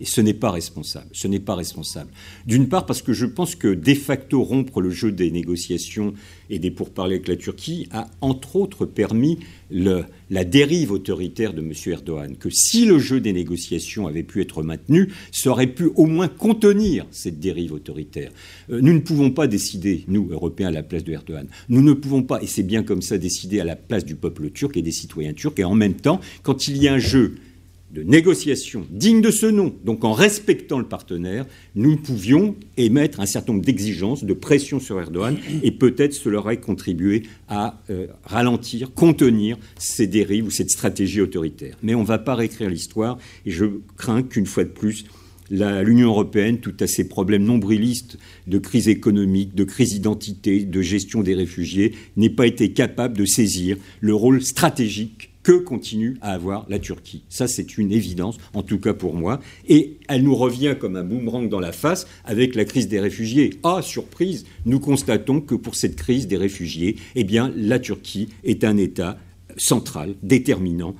Et 0.00 0.04
ce 0.04 0.20
n'est 0.20 0.34
pas 0.34 0.50
responsable. 0.50 1.08
Ce 1.12 1.26
n'est 1.26 1.40
pas 1.40 1.54
responsable. 1.54 2.10
D'une 2.46 2.68
part 2.68 2.86
parce 2.86 3.02
que 3.02 3.12
je 3.12 3.26
pense 3.26 3.56
que 3.56 3.74
de 3.74 3.94
facto 3.94 4.42
rompre 4.42 4.80
le 4.80 4.90
jeu 4.90 5.10
des 5.10 5.30
négociations 5.30 6.14
et 6.50 6.58
des 6.58 6.70
pourparlers 6.70 7.16
avec 7.16 7.28
la 7.28 7.36
Turquie 7.36 7.88
a 7.90 8.08
entre 8.20 8.56
autres 8.56 8.86
permis 8.86 9.38
la 9.70 10.44
dérive 10.44 10.92
autoritaire 10.92 11.52
de 11.52 11.60
M. 11.60 11.72
Erdogan. 11.86 12.36
Que 12.36 12.48
si 12.50 12.86
le 12.86 12.98
jeu 12.98 13.20
des 13.20 13.32
négociations 13.32 14.06
avait 14.06 14.22
pu 14.22 14.40
être 14.40 14.62
maintenu, 14.62 15.08
ça 15.32 15.50
aurait 15.50 15.66
pu 15.66 15.90
au 15.96 16.06
moins 16.06 16.28
contenir 16.28 17.06
cette 17.10 17.40
dérive 17.40 17.72
autoritaire. 17.72 18.30
Euh, 18.70 18.80
nous 18.80 18.92
ne 18.92 19.00
pouvons 19.00 19.30
pas 19.30 19.46
décider, 19.46 20.04
nous, 20.08 20.28
Européens, 20.30 20.68
à 20.68 20.72
la 20.72 20.82
place 20.82 21.04
de 21.04 21.12
Erdogan. 21.12 21.48
Nous 21.68 21.82
ne 21.82 21.92
pouvons 21.92 22.22
pas, 22.22 22.42
et 22.42 22.46
c'est 22.46 22.62
bien 22.62 22.82
comme 22.82 23.02
ça, 23.02 23.18
décider 23.18 23.60
à 23.60 23.64
la 23.64 23.76
place 23.76 24.04
du 24.04 24.14
peuple 24.14 24.50
turc 24.50 24.76
et 24.76 24.82
des 24.82 24.92
citoyens 24.92 25.32
turcs. 25.32 25.58
Et 25.58 25.64
en 25.64 25.74
même 25.74 25.94
temps, 25.94 26.20
quand 26.42 26.68
il 26.68 26.76
y 26.82 26.88
a 26.88 26.94
un 26.94 26.98
jeu 26.98 27.34
de 27.92 28.02
négociation 28.02 28.86
digne 28.90 29.20
de 29.20 29.30
ce 29.30 29.46
nom, 29.46 29.74
donc 29.84 30.04
en 30.04 30.12
respectant 30.12 30.78
le 30.78 30.84
partenaire, 30.84 31.46
nous 31.74 31.96
pouvions 31.96 32.54
émettre 32.76 33.20
un 33.20 33.26
certain 33.26 33.52
nombre 33.52 33.64
d'exigences, 33.64 34.24
de 34.24 34.34
pression 34.34 34.78
sur 34.78 35.00
Erdogan, 35.00 35.36
et 35.62 35.70
peut-être 35.70 36.12
cela 36.12 36.38
aurait 36.38 36.58
contribué 36.58 37.22
à 37.48 37.80
euh, 37.90 38.08
ralentir, 38.24 38.92
contenir 38.92 39.56
ces 39.78 40.06
dérives 40.06 40.46
ou 40.46 40.50
cette 40.50 40.70
stratégie 40.70 41.20
autoritaire. 41.20 41.76
Mais 41.82 41.94
on 41.94 42.02
ne 42.02 42.06
va 42.06 42.18
pas 42.18 42.34
réécrire 42.34 42.68
l'histoire, 42.68 43.18
et 43.46 43.50
je 43.50 43.64
crains 43.96 44.22
qu'une 44.22 44.46
fois 44.46 44.64
de 44.64 44.70
plus, 44.70 45.06
l'Union 45.50 46.08
européenne, 46.08 46.58
tout 46.58 46.74
à 46.80 46.86
ses 46.86 47.08
problèmes 47.08 47.44
nombrilistes 47.44 48.18
de 48.46 48.58
crise 48.58 48.88
économique, 48.88 49.54
de 49.54 49.64
crise 49.64 49.94
d'identité, 49.94 50.64
de 50.64 50.82
gestion 50.82 51.22
des 51.22 51.34
réfugiés, 51.34 51.94
n'ait 52.16 52.28
pas 52.28 52.46
été 52.46 52.72
capable 52.72 53.16
de 53.16 53.24
saisir 53.24 53.76
le 54.00 54.14
rôle 54.14 54.42
stratégique 54.42 55.27
que 55.48 55.56
continue 55.56 56.18
à 56.20 56.34
avoir 56.34 56.66
la 56.68 56.78
Turquie. 56.78 57.22
Ça, 57.30 57.48
c'est 57.48 57.78
une 57.78 57.90
évidence, 57.90 58.36
en 58.52 58.62
tout 58.62 58.78
cas 58.78 58.92
pour 58.92 59.14
moi. 59.14 59.40
Et 59.66 59.96
elle 60.06 60.22
nous 60.22 60.34
revient 60.34 60.76
comme 60.78 60.94
un 60.94 61.04
boomerang 61.04 61.48
dans 61.48 61.58
la 61.58 61.72
face 61.72 62.06
avec 62.26 62.54
la 62.54 62.66
crise 62.66 62.86
des 62.86 63.00
réfugiés. 63.00 63.54
Ah, 63.62 63.80
surprise, 63.80 64.44
nous 64.66 64.78
constatons 64.78 65.40
que 65.40 65.54
pour 65.54 65.74
cette 65.74 65.96
crise 65.96 66.26
des 66.26 66.36
réfugiés, 66.36 66.96
eh 67.14 67.26
la 67.56 67.78
Turquie 67.78 68.28
est 68.44 68.62
un 68.62 68.76
État 68.76 69.16
central, 69.56 70.16
déterminant. 70.22 70.94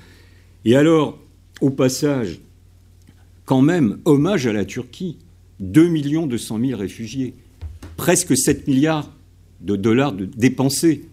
Et 0.64 0.76
alors, 0.76 1.18
au 1.60 1.68
passage, 1.68 2.40
quand 3.44 3.60
même, 3.60 3.98
hommage 4.06 4.46
à 4.46 4.54
la 4.54 4.64
Turquie. 4.64 5.18
2 5.60 5.90
200 6.26 6.58
000 6.58 6.80
réfugiés, 6.80 7.34
presque 7.98 8.34
7 8.34 8.66
milliards 8.66 9.12
de 9.60 9.76
dollars 9.76 10.14
dépensés 10.14 11.07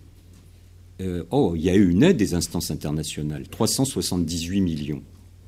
euh, 1.01 1.23
oh, 1.31 1.53
il 1.55 1.63
y 1.63 1.69
a 1.69 1.75
eu 1.75 1.89
une 1.89 2.03
aide 2.03 2.17
des 2.17 2.33
instances 2.33 2.71
internationales, 2.71 3.47
378 3.49 4.61
millions. 4.61 5.03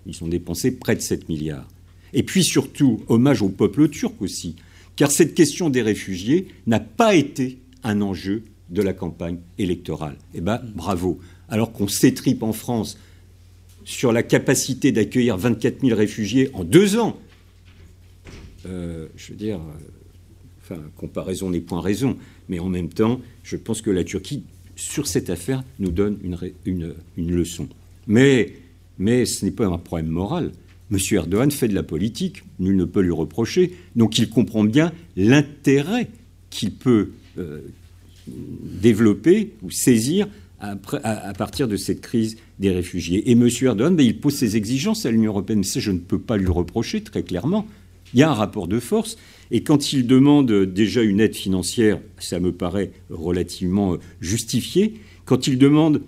Ils 0.05 0.23
ont 0.23 0.27
dépensé 0.27 0.71
près 0.71 0.95
de 0.95 1.01
7 1.01 1.29
milliards. 1.29 1.67
Et 2.13 2.23
puis 2.23 2.43
surtout, 2.43 3.01
hommage 3.07 3.41
au 3.41 3.49
peuple 3.49 3.89
turc 3.89 4.21
aussi, 4.21 4.55
car 4.95 5.11
cette 5.11 5.33
question 5.33 5.69
des 5.69 5.81
réfugiés 5.81 6.47
n'a 6.65 6.79
pas 6.79 7.15
été 7.15 7.59
un 7.83 8.01
enjeu 8.01 8.43
de 8.69 8.81
la 8.81 8.93
campagne 8.93 9.37
électorale. 9.57 10.17
Eh 10.33 10.41
bien, 10.41 10.61
bravo. 10.75 11.19
Alors 11.49 11.71
qu'on 11.71 11.87
s'étripe 11.87 12.43
en 12.43 12.53
France 12.53 12.97
sur 13.85 14.11
la 14.11 14.23
capacité 14.23 14.91
d'accueillir 14.91 15.37
24 15.37 15.81
000 15.81 15.95
réfugiés 15.95 16.49
en 16.53 16.63
deux 16.65 16.97
ans, 16.97 17.17
euh, 18.65 19.07
je 19.15 19.31
veux 19.31 19.37
dire, 19.37 19.59
euh, 19.59 19.79
enfin, 20.61 20.81
comparaison 20.97 21.49
n'est 21.49 21.61
point 21.61 21.79
raison, 21.79 22.17
mais 22.49 22.59
en 22.59 22.67
même 22.67 22.89
temps, 22.89 23.21
je 23.43 23.55
pense 23.55 23.81
que 23.81 23.89
la 23.89 24.03
Turquie, 24.03 24.43
sur 24.77 25.07
cette 25.07 25.29
affaire, 25.29 25.63
nous 25.79 25.91
donne 25.91 26.17
une, 26.23 26.93
une, 27.17 27.31
leçon. 27.31 27.67
Mais, 28.05 28.53
mais 28.97 29.25
ce 29.25 29.43
n'est 29.43 29.51
pas 29.51 29.65
un 29.65 29.77
problème 29.77 30.07
moral. 30.07 30.51
M. 30.91 30.97
Erdogan 31.11 31.51
fait 31.51 31.67
de 31.67 31.73
la 31.73 31.83
politique, 31.83 32.43
nul 32.59 32.77
ne 32.77 32.85
peut 32.85 33.01
lui 33.01 33.11
reprocher, 33.11 33.73
donc 33.97 34.17
il 34.19 34.29
comprend 34.29 34.63
bien 34.63 34.93
l'intérêt 35.17 36.07
qu'il 36.49 36.71
peut 36.71 37.09
euh, 37.37 37.59
développer 38.27 39.53
ou 39.63 39.71
saisir 39.71 40.27
à, 40.59 40.75
partir 41.37 41.67
de 41.67 41.75
cette 41.75 42.01
crise 42.01 42.37
des 42.57 42.71
réfugiés. 42.71 43.29
Et 43.29 43.33
M. 43.33 43.47
Erdogan, 43.61 43.95
ben, 43.95 44.05
il 44.05 44.19
pose 44.19 44.35
ses 44.35 44.55
exigences 44.55 45.05
à 45.05 45.11
l'Union 45.11 45.31
européenne, 45.31 45.63
ça, 45.63 45.79
je 45.79 45.91
ne 45.91 45.99
peux 45.99 46.19
pas 46.19 46.37
lui 46.37 46.47
reprocher 46.47 47.01
très 47.01 47.23
clairement. 47.23 47.67
Il 48.17 48.21
y 48.21 48.23
a 48.23 48.31
un 48.31 48.33
rapport 48.33 48.67
de 48.67 48.79
force. 48.79 49.15
Et 49.51 49.61
quand 49.61 49.93
il 49.93 50.07
demande 50.07 50.51
déjà 50.51 51.03
une 51.03 51.19
aide 51.19 51.35
financière, 51.35 51.99
ça 52.17 52.39
me 52.39 52.51
paraît 52.51 52.89
relativement 53.11 53.95
justifié. 54.21 54.95
Quand 55.25 55.45
il 55.45 55.59
demande 55.59 56.01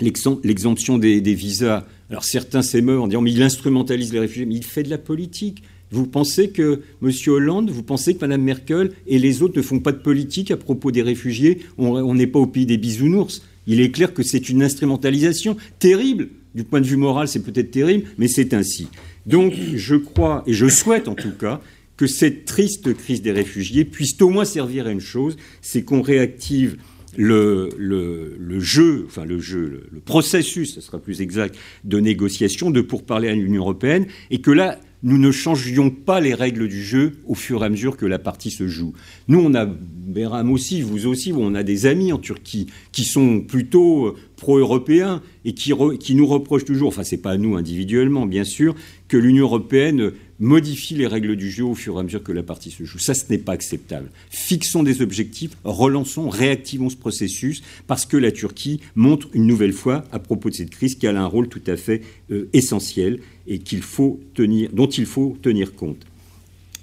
l'exemption 0.00 0.96
des, 0.96 1.20
visas, 1.34 1.84
alors 2.08 2.24
certains 2.24 2.62
s'émeuvent 2.62 3.02
en 3.02 3.06
disant 3.06 3.20
mais 3.20 3.32
il 3.32 3.42
instrumentalise 3.42 4.14
les 4.14 4.20
réfugiés, 4.20 4.46
mais 4.46 4.54
il 4.54 4.64
fait 4.64 4.82
de 4.82 4.88
la 4.88 4.96
politique. 4.96 5.62
Vous 5.90 6.06
pensez 6.06 6.48
que 6.48 6.80
M. 7.02 7.10
Hollande, 7.26 7.68
vous 7.68 7.82
pensez 7.82 8.14
que 8.14 8.20
Mme 8.22 8.40
Merkel 8.40 8.92
et 9.06 9.18
les 9.18 9.42
autres 9.42 9.58
ne 9.58 9.62
font 9.62 9.80
pas 9.80 9.92
de 9.92 9.98
politique 9.98 10.50
à 10.50 10.56
propos 10.56 10.90
des 10.90 11.02
réfugiés? 11.02 11.58
On 11.76 12.14
n'est 12.14 12.26
pas 12.26 12.38
au 12.38 12.46
pays 12.46 12.64
des 12.64 12.78
bisounours. 12.78 13.42
Il 13.66 13.82
est 13.82 13.90
clair 13.90 14.14
que 14.14 14.22
c'est 14.22 14.48
une 14.48 14.62
instrumentalisation 14.62 15.58
terrible. 15.80 16.30
Du 16.54 16.64
point 16.64 16.80
de 16.80 16.86
vue 16.86 16.96
moral, 16.96 17.28
c'est 17.28 17.42
peut-être 17.42 17.70
terrible, 17.70 18.08
mais 18.16 18.28
c'est 18.28 18.54
ainsi. 18.54 18.88
Donc, 19.26 19.54
je 19.74 19.96
crois, 19.96 20.42
et 20.46 20.52
je 20.52 20.68
souhaite 20.68 21.08
en 21.08 21.14
tout 21.14 21.32
cas, 21.32 21.60
que 21.96 22.06
cette 22.06 22.44
triste 22.44 22.94
crise 22.94 23.22
des 23.22 23.32
réfugiés 23.32 23.84
puisse 23.84 24.20
au 24.20 24.28
moins 24.28 24.44
servir 24.44 24.86
à 24.86 24.90
une 24.90 25.00
chose, 25.00 25.36
c'est 25.62 25.82
qu'on 25.82 26.02
réactive 26.02 26.76
le, 27.16 28.60
jeu, 28.60 29.04
enfin 29.06 29.24
le 29.24 29.38
jeu, 29.38 29.88
le, 29.90 30.00
processus, 30.00 30.74
ce 30.74 30.80
sera 30.80 30.98
plus 30.98 31.20
exact, 31.20 31.56
de 31.84 31.98
négociation, 31.98 32.70
de 32.70 32.80
pourparler 32.80 33.28
à 33.28 33.34
l'Union 33.34 33.62
européenne, 33.62 34.06
et 34.30 34.40
que 34.40 34.50
là, 34.50 34.78
nous 35.02 35.18
ne 35.18 35.30
changions 35.30 35.90
pas 35.90 36.20
les 36.20 36.34
règles 36.34 36.68
du 36.68 36.82
jeu 36.82 37.12
au 37.26 37.34
fur 37.34 37.62
et 37.62 37.66
à 37.66 37.68
mesure 37.68 37.96
que 37.96 38.06
la 38.06 38.18
partie 38.18 38.50
se 38.50 38.66
joue. 38.66 38.92
Nous, 39.28 39.38
on 39.38 39.54
a, 39.54 39.66
Béram 39.66 40.50
aussi, 40.50 40.80
vous 40.82 41.06
aussi, 41.06 41.32
on 41.32 41.54
a 41.54 41.62
des 41.62 41.86
amis 41.86 42.12
en 42.12 42.18
Turquie 42.18 42.66
qui 42.92 43.04
sont 43.04 43.40
plutôt 43.40 44.16
pro-européens 44.36 45.22
et 45.44 45.54
qui, 45.54 45.74
nous 46.14 46.26
reprochent 46.26 46.64
toujours, 46.64 46.88
enfin 46.88 47.04
c'est 47.04 47.16
pas 47.16 47.32
à 47.32 47.36
nous 47.36 47.56
individuellement 47.56 48.26
bien 48.26 48.44
sûr, 48.44 48.74
que 49.08 49.16
l'Union 49.16 49.44
européenne 49.44 50.12
modifie 50.38 50.94
les 50.94 51.06
règles 51.06 51.36
du 51.36 51.50
jeu 51.50 51.64
au 51.64 51.74
fur 51.74 51.96
et 51.96 52.00
à 52.00 52.02
mesure 52.02 52.22
que 52.22 52.32
la 52.32 52.42
partie 52.42 52.70
se 52.70 52.84
joue. 52.84 52.98
Ça, 52.98 53.14
ce 53.14 53.24
n'est 53.30 53.38
pas 53.38 53.52
acceptable. 53.52 54.10
Fixons 54.30 54.82
des 54.82 55.00
objectifs, 55.00 55.52
relançons, 55.64 56.28
réactivons 56.28 56.90
ce 56.90 56.96
processus, 56.96 57.62
parce 57.86 58.04
que 58.04 58.16
la 58.16 58.32
Turquie 58.32 58.80
montre 58.94 59.28
une 59.32 59.46
nouvelle 59.46 59.72
fois, 59.72 60.04
à 60.12 60.18
propos 60.18 60.50
de 60.50 60.54
cette 60.54 60.70
crise, 60.70 60.96
qu'elle 60.96 61.16
a 61.16 61.22
un 61.22 61.26
rôle 61.26 61.48
tout 61.48 61.62
à 61.66 61.76
fait 61.76 62.02
euh, 62.30 62.48
essentiel 62.52 63.20
et 63.46 63.60
qu'il 63.60 63.82
faut 63.82 64.20
tenir, 64.34 64.70
dont 64.72 64.88
il 64.88 65.06
faut 65.06 65.36
tenir 65.40 65.74
compte. 65.74 66.04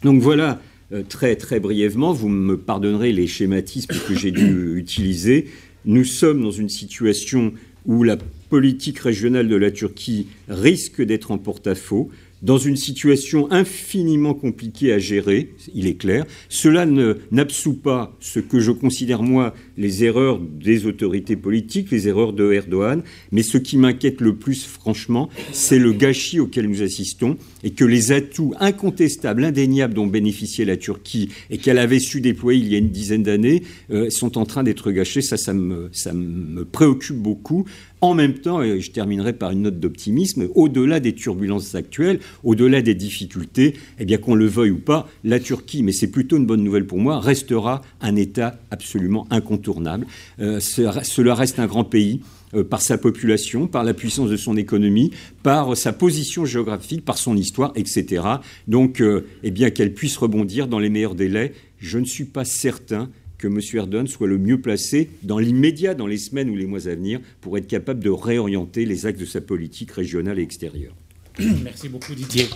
Donc 0.03 0.21
voilà, 0.21 0.59
euh, 0.91 1.03
très 1.07 1.35
très 1.35 1.59
brièvement, 1.59 2.13
vous 2.13 2.29
me 2.29 2.57
pardonnerez 2.57 3.11
les 3.13 3.27
schématismes 3.27 3.93
que 4.07 4.15
j'ai 4.15 4.31
dû 4.31 4.73
utiliser. 4.77 5.47
Nous 5.86 6.05
sommes 6.05 6.41
dans 6.41 6.51
une 6.51 6.69
situation 6.69 7.53
où 7.86 8.03
la 8.03 8.17
politique 8.49 8.99
régionale 8.99 9.49
de 9.49 9.55
la 9.57 9.69
Turquie 9.69 10.27
risque 10.47 11.01
d'être 11.01 11.31
en 11.31 11.38
porte-à-faux 11.38 12.09
dans 12.43 12.57
une 12.57 12.75
situation 12.75 13.49
infiniment 13.51 14.33
compliquée 14.33 14.93
à 14.93 14.99
gérer, 14.99 15.53
il 15.73 15.87
est 15.87 15.95
clair. 15.95 16.25
Cela 16.49 16.85
n'absout 17.31 17.73
pas 17.73 18.15
ce 18.19 18.39
que 18.39 18.59
je 18.59 18.71
considère, 18.71 19.23
moi, 19.23 19.53
les 19.77 20.03
erreurs 20.03 20.39
des 20.39 20.85
autorités 20.85 21.35
politiques, 21.35 21.89
les 21.91 22.07
erreurs 22.07 22.33
de 22.33 22.51
Erdogan, 22.51 23.01
mais 23.31 23.43
ce 23.43 23.57
qui 23.57 23.77
m'inquiète 23.77 24.21
le 24.21 24.35
plus, 24.35 24.65
franchement, 24.65 25.29
c'est 25.51 25.79
le 25.79 25.93
gâchis 25.93 26.39
auquel 26.39 26.67
nous 26.67 26.83
assistons 26.83 27.37
et 27.63 27.71
que 27.71 27.85
les 27.85 28.11
atouts 28.11 28.53
incontestables, 28.59 29.45
indéniables 29.45 29.93
dont 29.93 30.07
bénéficiait 30.07 30.65
la 30.65 30.77
Turquie 30.77 31.29
et 31.49 31.57
qu'elle 31.57 31.77
avait 31.77 31.99
su 31.99 32.21
déployer 32.21 32.59
il 32.59 32.71
y 32.71 32.75
a 32.75 32.77
une 32.77 32.89
dizaine 32.89 33.23
d'années 33.23 33.63
euh, 33.89 34.09
sont 34.09 34.37
en 34.37 34.45
train 34.45 34.63
d'être 34.63 34.91
gâchés. 34.91 35.21
Ça, 35.21 35.37
ça 35.37 35.53
me, 35.53 35.89
ça 35.91 36.13
me 36.13 36.65
préoccupe 36.65 37.17
beaucoup. 37.17 37.65
En 38.03 38.15
même 38.15 38.33
temps, 38.33 38.61
et 38.61 38.81
je 38.81 38.91
terminerai 38.91 39.31
par 39.31 39.51
une 39.51 39.61
note 39.61 39.79
d'optimisme, 39.79 40.49
au-delà 40.55 40.99
des 40.99 41.15
turbulences 41.15 41.73
actuelles, 41.73 42.19
au-delà 42.43 42.81
des 42.81 42.95
difficultés, 42.95 43.75
eh 43.97 44.03
bien 44.03 44.17
qu'on 44.17 44.35
le 44.35 44.45
veuille 44.45 44.71
ou 44.71 44.79
pas, 44.79 45.07
la 45.23 45.39
Turquie, 45.39 45.83
mais 45.83 45.93
c'est 45.93 46.11
plutôt 46.11 46.35
une 46.35 46.45
bonne 46.45 46.65
nouvelle 46.65 46.85
pour 46.85 46.97
moi, 46.97 47.21
restera 47.21 47.79
un 48.01 48.17
État 48.17 48.59
absolument 48.71 49.25
incontournable. 49.29 50.05
Euh, 50.41 50.59
cela 50.59 51.33
reste 51.33 51.59
un 51.59 51.65
grand 51.65 51.85
pays 51.85 52.19
euh, 52.53 52.65
par 52.65 52.81
sa 52.81 52.97
population, 52.97 53.67
par 53.67 53.85
la 53.85 53.93
puissance 53.93 54.29
de 54.29 54.35
son 54.35 54.57
économie, 54.57 55.11
par 55.41 55.77
sa 55.77 55.93
position 55.93 56.43
géographique, 56.43 57.05
par 57.05 57.17
son 57.17 57.37
histoire, 57.37 57.71
etc. 57.75 58.21
Donc, 58.67 58.99
euh, 58.99 59.27
eh 59.43 59.71
qu'elle 59.71 59.93
puisse 59.93 60.17
rebondir 60.17 60.67
dans 60.67 60.79
les 60.79 60.89
meilleurs 60.89 61.15
délais, 61.15 61.53
je 61.77 61.99
ne 61.99 62.05
suis 62.05 62.25
pas 62.25 62.43
certain 62.43 63.09
que 63.43 63.47
M. 63.49 63.59
Erdogan 63.73 64.07
soit 64.07 64.27
le 64.27 64.37
mieux 64.37 64.61
placé 64.61 65.09
dans 65.21 65.37
l'immédiat, 65.37 65.95
dans 65.95 66.07
les 66.07 66.17
semaines 66.17 66.49
ou 66.49 66.55
les 66.55 66.65
mois 66.65 66.87
à 66.87 66.95
venir, 66.95 67.19
pour 67.41 67.57
être 67.57 67.67
capable 67.67 68.01
de 68.01 68.09
réorienter 68.09 68.85
les 68.85 69.05
axes 69.05 69.19
de 69.19 69.25
sa 69.25 69.41
politique 69.41 69.91
régionale 69.91 70.39
et 70.39 70.43
extérieure. 70.43 70.95
Merci 71.63 71.89
beaucoup 71.89 72.15
Didier. 72.15 72.47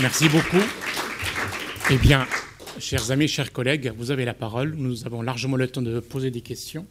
Merci 0.00 0.28
beaucoup. 0.28 0.64
Eh 1.90 1.96
bien, 1.96 2.28
chers 2.78 3.10
amis, 3.10 3.26
chers 3.26 3.50
collègues, 3.50 3.92
vous 3.98 4.12
avez 4.12 4.24
la 4.24 4.34
parole. 4.34 4.74
Nous 4.76 5.06
avons 5.06 5.22
largement 5.22 5.56
le 5.56 5.66
temps 5.66 5.82
de 5.82 5.98
poser 5.98 6.30
des 6.30 6.42
questions. 6.42 6.86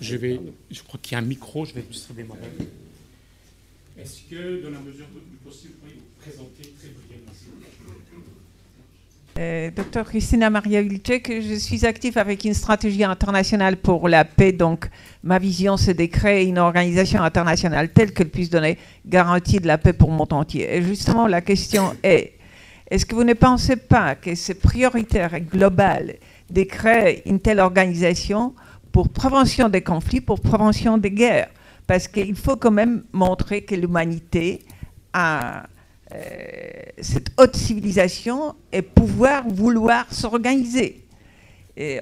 Je 0.00 0.14
vais, 0.14 0.38
je 0.70 0.82
crois 0.84 1.00
qu'il 1.02 1.12
y 1.12 1.14
a 1.16 1.18
un 1.18 1.22
micro, 1.22 1.64
je 1.64 1.74
vais 1.74 1.82
distribuer 1.82 2.22
moi-même. 2.22 2.68
Est-ce 3.98 4.20
que, 4.30 4.62
dans 4.62 4.70
la 4.70 4.78
mesure 4.78 5.06
du 5.06 5.36
possible, 5.44 5.72
vous 5.82 5.88
pouvez 5.88 5.94
vous 5.94 6.22
présenter 6.22 6.72
très 6.78 6.88
brièvement 6.88 7.32
docteur 9.36 10.04
Christina 10.06 10.48
Maria 10.48 10.80
Wilczek, 10.80 11.40
je 11.40 11.54
suis 11.54 11.84
active 11.84 12.18
avec 12.18 12.44
une 12.44 12.54
stratégie 12.54 13.04
internationale 13.04 13.76
pour 13.76 14.08
la 14.08 14.24
paix. 14.24 14.52
Donc, 14.52 14.88
ma 15.22 15.38
vision, 15.38 15.76
c'est 15.76 15.94
de 15.94 16.06
créer 16.06 16.46
une 16.46 16.58
organisation 16.58 17.22
internationale 17.22 17.90
telle 17.92 18.12
qu'elle 18.12 18.30
puisse 18.30 18.50
donner 18.50 18.78
garantie 19.04 19.58
de 19.58 19.66
la 19.66 19.78
paix 19.78 19.92
pour 19.92 20.10
le 20.10 20.16
monde 20.16 20.32
entier. 20.32 20.76
Et 20.76 20.82
justement, 20.82 21.26
la 21.26 21.40
question 21.40 21.94
est 22.02 22.34
est-ce 22.90 23.06
que 23.06 23.14
vous 23.14 23.24
ne 23.24 23.34
pensez 23.34 23.76
pas 23.76 24.14
que 24.14 24.34
c'est 24.34 24.54
prioritaire 24.54 25.34
et 25.34 25.40
global 25.40 26.14
de 26.50 26.62
créer 26.62 27.28
une 27.28 27.40
telle 27.40 27.58
organisation 27.60 28.54
pour 28.92 29.08
prévention 29.08 29.68
des 29.68 29.80
conflits, 29.80 30.20
pour 30.20 30.40
prévention 30.40 30.98
des 30.98 31.10
guerres? 31.10 31.48
Parce 31.86 32.06
qu'il 32.08 32.36
faut 32.36 32.56
quand 32.56 32.70
même 32.70 33.02
montrer 33.12 33.62
que 33.62 33.74
l'humanité 33.74 34.60
a 35.12 35.56
euh, 35.56 35.66
cette 37.00 37.30
haute 37.38 37.56
civilisation 37.56 38.54
et 38.72 38.82
pouvoir 38.82 39.48
vouloir 39.48 40.06
s'organiser. 40.12 41.04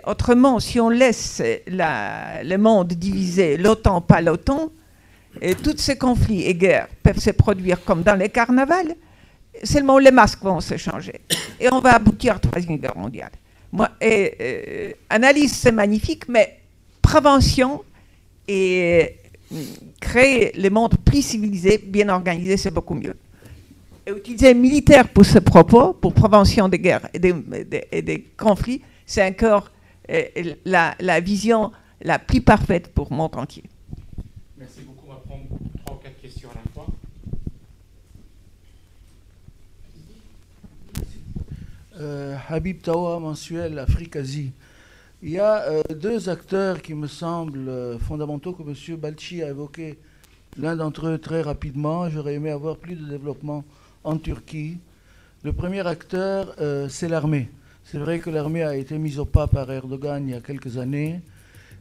autrement, 0.04 0.60
si 0.60 0.78
on 0.80 0.88
laisse 0.88 1.42
le 1.66 2.56
monde 2.56 2.92
divisé, 2.92 3.56
l'OTAN, 3.56 4.00
pas 4.00 4.20
l'OTAN, 4.20 4.70
et 5.40 5.54
tous 5.54 5.78
ces 5.78 5.96
conflits 5.96 6.42
et 6.42 6.54
guerres 6.54 6.88
peuvent 7.02 7.18
se 7.18 7.30
produire 7.30 7.82
comme 7.84 8.02
dans 8.02 8.14
les 8.14 8.28
carnavals, 8.28 8.94
seulement 9.62 9.98
les 9.98 10.10
masques 10.10 10.42
vont 10.42 10.60
se 10.60 10.76
changer. 10.76 11.20
Et 11.60 11.72
on 11.72 11.80
va 11.80 11.94
aboutir 11.94 12.32
à 12.32 12.34
la 12.34 12.40
Troisième 12.40 12.78
Guerre 12.78 12.96
mondiale. 12.96 13.30
Moi, 13.70 13.88
et, 14.00 14.34
euh, 14.40 14.92
analyse, 15.08 15.52
c'est 15.54 15.72
magnifique, 15.72 16.28
mais 16.28 16.58
prévention 17.00 17.82
et 18.46 19.16
euh, 19.52 19.56
créer 20.00 20.52
le 20.60 20.68
monde 20.68 20.96
plus 21.04 21.22
civilisé, 21.22 21.78
bien 21.78 22.08
organisé, 22.08 22.56
c'est 22.56 22.70
beaucoup 22.70 22.94
mieux 22.94 23.16
et 24.06 24.10
utiliser 24.10 24.54
militaire 24.54 25.08
pour 25.08 25.24
ce 25.24 25.38
propos, 25.38 25.92
pour 25.92 26.12
prévention 26.12 26.68
des 26.68 26.78
guerres 26.78 27.08
et 27.14 27.18
des, 27.18 28.24
conflits, 28.36 28.82
c'est 29.06 29.26
encore 29.26 29.70
euh, 30.10 30.22
la, 30.64 31.20
vision 31.20 31.72
la 32.00 32.18
plus 32.18 32.40
parfaite 32.40 32.88
pour 32.88 33.08
le 33.10 33.16
monde 33.16 33.36
entier. 33.36 33.64
Merci 34.58 34.80
beaucoup. 34.82 35.06
On 35.08 35.12
va 35.12 35.20
prendre 35.20 35.44
trois 35.84 35.96
ou 35.96 35.98
quatre 35.98 36.20
questions 36.20 36.48
à 36.50 36.54
la 36.54 36.72
fois. 36.72 36.86
Euh, 42.00 42.36
Habib 42.48 42.82
Tawa, 42.82 43.20
mensuel 43.20 43.78
Afrique-Asie. 43.78 44.52
Il 45.22 45.30
y 45.30 45.38
a 45.38 45.62
euh, 45.62 45.82
deux 45.94 46.28
acteurs 46.28 46.82
qui 46.82 46.94
me 46.94 47.06
semblent 47.06 47.98
fondamentaux 48.00 48.52
que 48.52 48.62
M. 48.62 48.96
Balchi 48.96 49.42
a 49.42 49.50
évoqués 49.50 49.98
L'un 50.58 50.76
d'entre 50.76 51.06
eux 51.06 51.18
très 51.18 51.40
rapidement, 51.40 52.10
j'aurais 52.10 52.34
aimé 52.34 52.50
avoir 52.50 52.76
plus 52.76 52.94
de 52.94 53.06
développement 53.06 53.64
en 54.04 54.16
Turquie. 54.16 54.78
Le 55.44 55.52
premier 55.52 55.86
acteur, 55.86 56.54
euh, 56.60 56.88
c'est 56.88 57.08
l'armée. 57.08 57.50
C'est 57.84 57.98
vrai 57.98 58.20
que 58.20 58.30
l'armée 58.30 58.62
a 58.62 58.76
été 58.76 58.98
mise 58.98 59.18
au 59.18 59.24
pas 59.24 59.46
par 59.46 59.70
Erdogan 59.70 60.28
il 60.28 60.32
y 60.32 60.36
a 60.36 60.40
quelques 60.40 60.78
années, 60.78 61.20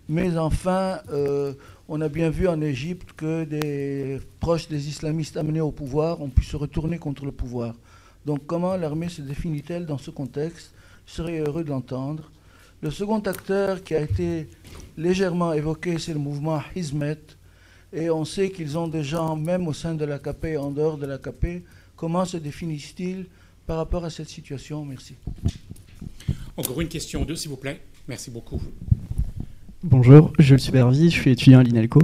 mais 0.10 0.38
enfin, 0.38 1.00
euh, 1.12 1.54
on 1.88 2.02
a 2.02 2.10
bien 2.10 2.30
vu 2.30 2.48
en 2.48 2.60
Égypte 2.60 3.14
que 3.16 3.44
des 3.44 4.20
proches 4.40 4.68
des 4.68 4.88
islamistes 4.90 5.38
amenés 5.38 5.62
au 5.62 5.72
pouvoir 5.72 6.22
ont 6.22 6.30
pu 6.30 6.44
se 6.44 6.58
retourner 6.58 6.98
contre 6.98 7.26
le 7.26 7.32
pouvoir. 7.32 7.76
Donc 8.26 8.46
comment 8.46 8.76
l'armée 8.76 9.10
se 9.10 9.22
définit-elle 9.22 9.86
dans 9.86 9.98
ce 9.98 10.12
contexte? 10.12 10.74
Je 11.06 11.14
serais 11.14 11.40
heureux 11.40 11.64
de 11.64 11.70
l'entendre. 11.70 12.32
Le 12.82 12.90
second 12.90 13.20
acteur 13.20 13.84
qui 13.84 13.94
a 13.94 14.02
été 14.02 14.50
légèrement 14.98 15.54
évoqué, 15.54 16.00
c'est 16.00 16.14
le 16.14 16.20
mouvement 16.20 16.62
Hizmet. 16.76 17.20
Et 17.94 18.10
on 18.10 18.26
sait 18.26 18.50
qu'ils 18.50 18.78
ont 18.78 18.88
des 18.88 19.04
gens, 19.04 19.36
même 19.36 19.68
au 19.68 19.74
sein 19.74 19.94
de 19.94 20.06
l'AKP 20.06 20.46
et 20.46 20.58
en 20.58 20.72
dehors 20.72 20.98
de 20.98 21.06
l'AKP. 21.06 21.64
Comment 22.02 22.26
se 22.26 22.38
définissent-ils 22.38 23.28
par 23.68 23.78
rapport 23.78 24.04
à 24.04 24.10
cette 24.10 24.28
situation? 24.28 24.84
Merci. 24.84 25.14
Encore 26.58 26.82
une 26.82 26.88
question 26.88 27.22
ou 27.22 27.26
deux, 27.26 27.36
s'il 27.36 27.52
vous 27.52 27.58
plaît. 27.58 27.80
Merci 28.08 28.32
beaucoup. 28.32 28.60
Bonjour, 29.84 30.34
je 30.40 30.56
suis 30.56 30.72
Bervi, 30.72 31.12
je 31.12 31.20
suis 31.20 31.30
étudiant 31.30 31.60
à 31.60 31.64
l'INELCO. 31.64 32.02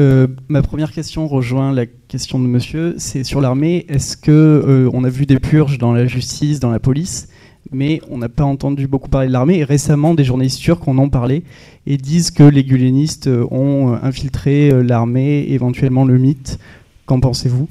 Euh, 0.00 0.26
ma 0.48 0.60
première 0.60 0.90
question 0.90 1.28
rejoint 1.28 1.72
la 1.72 1.86
question 1.86 2.40
de 2.40 2.46
monsieur, 2.46 2.96
c'est 2.98 3.22
sur 3.22 3.40
l'armée. 3.40 3.86
Est-ce 3.88 4.16
que 4.16 4.32
euh, 4.32 4.90
on 4.92 5.04
a 5.04 5.08
vu 5.08 5.24
des 5.24 5.38
purges 5.38 5.78
dans 5.78 5.92
la 5.92 6.08
justice, 6.08 6.58
dans 6.58 6.72
la 6.72 6.80
police 6.80 7.28
mais 7.70 8.00
on 8.10 8.18
n'a 8.18 8.28
pas 8.28 8.44
entendu 8.44 8.88
beaucoup 8.88 9.08
parler 9.08 9.28
de 9.28 9.32
l'armée? 9.32 9.58
Et 9.58 9.64
récemment, 9.64 10.14
des 10.14 10.24
journalistes 10.24 10.58
turcs 10.58 10.88
en 10.88 10.98
ont 10.98 11.10
parlé 11.10 11.44
et 11.86 11.96
disent 11.96 12.32
que 12.32 12.42
les 12.42 12.64
gulenistes 12.64 13.28
ont 13.28 13.92
infiltré 14.02 14.70
euh, 14.70 14.82
l'armée, 14.82 15.46
éventuellement 15.50 16.04
le 16.04 16.18
mythe. 16.18 16.58
Qu'en 17.06 17.20
pensez-vous? 17.20 17.68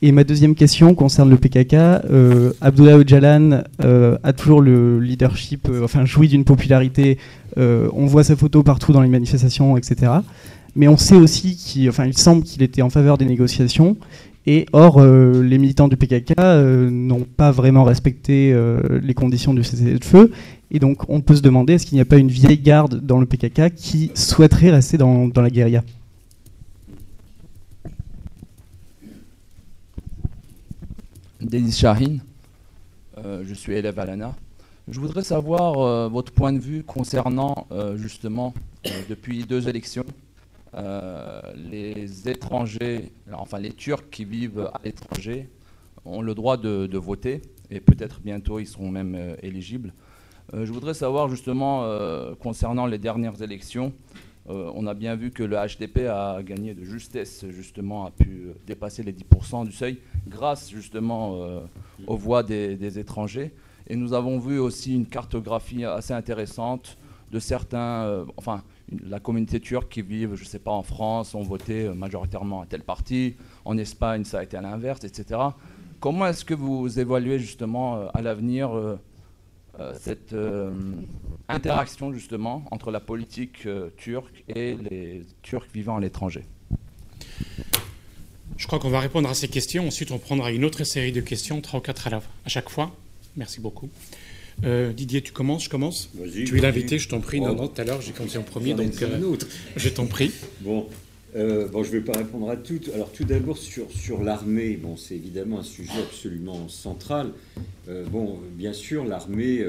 Et 0.00 0.12
ma 0.12 0.22
deuxième 0.22 0.54
question 0.54 0.94
concerne 0.94 1.28
le 1.28 1.36
PKK. 1.36 1.74
Euh, 1.74 2.52
Abdullah 2.60 2.98
Öcalan 2.98 3.62
euh, 3.82 4.16
a 4.22 4.32
toujours 4.32 4.60
le 4.60 5.00
leadership, 5.00 5.68
enfin 5.82 6.04
jouit 6.04 6.28
d'une 6.28 6.44
popularité. 6.44 7.18
on 7.56 8.06
voit 8.06 8.24
sa 8.24 8.36
photo 8.36 8.62
partout 8.62 8.92
dans 8.92 9.02
les 9.02 9.08
manifestations, 9.08 9.76
etc. 9.76 10.12
Mais 10.76 10.86
on 10.86 10.96
sait 10.96 11.16
aussi 11.16 11.56
qu'il 11.56 11.92
semble 12.14 12.44
qu'il 12.44 12.62
était 12.62 12.82
en 12.82 12.90
faveur 12.90 13.18
des 13.18 13.24
négociations 13.24 13.96
et 14.50 14.64
or, 14.72 14.98
euh, 14.98 15.42
les 15.42 15.58
militants 15.58 15.88
du 15.88 15.98
PKK 15.98 16.32
euh, 16.40 16.88
n'ont 16.88 17.26
pas 17.36 17.50
vraiment 17.50 17.84
respecté 17.84 18.50
euh, 18.54 18.80
les 19.02 19.12
conditions 19.12 19.52
du 19.52 19.62
cessez-le-feu. 19.62 20.32
Et 20.70 20.78
donc, 20.78 21.06
on 21.10 21.20
peut 21.20 21.36
se 21.36 21.42
demander 21.42 21.74
est-ce 21.74 21.84
qu'il 21.84 21.96
n'y 21.96 22.00
a 22.00 22.06
pas 22.06 22.16
une 22.16 22.28
vieille 22.28 22.58
garde 22.58 22.98
dans 23.04 23.18
le 23.18 23.26
PKK 23.26 23.74
qui 23.74 24.10
souhaiterait 24.14 24.70
rester 24.70 24.96
dans, 24.96 25.30
la 25.36 25.50
guérilla? 25.50 25.82
Denis 31.40 31.72
Shahin, 31.72 32.18
je 33.16 33.54
suis 33.54 33.74
élève 33.74 33.98
à 33.98 34.06
l'ANA. 34.06 34.34
Je 34.88 34.98
voudrais 35.00 35.22
savoir 35.22 36.08
votre 36.08 36.32
point 36.32 36.52
de 36.52 36.58
vue 36.58 36.82
concernant 36.82 37.66
justement, 37.96 38.54
depuis 39.08 39.44
deux 39.44 39.68
élections, 39.68 40.04
euh, 40.74 41.40
les 41.56 42.28
étrangers, 42.28 43.10
enfin 43.32 43.58
les 43.58 43.72
Turcs 43.72 44.10
qui 44.10 44.24
vivent 44.24 44.70
à 44.74 44.80
l'étranger, 44.84 45.48
ont 46.04 46.20
le 46.20 46.34
droit 46.34 46.56
de, 46.56 46.98
voter 46.98 47.42
et 47.70 47.80
peut-être 47.80 48.20
bientôt 48.20 48.58
ils 48.58 48.66
seront 48.66 48.90
même 48.90 49.14
euh, 49.14 49.34
éligibles. 49.42 49.92
Euh, 50.54 50.66
je 50.66 50.72
voudrais 50.72 50.94
savoir 50.94 51.28
justement 51.28 51.84
concernant 52.40 52.86
les 52.86 52.98
dernières 52.98 53.42
élections, 53.42 53.92
on 54.48 54.86
a 54.86 54.94
bien 54.94 55.14
vu 55.14 55.30
que 55.30 55.42
le 55.42 55.56
HDP 55.56 56.06
a 56.08 56.42
gagné 56.42 56.74
de 56.74 56.82
justesse, 56.84 57.44
justement, 57.50 58.06
a 58.06 58.10
pu 58.10 58.48
dépasser 58.66 59.02
les 59.02 59.12
10% 59.12 59.66
du 59.66 59.72
seuil 59.72 59.98
grâce 60.26 60.70
justement 60.70 61.38
aux 62.06 62.16
voix 62.16 62.42
des, 62.42 62.98
étrangers. 62.98 63.52
Et 63.88 63.96
nous 63.96 64.14
avons 64.14 64.38
vu 64.38 64.58
aussi 64.58 64.94
une 64.94 65.06
cartographie 65.06 65.84
assez 65.84 66.14
intéressante 66.14 66.96
de 67.30 67.38
certains, 67.38 68.24
enfin 68.38 68.62
la 69.04 69.20
communauté 69.20 69.60
turque 69.60 69.90
qui 69.90 70.02
vit, 70.02 70.22
je 70.22 70.28
ne 70.28 70.48
sais 70.48 70.58
pas, 70.58 70.70
en 70.70 70.82
France, 70.82 71.34
ont 71.34 71.42
voté 71.42 71.86
euh, 71.86 71.94
majoritairement 71.94 72.62
à 72.62 72.66
tel 72.66 72.82
parti. 72.82 73.34
En 73.64 73.76
Espagne, 73.78 74.24
ça 74.24 74.40
a 74.40 74.42
été 74.42 74.56
à 74.56 74.60
l'inverse, 74.60 75.04
etc. 75.04 75.40
Comment 76.00 76.26
est-ce 76.26 76.44
que 76.44 76.54
vous 76.54 76.98
évaluez 76.98 77.38
justement 77.38 77.96
euh, 77.96 78.06
à 78.14 78.22
l'avenir 78.22 78.76
euh, 78.76 78.98
cette 80.00 80.34
interaction 81.48 82.12
justement 82.12 82.64
entre 82.70 82.90
la 82.90 83.00
politique 83.00 83.66
turque 83.96 84.44
et 84.54 84.76
les 84.90 85.22
Turcs 85.42 85.66
vivant 85.72 85.96
à 85.96 86.00
l'étranger 86.00 86.44
Je 88.56 88.66
crois 88.66 88.78
qu'on 88.78 88.90
va 88.90 89.00
répondre 89.00 89.28
à 89.28 89.34
ces 89.34 89.48
questions. 89.48 89.86
Ensuite, 89.86 90.10
on 90.10 90.18
prendra 90.18 90.50
une 90.50 90.64
autre 90.64 90.84
série 90.84 91.12
de 91.12 91.20
questions, 91.20 91.60
trois 91.60 91.80
ou 91.80 91.82
quatre 91.82 92.12
à, 92.12 92.16
à 92.16 92.48
chaque 92.48 92.68
fois. 92.68 92.94
Merci 93.36 93.60
beaucoup. 93.60 93.88
Euh, 94.64 94.92
Didier, 94.92 95.22
tu 95.22 95.32
commences, 95.32 95.64
je 95.64 95.68
commence 95.70 96.10
Tu 96.32 96.58
es 96.58 96.60
l'invité, 96.60 96.98
je 96.98 97.08
t'en 97.08 97.20
prie. 97.20 97.40
Non, 97.40 97.54
non, 97.54 97.68
tout 97.68 97.80
à 97.80 97.84
l'heure, 97.84 98.00
j'ai 98.00 98.12
commencé 98.12 98.38
en 98.38 98.42
premier, 98.42 98.74
donc 98.74 99.00
euh, 99.02 99.36
je 99.76 99.88
t'en 99.88 100.06
prie. 100.06 100.32
Bon, 100.60 100.88
euh, 101.36 101.68
bon, 101.68 101.82
je 101.82 101.92
ne 101.92 101.98
vais 101.98 102.04
pas 102.04 102.18
répondre 102.18 102.50
à 102.50 102.56
tout. 102.56 102.80
Alors, 102.94 103.12
tout 103.12 103.24
d'abord, 103.24 103.58
sur, 103.58 103.90
sur 103.90 104.22
l'armée, 104.22 104.76
bon, 104.76 104.96
c'est 104.96 105.14
évidemment 105.14 105.60
un 105.60 105.64
sujet 105.64 105.98
absolument 105.98 106.68
central. 106.68 107.32
bon, 108.10 108.38
bien 108.52 108.72
sûr, 108.72 109.04
l'armée 109.04 109.64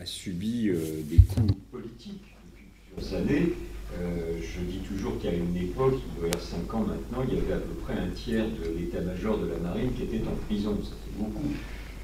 a 0.00 0.06
subi 0.06 0.70
des 1.08 1.16
coups 1.16 1.54
politiques 1.70 2.34
depuis 2.44 2.64
plusieurs 2.94 3.20
années. 3.20 3.52
je 3.94 4.60
dis 4.60 4.80
toujours 4.88 5.20
qu'à 5.20 5.32
une 5.32 5.56
époque, 5.56 5.94
il 6.16 6.22
y 6.22 6.26
avoir 6.26 6.42
5 6.42 6.74
ans 6.74 6.86
maintenant, 6.86 7.24
il 7.28 7.34
y 7.34 7.38
avait 7.38 7.54
à 7.54 7.58
peu 7.58 7.74
près 7.84 7.94
un 7.94 8.08
tiers 8.08 8.46
de 8.46 8.78
l'état-major 8.78 9.38
de 9.38 9.46
la 9.46 9.58
marine 9.58 9.92
qui 9.94 10.02
était 10.02 10.26
en 10.26 10.36
prison. 10.46 10.76
Ça 10.82 10.90
fait 10.90 11.22
beaucoup. 11.22 11.52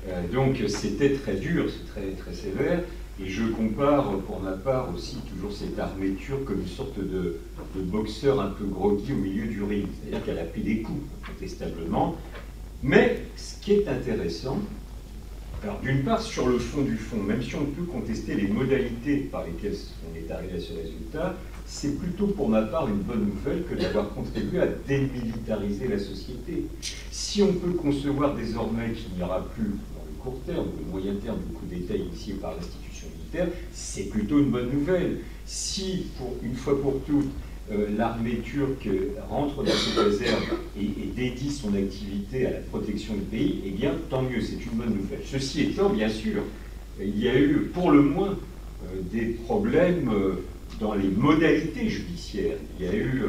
Euh, 0.08 0.22
donc 0.32 0.56
c'était 0.68 1.14
très 1.14 1.34
dur, 1.34 1.66
c'est 1.70 1.92
très, 1.92 2.10
très 2.12 2.34
sévère. 2.34 2.80
Et 3.22 3.28
je 3.28 3.44
compare 3.44 4.10
pour 4.26 4.40
ma 4.40 4.52
part 4.52 4.88
aussi 4.92 5.18
toujours 5.30 5.52
cette 5.52 5.78
armée 5.78 6.14
turque 6.14 6.44
comme 6.44 6.60
une 6.60 6.66
sorte 6.66 6.98
de, 6.98 7.38
boxeur 7.76 8.40
un 8.40 8.48
peu 8.48 8.64
groggy 8.64 9.12
au 9.12 9.16
milieu 9.16 9.46
du 9.46 9.62
ring. 9.62 9.86
C'est-à-dire 10.00 10.24
qu'elle 10.24 10.38
a 10.38 10.44
pris 10.44 10.62
des 10.62 10.82
coups, 10.82 11.00
incontestablement. 11.22 12.16
Mais 12.82 13.22
ce 13.36 13.60
qui 13.60 13.74
est 13.74 13.88
intéressant, 13.88 14.58
alors 15.62 15.78
d'une 15.80 16.02
part 16.02 16.20
sur 16.20 16.48
le 16.48 16.58
fond 16.58 16.82
du 16.82 16.96
fond, 16.96 17.16
même 17.18 17.42
si 17.42 17.54
on 17.54 17.64
peut 17.64 17.84
contester 17.84 18.34
les 18.34 18.48
modalités 18.48 19.18
par 19.18 19.44
lesquelles 19.44 19.76
on 20.10 20.16
est 20.16 20.30
arrivé 20.30 20.56
à 20.56 20.60
ce 20.60 20.72
résultat, 20.74 21.36
c'est 21.66 21.98
plutôt 21.98 22.26
pour 22.26 22.48
ma 22.48 22.62
part 22.62 22.88
une 22.88 23.00
bonne 23.00 23.26
nouvelle 23.26 23.64
que 23.64 23.74
d'avoir 23.74 24.10
contribué 24.10 24.60
à 24.60 24.66
démilitariser 24.66 25.86
la 25.86 25.98
société. 25.98 26.66
Si 27.12 27.42
on 27.42 27.52
peut 27.52 27.72
concevoir 27.72 28.34
désormais 28.34 28.92
qu'il 28.92 29.16
n'y 29.16 29.22
aura 29.22 29.40
plus 29.54 29.70
court 30.24 30.40
terme 30.46 30.66
ou 30.66 30.78
le 30.78 30.90
moyen 30.90 31.14
terme 31.22 31.38
du 31.38 31.52
coup 31.52 31.66
d'État 31.66 31.94
initié 31.94 32.34
par 32.34 32.52
l'institution 32.52 32.83
c'est 33.72 34.08
plutôt 34.10 34.38
une 34.38 34.50
bonne 34.50 34.70
nouvelle. 34.70 35.18
Si, 35.46 36.06
une 36.42 36.54
fois 36.54 36.80
pour 36.80 37.00
toutes, 37.04 37.30
euh, 37.72 37.86
l'armée 37.96 38.40
turque 38.44 38.88
rentre 39.28 39.62
dans 39.62 39.72
ses 39.72 39.98
réserves 39.98 40.54
et, 40.78 40.86
dédie 41.16 41.50
son 41.50 41.74
activité 41.74 42.46
à 42.46 42.50
la 42.50 42.58
protection 42.58 43.14
du 43.14 43.22
pays, 43.22 43.62
eh 43.66 43.70
bien, 43.70 43.94
tant 44.10 44.22
mieux, 44.22 44.40
c'est 44.40 44.62
une 44.64 44.72
bonne 44.72 44.94
nouvelle. 44.94 45.20
Ceci 45.24 45.62
étant, 45.62 45.88
bien 45.88 46.08
sûr, 46.08 46.42
il 47.00 47.18
y 47.18 47.28
a 47.28 47.38
eu, 47.38 47.70
pour 47.72 47.90
le 47.90 48.02
moins, 48.02 48.30
euh, 48.84 49.00
des 49.12 49.26
problèmes 49.46 50.10
euh, 50.12 50.44
dans 50.80 50.94
les 50.94 51.08
modalités 51.08 51.88
judiciaires. 51.88 52.56
Il 52.78 52.86
y 52.86 52.88
a 52.88 52.94
eu 52.94 53.22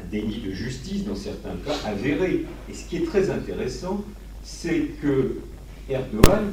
un 0.00 0.10
déni 0.10 0.40
de 0.40 0.52
justice 0.52 1.04
dans 1.04 1.16
certains 1.16 1.56
cas 1.66 1.76
avéré. 1.86 2.44
Et 2.70 2.74
ce 2.74 2.88
qui 2.88 2.98
est 2.98 3.04
très 3.04 3.30
intéressant, 3.30 4.04
c'est 4.44 4.86
que 5.02 5.38
Erdogan, 5.90 6.52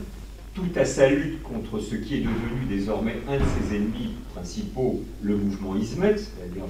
tout 0.59 0.79
à 0.79 0.85
sa 0.85 1.09
lutte 1.09 1.41
contre 1.41 1.79
ce 1.79 1.95
qui 1.95 2.15
est 2.15 2.19
devenu 2.19 2.65
désormais 2.67 3.15
un 3.29 3.37
de 3.37 3.43
ses 3.43 3.75
ennemis 3.75 4.15
principaux, 4.33 5.01
le 5.21 5.37
mouvement 5.37 5.75
Hizmet, 5.75 6.17
c'est-à-dire 6.17 6.63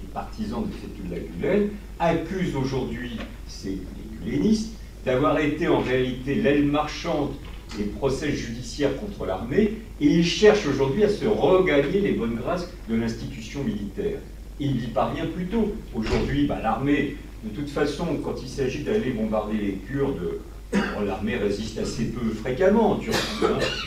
les 0.00 0.08
partisans 0.12 0.64
de 0.66 0.72
Fethullah 0.72 1.20
Gulen, 1.20 1.70
accuse 1.98 2.56
aujourd'hui 2.56 3.18
ces 3.46 3.78
gulenistes 4.24 4.72
d'avoir 5.04 5.38
été 5.38 5.68
en 5.68 5.80
réalité 5.80 6.36
l'aile 6.36 6.64
marchande 6.64 7.32
des 7.76 7.84
procès 7.84 8.32
judiciaires 8.32 8.96
contre 8.96 9.26
l'armée, 9.26 9.74
et 10.00 10.06
il 10.06 10.24
cherche 10.24 10.66
aujourd'hui 10.66 11.04
à 11.04 11.08
se 11.08 11.26
regagner 11.26 12.00
les 12.00 12.12
bonnes 12.12 12.36
grâces 12.36 12.72
de 12.88 12.94
l'institution 12.94 13.62
militaire. 13.64 14.18
il 14.60 14.76
n'y 14.76 14.86
parvient 14.86 15.26
plus 15.26 15.46
tôt. 15.46 15.74
Aujourd'hui, 15.94 16.46
bah, 16.46 16.60
l'armée, 16.62 17.16
de 17.42 17.50
toute 17.50 17.68
façon, 17.68 18.06
quand 18.24 18.36
il 18.40 18.48
s'agit 18.48 18.84
d'aller 18.84 19.10
bombarder 19.10 19.58
les 19.58 19.72
Kurdes 19.72 20.38
l'armée 21.04 21.36
résiste 21.36 21.78
assez 21.78 22.06
peu 22.06 22.30
fréquemment 22.30 22.92
en 22.92 22.96
Turquie. 22.96 23.44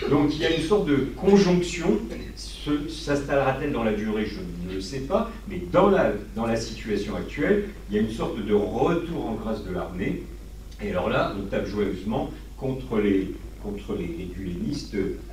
Donc 0.10 0.34
il 0.36 0.41
y 0.41 0.45
a 0.45 0.56
une 0.56 0.64
sorte 0.64 0.88
de 0.88 1.08
conjonction. 1.16 1.99
S'installera-t-elle 2.90 3.72
dans 3.72 3.84
la 3.84 3.94
durée 3.94 4.26
Je 4.26 4.40
ne 4.70 4.76
le 4.76 4.82
sais 4.82 4.99
pas. 4.99 5.32
Mais 5.49 5.62
dans 5.72 5.90
la, 5.90 6.14
dans 6.36 6.45
la 6.45 6.56
situation 6.56 7.16
actuelle, 7.16 7.70
il 7.90 7.95
y 7.95 7.99
a 7.99 8.02
une 8.02 8.12
sorte 8.12 8.38
de 8.44 8.54
retour 8.54 9.26
en 9.26 9.34
grâce 9.34 9.64
de 9.64 9.74
l'armée. 9.74 10.24
Et 10.82 10.91
alors 10.91 11.10
là, 11.10 11.34
on 11.38 11.48
tape 11.48 11.68
joyeusement 11.68 12.30
contre 12.58 12.99
les, 12.99 13.34
contre 13.64 13.95
les 13.98 14.08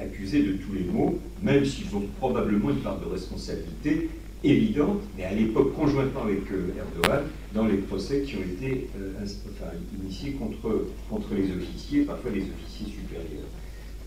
accusés 0.00 0.42
de 0.42 0.52
tous 0.52 0.72
les 0.72 0.84
maux, 0.84 1.18
même 1.42 1.64
s'ils 1.64 1.94
ont 1.94 2.04
probablement 2.18 2.70
une 2.70 2.78
part 2.80 2.98
de 2.98 3.06
responsabilité. 3.06 4.08
Évidente, 4.44 5.00
mais 5.16 5.24
à 5.24 5.32
l'époque 5.32 5.74
conjointement 5.74 6.22
avec 6.22 6.42
Erdogan, 6.50 7.24
dans 7.54 7.66
les 7.66 7.78
procès 7.78 8.22
qui 8.22 8.36
ont 8.36 8.42
été 8.42 8.88
initiés 10.02 10.32
contre, 10.32 10.86
contre 11.08 11.34
les 11.34 11.50
officiers, 11.50 12.02
parfois 12.02 12.30
les 12.30 12.42
officiers 12.42 12.86
supérieurs. 12.86 13.48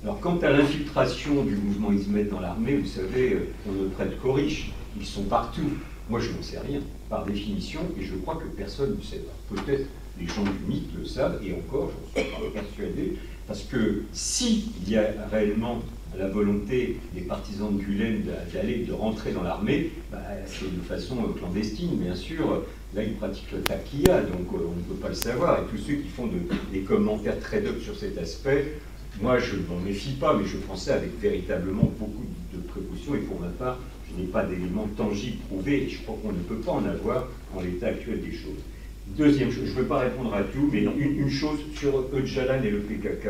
Alors, 0.04 0.20
quant 0.20 0.38
à 0.38 0.52
l'infiltration 0.52 1.44
du 1.44 1.56
mouvement 1.56 1.92
Ismet 1.92 2.26
dans 2.26 2.40
l'armée, 2.40 2.76
vous 2.76 2.86
savez, 2.88 3.38
on 3.68 3.72
ne 3.72 3.88
prête 3.90 4.20
qu'aux 4.22 4.34
riches. 4.34 4.72
Ils 5.00 5.06
sont 5.06 5.24
partout. 5.24 5.70
Moi, 6.10 6.20
je 6.20 6.32
n'en 6.32 6.42
sais 6.42 6.60
rien, 6.60 6.80
par 7.10 7.26
définition, 7.26 7.82
et 8.00 8.04
je 8.04 8.16
crois 8.16 8.36
que 8.36 8.48
personne 8.56 8.96
ne 8.96 9.04
sait. 9.04 9.22
Peut-être 9.50 9.88
les 10.20 10.28
gens 10.28 10.44
du 10.44 10.72
mythe 10.72 10.90
le 10.98 11.06
savent, 11.06 11.40
et 11.44 11.54
encore, 11.54 11.92
j'en 12.16 12.22
suis 12.22 12.32
pas 12.32 12.62
persuadé, 12.62 13.18
parce 13.48 13.64
que 13.64 14.04
s'il 14.14 14.64
y 14.88 14.98
a 14.98 15.14
réellement 15.32 15.82
la 16.18 16.28
volonté 16.28 16.98
des 17.14 17.22
partisans 17.22 17.76
de 17.76 17.82
Gulen 17.82 18.24
d'aller, 18.54 18.80
de 18.80 18.94
rentrer 18.94 19.32
dans 19.32 19.44
l'armée, 19.44 19.92
bah, 20.12 20.20
c'est 20.46 20.76
de 20.76 20.82
façon 20.82 21.16
clandestine, 21.38 21.98
bien 21.98 22.16
sûr. 22.16 22.64
Là, 22.94 23.04
ils 23.04 23.16
pratiquent 23.16 23.52
le 23.52 23.62
taquilla, 23.62 24.22
donc 24.22 24.48
euh, 24.54 24.66
on 24.66 24.76
ne 24.76 24.82
peut 24.82 25.02
pas 25.02 25.10
le 25.10 25.16
savoir. 25.16 25.60
Et 25.60 25.66
tous 25.70 25.82
ceux 25.82 25.96
qui 25.96 26.08
font 26.08 26.30
des 26.72 26.80
commentaires 26.82 27.40
très 27.40 27.62
durs 27.62 27.82
sur 27.82 27.96
cet 27.96 28.18
aspect, 28.18 28.74
moi, 29.22 29.40
je 29.40 29.56
ne 29.56 29.62
m'en 29.68 29.80
méfie 29.80 30.14
pas, 30.14 30.36
mais 30.38 30.46
je 30.46 30.58
pensais 30.58 30.92
avec 30.92 31.20
véritablement 31.20 31.92
beaucoup 32.00 32.26
de 32.54 32.60
précautions, 32.60 33.16
et 33.16 33.20
pour 33.20 33.40
ma 33.40 33.48
part, 33.48 33.80
je 34.10 34.22
n'ai 34.22 34.28
pas 34.28 34.46
d'éléments 34.46 34.88
tangibles 34.96 35.38
prouvés, 35.48 35.84
et 35.84 35.90
je 35.90 36.02
crois 36.04 36.18
qu'on 36.22 36.32
ne 36.32 36.40
peut 36.40 36.56
pas 36.64 36.74
en 36.74 36.86
avoir 36.86 37.28
en 37.56 37.62
l'état 37.62 37.88
actuel 37.88 38.22
des 38.22 38.32
choses. 38.32 38.62
Deuxième 39.18 39.52
chose, 39.52 39.66
je 39.66 39.72
ne 39.72 39.78
veux 39.78 39.86
pas 39.86 40.00
répondre 40.00 40.34
à 40.34 40.44
tout, 40.44 40.70
mais 40.72 40.84
une, 40.84 41.30
chose 41.30 41.60
sur 41.76 42.06
Öcalan 42.14 42.62
et 42.64 42.70
le 42.70 42.80
PKK, 42.80 43.28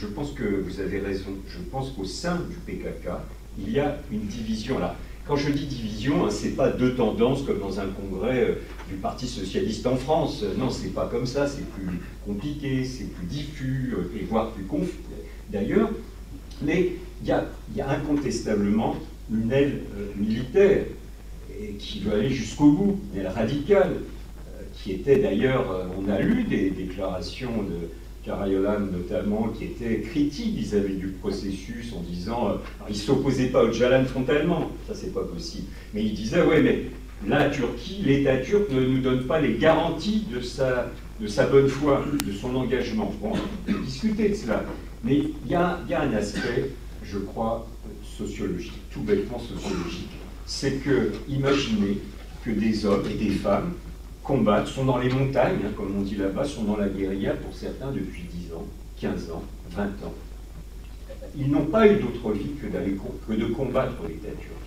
je 0.00 0.06
pense 0.06 0.32
que 0.32 0.44
vous 0.44 0.80
avez 0.80 0.98
raison. 0.98 1.30
Je 1.48 1.58
pense 1.70 1.90
qu'au 1.90 2.04
sein 2.04 2.36
du 2.48 2.56
PKK, 2.56 3.10
il 3.58 3.72
y 3.72 3.78
a 3.78 3.98
une 4.10 4.26
division 4.26 4.78
là. 4.78 4.96
Quand 5.26 5.36
je 5.36 5.50
dis 5.50 5.66
division, 5.66 6.26
hein, 6.26 6.30
ce 6.30 6.46
n'est 6.46 6.52
pas 6.52 6.70
deux 6.70 6.94
tendances 6.94 7.42
comme 7.42 7.60
dans 7.60 7.78
un 7.78 7.86
congrès 7.88 8.40
euh, 8.40 8.54
du 8.88 8.96
Parti 8.96 9.28
socialiste 9.28 9.86
en 9.86 9.96
France. 9.96 10.44
Non, 10.58 10.70
ce 10.70 10.84
n'est 10.84 10.90
pas 10.90 11.06
comme 11.06 11.26
ça, 11.26 11.46
c'est 11.46 11.68
plus 11.70 12.00
compliqué, 12.24 12.84
c'est 12.84 13.12
plus 13.12 13.26
diffus, 13.26 13.94
euh, 13.96 14.18
et 14.18 14.24
voire 14.24 14.50
plus 14.50 14.64
confus 14.64 14.98
d'ailleurs. 15.50 15.90
Mais 16.62 16.92
il 17.22 17.28
y, 17.28 17.32
a, 17.32 17.90
incontestablement 17.90 18.96
une 19.30 19.52
aile 19.52 19.82
euh, 19.96 20.08
militaire 20.16 20.84
qui 21.78 22.00
veut 22.00 22.14
aller 22.14 22.30
jusqu'au 22.30 22.70
bout, 22.70 23.00
une 23.12 23.20
aile 23.20 23.28
radicale, 23.28 23.96
qui 24.82 24.92
était 24.92 25.18
d'ailleurs, 25.18 25.70
euh, 25.70 25.84
on 25.98 26.08
a 26.08 26.20
lu 26.20 26.44
des 26.44 26.70
déclarations 26.70 27.62
de 27.62 27.88
Karayolan 28.24 28.80
notamment, 28.92 29.48
qui 29.48 29.64
étaient 29.64 30.00
critiques 30.00 30.54
vis-à-vis 30.54 30.96
du 30.96 31.08
processus 31.08 31.92
en 31.94 32.00
disant, 32.02 32.50
euh, 32.50 32.54
il 32.88 32.92
ne 32.92 32.98
s'opposait 32.98 33.46
pas 33.46 33.64
au 33.64 33.72
Jalan 33.72 34.04
frontalement, 34.04 34.70
ça 34.86 34.94
c'est 34.94 35.12
pas 35.14 35.24
possible, 35.24 35.68
mais 35.94 36.04
il 36.04 36.14
disait, 36.14 36.42
ouais, 36.42 36.62
mais 36.62 36.84
la 37.26 37.50
Turquie, 37.50 38.02
l'État 38.04 38.38
turc 38.38 38.70
ne 38.70 38.80
nous 38.80 39.00
donne 39.00 39.24
pas 39.24 39.40
les 39.40 39.54
garanties 39.54 40.24
de 40.32 40.40
sa, 40.40 40.90
de 41.20 41.26
sa 41.26 41.46
bonne 41.46 41.68
foi, 41.68 42.04
de 42.26 42.32
son 42.32 42.54
engagement. 42.56 43.12
Bon, 43.20 43.32
on 43.32 43.72
peut 43.72 43.78
discuter 43.84 44.30
de 44.30 44.34
cela, 44.34 44.64
mais 45.04 45.16
il 45.16 45.50
y 45.50 45.54
a, 45.54 45.80
y 45.88 45.94
un 45.94 46.12
aspect, 46.12 46.70
je 47.02 47.18
crois, 47.18 47.66
sociologique, 48.02 48.80
tout 48.92 49.02
bêtement 49.02 49.38
sociologique, 49.38 50.10
c'est 50.46 50.82
que, 50.82 51.12
imaginez 51.28 51.98
que 52.44 52.50
des 52.50 52.84
hommes 52.84 53.04
et 53.10 53.22
des 53.22 53.30
femmes 53.30 53.72
combattent, 54.22 54.68
sont 54.68 54.84
dans 54.84 54.98
les 54.98 55.08
montagnes, 55.08 55.58
hein, 55.64 55.72
comme 55.76 55.94
on 55.98 56.02
dit 56.02 56.16
là-bas, 56.16 56.44
sont 56.44 56.64
dans 56.64 56.76
la 56.76 56.88
guérilla 56.88 57.34
pour 57.34 57.54
certains 57.54 57.90
depuis 57.90 58.24
10 58.48 58.54
ans, 58.54 58.66
15 59.00 59.30
ans, 59.30 59.42
20 59.70 59.82
ans. 59.82 60.14
Ils 61.36 61.50
n'ont 61.50 61.66
pas 61.66 61.86
eu 61.86 61.96
d'autre 61.96 62.32
vie 62.32 62.50
que, 62.60 62.66
que 62.66 63.38
de 63.38 63.46
combattre 63.46 63.94
l'État 64.06 64.28
turc. 64.28 64.60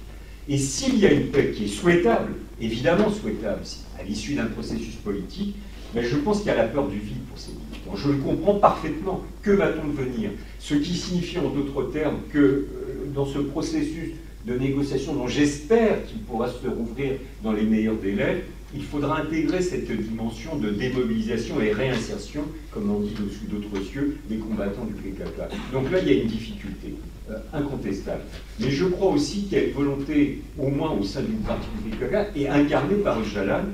Et 0.47 0.57
s'il 0.57 0.99
y 0.99 1.05
a 1.05 1.11
une 1.11 1.27
paix 1.27 1.51
qui 1.55 1.65
est 1.65 1.67
souhaitable, 1.67 2.33
évidemment 2.59 3.09
souhaitable, 3.09 3.61
à 3.99 4.03
l'issue 4.03 4.35
d'un 4.35 4.45
processus 4.45 4.95
politique, 4.95 5.55
ben, 5.93 6.03
je 6.03 6.15
pense 6.17 6.39
qu'il 6.39 6.47
y 6.47 6.51
a 6.51 6.55
la 6.55 6.67
peur 6.67 6.87
du 6.87 6.97
vide 6.97 7.23
pour 7.29 7.37
ces 7.37 7.51
militants. 7.51 7.95
Je 7.95 8.09
le 8.09 8.17
comprends 8.17 8.55
parfaitement. 8.55 9.21
Que 9.41 9.51
va-t-on 9.51 9.87
devenir? 9.89 10.31
Ce 10.59 10.73
qui 10.73 10.95
signifie 10.95 11.37
en 11.37 11.49
d'autres 11.49 11.91
termes 11.91 12.17
que 12.31 12.39
euh, 12.39 12.67
dans 13.13 13.25
ce 13.25 13.37
processus 13.39 14.13
de 14.45 14.57
négociation 14.57 15.13
dont 15.13 15.27
j'espère 15.27 16.05
qu'il 16.05 16.19
pourra 16.19 16.47
se 16.49 16.67
rouvrir 16.67 17.13
dans 17.43 17.53
les 17.53 17.63
meilleurs 17.63 17.95
délais, 17.95 18.43
il 18.75 18.83
faudra 18.83 19.21
intégrer 19.21 19.61
cette 19.61 19.91
dimension 19.91 20.55
de 20.57 20.69
démobilisation 20.69 21.61
et 21.61 21.73
réinsertion, 21.73 22.43
comme 22.71 22.89
on 22.89 22.99
dit 22.99 23.13
au-dessus 23.19 23.45
d'autres 23.49 23.83
cieux, 23.85 24.17
des 24.29 24.37
combattants 24.37 24.85
du 24.85 24.93
PKK. 24.93 25.53
Donc 25.71 25.91
là, 25.91 25.99
il 25.99 26.07
y 26.07 26.11
a 26.11 26.21
une 26.21 26.27
difficulté 26.27 26.95
euh, 27.29 27.37
incontestable. 27.53 28.21
Mais 28.59 28.71
je 28.71 28.85
crois 28.85 29.11
aussi 29.11 29.43
qu'il 29.43 29.57
y 29.57 29.61
a 29.61 29.63
une 29.65 29.73
volonté, 29.73 30.41
au 30.57 30.69
moins 30.69 30.91
au 30.91 31.03
sein 31.03 31.21
d'une 31.21 31.39
partie 31.39 31.67
du 31.83 31.89
PKK, 31.91 32.35
et 32.35 32.49
incarnée 32.49 32.95
par 32.95 33.19
Öcalan, 33.19 33.65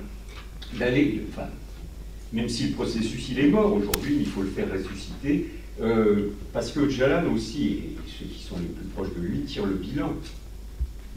d'aller, 0.77 1.21
enfin, 1.31 1.47
même 2.34 2.49
si 2.49 2.67
le 2.67 2.73
processus 2.73 3.30
il 3.30 3.39
est 3.39 3.47
mort 3.47 3.73
aujourd'hui, 3.73 4.17
il 4.19 4.27
faut 4.27 4.41
le 4.41 4.49
faire 4.49 4.67
ressusciter, 4.71 5.49
euh, 5.81 6.31
parce 6.51 6.71
que 6.71 6.81
Öcalan 6.81 7.34
aussi, 7.34 7.67
et 7.67 7.95
ceux 8.05 8.26
qui 8.26 8.43
sont 8.43 8.57
les 8.59 8.67
plus 8.67 8.85
proches 8.93 9.15
de 9.15 9.21
lui, 9.21 9.39
tirent 9.41 9.65
le 9.65 9.76
bilan 9.76 10.13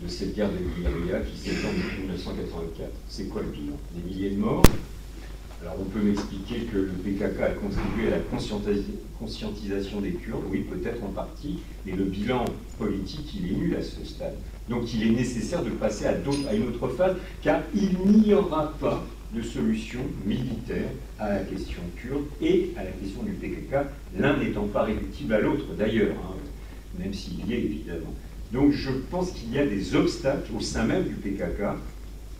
de 0.03 0.09
cette 0.09 0.35
guerre 0.35 0.51
de 0.51 0.59
guérilla 0.81 1.20
qui 1.20 1.37
s'étend 1.39 1.69
depuis 1.69 2.01
1984. 2.03 2.91
C'est 3.09 3.29
quoi 3.29 3.43
le 3.43 3.49
bilan? 3.49 3.77
Des 3.95 4.03
milliers 4.03 4.31
de 4.31 4.37
morts? 4.37 4.65
Alors 5.62 5.77
on 5.81 5.85
peut 5.85 6.01
m'expliquer 6.01 6.65
que 6.65 6.77
le 6.77 6.89
PKK 7.05 7.41
a 7.41 7.51
contribué 7.51 8.09
à 8.09 8.16
la 8.16 8.23
conscientisation 9.20 10.01
des 10.01 10.11
Kurdes, 10.11 10.43
oui 10.51 10.65
peut-être 10.69 11.05
en 11.05 11.11
partie, 11.11 11.61
mais 11.87 11.93
le 11.93 12.03
bilan 12.05 12.45
politique 12.79 13.33
il 13.37 13.53
est 13.53 13.55
nul 13.55 13.77
à 13.77 13.83
ce 13.83 14.05
stade. 14.05 14.35
Donc 14.69 14.93
il 14.93 15.07
est 15.07 15.11
nécessaire 15.11 15.62
de 15.62 15.70
passer 15.70 16.07
à, 16.07 16.15
à 16.49 16.55
une 16.55 16.66
autre 16.66 16.89
phase, 16.89 17.15
car 17.43 17.61
il 17.77 17.97
n'y 17.97 18.35
aura 18.35 18.73
pas 18.81 19.05
de 19.33 19.41
solution 19.41 20.01
militaire 20.27 20.89
à 21.20 21.29
la 21.31 21.39
question 21.39 21.81
kurde 21.97 22.24
et 22.41 22.73
à 22.77 22.83
la 22.83 22.91
question 22.91 23.23
du 23.23 23.31
PKK, 23.31 23.87
l'un 24.19 24.37
n'étant 24.39 24.66
pas 24.66 24.83
réductible 24.83 25.33
à 25.33 25.41
l'autre 25.41 25.66
d'ailleurs, 25.79 26.16
hein, 26.24 26.35
même 26.99 27.15
s'il 27.15 27.47
y 27.49 27.53
est 27.53 27.61
évidemment. 27.61 28.12
Donc 28.53 28.73
je 28.73 28.91
pense 29.11 29.31
qu'il 29.31 29.53
y 29.55 29.59
a 29.59 29.66
des 29.66 29.97
obstacles 29.97 30.53
au 30.55 30.61
sein 30.61 30.85
même 30.85 31.05
du 31.05 31.15
PKK. 31.15 31.79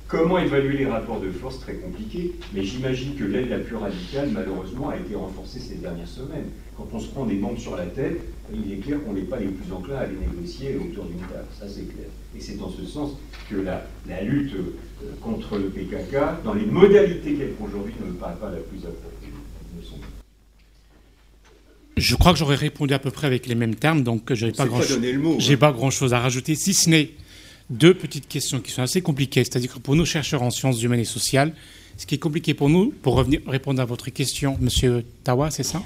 Comment 0.09 0.39
évaluer 0.39 0.77
les 0.77 0.87
rapports 0.87 1.21
de 1.21 1.31
force? 1.31 1.59
Très 1.61 1.77
compliqué, 1.77 2.33
mais 2.53 2.63
j'imagine 2.63 3.15
que 3.15 3.25
l'aide 3.25 3.49
la 3.49 3.61
plus 3.61 3.77
radicale, 3.77 4.29
malheureusement, 4.31 4.91
a 4.91 4.99
été 4.99 5.15
renforcée 5.15 5.59
ces 5.59 5.77
dernières 5.77 6.07
semaines. 6.07 6.51
Quand 6.77 6.87
on 6.93 7.01
se 7.01 7.09
prend 7.09 7.25
des 7.25 7.37
bombes 7.37 7.57
sur 7.57 7.77
la 7.77 7.87
tête, 7.87 8.21
il 8.53 8.73
est 8.75 8.77
clair 8.77 9.03
qu'on 9.03 9.15
n'est 9.15 9.23
pas 9.23 9.39
les 9.39 9.47
plus 9.47 9.73
enclins 9.73 9.97
à 9.97 10.07
les 10.07 10.17
négocier 10.17 10.77
autour 10.77 11.07
d'une 11.07 11.17
table, 11.21 11.47
ça 11.59 11.67
c'est 11.67 11.89
clair. 11.91 12.09
Et 12.37 12.41
c'est 12.41 12.61
en 12.61 12.69
ce 12.69 12.85
sens 12.85 13.13
que 13.49 13.57
la, 13.57 13.87
lutte 14.23 14.55
euh, 14.55 15.15
contre 15.23 15.57
le 15.57 15.71
PKK, 15.71 16.45
dans 16.45 16.53
les 16.53 16.67
modalités 16.67 17.33
qu'elle 17.33 17.53
prend 17.53 17.65
aujourd'hui, 17.65 17.95
ne 18.05 18.11
me 18.11 18.15
paraît 18.15 18.37
pas 18.37 18.51
la 18.51 18.59
plus 18.59 18.81
appropriée. 18.81 19.12
Je 21.97 22.17
crois 22.17 22.33
que 22.33 22.39
j'aurais 22.39 22.57
répondu 22.57 22.95
à 22.95 22.99
peu 22.99 23.11
près 23.11 23.27
avec 23.27 23.47
les 23.47 23.55
mêmes 23.55 23.75
termes, 23.75 24.03
donc 24.03 24.33
je 24.33 24.47
n'ai 24.47 24.53
pas, 24.53 24.67
grand 24.67 24.81
hein. 24.81 25.57
pas 25.59 25.73
grand-chose 25.73 26.15
à 26.15 26.21
rajouter, 26.21 26.55
si 26.55 26.73
ce 26.73 26.89
n'est 26.89 27.11
deux 27.71 27.95
petites 27.95 28.29
questions 28.29 28.61
qui 28.61 28.71
sont 28.71 28.83
assez 28.83 29.03
compliquées. 29.03 29.45
C'est-à-dire 29.45 29.75
que 29.75 29.79
pour 29.79 29.95
nous, 29.95 30.05
chercheurs 30.05 30.43
en 30.43 30.51
sciences 30.51 30.83
humaines 30.83 31.01
et 31.01 31.05
sociales, 31.05 31.55
ce 31.97 32.07
qui 32.07 32.15
est 32.15 32.19
compliqué 32.19 32.55
pour 32.55 32.69
nous, 32.69 32.93
pour 33.03 33.15
revenir 33.15 33.41
répondre 33.47 33.81
à 33.81 33.85
votre 33.85 34.11
question, 34.11 34.57
Monsieur 34.61 35.05
Tawa, 35.25 35.51
c'est 35.51 35.63
ça? 35.63 35.83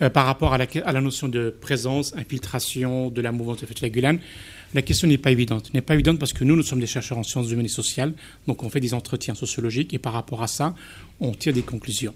Euh, 0.00 0.10
Par 0.10 0.26
rapport 0.26 0.52
à 0.54 0.58
la, 0.58 0.66
à 0.84 0.92
la, 0.92 1.00
notion 1.00 1.28
de 1.28 1.54
présence, 1.60 2.14
infiltration 2.16 3.10
de 3.10 3.20
la 3.20 3.32
mouvance 3.32 3.58
de 3.58 3.66
Fethullah 3.66 3.90
Gulen, 3.90 4.18
la 4.74 4.82
question 4.82 5.06
n'est 5.06 5.18
pas 5.18 5.30
évidente. 5.30 5.72
N'est 5.74 5.82
pas 5.82 5.94
évidente 5.94 6.18
parce 6.18 6.32
que 6.32 6.44
nous, 6.44 6.56
nous 6.56 6.62
sommes 6.62 6.80
des 6.80 6.86
chercheurs 6.86 7.18
en 7.18 7.22
sciences 7.22 7.50
humaines 7.50 7.66
et 7.66 7.68
sociales, 7.68 8.14
donc 8.46 8.62
on 8.62 8.70
fait 8.70 8.80
des 8.80 8.94
entretiens 8.94 9.34
sociologiques 9.34 9.92
et 9.94 9.98
par 9.98 10.14
rapport 10.14 10.42
à 10.42 10.46
ça, 10.46 10.74
on 11.20 11.32
tire 11.32 11.52
des 11.52 11.62
conclusions. 11.62 12.14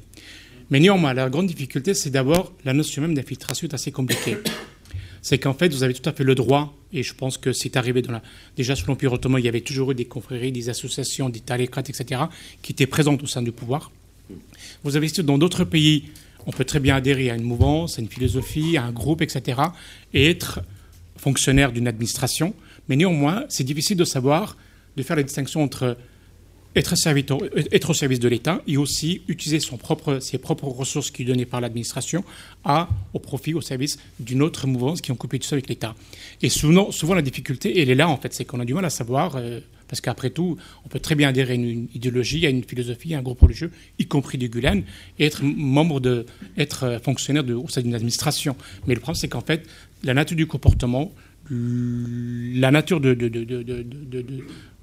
Mais 0.71 0.81
néanmoins, 0.81 1.15
la 1.15 1.31
grande 1.31 1.47
difficulté, 1.47 1.95
c'est 1.95 2.11
d'abord 2.11 2.53
la 2.65 2.73
notion 2.73 3.03
même 3.03 3.15
d'infiltration 3.15 3.69
est 3.69 3.75
assez 3.75 3.93
compliquée. 3.93 4.37
c'est 5.23 5.39
qu'en 5.39 5.55
fait, 5.55 5.73
vous 5.73 5.83
avez 5.83 5.95
tout 5.95 6.09
à 6.09 6.13
fait 6.13 6.25
le 6.25 6.35
droit, 6.35 6.77
et 6.93 7.03
je 7.03 7.15
pense 7.15 7.39
que 7.39 7.53
c'est 7.53 7.77
arrivé 7.77 8.03
déjà 8.57 8.77
sous 8.77 8.87
l'Empire 8.87 9.13
ottoman, 9.13 9.41
il 9.41 9.45
y 9.45 9.49
avait 9.49 9.61
toujours 9.61 9.93
eu 9.93 9.95
des 9.95 10.05
confréries, 10.05 10.53
des 10.53 10.69
associations, 10.69 11.29
des 11.29 11.41
talécrates, 11.41 11.91
etc., 11.91 12.23
qui 12.63 12.73
étaient 12.73 12.87
présentes 12.87 13.23
au 13.23 13.27
sein 13.27 13.43
du 13.43 13.53
pouvoir. 13.53 13.91
Vous 14.85 14.97
avez 14.97 15.09
dans 15.25 15.39
d'autres 15.39 15.65
pays, 15.65 16.05
on 16.47 16.53
peut 16.53 16.65
très 16.65 16.81
bien 16.81 16.97
adhérer 16.97 17.31
à 17.31 17.35
une 17.35 17.43
mouvance, 17.43 17.99
à 17.99 18.03
une 18.03 18.09
philosophie, 18.09 18.77
à 18.77 18.85
un 18.85 18.93
groupe, 18.93 19.23
etc., 19.23 19.61
et 20.15 20.31
être 20.31 20.61
fonctionnaire 21.17 21.73
d'une 21.73 21.89
administration. 21.89 22.55
Mais 22.89 22.97
néanmoins, 22.97 23.45
c'est 23.49 23.65
difficile 23.65 23.97
de 23.97 24.05
savoir, 24.05 24.57
de 24.97 25.03
faire 25.03 25.17
la 25.17 25.23
distinction 25.23 25.63
entre 25.63 25.97
être, 26.77 27.91
au 27.91 27.95
service 27.95 28.21
de 28.21 28.29
l'État 28.29 28.63
et 28.67 28.77
aussi 28.77 29.23
utiliser 29.29 29.59
ses 29.61 30.39
propres 30.39 30.67
ressources 30.69 31.11
qui 31.11 31.25
sont 31.25 31.29
données 31.29 31.47
par 31.47 31.61
l'administration 31.61 32.25
au 33.13 33.19
profit, 33.19 33.55
au 33.55 33.61
service 33.61 33.99
d'une 34.21 34.43
autre 34.43 34.67
mouvance 34.67 35.01
qui 35.01 35.13
coupé 35.17 35.39
tout 35.39 35.47
ça 35.47 35.55
avec 35.55 35.69
l'État. 35.69 35.95
Et 36.43 36.49
souvent, 36.49 36.91
souvent, 36.93 37.15
la 37.15 37.23
difficulté, 37.23 37.81
elle 37.81 37.91
est 37.91 37.95
là, 37.95 38.09
en 38.09 38.17
fait, 38.17 38.33
c'est 38.33 38.45
qu'on 38.45 38.61
a 38.61 38.65
du 38.65 38.75
mal 38.75 38.85
à 38.85 38.91
savoir, 38.91 39.37
euh, 39.37 39.61
parce 39.89 40.01
qu'après 40.01 40.31
tout, 40.31 40.57
on 40.85 40.89
peut 40.89 41.01
très 41.01 41.15
bien 41.15 41.29
adhérer 41.29 41.53
à 41.53 41.55
une, 41.55 41.89
idéologie, 41.95 42.47
à 42.47 42.51
une 42.51 42.63
philosophie, 42.63 43.15
à 43.15 43.19
un 43.19 43.23
groupe 43.23 43.41
religieux, 43.41 43.71
y 43.99 44.07
compris 44.07 44.39
du 44.39 44.49
Gulen, 44.49 44.85
et 45.19 45.27
être 45.27 45.43
membre 45.43 46.01
de, 46.01 46.27
être 46.59 46.85
euh, 46.85 46.99
fonctionnaire 46.99 47.45
de, 47.45 47.55
au 47.55 47.69
sein 47.69 47.83
d'une 47.83 47.95
administration. 47.95 48.57
Mais 48.87 48.95
le 48.95 49.01
problème, 49.01 49.19
c'est 49.19 49.29
qu'en 49.29 49.41
fait, 49.41 49.67
la 50.05 50.15
nature 50.15 50.37
du 50.37 50.47
comportement, 50.47 51.13
la 51.51 52.71
nature 52.71 53.01
de, 53.01 53.15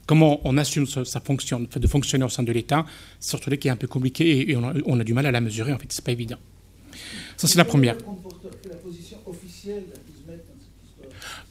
comment 0.05 0.41
on 0.43 0.57
assume 0.57 0.85
sa 0.85 1.19
fonction 1.19 1.67
de 1.75 1.87
fonctionner 1.87 2.25
au 2.25 2.29
sein 2.29 2.43
de 2.43 2.51
l'État, 2.51 2.85
c'est 3.19 3.29
surtout 3.29 3.49
là 3.49 3.57
qui 3.57 3.67
est 3.67 3.71
un 3.71 3.75
peu 3.75 3.87
compliqué 3.87 4.49
et, 4.51 4.55
on, 4.55 4.99
a, 4.99 5.03
du 5.03 5.13
mal 5.13 5.25
à 5.25 5.31
la 5.31 5.41
mesurer. 5.41 5.73
En 5.73 5.77
fait, 5.77 5.87
c'est 5.89 6.03
pas 6.03 6.11
évident. 6.11 6.37
Ça, 7.37 7.47
c'est 7.47 7.57
la 7.57 7.65
première. 7.65 7.95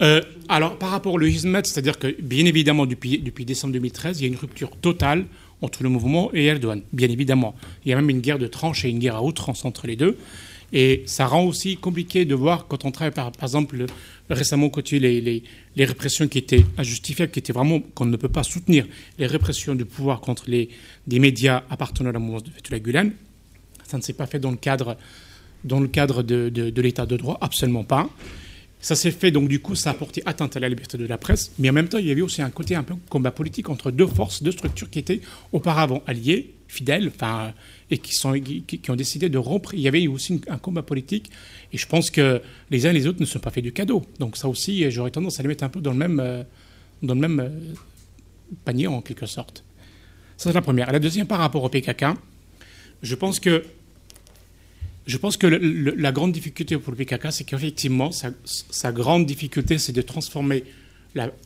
Euh, 0.01 0.21
alors, 0.49 0.79
par 0.79 0.91
rapport 0.91 1.15
au 1.15 1.21
Hizmet, 1.21 1.63
c'est-à-dire 1.65 1.99
que, 1.99 2.21
bien 2.21 2.45
évidemment, 2.47 2.87
depuis, 2.87 3.19
décembre 3.19 3.73
2013, 3.75 4.21
il 4.21 4.23
y 4.23 4.27
a 4.27 4.29
une 4.29 4.39
rupture 4.39 4.77
totale 4.77 5.27
entre 5.61 5.83
le 5.83 5.89
mouvement 5.89 6.31
et 6.35 6.47
Erdogan, 6.47 6.83
bien 6.93 7.09
évidemment. 7.09 7.55
Il 7.85 7.91
y 7.91 7.93
a 7.93 7.97
même 7.97 8.11
une 8.11 8.21
guerre 8.21 8.39
de 8.39 8.49
tranches 8.49 8.85
et 8.85 8.89
une 8.89 8.99
guerre 8.99 9.17
à 9.17 9.23
outrance 9.23 9.65
entre 9.65 9.87
les 9.87 9.97
deux. 9.97 10.17
Et 10.73 11.03
ça 11.07 11.27
rend 11.27 11.45
aussi 11.45 11.77
compliqué 11.77 12.25
de 12.25 12.35
voir 12.35 12.67
quand 12.67 12.85
on 12.85 12.91
travaille, 12.91 13.13
par, 13.13 13.31
exemple, 13.43 13.85
récemment, 14.31 14.71
quand 14.71 14.91
les, 14.91 15.21
les, 15.21 15.43
les, 15.77 15.85
répressions 15.85 16.29
qui 16.29 16.39
étaient 16.39 16.65
injustifiables, 16.79 17.33
qui 17.33 17.39
étaient 17.39 17.53
vraiment 17.53 17.81
qu'on 17.81 18.07
ne 18.07 18.17
peut 18.17 18.29
pas 18.29 18.43
soutenir, 18.43 18.87
les 19.19 19.27
répressions 19.27 19.75
du 19.75 19.85
pouvoir 19.85 20.21
contre 20.21 20.45
les, 20.49 20.69
des 21.07 21.19
médias 21.19 21.63
appartenant 21.71 22.11
à 22.11 22.13
la 22.13 22.19
mouvance 22.19 22.45
de 22.45 22.51
Fethullah 22.51 22.81
Gulen, 22.81 23.13
ça 23.85 23.97
ne 23.97 24.03
s'est 24.03 24.13
pas 24.13 24.27
fait 24.27 24.39
dans 24.39 24.51
le 24.51 24.57
cadre, 24.57 24.97
dans 25.65 25.81
le 25.81 25.89
cadre 25.89 26.23
de, 26.23 26.49
de, 26.49 26.71
de 26.71 26.83
l'état 26.83 27.07
de 27.07 27.17
droit, 27.17 27.39
absolument 27.41 27.85
pas. 27.85 28.09
Ça 28.81 28.97
s'est 28.97 29.13
fait, 29.13 29.31
donc 29.31 29.49
du 29.49 29.61
coup, 29.61 29.77
ça 29.77 29.91
a 29.91 29.95
porté 29.95 30.23
atteinte 30.27 30.57
à 30.57 30.61
la 30.61 30.69
liberté 30.69 30.99
de 30.99 31.07
la 31.07 31.17
presse, 31.17 31.53
mais 31.61 31.71
en 31.71 31.73
même 31.73 31.89
temps, 31.89 31.99
il 31.99 32.07
y 32.07 32.11
avait 32.11 32.21
aussi 32.21 32.43
un 32.43 32.51
côté 32.51 32.75
un 32.75 32.83
peu 32.83 32.95
combat 33.09 33.31
politique 33.31 33.69
entre 33.69 33.93
deux 33.93 34.09
forces, 34.09 34.43
deux 34.43 34.51
structures 34.51 34.91
qui 34.91 34.99
étaient 34.99 35.21
auparavant 35.53 36.03
alliées, 36.07 36.53
fidèles, 36.67 37.13
enfin, 37.15 37.53
et 37.93 37.99
qui, 37.99 38.91
ont 38.91 38.97
décidé 38.97 39.29
de 39.29 39.39
rompre. 39.39 39.75
Il 39.75 39.81
y 39.81 39.89
avait 39.89 40.07
aussi 40.07 40.41
un 40.49 40.57
combat 40.57 40.83
politique, 40.83 41.31
et 41.73 41.79
je 41.79 41.87
pense 41.87 42.11
que 42.11 42.41
les 42.71 42.87
uns 42.87 42.91
et 42.91 42.95
les 42.95 43.07
autres 43.07 43.21
ne 43.21 43.27
sont 43.27 43.39
pas 43.39 43.51
fait 43.51 43.61
du 43.61 43.73
cadeau. 43.73 44.03
Donc 44.19 44.39
ça 44.39 44.49
aussi, 44.49 44.91
j'aurais 44.91 45.11
tendance 45.11 45.39
à 45.39 45.43
les 45.43 45.49
mettre 45.49 45.63
un 45.63 45.69
peu 45.69 45.81
dans 45.81 45.93
le 45.93 45.99
même, 45.99 46.19
euh, 46.19 46.43
dans 47.03 47.15
le 47.15 47.21
même 47.21 47.41
euh, 47.41 47.51
panier, 48.65 48.87
en 48.87 49.03
quelque 49.03 49.27
sorte. 49.27 49.63
Ça, 50.39 50.51
c'est 50.51 50.55
la 50.55 50.63
première. 50.63 50.91
La 50.91 50.99
deuxième, 50.99 51.27
par 51.27 51.39
rapport 51.39 51.63
au 51.63 51.69
PKK, 51.69 52.07
je 53.03 53.15
pense 53.15 53.39
que 53.39 53.63
je 55.05 55.17
pense 55.17 55.37
que 55.37 55.49
la 55.49 56.13
grande 56.13 56.33
difficulté 56.33 56.79
pour 56.79 56.93
le 56.93 56.97
PKK, 56.97 57.33
c'est 57.33 57.43
qu'effectivement, 57.43 58.11
sa, 58.13 58.93
grande 58.93 59.27
difficulté, 59.27 59.79
c'est 59.79 59.93
de 59.93 60.01
transformer 60.01 60.63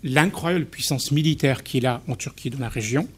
l'incroyable 0.04 0.66
puissance 0.66 1.10
militaire 1.10 1.62
qu'il 1.64 1.86
a 1.86 2.02
en 2.06 2.16
Turquie, 2.16 2.50
dans 2.50 2.58
la 2.58 2.68
région, 2.68 3.08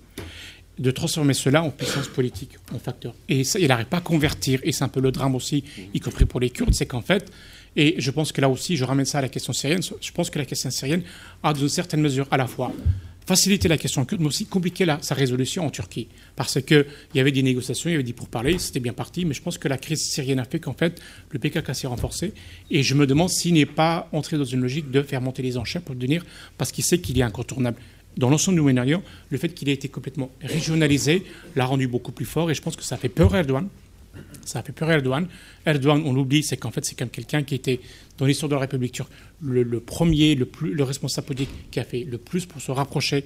de 0.78 0.90
transformer 0.90 1.34
cela 1.34 1.62
en 1.62 1.70
puissance 1.70 2.08
politique, 2.08 2.56
en 2.74 2.78
facteur. 2.78 3.14
Et 3.28 3.44
ça, 3.44 3.58
il 3.58 3.68
n'arrive 3.68 3.86
pas 3.86 3.98
à 3.98 4.02
convertir, 4.02 4.60
et 4.62 4.72
c'est 4.72 4.84
un 4.84 4.88
peu 4.88 5.00
le 5.00 5.10
drame 5.10 5.34
aussi, 5.34 5.64
y 5.94 6.00
compris 6.00 6.24
pour 6.24 6.40
les 6.40 6.50
Kurdes, 6.50 6.74
c'est 6.74 6.86
qu'en 6.86 7.02
fait, 7.02 7.30
et 7.76 7.96
je 7.98 8.10
pense 8.10 8.32
que 8.32 8.40
là 8.40 8.48
aussi, 8.48 8.76
je 8.76 8.84
ramène 8.84 9.06
ça 9.06 9.18
à 9.18 9.22
la 9.22 9.28
question 9.28 9.52
syrienne, 9.52 9.82
je 9.82 10.12
pense 10.12 10.30
que 10.30 10.38
la 10.38 10.44
question 10.44 10.70
syrienne 10.70 11.02
a, 11.42 11.52
dans 11.52 11.60
une 11.60 11.68
certaine 11.68 12.00
mesure, 12.00 12.26
à 12.30 12.36
la 12.36 12.46
fois 12.46 12.72
faciliter 13.28 13.68
la 13.68 13.76
question 13.76 14.06
kurde, 14.06 14.22
mais 14.22 14.28
aussi 14.28 14.46
compliquer 14.46 14.86
sa 15.02 15.14
résolution 15.14 15.66
en 15.66 15.70
Turquie. 15.70 16.08
Parce 16.34 16.62
qu'il 16.62 16.86
y 17.14 17.20
avait 17.20 17.30
des 17.30 17.42
négociations, 17.42 17.90
il 17.90 17.92
y 17.92 17.94
avait 17.94 18.02
des 18.02 18.14
pourparlers, 18.14 18.58
c'était 18.58 18.80
bien 18.80 18.94
parti, 18.94 19.26
mais 19.26 19.34
je 19.34 19.42
pense 19.42 19.58
que 19.58 19.68
la 19.68 19.76
crise 19.76 20.00
syrienne 20.00 20.38
a 20.38 20.44
fait 20.44 20.58
qu'en 20.58 20.72
fait, 20.72 20.98
le 21.30 21.38
PKK 21.38 21.74
s'est 21.74 21.86
renforcé. 21.86 22.32
Et 22.70 22.82
je 22.82 22.94
me 22.94 23.06
demande 23.06 23.28
s'il 23.28 23.52
n'est 23.52 23.66
pas 23.66 24.08
entré 24.12 24.38
dans 24.38 24.46
une 24.46 24.62
logique 24.62 24.90
de 24.90 25.02
faire 25.02 25.20
monter 25.20 25.42
les 25.42 25.58
enchères 25.58 25.82
pour 25.82 25.94
devenir, 25.94 26.24
parce 26.56 26.72
qu'il 26.72 26.84
sait 26.84 27.00
qu'il 27.00 27.18
est 27.18 27.22
incontournable. 27.22 27.76
Dans 28.18 28.28
l'ensemble 28.30 28.56
du 28.56 28.62
Moyen-Orient, 28.62 29.02
le 29.30 29.38
fait 29.38 29.50
qu'il 29.50 29.68
ait 29.68 29.74
été 29.74 29.88
complètement 29.88 30.30
régionalisé 30.42 31.22
l'a 31.54 31.64
rendu 31.64 31.86
beaucoup 31.86 32.10
plus 32.10 32.24
fort, 32.24 32.50
et 32.50 32.54
je 32.54 32.60
pense 32.60 32.74
que 32.74 32.82
ça 32.82 32.96
fait 32.96 33.08
peur 33.08 33.32
à 33.34 33.38
Erdogan. 33.38 33.68
Ça 34.44 34.58
a 34.58 34.62
fait 34.64 34.72
peur 34.72 34.88
à 34.88 34.94
Erdogan. 34.94 35.28
Erdogan, 35.64 36.02
on 36.04 36.12
l'oublie, 36.12 36.42
c'est 36.42 36.56
qu'en 36.56 36.72
fait, 36.72 36.84
c'est 36.84 36.98
comme 36.98 37.10
quelqu'un 37.10 37.44
qui 37.44 37.54
était, 37.54 37.78
dans 38.18 38.26
l'histoire 38.26 38.48
de 38.48 38.56
la 38.56 38.62
République 38.62 38.90
turque, 38.90 39.12
le, 39.40 39.64
premier, 39.78 40.34
le, 40.34 40.46
plus, 40.46 40.74
le 40.74 40.82
responsable 40.82 41.28
politique 41.28 41.70
qui 41.70 41.78
a 41.78 41.84
fait 41.84 42.02
le 42.02 42.18
plus 42.18 42.44
pour 42.44 42.60
se 42.60 42.72
rapprocher, 42.72 43.24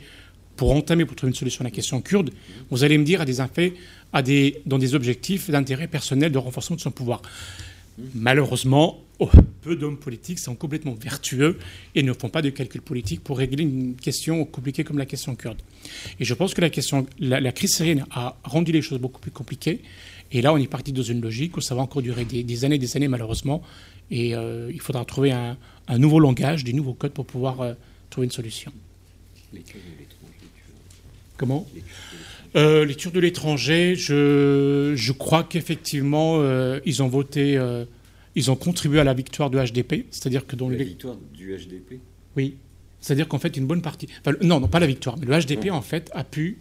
pour 0.56 0.73
entamer, 0.73 1.06
pour 1.06 1.16
trouver 1.16 1.31
une 1.31 1.36
solution 1.36 1.62
à 1.62 1.64
la 1.64 1.70
question 1.70 2.02
kurde. 2.02 2.31
Vous 2.70 2.85
allez 2.85 2.98
me 2.98 3.05
dire 3.05 3.23
à 3.23 3.24
des 3.24 3.40
effets, 3.40 3.73
à 4.12 4.20
des, 4.20 4.60
dans 4.66 4.77
des 4.77 4.94
objectifs 4.94 5.48
d'intérêt 5.48 5.86
personnel 5.86 6.31
de 6.31 6.39
renforcement 6.39 6.77
de 6.77 6.82
son 6.82 6.90
pouvoir. 6.90 7.23
Malheureusement, 8.14 9.02
oh, 9.22 9.30
peu 9.60 9.76
d'hommes 9.76 9.98
politiques 9.98 10.38
sont 10.38 10.54
complètement 10.54 10.94
vertueux 10.94 11.58
et 11.94 12.02
ne 12.02 12.12
font 12.12 12.28
pas 12.28 12.42
de 12.42 12.50
calcul 12.50 12.80
politique 12.82 13.22
pour 13.22 13.38
régler 13.38 13.62
une 13.62 13.94
question 13.94 14.44
compliquée 14.44 14.84
comme 14.84 14.98
la 14.98 15.06
question 15.06 15.34
kurde. 15.34 15.58
Et 16.20 16.24
je 16.24 16.34
pense 16.34 16.54
que 16.54 16.60
la, 16.60 16.70
question, 16.70 17.06
la 17.18 17.52
crise 17.52 17.74
syrienne 17.74 18.04
a 18.10 18.36
rendu 18.44 18.72
les 18.72 18.82
choses 18.82 18.98
beaucoup 18.98 19.20
plus 19.20 19.30
compliquées 19.30 19.80
et 20.32 20.40
là, 20.40 20.52
on 20.52 20.56
est 20.56 20.66
parti 20.66 20.92
dans 20.92 21.02
une 21.02 21.20
logique 21.20 21.56
où 21.56 21.60
ça 21.60 21.74
va 21.74 21.82
encore 21.82 22.00
durer 22.00 22.24
des, 22.24 22.64
années 22.64 22.76
et 22.76 22.78
des 22.78 22.96
années, 22.96 23.08
malheureusement. 23.08 23.62
Et 24.10 24.34
euh, 24.34 24.70
il 24.72 24.80
faudra 24.80 25.04
trouver 25.04 25.30
un, 25.30 25.56
nouveau 25.98 26.18
langage, 26.18 26.64
des 26.64 26.72
nouveaux 26.72 26.94
codes 26.94 27.12
pour 27.12 27.26
pouvoir 27.26 27.60
euh, 27.60 27.74
trouver 28.08 28.24
une 28.24 28.30
solution. 28.30 28.72
Les 29.52 29.60
de 29.60 29.66
l'étranger. 29.98 30.32
Comment? 31.36 31.68
Euh, 32.56 32.86
Les 32.86 32.94
Turcs 32.94 33.12
de 33.12 33.20
l'étranger, 33.20 33.94
je, 33.94 34.94
je, 34.96 35.12
crois 35.12 35.44
qu'effectivement, 35.44 36.42
ils 36.86 37.02
ont 37.02 37.08
voté, 37.08 37.58
ils 38.34 38.50
ont 38.50 38.56
contribué 38.56 39.00
à 39.00 39.04
la 39.04 39.14
victoire 39.14 39.50
du 39.50 39.59
HDP. 39.59 40.06
C'est-à-dire 40.10 40.46
que 40.46 40.56
dans 40.56 40.68
la 40.68 40.76
victoire 40.76 41.16
du 41.34 41.56
HDP 41.56 42.00
Oui. 42.36 42.56
C'est-à-dire 43.00 43.28
qu'en 43.28 43.38
fait, 43.38 43.56
une 43.56 43.66
bonne 43.66 43.82
partie. 43.82 44.06
non, 44.42 44.60
non, 44.60 44.68
pas 44.68 44.80
la 44.80 44.86
victoire, 44.86 45.16
mais 45.18 45.26
le 45.26 45.38
HDP, 45.38 45.70
en 45.70 45.82
fait, 45.82 46.10
a 46.14 46.24
pu 46.24 46.59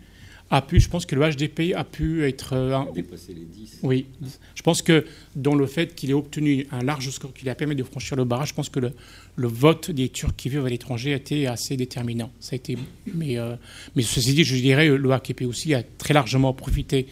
a 0.54 0.62
pu, 0.62 0.82
je 0.82 0.90
pense 0.90 1.06
que 1.06 1.16
le 1.16 1.22
HDP 1.30 1.74
a 1.76 1.86
pu 1.86 2.26
être... 2.26 2.54
Euh, 2.54 2.78
dépasser 2.94 3.34
les 3.34 3.46
10. 3.46 3.80
Oui. 3.84 4.06
Je 4.54 4.62
pense 4.62 4.82
que 4.82 5.06
dans 5.34 5.56
le 5.56 5.66
fait 5.66 5.96
qu'il 5.96 6.10
ait 6.10 6.14
obtenu 6.14 6.68
un 6.72 6.84
large 6.84 7.10
score 7.10 7.34
qui 7.34 7.44
lui 7.44 7.50
a 7.50 7.56
permis 7.56 7.76
de 7.76 7.84
franchir 7.84 8.18
le 8.18 8.26
barrage, 8.26 8.50
je 8.50 8.54
pense 8.54 8.68
que 8.68 8.82
le, 8.82 8.92
le 9.38 9.48
vote 9.48 9.92
des 9.92 10.10
Turcs 10.10 10.36
qui 10.36 10.50
vivent 10.50 10.66
à 10.66 10.70
l'étranger 10.70 11.14
a 11.14 11.16
été 11.16 11.48
assez 11.48 11.78
déterminant. 11.78 12.32
Ça 12.42 12.54
a 12.54 12.56
été, 12.58 12.78
mais, 13.14 13.38
euh, 13.38 13.56
mais 13.96 14.02
ceci 14.02 14.34
dit, 14.34 14.44
je 14.44 14.56
dirais, 14.58 14.90
le 14.90 15.12
AKP 15.12 15.44
aussi 15.44 15.74
a 15.74 15.84
très 15.84 16.14
largement 16.14 16.54
profité 16.54 17.08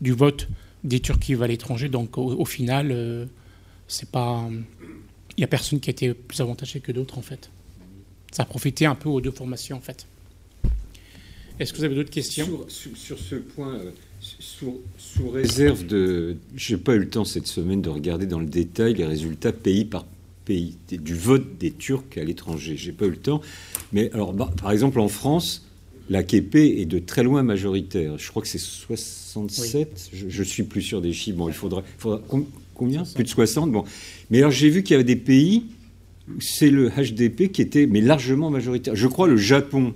du 0.00 0.12
vote 0.12 0.48
des 0.84 1.00
Turcs 1.00 1.18
qui 1.18 1.32
vivent 1.32 1.42
à 1.42 1.48
l'étranger. 1.48 1.88
Donc 1.88 2.16
au, 2.16 2.44
final, 2.44 2.92
euh, 2.92 3.26
c'est 3.88 4.10
pas... 4.10 4.48
Il 5.36 5.40
n'y 5.40 5.44
a 5.44 5.48
personne 5.48 5.80
qui 5.80 5.90
a 5.90 5.92
été 5.92 6.14
plus 6.14 6.40
avantagé 6.40 6.80
que 6.80 6.92
d'autres, 6.92 7.18
en 7.18 7.22
fait. 7.22 7.50
Ça 8.30 8.44
a 8.44 8.46
profité 8.46 8.86
un 8.86 8.94
peu 8.94 9.08
aux 9.08 9.20
deux 9.20 9.30
formations, 9.30 9.76
en 9.76 9.80
fait. 9.80 10.06
Est-ce 11.58 11.72
que 11.72 11.78
vous 11.78 11.84
avez 11.84 11.94
d'autres 11.94 12.10
questions? 12.10 12.66
Sur, 12.68 13.18
ce 13.18 13.36
point, 13.36 13.74
euh, 13.74 13.90
sous, 14.20 14.80
réserve 15.30 15.86
de... 15.86 16.36
Je 16.56 16.74
n'ai 16.74 16.80
pas 16.80 16.94
eu 16.94 16.98
le 16.98 17.08
temps 17.08 17.24
cette 17.24 17.46
semaine 17.46 17.82
de 17.82 17.90
regarder 17.90 18.26
dans 18.26 18.40
le 18.40 18.46
détail 18.46 18.94
les 18.94 19.04
résultats 19.04 19.52
pays 19.52 19.84
par 19.84 20.04
pays 20.44 20.76
du 20.90 21.14
vote 21.14 21.58
des 21.58 21.70
Turcs 21.70 22.04
à 22.16 22.24
l'étranger. 22.24 22.76
J'ai 22.76 22.92
pas 22.92 23.06
eu 23.06 23.10
le 23.10 23.16
temps. 23.16 23.40
Mais 23.92 24.10
alors, 24.12 24.32
bah, 24.32 24.50
par 24.60 24.72
exemple, 24.72 25.00
en 25.00 25.08
France, 25.08 25.66
l'AKP 26.10 26.56
est 26.56 26.86
de 26.86 26.98
très 26.98 27.22
loin 27.22 27.42
majoritaire. 27.42 28.18
Je 28.18 28.28
crois 28.28 28.42
que 28.42 28.48
c'est 28.48 28.58
67. 28.58 30.10
Je, 30.12 30.38
ne 30.38 30.44
suis 30.44 30.64
plus 30.64 30.82
sûr 30.82 31.00
des 31.00 31.12
chiffres. 31.12 31.38
Bon, 31.38 31.48
il 31.48 31.54
faudrait, 31.54 31.84
combien 32.74 33.04
Plus 33.14 33.24
de 33.24 33.28
60. 33.28 33.70
Bon, 33.70 33.84
mais 34.30 34.38
alors 34.38 34.50
j'ai 34.50 34.68
vu 34.68 34.82
qu'il 34.82 34.92
y 34.92 34.96
avait 34.96 35.04
des 35.04 35.16
pays. 35.16 35.64
C'est 36.40 36.70
le 36.70 36.88
HDP 36.88 37.52
qui 37.52 37.60
était 37.60 37.86
mais 37.86 38.00
largement 38.00 38.50
majoritaire. 38.50 38.96
Je 38.96 39.06
crois 39.06 39.28
le 39.28 39.36
Japon 39.36 39.94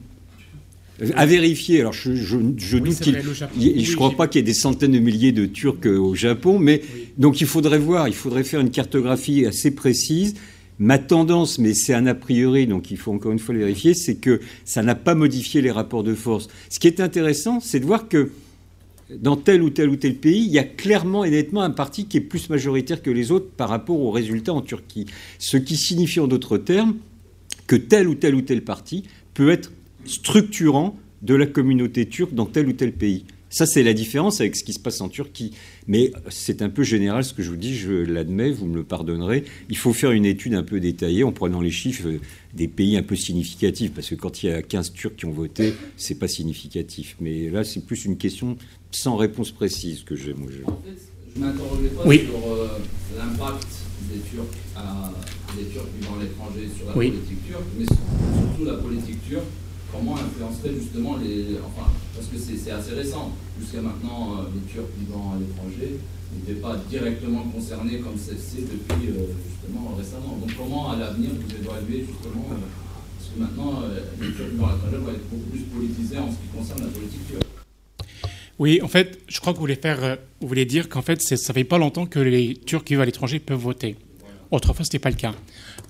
à 1.14 1.26
vérifier. 1.26 1.80
Alors, 1.80 1.92
je, 1.92 2.14
je, 2.14 2.38
je 2.56 2.78
doute 2.78 3.00
qu'il. 3.00 3.18
Je 3.20 3.90
ne 3.90 3.96
crois 3.96 4.10
pas 4.10 4.28
qu'il 4.28 4.40
y 4.40 4.42
ait 4.42 4.46
des 4.46 4.54
centaines 4.54 4.92
de 4.92 4.98
milliers 4.98 5.32
de 5.32 5.46
Turcs 5.46 5.86
euh, 5.86 5.98
au 5.98 6.14
Japon, 6.14 6.58
mais 6.58 6.82
donc 7.16 7.40
il 7.40 7.46
faudrait 7.46 7.78
voir, 7.78 8.08
il 8.08 8.14
faudrait 8.14 8.44
faire 8.44 8.60
une 8.60 8.70
cartographie 8.70 9.46
assez 9.46 9.70
précise. 9.70 10.34
Ma 10.80 10.98
tendance, 10.98 11.58
mais 11.58 11.74
c'est 11.74 11.94
un 11.94 12.06
a 12.06 12.14
priori, 12.14 12.68
donc 12.68 12.92
il 12.92 12.96
faut 12.96 13.12
encore 13.12 13.32
une 13.32 13.40
fois 13.40 13.52
le 13.52 13.60
vérifier, 13.60 13.94
c'est 13.94 14.14
que 14.14 14.40
ça 14.64 14.82
n'a 14.84 14.94
pas 14.94 15.16
modifié 15.16 15.60
les 15.60 15.72
rapports 15.72 16.04
de 16.04 16.14
force. 16.14 16.48
Ce 16.70 16.78
qui 16.78 16.86
est 16.86 17.00
intéressant, 17.00 17.58
c'est 17.58 17.80
de 17.80 17.84
voir 17.84 18.08
que 18.08 18.30
dans 19.14 19.36
tel 19.36 19.62
ou 19.62 19.70
tel 19.70 19.88
ou 19.88 19.96
tel 19.96 20.14
pays, 20.14 20.44
il 20.44 20.52
y 20.52 20.58
a 20.58 20.64
clairement 20.64 21.24
et 21.24 21.30
nettement 21.30 21.62
un 21.62 21.70
parti 21.70 22.06
qui 22.06 22.18
est 22.18 22.22
plus 22.22 22.50
majoritaire 22.50 23.02
que 23.02 23.10
les 23.10 23.30
autres 23.30 23.50
par 23.50 23.68
rapport 23.68 24.00
aux 24.00 24.10
résultats 24.10 24.52
en 24.52 24.60
Turquie. 24.60 25.06
Ce 25.38 25.56
qui 25.56 25.76
signifie 25.76 26.20
en 26.20 26.26
d'autres 26.26 26.58
termes 26.58 26.96
que 27.66 27.76
tel 27.76 28.08
ou 28.08 28.14
tel 28.14 28.34
ou 28.34 28.42
tel 28.42 28.62
parti 28.62 29.04
peut 29.34 29.50
être 29.50 29.72
structurant 30.04 30.96
de 31.22 31.34
la 31.34 31.46
communauté 31.46 32.06
turque 32.06 32.34
dans 32.34 32.46
tel 32.46 32.68
ou 32.68 32.72
tel 32.72 32.92
pays. 32.92 33.24
Ça, 33.50 33.64
c'est 33.64 33.82
la 33.82 33.94
différence 33.94 34.40
avec 34.40 34.56
ce 34.56 34.62
qui 34.62 34.74
se 34.74 34.78
passe 34.78 35.00
en 35.00 35.08
Turquie. 35.08 35.52
Mais 35.86 36.12
c'est 36.28 36.60
un 36.60 36.68
peu 36.68 36.82
général 36.82 37.24
ce 37.24 37.32
que 37.32 37.42
je 37.42 37.48
vous 37.48 37.56
dis, 37.56 37.74
je 37.74 37.92
l'admets, 37.92 38.50
vous 38.50 38.66
me 38.66 38.76
le 38.76 38.84
pardonnerez. 38.84 39.44
Il 39.70 39.76
faut 39.76 39.94
faire 39.94 40.10
une 40.10 40.26
étude 40.26 40.54
un 40.54 40.62
peu 40.62 40.80
détaillée 40.80 41.24
en 41.24 41.32
prenant 41.32 41.62
les 41.62 41.70
chiffres 41.70 42.08
des 42.54 42.68
pays 42.68 42.96
un 42.96 43.02
peu 43.02 43.16
significatifs, 43.16 43.92
parce 43.92 44.10
que 44.10 44.14
quand 44.14 44.42
il 44.42 44.50
y 44.50 44.52
a 44.52 44.60
15 44.60 44.92
Turcs 44.92 45.16
qui 45.16 45.24
ont 45.24 45.32
voté, 45.32 45.72
c'est 45.96 46.18
pas 46.18 46.28
significatif. 46.28 47.16
Mais 47.20 47.48
là, 47.48 47.64
c'est 47.64 47.84
plus 47.84 48.04
une 48.04 48.18
question 48.18 48.56
sans 48.90 49.16
réponse 49.16 49.50
précise 49.50 50.02
que 50.04 50.16
j'ai. 50.16 50.34
Moi, 50.34 50.48
je... 50.50 50.64
En 50.64 50.80
fait, 50.84 50.98
je 51.34 51.40
m'interrogeais 51.40 51.88
pas 51.88 52.02
sur 52.02 52.52
euh, 52.52 52.68
l'impact 53.16 53.66
des 54.12 54.20
Turcs, 54.20 54.46
des 55.56 55.64
Turcs 55.66 55.86
vivant 56.00 56.16
à 56.18 56.22
l'étranger 56.22 56.68
sur 56.76 56.86
la 56.86 56.92
politique 56.92 57.46
turque, 57.46 57.62
mais 57.78 57.84
surtout 57.84 58.64
la 58.64 58.74
politique 58.74 59.28
turque 59.28 59.44
comment 59.92 60.16
influencerait 60.16 60.74
justement 60.74 61.16
les. 61.16 61.58
Enfin, 61.64 61.90
parce 62.14 62.26
que 62.28 62.36
c'est 62.38 62.70
assez 62.70 62.94
récent. 62.94 63.32
Jusqu'à 63.60 63.80
maintenant, 63.80 64.38
euh, 64.38 64.48
les 64.54 64.60
Turcs 64.70 64.92
vivant 64.98 65.34
à 65.34 65.38
l'étranger 65.40 65.98
n'étaient 66.34 66.60
pas 66.60 66.76
directement 66.88 67.42
concernés 67.44 67.98
comme 67.98 68.16
c'est 68.16 68.36
depuis 68.36 69.08
euh, 69.08 69.32
justement 69.48 69.94
récemment. 69.96 70.38
Donc, 70.40 70.50
comment 70.56 70.90
à 70.92 70.96
l'avenir 70.96 71.30
vous 71.32 71.50
évaluez 71.50 72.06
justement 72.06 72.46
euh, 72.52 72.68
ce 73.20 73.34
que 73.34 73.40
maintenant, 73.40 73.82
les 74.20 74.32
Turcs 74.32 74.56
dans 74.58 74.66
la 74.66 74.98
vont 74.98 75.10
être 75.10 75.28
beaucoup 75.30 75.50
plus 75.50 75.60
politisés 75.60 76.18
en 76.18 76.30
ce 76.30 76.36
qui 76.36 76.48
concerne 76.56 76.82
la 76.82 76.92
politique 76.92 77.26
turque? 77.28 77.47
Oui, 78.58 78.80
en 78.82 78.88
fait, 78.88 79.20
je 79.28 79.38
crois 79.40 79.52
que 79.52 79.58
vous 79.58 79.62
voulez, 79.62 79.78
voulez 80.40 80.64
dire 80.64 80.88
qu'en 80.88 81.02
fait, 81.02 81.22
ça 81.22 81.54
fait 81.54 81.64
pas 81.64 81.78
longtemps 81.78 82.06
que 82.06 82.18
les 82.18 82.54
Turcs 82.54 82.82
qui 82.84 82.94
vivent 82.94 83.02
à 83.02 83.06
l'étranger 83.06 83.38
peuvent 83.38 83.58
voter. 83.58 83.96
Autrefois, 84.50 84.84
ce 84.84 84.88
n'était 84.88 84.98
pas 84.98 85.10
le 85.10 85.16
cas. 85.16 85.34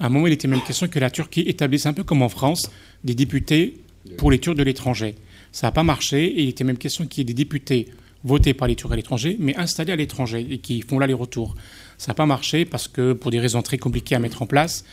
À 0.01 0.07
un 0.07 0.09
moment, 0.11 0.27
il 0.27 0.33
était 0.33 0.49
même 0.49 0.63
question 0.63 0.87
que 0.89 0.99
la 0.99 1.11
Turquie 1.11 1.41
établisse 1.47 1.87
un 1.87 1.95
peu 1.95 2.05
comme 2.05 2.23
en 2.23 2.29
France 2.29 2.71
des 3.05 3.15
députés 3.15 3.79
pour 4.19 4.31
les 4.31 4.39
Turcs 4.39 4.55
de 4.55 4.63
l'étranger. 4.63 5.15
Ça 5.51 5.69
n'a 5.69 5.73
pas 5.73 5.83
marché 5.83 6.25
et 6.27 6.43
il 6.43 6.49
était 6.51 6.65
même 6.65 6.77
question 6.77 7.07
qu'il 7.07 7.19
y 7.19 7.23
ait 7.23 7.25
des 7.25 7.35
députés 7.35 7.89
votés 8.25 8.53
par 8.53 8.69
les 8.69 8.75
Turcs 8.75 8.93
à 8.93 8.97
l'étranger, 8.97 9.37
mais 9.39 9.57
installés 9.57 9.93
à 9.93 9.97
l'étranger 9.97 10.47
et 10.51 10.59
qui 10.59 10.83
font 10.83 10.99
là 10.99 11.07
les 11.07 11.15
retours. 11.15 11.55
Ça 11.97 12.11
n'a 12.11 12.15
pas 12.15 12.27
marché 12.27 12.65
parce 12.65 12.89
que 12.89 13.13
pour 13.13 13.31
des 13.31 13.41
raisons 13.41 13.63
très 13.63 13.79
compliquées 13.79 14.15
à 14.15 14.19
mettre 14.19 14.43
en 14.43 14.47
place. 14.47 14.85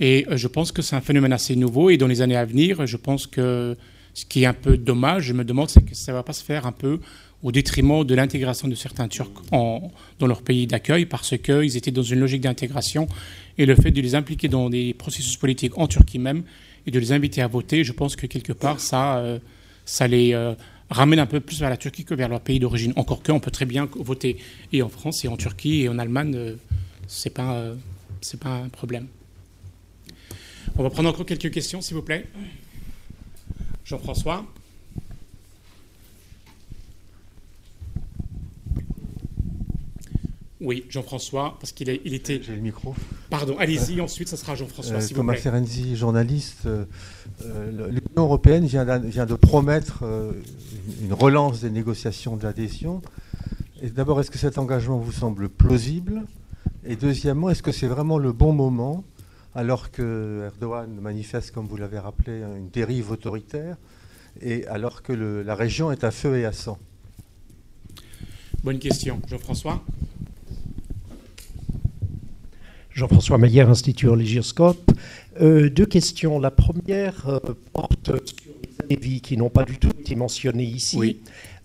Et 0.00 0.26
euh, 0.28 0.36
je 0.36 0.48
pense 0.48 0.72
que 0.72 0.82
c'est 0.82 0.96
un 0.96 1.00
phénomène 1.00 1.32
assez 1.32 1.54
nouveau 1.54 1.90
et 1.90 1.98
dans 1.98 2.08
les 2.08 2.22
années 2.22 2.36
à 2.36 2.44
venir, 2.44 2.86
je 2.86 2.96
pense 2.96 3.26
que 3.26 3.76
ce 4.14 4.24
qui 4.24 4.42
est 4.42 4.46
un 4.46 4.54
peu 4.54 4.76
dommage, 4.76 5.24
je 5.24 5.32
me 5.32 5.44
demande, 5.44 5.70
c'est 5.70 5.84
que 5.84 5.94
ça 5.94 6.12
ne 6.12 6.16
va 6.16 6.22
pas 6.22 6.32
se 6.32 6.44
faire 6.44 6.66
un 6.66 6.72
peu 6.72 7.00
au 7.42 7.50
détriment 7.50 8.04
de 8.04 8.14
l'intégration 8.14 8.68
de 8.68 8.74
certains 8.74 9.08
Turcs 9.08 9.42
dans 9.50 10.26
leur 10.26 10.42
pays 10.42 10.66
d'accueil 10.66 11.06
parce 11.06 11.36
qu'ils 11.38 11.76
étaient 11.76 11.90
dans 11.90 12.02
une 12.02 12.20
logique 12.20 12.42
d'intégration 12.42 13.08
et 13.58 13.66
le 13.66 13.74
fait 13.74 13.90
de 13.90 14.00
les 14.00 14.14
impliquer 14.14 14.48
dans 14.48 14.70
des 14.70 14.94
processus 14.94 15.36
politiques 15.36 15.76
en 15.76 15.86
Turquie 15.88 16.18
même 16.18 16.44
et 16.86 16.90
de 16.90 16.98
les 16.98 17.12
inviter 17.12 17.42
à 17.42 17.46
voter, 17.46 17.84
je 17.84 17.92
pense 17.92 18.16
que 18.16 18.26
quelque 18.26 18.52
part, 18.52 18.80
ça, 18.80 19.18
euh, 19.18 19.38
les 20.08 20.34
euh, 20.34 20.54
ramène 20.90 21.18
un 21.18 21.26
peu 21.26 21.40
plus 21.40 21.60
vers 21.60 21.70
la 21.70 21.76
Turquie 21.76 22.04
que 22.04 22.14
vers 22.14 22.28
leur 22.28 22.40
pays 22.40 22.58
d'origine. 22.58 22.92
Encore 22.96 23.22
qu'on 23.22 23.40
peut 23.40 23.50
très 23.50 23.66
bien 23.66 23.88
voter 23.94 24.36
et 24.72 24.82
en 24.82 24.88
France 24.88 25.24
et 25.24 25.28
en 25.28 25.36
Turquie 25.36 25.82
et 25.82 25.88
en 25.88 25.98
Allemagne, 25.98 26.34
euh, 26.34 26.54
ce 27.06 27.28
n'est 27.28 27.34
c'est 28.20 28.40
pas 28.40 28.54
un 28.54 28.68
problème. 28.68 29.06
On 30.76 30.82
va 30.82 30.90
prendre 30.90 31.08
encore 31.08 31.26
quelques 31.26 31.50
questions, 31.50 31.80
s'il 31.80 31.96
vous 31.96 32.02
plaît. 32.02 32.26
Jean-François 33.84 34.44
Oui, 40.62 40.84
Jean-François, 40.88 41.56
parce 41.58 41.72
qu'il 41.72 41.88
il 42.04 42.14
était. 42.14 42.40
J'ai 42.40 42.54
le 42.54 42.60
micro. 42.60 42.94
Pardon, 43.30 43.56
allez-y, 43.58 44.00
ensuite, 44.00 44.28
ça 44.28 44.36
sera 44.36 44.54
Jean-François. 44.54 44.96
Euh, 44.96 45.08
Thomas 45.12 45.34
Ferenzi, 45.34 45.96
journaliste. 45.96 46.66
Euh, 46.66 46.84
euh, 47.44 47.88
L'Union 47.88 48.00
européenne 48.16 48.64
vient, 48.66 48.84
vient, 48.98 49.26
de 49.26 49.34
promettre 49.34 50.04
une 51.02 51.12
relance 51.12 51.60
des 51.62 51.70
négociations 51.70 52.36
d'adhésion. 52.36 53.02
D'abord, 53.82 54.20
est-ce 54.20 54.30
que 54.30 54.38
cet 54.38 54.56
engagement 54.56 54.98
vous 54.98 55.10
semble 55.10 55.48
plausible? 55.48 56.22
Et 56.84 56.94
deuxièmement, 56.94 57.50
est-ce 57.50 57.62
que 57.62 57.72
c'est 57.72 57.88
vraiment 57.88 58.18
le 58.18 58.32
bon 58.32 58.52
moment, 58.52 59.02
alors 59.54 59.90
que 59.90 60.44
Erdogan 60.46 60.88
manifeste, 61.00 61.50
comme 61.50 61.66
vous 61.66 61.76
l'avez 61.76 61.98
rappelé, 61.98 62.42
une 62.56 62.68
dérive 62.70 63.10
autoritaire, 63.10 63.76
et 64.40 64.66
alors 64.66 65.02
que 65.02 65.12
la 65.12 65.54
région 65.54 65.92
est 65.92 66.04
à 66.04 66.10
feu 66.10 66.38
et 66.38 66.44
à 66.44 66.52
sang 66.52 66.78
Bonne 68.64 68.78
question. 68.78 69.20
Jean-François? 69.28 69.82
Jean-François 72.94 73.38
Maillère, 73.38 73.68
Institut 73.68 74.08
Religioscope. 74.08 74.92
Euh, 75.40 75.68
deux 75.68 75.86
questions. 75.86 76.38
La 76.38 76.50
première 76.50 77.28
euh, 77.28 77.40
porte 77.72 78.12
sur 78.24 78.52
les 78.88 78.96
vies 78.96 79.20
qui 79.20 79.36
n'ont 79.36 79.50
pas 79.50 79.64
du 79.64 79.78
tout 79.78 79.90
été 79.90 80.14
mentionnées 80.14 80.64
ici. 80.64 80.96
Oui. 80.96 81.20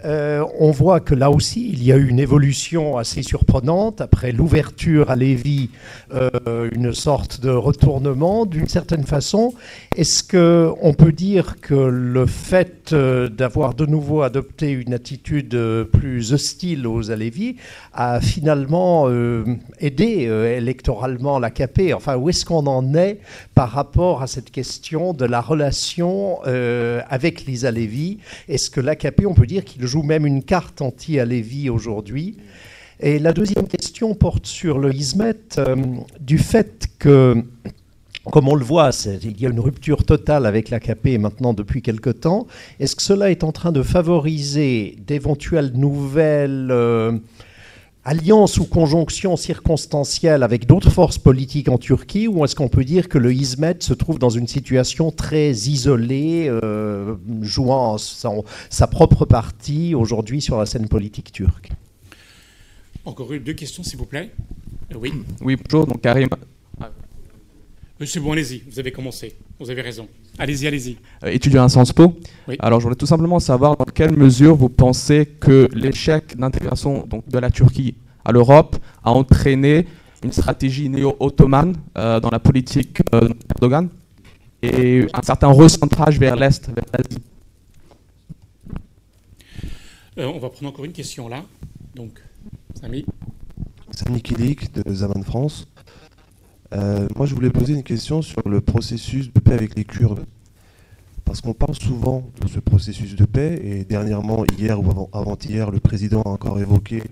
Euh, 0.05 0.45
on 0.59 0.69
voit 0.69 0.99
que 0.99 1.15
là 1.15 1.31
aussi, 1.31 1.69
il 1.69 1.83
y 1.83 1.91
a 1.91 1.97
eu 1.97 2.07
une 2.07 2.19
évolution 2.19 2.97
assez 2.97 3.23
surprenante. 3.23 3.99
Après 3.99 4.31
l'ouverture 4.31 5.09
à 5.09 5.15
Lévis, 5.15 5.71
euh, 6.13 6.69
une 6.71 6.93
sorte 6.93 7.41
de 7.41 7.49
retournement 7.49 8.45
d'une 8.45 8.67
certaine 8.67 9.03
façon. 9.03 9.53
Est-ce 9.95 10.23
qu'on 10.23 10.93
peut 10.93 11.11
dire 11.11 11.59
que 11.61 11.73
le 11.73 12.27
fait 12.27 12.93
euh, 12.93 13.27
d'avoir 13.27 13.73
de 13.73 13.85
nouveau 13.85 14.21
adopté 14.21 14.71
une 14.71 14.93
attitude 14.93 15.57
plus 15.91 16.31
hostile 16.33 16.85
aux 16.85 17.09
Alévis 17.09 17.55
a 17.93 18.21
finalement 18.21 19.09
aidé 19.79 20.29
électoralement 20.57 21.39
l'AKP 21.39 21.93
Enfin, 21.95 22.15
où 22.17 22.29
est-ce 22.29 22.45
qu'on 22.45 22.67
en 22.67 22.93
est 22.93 23.19
par 23.55 23.71
rapport 23.71 24.21
à 24.21 24.27
cette 24.27 24.51
question 24.51 25.13
de 25.13 25.25
la 25.25 25.41
relation 25.41 26.41
avec 27.09 27.45
les 27.45 27.65
Alévis 27.65 28.19
Est-ce 28.47 28.69
que 28.69 28.81
l'AKP, 28.81 29.25
on 29.25 29.33
peut 29.33 29.47
dire 29.47 29.65
qu'il 29.65 29.86
joue 29.87 30.03
même 30.03 30.25
une 30.25 30.43
carte 30.43 30.81
anti-Alévi 30.81 31.69
aujourd'hui. 31.69 32.37
Et 32.99 33.19
la 33.19 33.31
deuxième 33.31 33.67
question 33.67 34.15
porte 34.15 34.47
sur 34.47 34.79
le 34.79 34.93
Hizmet, 34.93 35.35
euh, 35.57 35.75
du 36.19 36.39
fait 36.39 36.87
que, 36.97 37.43
comme 38.31 38.47
on 38.47 38.55
le 38.55 38.65
voit, 38.65 38.89
il 39.23 39.39
y 39.39 39.45
a 39.45 39.49
une 39.49 39.59
rupture 39.59 40.03
totale 40.03 40.47
avec 40.47 40.69
l'AKP 40.69 41.19
maintenant 41.19 41.53
depuis 41.53 41.83
quelque 41.83 42.09
temps. 42.09 42.47
Est-ce 42.79 42.95
que 42.95 43.03
cela 43.03 43.29
est 43.29 43.43
en 43.43 43.51
train 43.51 43.71
de 43.71 43.83
favoriser 43.83 44.97
d'éventuelles 45.05 45.73
nouvelles 45.75 46.69
euh, 46.71 47.11
alliance 48.07 48.57
ou 48.57 48.63
conjonction 48.63 49.35
circonstancielle 49.35 50.41
avec 50.41 50.65
d'autres 50.65 50.89
forces 50.89 51.17
politiques 51.17 51.67
en 51.67 51.77
Turquie 51.77 52.29
ou 52.29 52.45
est-ce 52.45 52.55
qu'on 52.55 52.69
peut 52.69 52.85
dire 52.85 53.09
que 53.09 53.17
le 53.17 53.33
Hizmet 53.33 53.75
se 53.81 53.93
trouve 53.93 54.17
dans 54.17 54.29
une 54.29 54.47
situation 54.47 55.11
très 55.11 55.51
isolée, 55.51 56.47
euh, 56.47 57.15
jouant 57.41 57.97
sa 57.97 58.87
propre 58.87 59.25
partie 59.25 59.93
aujourd'hui 59.93 60.41
sur 60.41 60.57
la 60.57 60.65
scène 60.65 60.87
politique 60.87 61.33
turque? 61.33 61.71
Encore 63.03 63.27
deux 63.43 63.53
questions, 63.53 63.83
s'il 63.83 63.99
vous 63.99 64.05
plaît. 64.05 64.31
Euh, 64.93 64.97
oui. 64.97 65.11
Oui, 65.41 65.57
bonjour. 65.57 65.85
Donc 65.85 65.99
Karim. 65.99 66.29
Monsieur, 67.99 68.21
bon, 68.21 68.31
allez-y. 68.33 68.61
Vous 68.69 68.77
avez 68.77 68.91
commencé. 68.91 69.35
Vous 69.59 69.71
avez 69.71 69.81
raison. 69.81 70.07
Allez-y, 70.37 70.67
allez-y. 70.67 70.97
Euh, 71.23 71.29
étudiant 71.29 71.63
à 71.63 71.69
Sciences 71.69 71.93
Po. 71.93 72.15
Oui. 72.47 72.55
Alors, 72.59 72.79
je 72.79 72.83
voulais 72.83 72.95
tout 72.95 73.07
simplement 73.07 73.39
savoir 73.39 73.75
dans 73.75 73.85
quelle 73.85 74.15
mesure 74.15 74.55
vous 74.55 74.69
pensez 74.69 75.25
que 75.25 75.67
l'échec 75.73 76.37
d'intégration 76.37 77.07
de 77.27 77.39
la 77.39 77.49
Turquie 77.49 77.95
à 78.23 78.31
l'Europe 78.31 78.75
a 79.03 79.11
entraîné 79.11 79.87
une 80.23 80.31
stratégie 80.31 80.89
néo-ottomane 80.89 81.75
euh, 81.97 82.19
dans 82.19 82.29
la 82.29 82.39
politique 82.39 82.99
euh, 83.15 83.29
d'Erdogan 83.47 83.89
et 84.61 85.07
un 85.13 85.21
certain 85.23 85.47
recentrage 85.47 86.19
vers 86.19 86.35
l'Est, 86.35 86.67
vers 86.67 86.85
l'Asie. 86.93 87.23
on 90.17 90.39
va 90.39 90.49
prendre 90.49 90.67
encore 90.67 90.85
une 90.85 90.91
question 90.91 91.27
là. 91.27 91.43
Donc, 91.95 92.21
Samy. 92.79 93.05
Samy 93.89 94.21
Kilik 94.21 94.71
de 94.71 94.93
Zaman 94.93 95.23
France. 95.23 95.67
Euh, 96.73 97.07
moi, 97.15 97.25
je 97.25 97.33
voulais 97.33 97.49
poser 97.49 97.73
une 97.73 97.83
question 97.83 98.21
sur 98.21 98.47
le 98.47 98.61
processus 98.61 99.31
de 99.31 99.39
paix 99.39 99.53
avec 99.53 99.75
les 99.75 99.85
Kurdes. 99.85 100.25
Parce 101.23 101.41
qu'on 101.41 101.53
parle 101.53 101.75
souvent 101.75 102.23
de 102.41 102.47
ce 102.47 102.59
processus 102.59 103.15
de 103.15 103.25
paix, 103.25 103.59
et 103.63 103.83
dernièrement, 103.83 104.45
hier 104.57 104.79
ou 104.79 105.09
avant-hier, 105.13 105.71
le 105.71 105.79
président 105.79 106.21
a 106.21 106.29
encore 106.29 106.59
évoqué 106.59 107.03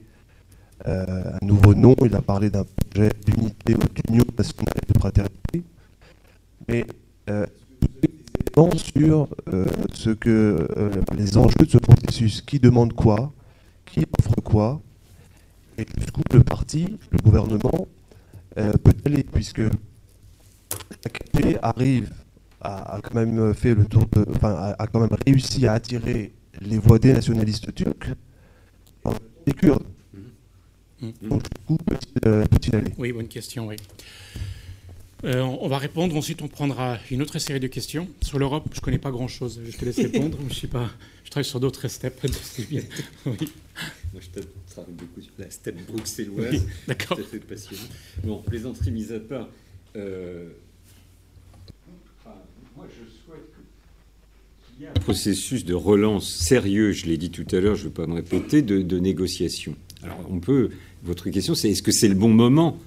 euh, 0.88 1.06
un 1.42 1.46
nouveau 1.46 1.74
nom. 1.74 1.96
Il 2.04 2.16
a 2.16 2.22
parlé 2.22 2.50
d'un 2.50 2.66
projet 2.90 3.12
d'unité 3.26 3.76
ou 3.76 4.02
d'union 4.02 4.26
nationale 4.38 4.82
de 4.88 5.00
fraternité. 5.00 5.64
Mais 6.68 6.86
euh, 7.30 7.46
sur 8.78 9.28
euh, 9.52 9.66
ce 9.94 10.12
que 10.12 10.66
les 11.18 11.38
enjeux 11.38 11.66
de 11.66 11.70
ce 11.70 11.78
processus, 11.78 12.42
qui 12.42 12.60
demande 12.60 12.94
quoi, 12.94 13.34
qui 13.86 14.06
offre 14.18 14.36
quoi, 14.42 14.82
et 15.78 15.86
jusqu'où 15.98 16.22
le 16.34 16.42
parti, 16.42 16.98
le 17.12 17.18
gouvernement 17.18 17.70
euh, 17.74 17.95
peut 18.56 18.94
aller, 19.06 19.24
puisque 19.24 19.60
l'AKP 21.04 21.58
arrive 21.62 22.10
à, 22.62 23.00
quand 23.04 23.14
même 23.14 23.54
fait 23.54 23.76
le 23.76 23.86
tour 23.86 24.06
de, 24.12 24.26
enfin, 24.36 24.74
a, 24.78 24.88
quand 24.88 25.00
même 25.00 25.18
réussi 25.26 25.68
à 25.68 25.74
attirer 25.74 26.34
les 26.62 26.78
voix 26.78 27.00
des 27.00 27.14
nationalistes 27.14 27.74
turcs 27.74 28.16
les 29.46 29.54
Kurdes. 29.54 29.86
Mm 31.02 31.10
-hmm. 31.10 31.28
Donc, 31.30 31.44
où 31.70 31.78
peut-il 31.78 32.76
aller 32.76 32.94
Oui, 32.98 33.12
bonne 33.12 33.28
question, 33.28 33.68
oui. 33.68 33.76
Euh, 35.26 35.42
on 35.42 35.68
va 35.68 35.80
répondre, 35.80 36.16
ensuite 36.16 36.44
on 36.44 36.48
prendra 36.48 37.00
une 37.10 37.24
autre 37.24 37.40
série 37.40 37.60
de 37.60 37.68
questions. 37.68 38.08
Sur 38.22 38.38
l'Europe, 38.38 38.66
je 38.72 38.80
ne 38.80 38.82
connais 38.82 39.00
pas 39.00 39.10
grand-chose, 39.10 39.60
je 39.68 39.76
te 39.76 39.84
laisse 39.84 39.98
répondre. 40.12 40.38
je, 40.50 40.54
suis 40.54 40.68
pas, 40.68 40.92
je 41.24 41.32
travaille 41.32 41.46
sur 41.46 41.60
d'autres 41.60 41.88
steps. 41.88 42.22
oui. 42.72 42.84
Moi, 43.26 44.22
je 44.22 44.42
travaille 44.72 44.94
beaucoup 44.94 45.22
sur 45.22 45.34
la 45.40 45.50
step 45.50 45.76
bruxelloise. 45.88 46.54
Oui, 46.54 46.62
D'accord. 46.88 47.20
C'est 47.32 47.44
passionnant. 47.44 47.84
Bon, 48.24 48.38
plaisanterie 48.44 48.92
mise 48.92 49.12
à 49.12 49.20
part, 49.20 49.50
euh, 49.96 50.50
moi 52.76 52.86
je 52.90 53.12
souhaite 53.26 53.50
qu'il 54.76 54.84
y 54.84 54.86
ait 54.86 54.90
un 54.90 55.00
processus 55.00 55.66
de 55.66 55.74
relance 55.74 56.30
sérieux, 56.30 56.92
je 56.92 57.08
l'ai 57.08 57.18
dit 57.18 57.32
tout 57.32 57.48
à 57.52 57.60
l'heure, 57.60 57.76
je 57.76 57.86
ne 57.86 57.88
vais 57.88 57.94
pas 57.94 58.06
me 58.06 58.14
répéter, 58.14 58.62
de, 58.62 58.84
de 58.84 59.00
négociation. 59.00 59.76
Alors 60.04 60.24
on 60.30 60.40
peut, 60.40 60.70
votre 61.04 61.32
question 61.32 61.56
c'est 61.56 61.72
est-ce 61.72 61.82
que 61.82 61.92
c'est 61.92 62.10
le 62.10 62.16
bon 62.16 62.30
moment 62.30 62.80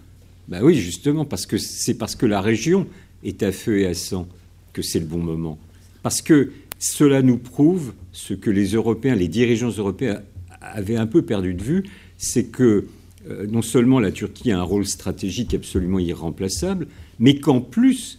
Ben 0.49 0.62
oui, 0.62 0.75
justement, 0.75 1.27
parce 1.27 1.45
que 1.45 1.59
c'est 1.59 1.95
parce 1.95 2.15
que 2.15 2.25
la 2.25 2.41
région 2.41 2.87
est 3.23 3.43
à 3.43 3.53
feu 3.53 3.81
et 3.81 3.87
à 3.87 3.95
sang 3.95 4.27
que 4.73 4.81
c'est 4.81 4.99
le 4.99 5.07
bon 5.07 5.19
moment. 5.19 5.59
Parce 6.03 6.23
que 6.23 6.53
cela 6.79 7.20
nous 7.23 7.37
prouve 7.37 7.93
ce 8.12 8.33
que 8.33 8.51
les 8.51 8.69
Européens, 8.75 9.15
les 9.15 9.29
dirigeants 9.29 9.70
européens 9.70 10.23
avait 10.61 10.97
un 10.97 11.07
peu 11.07 11.23
perdu 11.23 11.53
de 11.53 11.62
vue, 11.62 11.85
c'est 12.16 12.45
que 12.45 12.87
euh, 13.29 13.47
non 13.47 13.62
seulement 13.62 14.01
la 14.01 14.11
Turquie 14.11 14.51
a 14.51 14.59
un 14.59 14.62
rôle 14.62 14.87
stratégique 14.87 15.53
absolument 15.53 15.99
irremplaçable, 15.99 16.87
mais 17.19 17.39
qu'en 17.39 17.61
plus, 17.61 18.19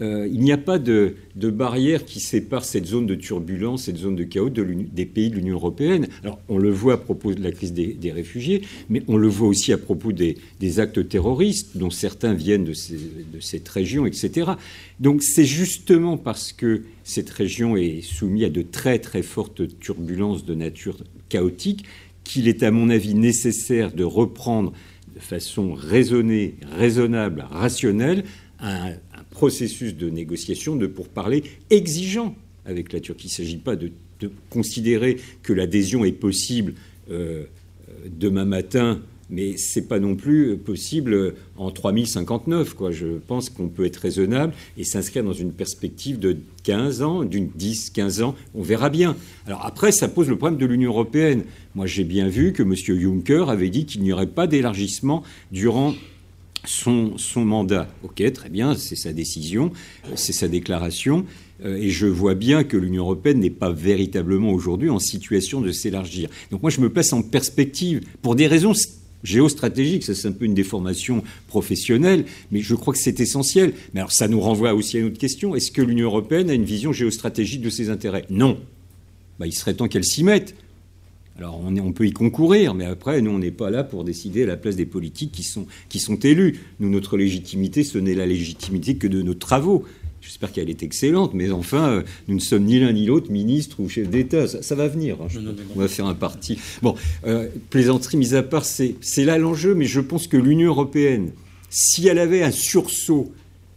euh, 0.00 0.28
il 0.30 0.40
n'y 0.40 0.52
a 0.52 0.58
pas 0.58 0.78
de, 0.78 1.16
barrière 1.34 2.04
qui 2.04 2.20
sépare 2.20 2.64
cette 2.64 2.86
zone 2.86 3.06
de 3.06 3.14
turbulence, 3.14 3.84
cette 3.84 3.96
zone 3.96 4.14
de 4.16 4.24
chaos 4.24 4.50
des 4.50 5.06
pays 5.06 5.30
de 5.30 5.36
l'Union 5.36 5.54
européenne. 5.54 6.08
Alors, 6.22 6.38
on 6.48 6.58
le 6.58 6.70
voit 6.70 6.94
à 6.94 6.96
propos 6.96 7.34
de 7.34 7.42
la 7.42 7.50
crise 7.50 7.72
des, 7.72 8.12
réfugiés, 8.12 8.62
mais 8.88 9.02
on 9.08 9.16
le 9.16 9.28
voit 9.28 9.48
aussi 9.48 9.72
à 9.72 9.78
propos 9.78 10.12
des, 10.12 10.36
actes 10.78 11.08
terroristes, 11.08 11.76
dont 11.76 11.90
certains 11.90 12.34
viennent 12.34 12.64
de, 12.64 12.72
de 12.72 13.40
cette 13.40 13.68
région, 13.68 14.06
etc. 14.06 14.52
Donc, 15.00 15.22
c'est 15.22 15.44
justement 15.44 16.16
parce 16.16 16.52
que 16.52 16.82
cette 17.02 17.30
région 17.30 17.76
est 17.76 18.02
soumise 18.02 18.44
à 18.44 18.50
de 18.50 18.62
très, 18.62 18.98
très 18.98 19.22
fortes 19.22 19.78
turbulences 19.80 20.44
de 20.44 20.54
nature 20.54 20.98
chaotique 21.28 21.84
qu'il 22.24 22.46
est, 22.46 22.62
à 22.62 22.70
mon 22.70 22.90
avis, 22.90 23.14
nécessaire 23.14 23.92
de 23.92 24.04
reprendre 24.04 24.72
de 25.14 25.20
façon 25.20 25.72
raisonnée, 25.72 26.54
raisonnable, 26.76 27.46
rationnelle, 27.50 28.24
un, 28.60 28.92
processus 29.38 29.94
de 29.94 30.10
négociation, 30.10 30.74
de 30.74 30.88
pourparlers 30.88 31.44
exigeant 31.70 32.34
avec 32.66 32.92
la 32.92 32.98
Turquie. 32.98 33.28
Il 33.28 33.30
ne 33.30 33.46
s'agit 33.46 33.56
pas 33.56 33.76
de, 33.76 33.92
considérer 34.50 35.18
que 35.44 35.52
l'adhésion 35.52 36.04
est 36.04 36.10
possible 36.10 36.74
euh, 37.08 37.44
euh, 37.88 38.08
demain 38.10 38.44
matin 38.44 39.00
mais 39.30 39.58
ce 39.58 39.78
n'est 39.78 39.86
pas 39.86 39.98
non 39.98 40.16
plus 40.16 40.56
possible 40.56 41.34
en 41.58 41.70
3059. 41.70 42.72
Quoi. 42.72 42.92
Je 42.92 43.18
pense 43.18 43.50
qu'on 43.50 43.68
peut 43.68 43.84
être 43.84 43.98
raisonnable 43.98 44.54
et 44.78 44.84
s'inscrire 44.84 45.22
dans 45.22 45.34
une 45.34 45.52
perspective 45.52 46.18
de 46.18 46.38
15 46.64 47.02
ans, 47.02 47.24
d'une 47.24 47.50
10, 47.54 47.90
15 47.90 48.22
ans, 48.22 48.34
on 48.54 48.62
verra 48.62 48.88
bien. 48.88 49.18
Alors 49.46 49.66
après, 49.66 49.92
ça 49.92 50.08
pose 50.08 50.30
le 50.30 50.36
problème 50.36 50.58
de 50.58 50.64
l'Union 50.64 50.92
européenne. 50.92 51.44
Moi, 51.74 51.84
j'ai 51.86 52.04
bien 52.04 52.26
vu 52.26 52.54
que 52.54 52.62
M. 52.62 52.74
Juncker 52.74 53.50
avait 53.50 53.68
dit 53.68 53.84
qu'il 53.84 54.02
n'y 54.02 54.14
aurait 54.14 54.26
pas 54.26 54.46
d'élargissement 54.46 55.22
durant 55.52 55.94
son, 56.64 57.16
mandat. 57.36 57.88
Ok, 58.02 58.22
très 58.32 58.48
bien, 58.48 58.74
c'est 58.76 58.96
sa 58.96 59.12
décision, 59.12 59.72
c'est 60.14 60.32
sa 60.32 60.48
déclaration. 60.48 61.24
Euh, 61.64 61.76
et 61.76 61.90
je 61.90 62.06
vois 62.06 62.34
bien 62.34 62.64
que 62.64 62.76
l'Union 62.76 63.02
européenne 63.04 63.40
n'est 63.40 63.50
pas 63.50 63.72
véritablement 63.72 64.52
aujourd'hui 64.52 64.90
en 64.90 64.98
situation 64.98 65.60
de 65.60 65.72
s'élargir. 65.72 66.28
Donc 66.50 66.62
moi, 66.62 66.70
je 66.70 66.80
me 66.80 66.90
place 66.90 67.12
en 67.12 67.22
perspective 67.22 68.00
pour 68.22 68.36
des 68.36 68.46
raisons 68.46 68.74
géostratégique, 69.24 70.04
ça 70.04 70.14
c'est 70.14 70.28
un 70.28 70.32
peu 70.32 70.44
une 70.44 70.54
déformation 70.54 71.24
professionnelle, 71.48 72.24
mais 72.52 72.60
je 72.60 72.74
crois 72.74 72.94
que 72.94 73.00
c'est 73.00 73.20
essentiel. 73.20 73.72
Mais 73.92 74.00
alors 74.00 74.12
ça 74.12 74.28
nous 74.28 74.40
renvoie 74.40 74.74
aussi 74.74 74.96
à 74.96 75.00
une 75.00 75.06
autre 75.06 75.18
question, 75.18 75.56
est-ce 75.56 75.72
que 75.72 75.82
l'Union 75.82 76.06
européenne 76.06 76.50
a 76.50 76.54
une 76.54 76.64
vision 76.64 76.92
géostratégique 76.92 77.60
de 77.60 77.70
ses 77.70 77.90
intérêts? 77.90 78.24
Non. 78.30 78.58
Bah, 79.38 79.46
il 79.46 79.52
serait 79.52 79.74
temps 79.74 79.88
qu'elle 79.88 80.04
s'y 80.04 80.24
mette. 80.24 80.54
Alors 81.38 81.60
on, 81.64 81.76
on, 81.76 81.92
peut 81.92 82.06
y 82.06 82.12
concourir, 82.12 82.74
mais 82.74 82.84
après, 82.84 83.22
nous, 83.22 83.30
on 83.30 83.38
n'est 83.38 83.52
pas 83.52 83.70
là 83.70 83.84
pour 83.84 84.02
décider 84.02 84.42
à 84.42 84.46
la 84.46 84.56
place 84.56 84.74
des 84.74 84.86
politiques 84.86 85.30
qui 85.30 85.44
sont, 85.44 85.66
qui 85.88 86.00
sont 86.00 86.16
élus. 86.16 86.60
Nous, 86.80 86.90
notre 86.90 87.16
légitimité, 87.16 87.84
ce 87.84 87.98
n'est 87.98 88.14
la 88.14 88.26
légitimité 88.26 88.96
que 88.96 89.06
de 89.06 89.22
nos 89.22 89.34
travaux. 89.34 89.84
J'espère 90.20 90.50
qu'elle 90.50 90.68
est 90.68 90.82
excellente, 90.82 91.34
mais 91.34 91.50
enfin, 91.52 91.88
euh, 91.88 92.02
nous 92.26 92.34
ne 92.34 92.40
sommes 92.40 92.64
ni 92.64 92.80
l'un 92.80 92.92
ni 92.92 93.06
l'autre 93.06 93.30
ministre 93.30 93.78
ou 93.80 93.88
chef 93.88 94.10
d'État. 94.10 94.48
Ça, 94.48 94.74
va 94.74 94.88
venir. 94.88 95.16
Hein, 95.22 95.28
on 95.76 95.78
va 95.78 95.86
faire 95.86 96.06
un 96.06 96.14
parti. 96.14 96.58
Bon, 96.82 96.96
euh, 97.24 97.48
plaisanterie 97.70 98.16
mise 98.16 98.34
à 98.34 98.42
part, 98.42 98.64
c'est 98.64 98.96
là 99.18 99.38
l'enjeu, 99.38 99.74
mais 99.74 99.84
je 99.84 100.00
pense 100.00 100.26
que 100.26 100.36
l'Union 100.36 100.68
européenne, 100.68 101.30
si 101.70 102.08
elle 102.08 102.18
avait 102.18 102.42
un 102.42 102.50
sursaut 102.50 103.32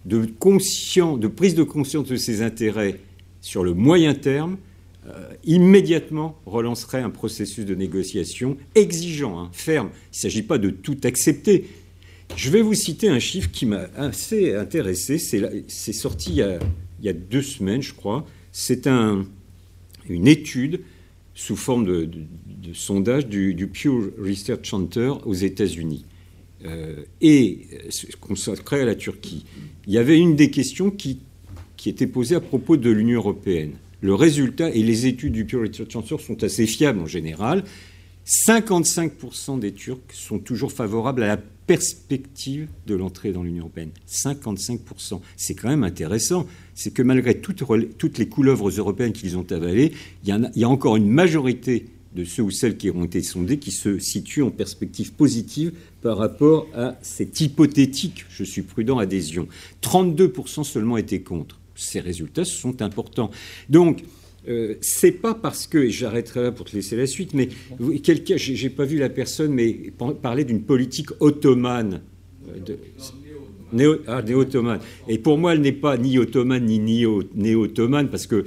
de, 0.05 0.25
conscient, 0.39 1.15
de 1.15 1.27
prise 1.27 1.53
de 1.53 1.63
conscience 1.63 2.07
de 2.07 2.15
ses 2.15 2.41
intérêts 2.41 2.99
sur 3.41 3.63
le 3.63 3.75
moyen 3.75 4.15
terme, 4.15 4.57
euh, 5.07 5.33
immédiatement 5.43 6.39
relancerait 6.45 7.01
un 7.01 7.09
processus 7.09 7.65
de 7.65 7.75
négociation 7.75 8.57
exigeant, 8.75 9.39
hein, 9.39 9.49
ferme. 9.51 9.89
Il 10.13 10.17
ne 10.17 10.19
s'agit 10.21 10.43
pas 10.43 10.57
de 10.57 10.69
tout 10.69 10.97
accepter, 11.03 11.65
je 12.35 12.49
vais 12.49 12.61
vous 12.61 12.73
citer 12.73 13.09
un 13.09 13.19
chiffre 13.19 13.49
qui 13.51 13.65
m'a 13.65 13.89
assez 13.95 14.55
intéressé. 14.55 15.17
C'est 15.17 15.93
sorti 15.93 16.31
il 16.31 16.59
y, 17.01 17.09
a, 17.09 17.13
deux 17.13 17.41
semaines, 17.41 17.81
je 17.81 17.93
crois. 17.93 18.25
C'est 18.51 18.87
une 18.87 20.27
étude 20.27 20.81
sous 21.33 21.55
forme 21.55 21.85
de, 21.85 22.09
sondage 22.73 23.27
du, 23.27 23.67
Pew 23.67 24.13
Research 24.17 24.65
Center 24.69 25.13
aux 25.25 25.33
États-Unis 25.33 26.05
euh, 26.65 27.03
et 27.21 27.67
consacré 28.19 28.81
à 28.81 28.85
la 28.85 28.95
Turquie. 28.95 29.45
Il 29.87 29.93
y 29.93 29.97
avait 29.97 30.17
une 30.17 30.35
des 30.35 30.51
questions 30.51 30.91
qui 30.91 31.19
était 31.85 32.07
posée 32.07 32.35
à 32.35 32.41
propos 32.41 32.77
de 32.77 32.89
l'Union 32.89 33.17
européenne. 33.17 33.73
Le 34.01 34.15
résultat, 34.15 34.71
et 34.71 34.81
les 34.81 35.05
études 35.05 35.33
du 35.33 35.45
Pew 35.45 35.61
Research 35.61 35.91
Center 35.91 36.15
sont 36.19 36.43
assez 36.43 36.65
fiables 36.65 36.99
en 36.99 37.05
général, 37.05 37.63
55% 38.25 39.59
des 39.59 39.73
Turcs 39.73 39.99
sont 40.13 40.39
toujours 40.39 40.71
favorables 40.71 41.23
à 41.23 41.27
la 41.27 41.37
perspective 41.37 42.67
de 42.87 42.95
l'entrée 42.95 43.31
dans 43.31 43.43
l'Union 43.43 43.61
européenne. 43.61 43.91
55%. 44.09 45.21
C'est 45.37 45.55
quand 45.55 45.69
même 45.69 45.83
intéressant. 45.83 46.45
C'est 46.75 46.93
que 46.93 47.01
malgré 47.01 47.39
toutes, 47.39 47.61
les 48.17 48.27
couleuvres 48.27 48.69
européennes 48.69 49.13
qu'ils 49.13 49.37
ont 49.37 49.45
avalées, 49.51 49.93
il 50.23 50.49
y, 50.55 50.63
a, 50.63 50.69
encore 50.69 50.95
une 50.95 51.09
majorité 51.09 51.85
de 52.15 52.25
ceux 52.25 52.43
ou 52.43 52.51
celles 52.51 52.75
qui 52.75 52.89
ont 52.89 53.05
été 53.05 53.21
sondés 53.21 53.57
qui 53.57 53.71
se 53.71 53.99
situent 53.99 54.43
en 54.43 54.51
perspective 54.51 55.13
positive 55.13 55.71
par 56.01 56.17
rapport 56.17 56.67
à 56.75 56.97
cette 57.01 57.39
hypothétique, 57.39 58.25
je 58.29 58.43
suis 58.43 58.63
prudent, 58.63 58.97
adhésion. 58.97 59.47
32% 59.81 60.63
seulement 60.63 60.97
étaient 60.97 61.21
contre. 61.21 61.60
Ces 61.81 61.99
résultats 61.99 62.45
sont 62.45 62.81
importants. 62.81 63.31
Donc, 63.69 64.03
euh, 64.47 64.75
c'est 64.81 65.11
pas 65.11 65.33
parce 65.33 65.67
que, 65.67 65.77
et 65.77 65.89
j'arrêterai 65.89 66.43
là 66.43 66.51
pour 66.51 66.65
te 66.65 66.75
laisser 66.75 66.95
la 66.95 67.07
suite, 67.07 67.33
mais 67.33 67.49
quelqu'un, 68.03 68.37
j'ai 68.37 68.69
pas 68.69 68.85
vu 68.85 68.97
la 68.97 69.09
personne, 69.09 69.53
mais 69.53 69.91
parler 70.21 70.45
d'une 70.45 70.61
politique 70.61 71.09
ottomane. 71.19 72.01
Euh, 72.47 72.75
néo, 73.73 73.97
ah, 74.07 74.21
ottomane 74.33 74.79
Et 75.07 75.17
pour 75.17 75.37
moi, 75.37 75.53
elle 75.53 75.61
n'est 75.61 75.71
pas 75.71 75.97
ni 75.97 76.17
ottomane 76.17 76.65
ni 76.65 76.79
néo-ottomane, 76.79 78.09
parce 78.09 78.27
que 78.27 78.45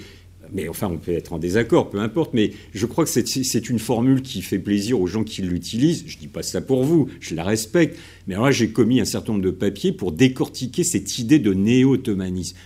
mais 0.53 0.69
enfin, 0.69 0.89
on 0.89 0.99
peut 0.99 1.13
être 1.13 1.33
en 1.33 1.39
désaccord, 1.39 1.91
peu 1.91 1.99
importe, 1.99 2.33
mais 2.33 2.53
je 2.73 2.87
crois 2.87 3.05
que 3.05 3.11
c'est 3.11 3.71
une 3.71 3.79
formule 3.81 4.23
qui 4.23 4.41
fait 4.41 4.59
plaisir 4.61 5.01
aux 5.01 5.07
gens 5.07 5.25
qui 5.25 5.43
l'utilisent. 5.43 6.05
Je 6.07 6.17
ne 6.17 6.21
dis 6.21 6.29
pas 6.29 6.43
ça 6.43 6.61
pour 6.61 6.85
vous, 6.85 7.09
je 7.19 7.35
la 7.35 7.43
respecte. 7.43 7.99
Mais 8.29 8.35
alors 8.35 8.47
là, 8.47 8.53
j'ai 8.53 8.69
commis 8.69 9.01
un 9.01 9.05
certain 9.05 9.33
nombre 9.33 9.45
de 9.45 9.51
papiers 9.51 9.91
pour 9.91 10.13
décortiquer 10.13 10.85
cette 10.85 11.19
idée 11.19 11.41
de 11.41 11.53
néo-ottomanisme. 11.53 12.57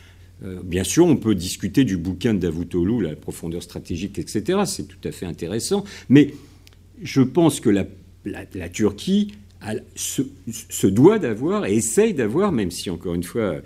Euh, 0.45 0.61
bien 0.63 0.85
sûr, 0.85 1.07
on 1.07 1.17
peut 1.17 1.35
discuter 1.35 1.85
du 1.85 1.97
bouquin 1.97 2.35
de 2.35 2.39
Davutoglu, 2.39 3.03
la 3.03 3.17
profondeur 3.17 3.63
stratégique, 3.63 4.19
etc. 4.19 4.61
C'est 4.67 4.87
tout 4.87 5.09
à 5.09 5.13
fait 5.13 5.27
intéressant. 5.27 5.85
Mais 6.09 6.35
je 7.03 7.23
pense 7.23 7.61
que 7.61 7.71
la, 7.71 8.69
Turquie 8.69 9.33
se, 9.95 10.87
doit 10.87 11.19
d'avoir 11.19 11.67
et 11.67 11.75
essaye 11.75 12.15
d'avoir, 12.15 12.53
même 12.53 12.71
si 12.71 12.91
encore 12.91 13.15
une 13.15 13.25
fois 13.25 13.57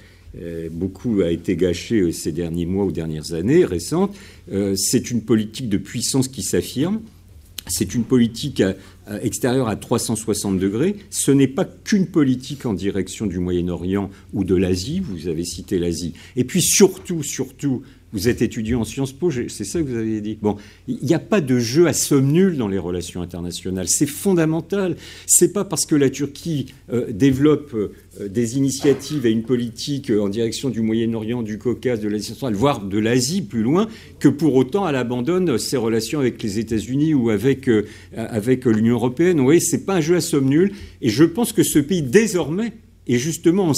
euh, 0.41 0.69
beaucoup 0.71 1.21
a 1.21 1.31
été 1.31 1.57
gâché 1.57 2.01
euh, 2.01 2.13
ces 2.13 2.33
derniers 2.33 2.67
mois 2.67 2.87
ou 2.87 2.93
dernières 2.93 3.35
années 3.35 3.65
récentes, 3.65 4.15
c'est 4.77 5.11
une 5.11 5.23
politique 5.23 5.69
de 5.69 5.79
puissance 5.79 6.29
qui 6.29 6.43
s'affirme. 6.43 7.01
C'est 7.67 7.95
une 7.95 8.05
politique 8.05 8.63
extérieure 9.23 9.69
à 9.69 9.77
360 9.77 10.59
degrés. 10.59 10.97
Ce 11.11 11.31
n'est 11.31 11.49
pas 11.49 11.65
qu'une 11.65 12.07
politique 12.07 12.67
en 12.67 12.75
direction 12.75 13.27
du 13.27 13.39
Moyen-Orient 13.39 14.11
ou 14.33 14.45
de 14.45 14.55
l'Asie. 14.55 15.01
Vous 15.01 15.29
avez 15.29 15.45
cité 15.45 15.79
l'Asie. 15.79 16.15
Et 16.37 16.45
puis 16.45 16.63
surtout, 16.63 17.23
surtout, 17.23 17.83
vous 18.13 18.29
êtes 18.29 18.43
étudiant 18.43 18.81
en 18.81 18.85
Sciences 18.85 19.13
Po, 19.13 19.31
c'est 19.31 19.65
ça 19.65 19.81
que 19.81 19.85
vous 19.85 19.97
avez 19.97 20.21
dit. 20.21 20.39
Bon, 20.41 20.57
il 20.87 20.99
n'y 21.03 21.15
a 21.15 21.19
pas 21.19 21.41
de 21.41 21.59
jeu 21.59 21.87
à 21.87 21.93
somme 21.93 22.31
nulle 22.31 22.57
dans 22.57 22.69
les 22.69 22.79
relations 22.79 23.23
internationales. 23.23 23.89
C'est 23.89 24.07
fondamental. 24.07 24.97
C'est 25.27 25.53
pas 25.53 25.65
parce 25.65 25.87
que 25.87 25.95
la 25.95 26.11
Turquie 26.11 26.75
euh, 26.93 27.11
développe 27.11 27.75
euh, 27.75 28.29
des 28.29 28.59
initiatives 28.59 29.25
et 29.25 29.31
une 29.31 29.45
politique 29.45 30.11
euh, 30.11 30.21
en 30.21 30.29
direction 30.29 30.69
du 30.69 30.83
Moyen-Orient, 30.83 31.43
du 31.43 31.59
Caucase, 31.59 32.01
de 32.01 32.09
l'Asie 32.09 32.31
centrale, 32.31 32.55
voire 32.55 32.85
de 32.85 32.99
l'Asie 32.99 33.41
plus 33.41 33.63
loin, 33.63 33.89
que 34.19 34.29
pour 34.29 34.55
autant 34.55 34.87
elle 34.87 34.97
abandonne 34.97 35.57
ses 35.57 35.79
relations 35.79 36.21
avec 36.21 36.43
les 36.43 36.59
États-Unis 36.59 37.15
ou 37.15 37.31
avec, 37.31 37.67
l'Union 37.67 38.95
européenne. 38.95 39.41
Oui, 39.41 39.61
c'est 39.61 39.87
pas 39.87 39.97
un 39.97 40.01
jeu 40.01 40.17
à 40.17 40.21
somme 40.21 40.49
nulle. 40.49 40.73
Et 41.01 41.09
je 41.09 41.25
pense 41.25 41.53
que 41.53 41.63
ce 41.63 41.79
pays 41.79 42.03
désormais 42.03 42.73
est 43.09 43.19
justement 43.19 43.73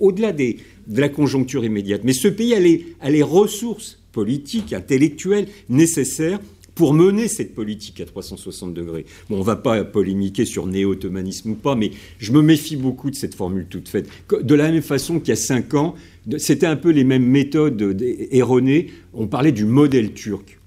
au-delà 0.00 0.32
des 0.32 0.56
de 0.86 1.00
la 1.00 1.08
conjoncture 1.08 1.64
immédiate. 1.64 2.02
Mais 2.04 2.12
ce 2.12 2.28
pays 2.28 2.54
a 2.54 2.60
les, 3.10 3.22
ressources 3.22 3.98
politiques, 4.12 4.72
intellectuelles 4.72 5.48
nécessaires 5.68 6.40
pour 6.74 6.94
mener 6.94 7.28
cette 7.28 7.54
politique 7.54 8.00
à 8.00 8.06
360 8.06 8.72
degrés. 8.72 9.04
Bon, 9.28 9.36
on 9.36 9.40
ne 9.40 9.44
va 9.44 9.56
pas 9.56 9.84
polémiquer 9.84 10.44
sur 10.44 10.66
néo-ottomanisme 10.66 11.50
ou 11.50 11.54
pas, 11.54 11.74
mais 11.74 11.90
je 12.18 12.32
me 12.32 12.40
méfie 12.40 12.76
beaucoup 12.76 13.10
de 13.10 13.14
cette 13.14 13.34
formule 13.34 13.66
toute 13.68 13.88
faite. 13.88 14.08
De 14.30 14.54
la 14.54 14.70
même 14.70 14.82
façon 14.82 15.20
qu'il 15.20 15.28
y 15.28 15.32
a 15.32 15.36
cinq 15.36 15.74
ans, 15.74 15.94
c'était 16.38 16.66
un 16.66 16.76
peu 16.76 16.90
les 16.90 17.04
mêmes 17.04 17.26
méthodes 17.26 18.02
erronées. 18.30 18.90
On 19.12 19.26
parlait 19.26 19.52
du 19.52 19.66
modèle 19.66 20.12
turc. 20.14 20.58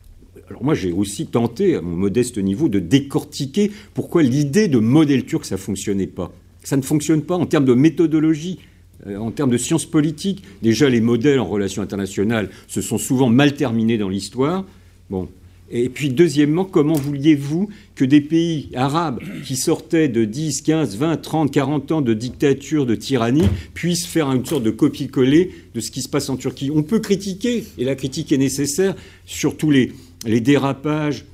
Alors 0.49 0.63
moi, 0.63 0.75
j'ai 0.75 0.91
aussi 0.91 1.25
tenté, 1.25 1.75
à 1.75 1.81
mon 1.81 1.95
modeste 1.95 2.37
niveau, 2.37 2.69
de 2.69 2.79
décortiquer 2.79 3.71
pourquoi 3.93 4.21
l'idée 4.21 4.67
de 4.67 4.77
modèle 4.77 5.25
turc, 5.25 5.45
ça 5.45 5.55
ne 5.55 5.59
fonctionnait 5.59 6.07
pas. 6.07 6.31
Ça 6.63 6.77
ne 6.77 6.83
fonctionne 6.83 7.23
pas 7.23 7.35
en 7.35 7.45
termes 7.45 7.65
de 7.65 7.73
méthodologie. 7.73 8.59
Euh, 9.07 9.17
en 9.17 9.31
termes 9.31 9.51
de 9.51 9.57
sciences 9.57 9.85
politiques, 9.85 10.43
déjà 10.61 10.89
les 10.89 11.01
modèles 11.01 11.39
en 11.39 11.45
relations 11.45 11.81
internationales 11.81 12.49
se 12.67 12.81
sont 12.81 12.97
souvent 12.97 13.29
mal 13.29 13.53
terminés 13.53 13.97
dans 13.97 14.09
l'histoire. 14.09 14.65
Bon, 15.09 15.27
Et 15.69 15.89
puis, 15.89 16.09
deuxièmement, 16.09 16.65
comment 16.65 16.95
vouliez-vous 16.95 17.69
que 17.95 18.05
des 18.05 18.21
pays 18.21 18.69
arabes 18.75 19.19
qui 19.43 19.55
sortaient 19.55 20.07
de 20.07 20.25
10, 20.25 20.61
15, 20.61 20.97
20, 20.97 21.17
30, 21.17 21.51
40 21.51 21.91
ans 21.91 22.01
de 22.01 22.13
dictature, 22.13 22.85
de 22.85 22.95
tyrannie, 22.95 23.47
puissent 23.73 24.05
faire 24.05 24.31
une 24.31 24.45
sorte 24.45 24.63
de 24.63 24.71
copie-coller 24.71 25.51
de 25.73 25.79
ce 25.79 25.91
qui 25.91 26.01
se 26.01 26.09
passe 26.09 26.29
en 26.29 26.37
Turquie? 26.37 26.71
On 26.73 26.83
peut 26.83 26.99
critiquer, 26.99 27.65
et 27.77 27.83
la 27.83 27.95
critique 27.95 28.31
est 28.31 28.37
nécessaire, 28.37 28.95
sur 29.25 29.57
tous 29.57 29.71
les, 29.71 29.91
les 30.25 30.39
dérapages 30.39 31.25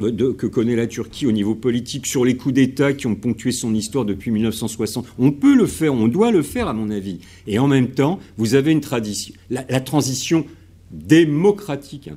de, 0.00 0.32
que 0.32 0.46
connaît 0.46 0.76
la 0.76 0.86
Turquie 0.86 1.26
au 1.26 1.32
niveau 1.32 1.54
politique, 1.54 2.06
sur 2.06 2.24
les 2.24 2.36
coups 2.36 2.54
d'État 2.54 2.92
qui 2.92 3.06
ont 3.06 3.14
ponctué 3.14 3.52
son 3.52 3.74
histoire 3.74 4.04
depuis 4.04 4.30
1960. 4.30 5.06
On 5.18 5.32
peut 5.32 5.54
le 5.54 5.66
faire, 5.66 5.94
on 5.94 6.08
doit 6.08 6.30
le 6.30 6.42
faire, 6.42 6.68
à 6.68 6.72
mon 6.72 6.90
avis. 6.90 7.20
Et 7.46 7.58
en 7.58 7.68
même 7.68 7.90
temps, 7.90 8.18
vous 8.36 8.54
avez 8.54 8.72
une 8.72 8.80
tradition. 8.80 9.34
La, 9.50 9.64
la 9.68 9.80
transition 9.80 10.46
démocratique 10.90 12.10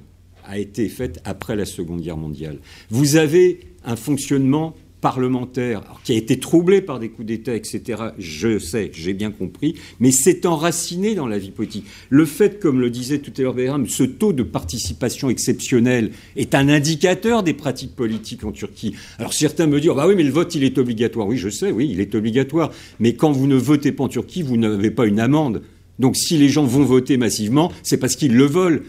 a 0.46 0.58
été 0.58 0.90
faite 0.90 1.20
après 1.26 1.56
la 1.56 1.66
Seconde 1.66 2.02
Guerre 2.02 2.18
mondiale. 2.18 2.60
Vous 2.90 3.16
avez 3.16 3.60
un 3.86 3.96
fonctionnement 3.96 4.76
parlementaire 5.04 5.84
qui 6.06 6.14
a 6.14 6.16
été 6.16 6.40
troublé 6.40 6.82
par 6.82 6.98
des 6.98 7.10
coups 7.10 7.28
d'État, 7.28 7.54
etc. 7.54 8.02
Je 8.18 8.58
sais, 8.58 8.90
j'ai 8.94 9.14
bien 9.14 9.32
compris, 9.32 9.76
mais 10.00 10.12
c'est 10.12 10.46
enraciné 10.46 11.14
dans 11.14 11.28
la 11.28 11.38
vie 11.38 11.52
politique. 11.52 11.86
Le 12.10 12.24
fait, 12.26 12.58
comme 12.62 12.80
le 12.80 12.90
disait 12.90 13.20
tout 13.20 13.34
à 13.38 13.42
l'heure 13.42 13.54
Béram, 13.54 13.86
ce 13.86 14.04
taux 14.04 14.32
de 14.32 14.44
participation 14.44 15.30
exceptionnel 15.30 16.12
est 16.38 16.56
un 16.56 16.70
indicateur 16.70 17.44
des 17.44 17.54
pratiques 17.54 17.98
politiques 17.98 18.46
en 18.46 18.54
Turquie. 18.54 18.96
Alors 19.20 19.34
certains 19.34 19.68
me 19.68 19.82
disent, 19.82 19.92
bah 19.94 20.08
oui, 20.08 20.16
mais 20.16 20.24
le 20.24 20.32
vote, 20.32 20.56
il 20.56 20.64
est 20.64 20.78
obligatoire. 20.78 21.28
Oui, 21.28 21.36
je 21.36 21.50
sais, 21.50 21.70
oui, 21.70 21.90
il 21.92 22.00
est 22.00 22.16
obligatoire. 22.16 22.72
Mais 23.02 23.14
quand 23.14 23.34
vous 23.34 23.46
ne 23.46 23.58
votez 23.58 23.92
pas 23.92 24.06
en 24.06 24.08
Turquie, 24.08 24.42
vous 24.42 24.56
n'avez 24.56 24.90
pas 24.90 25.06
une 25.06 25.20
amende. 25.20 25.64
Donc 26.00 26.16
si 26.16 26.38
les 26.38 26.48
gens 26.48 26.64
vont 26.64 26.86
voter 26.86 27.18
massivement, 27.18 27.74
c'est 27.84 27.98
parce 27.98 28.16
qu'ils 28.16 28.38
le 28.38 28.46
veulent. 28.46 28.84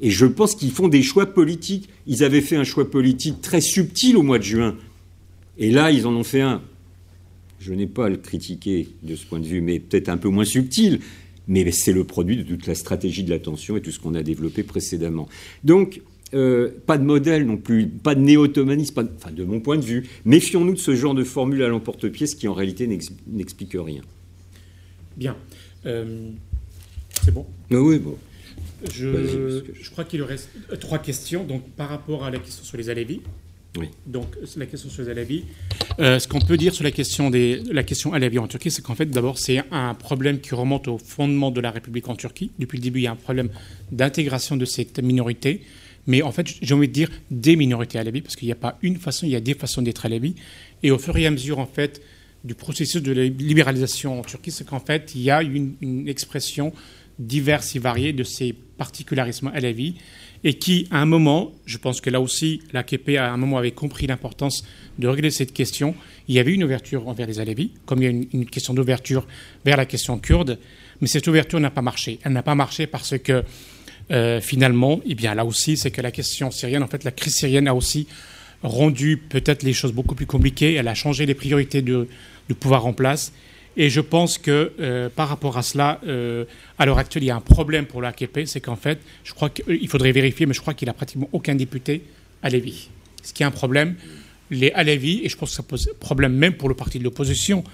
Et 0.00 0.10
je 0.10 0.26
pense 0.26 0.56
qu'ils 0.56 0.72
font 0.72 0.88
des 0.88 1.02
choix 1.04 1.26
politiques. 1.26 1.88
Ils 2.08 2.24
avaient 2.24 2.40
fait 2.40 2.56
un 2.56 2.64
choix 2.64 2.90
politique 2.90 3.40
très 3.40 3.60
subtil 3.60 4.16
au 4.16 4.22
mois 4.22 4.38
de 4.38 4.44
juin. 4.44 4.76
Et 5.58 5.70
là, 5.70 5.90
ils 5.90 6.06
en 6.06 6.14
ont 6.14 6.24
fait 6.24 6.40
un. 6.40 6.62
Je 7.60 7.74
n'ai 7.74 7.86
pas 7.86 8.06
à 8.06 8.08
le 8.08 8.16
critiquer 8.16 8.88
de 9.02 9.16
ce 9.16 9.26
point 9.26 9.40
de 9.40 9.46
vue, 9.46 9.60
mais 9.60 9.80
peut-être 9.80 10.08
un 10.08 10.16
peu 10.16 10.28
moins 10.28 10.44
subtil. 10.44 11.00
Mais 11.48 11.70
c'est 11.72 11.92
le 11.92 12.04
produit 12.04 12.36
de 12.36 12.42
toute 12.42 12.66
la 12.66 12.74
stratégie 12.74 13.24
de 13.24 13.30
l'attention 13.30 13.76
et 13.76 13.80
tout 13.80 13.90
ce 13.90 13.98
qu'on 13.98 14.14
a 14.14 14.22
développé 14.22 14.62
précédemment. 14.62 15.28
Donc, 15.64 16.02
euh, 16.34 16.70
pas 16.86 16.98
de 16.98 17.04
modèle 17.04 17.46
non 17.46 17.56
plus, 17.56 17.88
pas 17.88 18.14
de 18.14 18.20
néo-ottomanisme, 18.20 19.02
de, 19.02 19.10
enfin, 19.16 19.32
de 19.32 19.44
mon 19.44 19.60
point 19.60 19.78
de 19.78 19.84
vue. 19.84 20.06
Méfions-nous 20.26 20.74
de 20.74 20.78
ce 20.78 20.94
genre 20.94 21.14
de 21.14 21.24
formule 21.24 21.62
à 21.62 21.68
l'emporte-pièce 21.68 22.34
qui 22.34 22.48
en 22.48 22.52
réalité 22.52 22.86
n'explique 22.86 23.72
rien. 23.74 24.02
Bien. 25.16 25.36
Euh, 25.86 26.30
c'est 27.24 27.32
bon? 27.32 27.46
Ah 27.72 27.80
Oui, 27.80 27.98
bon. 27.98 28.16
Je, 28.94 29.62
je 29.74 29.90
crois 29.90 30.04
qu'il 30.04 30.22
reste 30.22 30.50
trois 30.80 30.98
questions. 30.98 31.44
Donc, 31.44 31.62
par 31.70 31.88
rapport 31.88 32.24
à 32.24 32.30
la 32.30 32.38
question 32.38 32.62
sur 32.62 32.76
les 32.76 32.90
Alévis, 32.90 33.22
oui. 33.76 33.88
Donc, 34.06 34.26
la 34.56 34.66
question 34.66 34.88
sur 34.88 35.02
les 35.02 35.10
Alevis. 35.10 35.44
Euh, 36.00 36.18
ce 36.18 36.26
qu'on 36.26 36.40
peut 36.40 36.56
dire 36.56 36.74
sur 36.74 36.84
la 36.84 36.90
question, 36.90 37.30
des, 37.30 37.62
la 37.70 37.82
question 37.82 38.12
en 38.12 38.48
Turquie, 38.48 38.70
c'est 38.70 38.82
qu'en 38.82 38.94
fait, 38.94 39.06
d'abord, 39.06 39.38
c'est 39.38 39.62
un 39.70 39.94
problème 39.94 40.40
qui 40.40 40.54
remonte 40.54 40.88
au 40.88 40.98
fondement 40.98 41.50
de 41.50 41.60
la 41.60 41.70
République 41.70 42.08
en 42.08 42.16
Turquie. 42.16 42.50
Depuis 42.58 42.78
le 42.78 42.82
début, 42.82 43.00
il 43.00 43.04
y 43.04 43.06
a 43.06 43.12
un 43.12 43.16
problème 43.16 43.50
d'intégration 43.92 44.56
de 44.56 44.64
cette 44.64 44.98
minorité. 45.00 45.62
Mais 46.06 46.22
en 46.22 46.32
fait, 46.32 46.46
j'ai 46.62 46.74
envie 46.74 46.88
de 46.88 46.92
dire 46.92 47.10
des 47.30 47.56
minorités 47.56 47.98
Alevi, 47.98 48.22
parce 48.22 48.36
qu'il 48.36 48.46
n'y 48.46 48.52
a 48.52 48.56
pas 48.56 48.78
une 48.82 48.96
façon, 48.96 49.26
il 49.26 49.32
y 49.32 49.36
a 49.36 49.40
des 49.40 49.54
façons 49.54 49.82
d'être 49.82 50.06
Alevi. 50.06 50.34
Et 50.82 50.90
au 50.90 50.98
fur 50.98 51.16
et 51.18 51.26
à 51.26 51.30
mesure, 51.30 51.58
en 51.58 51.66
fait, 51.66 52.00
du 52.44 52.54
processus 52.54 53.02
de 53.02 53.12
libéralisation 53.12 54.18
en 54.18 54.22
Turquie, 54.22 54.50
c'est 54.50 54.66
qu'en 54.66 54.80
fait, 54.80 55.12
il 55.14 55.22
y 55.22 55.30
a 55.30 55.42
une, 55.42 55.74
une 55.82 56.08
expression 56.08 56.72
diverse 57.18 57.76
et 57.76 57.78
variée 57.78 58.12
de 58.12 58.24
ces 58.24 58.52
particularismes 58.52 59.50
Alevi 59.52 59.96
et 60.44 60.54
qui, 60.54 60.86
à 60.90 61.00
un 61.00 61.06
moment, 61.06 61.52
je 61.66 61.78
pense 61.78 62.00
que 62.00 62.10
là 62.10 62.20
aussi, 62.20 62.62
l'AKP 62.72 63.16
à 63.18 63.32
un 63.32 63.36
moment 63.36 63.58
avait 63.58 63.72
compris 63.72 64.06
l'importance 64.06 64.64
de 64.98 65.08
régler 65.08 65.30
cette 65.30 65.52
question. 65.52 65.94
Il 66.28 66.34
y 66.34 66.38
avait 66.38 66.52
une 66.52 66.64
ouverture 66.64 67.08
envers 67.08 67.26
les 67.26 67.40
Alevis, 67.40 67.72
comme 67.86 68.02
il 68.02 68.04
y 68.04 68.08
a 68.08 68.10
une, 68.10 68.46
question 68.46 68.74
d'ouverture 68.74 69.26
vers 69.64 69.76
la 69.76 69.86
question 69.86 70.18
kurde, 70.18 70.58
mais 71.00 71.08
cette 71.08 71.26
ouverture 71.26 71.60
n'a 71.60 71.70
pas 71.70 71.82
marché. 71.82 72.18
Elle 72.24 72.32
n'a 72.32 72.42
pas 72.42 72.54
marché 72.54 72.86
parce 72.86 73.18
que 73.18 73.44
euh, 74.10 74.40
finalement, 74.40 75.00
eh 75.04 75.14
bien 75.14 75.34
là 75.34 75.44
aussi, 75.44 75.76
c'est 75.76 75.90
que 75.90 76.00
la 76.00 76.10
question 76.10 76.50
syrienne, 76.50 76.82
en 76.82 76.88
fait, 76.88 77.04
la 77.04 77.10
crise 77.10 77.34
syrienne 77.34 77.68
a 77.68 77.74
aussi 77.74 78.06
rendu 78.62 79.16
peut-être 79.16 79.62
les 79.62 79.72
choses 79.72 79.92
beaucoup 79.92 80.14
plus 80.14 80.26
compliquées. 80.26 80.74
Elle 80.74 80.88
a 80.88 80.94
changé 80.94 81.26
les 81.26 81.34
priorités 81.34 81.82
du 81.82 82.06
pouvoir 82.58 82.86
en 82.86 82.92
place. 82.92 83.32
Et 83.76 83.90
je 83.90 84.00
pense 84.00 84.38
que 84.38 84.72
euh, 84.80 85.08
par 85.08 85.28
rapport 85.28 85.56
à 85.56 85.62
cela, 85.62 86.00
euh, 86.06 86.44
à 86.78 86.86
l'heure 86.86 86.98
actuelle, 86.98 87.22
il 87.22 87.26
y 87.26 87.30
a 87.30 87.36
un 87.36 87.40
problème 87.40 87.86
pour 87.86 88.02
l'AKP, 88.02 88.40
c'est 88.46 88.60
qu'en 88.60 88.76
fait, 88.76 89.00
je 89.24 89.32
crois 89.32 89.50
qu'il 89.50 89.88
faudrait 89.88 90.12
vérifier, 90.12 90.46
mais 90.46 90.54
je 90.54 90.60
crois 90.60 90.74
qu'il 90.74 90.88
a 90.88 90.92
pratiquement 90.92 91.28
aucun 91.32 91.54
député 91.54 92.02
à 92.42 92.48
Lévis. 92.48 92.88
Ce 93.22 93.32
qui 93.32 93.42
est 93.42 93.46
un 93.46 93.50
problème, 93.50 93.94
les 94.50 94.70
Alevis, 94.72 95.20
et 95.24 95.28
je 95.28 95.36
pense 95.36 95.50
que 95.50 95.56
ça 95.56 95.62
pose 95.62 95.90
problème 96.00 96.32
même 96.32 96.54
pour 96.54 96.68
le 96.68 96.74
parti 96.74 96.98
de 96.98 97.04
l'opposition. 97.04 97.64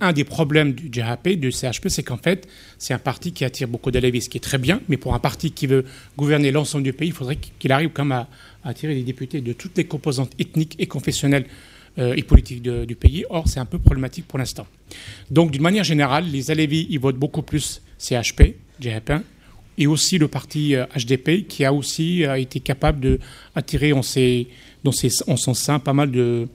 un 0.00 0.12
des 0.12 0.24
problèmes 0.24 0.72
du 0.72 0.88
JHP, 0.90 1.38
du 1.38 1.52
CHP, 1.52 1.88
c'est 1.88 2.02
qu'en 2.02 2.16
fait, 2.16 2.48
c'est 2.78 2.94
un 2.94 2.98
parti 2.98 3.32
qui 3.32 3.44
attire 3.44 3.68
beaucoup 3.68 3.90
d'Alevis, 3.90 4.22
ce 4.22 4.28
qui 4.30 4.38
est 4.38 4.40
très 4.40 4.58
bien, 4.58 4.80
mais 4.88 4.96
pour 4.96 5.14
un 5.14 5.18
parti 5.18 5.52
qui 5.52 5.66
veut 5.66 5.84
gouverner 6.16 6.50
l'ensemble 6.50 6.84
du 6.84 6.92
pays, 6.92 7.08
il 7.08 7.14
faudrait 7.14 7.36
qu'il 7.36 7.72
arrive 7.72 7.90
quand 7.92 8.04
même 8.04 8.26
à, 8.64 8.68
attirer 8.68 8.94
des 8.94 9.02
députés 9.02 9.40
de 9.40 9.52
toutes 9.52 9.76
les 9.76 9.84
composantes 9.84 10.32
ethniques 10.38 10.74
et 10.78 10.86
confessionnelles 10.86 11.44
euh, 11.44 11.48
et 11.98 12.22
politique 12.22 12.62
du 12.62 12.96
pays. 12.96 13.24
Or, 13.28 13.48
c'est 13.48 13.60
un 13.60 13.64
peu 13.64 13.78
problématique 13.78 14.26
pour 14.26 14.38
l'instant. 14.38 14.66
Donc, 15.30 15.50
d'une 15.50 15.62
manière 15.62 15.84
générale, 15.84 16.26
les 16.30 16.50
Alevis, 16.50 16.86
ils 16.90 16.98
votent 16.98 17.18
beaucoup 17.18 17.42
plus 17.42 17.82
CHP, 17.98 18.54
JHP1, 18.80 19.22
et 19.78 19.86
aussi 19.86 20.18
le 20.18 20.28
parti 20.28 20.74
HDP, 20.74 21.28
euh, 21.28 21.42
qui 21.48 21.64
a 21.64 21.72
aussi 21.72 22.24
euh, 22.24 22.34
été 22.34 22.60
capable 22.60 23.18
d'attirer 23.54 23.92
en, 23.92 24.00
dans 24.84 24.92
en 25.26 25.36
son 25.36 25.54
sein 25.54 25.78
pas 25.78 25.92
mal 25.92 26.10
de, 26.10 26.48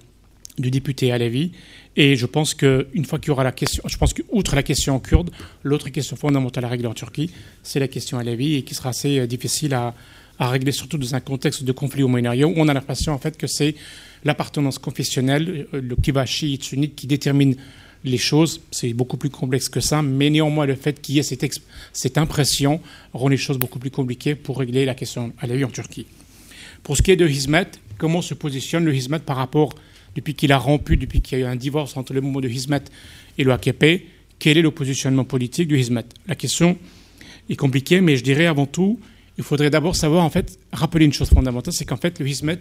de 0.59 0.69
députés 0.69 1.11
Alevis. 1.11 1.51
Et 1.95 2.15
je 2.15 2.25
pense 2.25 2.53
qu'une 2.53 3.05
fois 3.05 3.19
qu'il 3.19 3.27
y 3.27 3.31
aura 3.31 3.43
la 3.43 3.51
question, 3.51 3.83
je 3.85 3.97
pense 3.97 4.13
qu'outre 4.13 4.55
la 4.55 4.63
question 4.63 4.99
kurde, 4.99 5.29
l'autre 5.61 5.89
question 5.89 6.15
fondamentale 6.15 6.65
à 6.65 6.67
régler 6.67 6.87
en 6.87 6.93
Turquie, 6.93 7.31
c'est 7.61 7.79
la 7.79 7.87
question 7.87 8.17
Alevi, 8.17 8.55
et 8.55 8.63
qui 8.63 8.73
sera 8.73 8.89
assez 8.89 9.27
difficile 9.27 9.75
à, 9.75 9.93
à 10.39 10.49
régler, 10.49 10.71
surtout 10.71 10.97
dans 10.97 11.13
un 11.13 11.19
contexte 11.19 11.63
de 11.63 11.71
conflit 11.71 12.01
au 12.01 12.07
Moyen-Orient, 12.07 12.49
où 12.49 12.55
on 12.57 12.67
a 12.67 12.73
l'impression 12.73 13.13
en 13.13 13.19
fait 13.19 13.37
que 13.37 13.45
c'est 13.45 13.75
l'appartenance 14.23 14.79
confessionnelle, 14.79 15.67
euh, 15.73 15.81
le 15.81 15.95
kiva 15.95 16.25
chiite 16.25 16.63
sunnite 16.63 16.95
qui 16.95 17.07
détermine 17.07 17.55
les 18.03 18.17
choses. 18.17 18.61
C'est 18.71 18.93
beaucoup 18.93 19.17
plus 19.17 19.29
complexe 19.29 19.69
que 19.69 19.79
ça, 19.79 20.01
mais 20.01 20.29
néanmoins, 20.29 20.65
le 20.65 20.75
fait 20.75 21.01
qu'il 21.01 21.15
y 21.15 21.19
ait 21.19 21.23
cette, 21.23 22.17
impression 22.17 22.81
rend 23.13 23.27
les 23.27 23.37
choses 23.37 23.57
beaucoup 23.57 23.79
plus 23.79 23.91
compliquées 23.91 24.35
pour 24.35 24.59
régler 24.59 24.85
la 24.85 24.95
question 24.95 25.33
à 25.39 25.47
en 25.47 25.69
Turquie. 25.69 26.05
Pour 26.83 26.97
ce 26.97 27.01
qui 27.01 27.11
est 27.11 27.15
de 27.15 27.27
Hizmet, 27.27 27.67
comment 27.97 28.21
se 28.21 28.33
positionne 28.33 28.85
le 28.85 28.93
Hizmet 28.93 29.19
par 29.19 29.37
rapport, 29.37 29.73
depuis 30.15 30.35
qu'il 30.35 30.51
a 30.51 30.57
rompu, 30.57 30.97
depuis 30.97 31.21
qu'il 31.21 31.39
y 31.39 31.41
a 31.41 31.45
eu 31.45 31.47
un 31.47 31.55
divorce 31.55 31.97
entre 31.97 32.13
le 32.13 32.21
mouvement 32.21 32.41
de 32.41 32.49
Hizmet 32.49 32.83
et 33.37 33.43
le 33.43 33.51
AKP, 33.51 34.05
quel 34.37 34.57
est 34.57 34.61
le 34.61 34.71
positionnement 34.71 35.23
politique 35.23 35.67
du 35.67 35.79
Hizmet? 35.79 36.05
La 36.27 36.35
question 36.35 36.77
est 37.49 37.55
compliquée, 37.55 38.01
mais 38.01 38.17
je 38.17 38.23
dirais 38.23 38.45
avant 38.45 38.65
tout, 38.65 38.99
il 39.37 39.43
faudrait 39.43 39.69
d'abord 39.69 39.95
savoir, 39.95 40.23
en 40.23 40.29
fait, 40.29 40.59
rappeler 40.71 41.05
une 41.05 41.13
chose 41.13 41.29
fondamentale, 41.29 41.73
c'est 41.73 41.85
qu'en 41.85 41.97
fait, 41.97 42.19
le 42.19 42.27
Hizmet, 42.27 42.59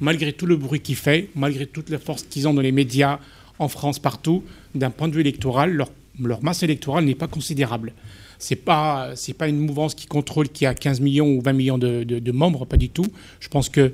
malgré 0.00 0.32
tout 0.32 0.46
le 0.46 0.56
bruit 0.56 0.80
qu'il 0.80 0.96
fait, 0.96 1.30
malgré 1.34 1.66
toutes 1.66 1.90
les 1.90 1.98
forces 1.98 2.22
qu'ils 2.22 2.46
ont 2.46 2.54
dans 2.54 2.60
les 2.60 2.72
médias, 2.72 3.18
en 3.58 3.68
France, 3.68 3.98
partout, 3.98 4.44
d'un 4.74 4.90
point 4.90 5.08
de 5.08 5.14
vue 5.14 5.20
électoral, 5.20 5.84
leur, 6.20 6.42
masse 6.42 6.62
électorale 6.62 7.04
n'est 7.04 7.14
pas 7.14 7.28
considérable. 7.28 7.92
Ce 8.38 8.54
n'est 8.54 8.60
pas, 8.60 9.10
pas 9.38 9.48
une 9.48 9.58
mouvance 9.58 9.94
qui 9.94 10.06
contrôle, 10.06 10.48
qui 10.48 10.66
a 10.66 10.74
15 10.74 11.00
millions 11.00 11.28
ou 11.28 11.40
20 11.40 11.52
millions 11.52 11.78
de, 11.78 12.32
membres, 12.32 12.66
pas 12.66 12.76
du 12.76 12.88
tout. 12.88 13.06
Je 13.40 13.48
pense 13.48 13.68
qu'il 13.68 13.92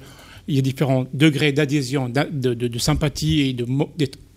y 0.49 0.59
a 0.59 0.63
différents 0.63 1.07
degrés 1.15 1.53
d'adhésion, 1.53 2.09
de, 2.09 2.79
sympathie 2.79 3.41
et 3.41 3.53
de 3.53 3.67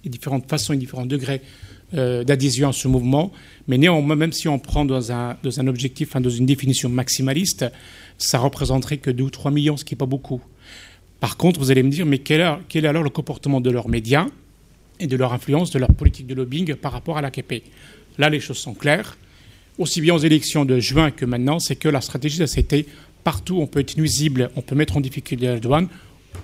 différentes 0.06 0.50
façons 0.50 0.74
et 0.74 0.78
différents 0.78 1.06
degrés 1.06 1.42
euh, 1.94 2.24
d'adhésion 2.24 2.70
à 2.70 2.74
ce 2.74 2.88
mouvement. 2.88 3.32
Mais 3.68 3.78
néanmoins, 3.78 4.16
même 4.16 4.32
si 4.32 4.48
on 4.48 4.60
prend 4.60 4.86
dans 4.86 5.12
un, 5.12 5.38
dans 5.44 5.60
un 5.60 5.68
objectif, 5.68 6.16
dans 6.16 6.30
une 6.30 6.46
définition 6.46 6.90
maximaliste, 6.90 7.66
ça 8.18 8.40
représenterait 8.40 8.98
que 8.98 9.12
2 9.12 9.24
ou 9.24 9.30
3 9.30 9.52
millions, 9.52 9.78
ce 9.78 9.84
qui 9.84 9.94
n'est 9.94 10.00
pas 10.00 10.06
beaucoup. 10.06 10.42
Par 11.20 11.38
contre, 11.38 11.60
vous 11.60 11.70
allez 11.70 11.84
me 11.84 11.90
dire, 11.90 12.06
mais 12.06 12.18
quel 12.18 12.42
est, 12.42 12.86
alors 12.86 13.04
le 13.04 13.10
comportement 13.10 13.62
de 13.62 13.70
leurs 13.70 13.90
médias 13.90 14.28
et 15.00 15.08
de 15.08 15.16
leur 15.16 15.34
influence, 15.34 15.72
de 15.72 15.80
leur 15.80 15.94
politique 15.94 16.28
de 16.28 16.34
lobbying 16.34 16.76
par 16.76 16.92
rapport 16.92 17.18
à 17.18 17.22
l'AKP 17.22 17.64
Là, 18.18 18.30
les 18.30 18.40
choses 18.40 18.58
sont 18.58 18.74
claires. 18.74 19.18
Aussi 19.78 20.02
bien 20.02 20.16
aux 20.16 20.20
élections 20.20 20.66
de 20.66 20.80
juin 20.80 21.12
que 21.12 21.26
maintenant, 21.26 21.60
c'est 21.60 21.76
que 21.76 21.90
la 21.90 22.02
stratégie, 22.02 22.46
c'était 22.48 22.86
partout, 23.24 23.58
on 23.60 23.68
peut 23.68 23.80
être 23.80 23.98
nuisible, 23.98 24.50
on 24.56 24.62
peut 24.62 24.76
mettre 24.76 24.98
en 24.98 25.02
difficulté 25.02 25.46
la 25.46 25.60
douane, 25.60 25.88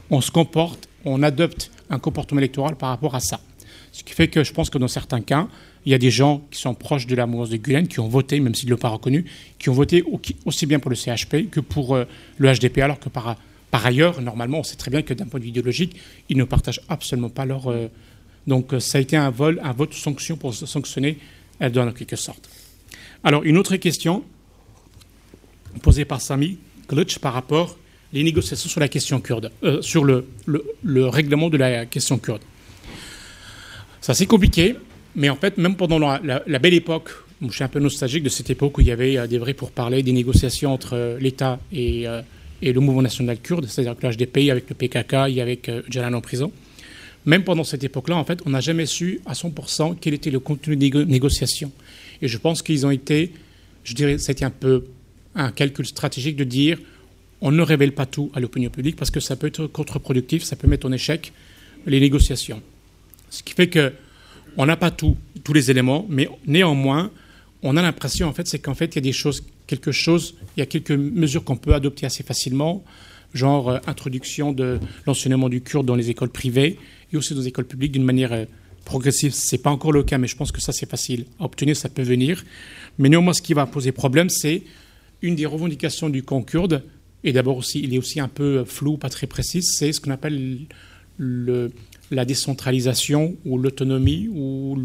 on 0.10 0.22
se 0.22 0.32
comporte, 0.32 0.88
on 1.06 1.24
adopte 1.24 1.72
un 1.90 1.99
comportement 1.99 2.40
électoral 2.40 2.76
par 2.76 2.90
rapport 2.90 3.15
à 3.15 3.19
ça. 3.19 3.40
Ce 3.98 4.03
qui 4.03 4.14
fait 4.14 4.28
que 4.28 4.44
je 4.44 4.53
pense 4.53 4.69
que 4.69 4.78
dans 4.78 4.88
certains 4.88 5.22
cas, 5.22 5.48
il 5.84 5.91
y 5.91 5.95
a 5.95 5.98
des 5.98 6.11
gens 6.11 6.45
qui 6.52 6.61
sont 6.61 6.76
proches 6.76 7.07
de 7.07 7.15
la 7.15 7.26
mouvance 7.26 7.49
de 7.49 7.57
Gulen 7.57 7.88
qui 7.88 7.99
ont 7.99 8.07
voté, 8.07 8.40
même 8.40 8.53
s'ils 8.53 8.69
ne 8.69 8.76
l'ont 8.76 8.80
pas 8.80 8.90
reconnu, 8.90 9.26
qui 9.57 9.69
ont 9.69 9.74
voté 9.74 10.03
aussi 10.45 10.68
bien 10.68 10.78
pour 10.78 10.91
le 10.91 10.95
CHP 10.95 11.49
que 11.49 11.60
pour 11.60 11.95
euh, 11.95 12.06
le 12.38 12.53
HDP, 12.53 12.78
alors 12.78 12.99
que 12.99 13.10
par, 13.10 13.36
ailleurs, 13.72 14.22
normalement, 14.22 14.60
on 14.60 14.64
sait 14.64 14.76
très 14.76 14.91
bien 14.91 15.02
que 15.02 15.15
d'un 15.15 15.26
point 15.26 15.40
de 15.40 15.45
vue 15.45 15.49
idéologique, 15.49 15.95
ils 16.30 16.38
ne 16.38 16.44
partagent 16.44 16.82
absolument 16.90 17.30
pas 17.30 17.45
leur. 17.45 17.72
Euh, 17.72 17.88
donc 18.45 18.72
euh, 18.72 18.80
ça 18.80 18.99
a 18.99 19.02
été 19.02 19.18
un, 19.18 19.32
vol, 19.32 19.60
un 19.64 19.74
vote 19.74 19.95
sanction 19.95 20.38
pour 20.38 20.53
sanctionner 20.53 21.18
Erdogan 21.60 21.90
en 21.90 21.91
quelque 21.91 22.18
sorte. 22.18 22.48
Alors, 23.24 23.44
une 23.45 23.57
autre 23.57 23.78
question 23.78 24.24
posée 25.82 26.06
par 26.06 26.22
Sami 26.22 26.60
Glutch 26.88 27.18
par 27.18 27.34
rapport 27.34 27.80
les 28.14 28.24
négociations 28.24 28.69
sur 28.69 28.80
la 28.80 28.90
question 28.90 29.19
kurde, 29.22 29.52
sur 29.82 30.03
le, 30.03 30.24
règlement 31.07 31.49
de 31.49 31.57
la 31.57 31.88
question 31.88 32.19
kurde. 32.19 32.41
C'est 34.14 34.26
compliqué, 34.26 34.76
mais 35.16 35.30
en 35.30 35.36
fait, 35.36 35.58
même 35.58 35.76
pendant 35.76 36.00
la, 36.00 36.60
belle 36.60 36.74
époque, 36.74 37.10
je 37.42 37.52
suis 37.52 37.64
un 37.64 37.68
peu 37.68 37.80
nostalgique 37.80 38.24
de 38.24 38.30
cette 38.30 38.50
époque 38.50 38.78
où 38.78 38.82
il 38.82 38.88
y 38.88 38.92
avait 38.92 39.18
euh, 39.18 39.28
des 39.28 39.38
vrais 39.38 39.54
pourparlers, 39.54 40.02
des 40.02 40.12
négociations 40.12 40.74
entre 40.74 40.96
euh, 40.96 41.20
l'État 41.20 41.60
et, 41.72 42.06
et, 42.62 42.74
le 42.74 42.80
mouvement 42.80 43.02
national 43.02 43.38
kurde, 43.38 43.68
c'est-à-dire 43.68 43.96
que 43.96 44.08
l'HDP 44.08 44.50
avec 44.50 44.70
le 44.70 44.76
PKK 44.76 45.14
et 45.30 45.42
avec 45.42 45.70
Jalan 45.90 46.14
en 46.14 46.22
prison. 46.22 46.52
Même 47.26 47.44
pendant 47.44 47.66
cette 47.66 47.84
époque-là, 47.84 48.16
en 48.16 48.24
fait, 48.24 48.40
on 48.46 48.52
n'a 48.52 48.62
jamais 48.62 48.86
su 48.86 49.20
à 49.26 49.34
100% 49.34 49.98
quel 50.00 50.14
était 50.14 50.32
le 50.32 50.40
contenu 50.40 50.78
des 50.78 50.90
négociations. 51.06 51.72
Et 52.22 52.30
je 52.30 52.38
pense 52.38 52.62
qu'ils 52.62 52.86
ont 52.86 52.92
été, 52.92 53.34
je 53.84 53.94
dirais, 53.94 54.18
c'était 54.18 54.46
un 54.46 54.50
peu 54.50 54.86
un 55.36 55.52
calcul 55.52 55.86
stratégique 55.86 56.38
de 56.38 56.46
dire 56.46 56.80
on 57.42 57.52
ne 57.52 57.62
révèle 57.62 57.92
pas 57.92 58.06
tout 58.06 58.32
à 58.34 58.40
l'opinion 58.40 58.70
publique 58.70 58.96
parce 58.96 59.12
que 59.12 59.20
ça 59.20 59.36
peut 59.36 59.48
être 59.48 59.68
contre-productif, 59.68 60.44
ça 60.44 60.56
peut 60.56 60.68
mettre 60.68 60.88
en 60.88 60.92
échec 60.92 61.34
les 61.86 62.00
négociations. 62.00 62.62
Ce 63.30 63.44
qui 63.44 63.54
fait 63.54 63.68
que 63.68 63.94
on 64.58 64.66
n'a 64.66 64.76
pas 64.76 64.91
tous 64.91 65.16
les 65.54 65.70
éléments, 65.70 66.06
mais 66.10 66.28
néanmoins, 66.48 67.12
on 67.64 67.78
a 67.78 67.82
l'impression, 67.82 68.28
en 68.28 68.34
fait, 68.34 68.48
c'est 68.48 68.60
qu'en 68.60 68.74
fait, 68.74 68.88
il 68.88 68.95
y 68.95 68.98
a 68.99 69.02
des 69.02 69.14
choses, 69.14 69.44
quelque 69.68 69.91
chose, 69.91 70.36
il 70.56 70.60
y 70.60 70.64
a 70.64 70.66
quelques 70.66 70.91
mesures 70.91 71.44
qu'on 71.44 71.58
peut 71.58 71.74
adopter 71.74 72.06
assez 72.06 72.24
facilement, 72.24 72.84
genre 73.34 73.70
euh, 73.70 73.80
introduction 73.88 74.52
de 74.52 74.80
l'enseignement 75.06 75.49
du 75.49 75.62
kurde 75.62 75.86
dans 75.86 75.95
les 75.95 76.10
écoles 76.10 76.30
privées 76.30 76.78
et 77.12 77.18
aussi 77.18 77.34
dans 77.34 77.41
les 77.41 77.48
écoles 77.48 77.66
publiques 77.66 77.91
d'une 77.91 78.04
manière 78.04 78.34
euh, 78.34 78.45
progressive. 78.86 79.34
Ce 79.34 79.56
n'est 79.56 79.62
pas 79.62 79.70
encore 79.70 79.91
le 79.91 80.04
cas, 80.04 80.18
mais 80.18 80.28
je 80.28 80.36
pense 80.36 80.52
que 80.52 80.62
ça, 80.62 80.72
c'est 80.72 80.90
facile 80.90 81.26
à 81.40 81.45
obtenir, 81.45 81.76
ça 81.76 81.90
peut 81.90 82.04
venir. 82.04 82.44
Mais 82.98 83.10
néanmoins, 83.10 83.34
ce 83.34 83.41
qui 83.41 83.54
va 83.54 83.66
poser 83.66 83.91
problème, 83.91 84.30
c'est 84.30 84.64
une 85.22 85.36
des 85.36 85.45
revendications 85.45 86.10
du 86.10 86.24
camp 86.24 86.41
kurde, 86.41 86.84
et 87.24 87.34
d'abord 87.34 87.58
aussi, 87.58 87.82
il 87.84 87.94
est 87.94 87.98
aussi 87.98 88.20
un 88.20 88.28
peu 88.28 88.64
flou, 88.66 88.98
pas 88.98 89.10
très 89.10 89.28
précis, 89.28 89.64
c'est 89.64 89.91
ce 89.91 89.99
qu'on 89.99 90.12
appelle 90.12 90.60
le, 91.18 91.72
la 92.12 92.26
décentralisation 92.26 93.36
ou 93.46 93.58
l'autonomie 93.58 94.28
ou 94.30 94.78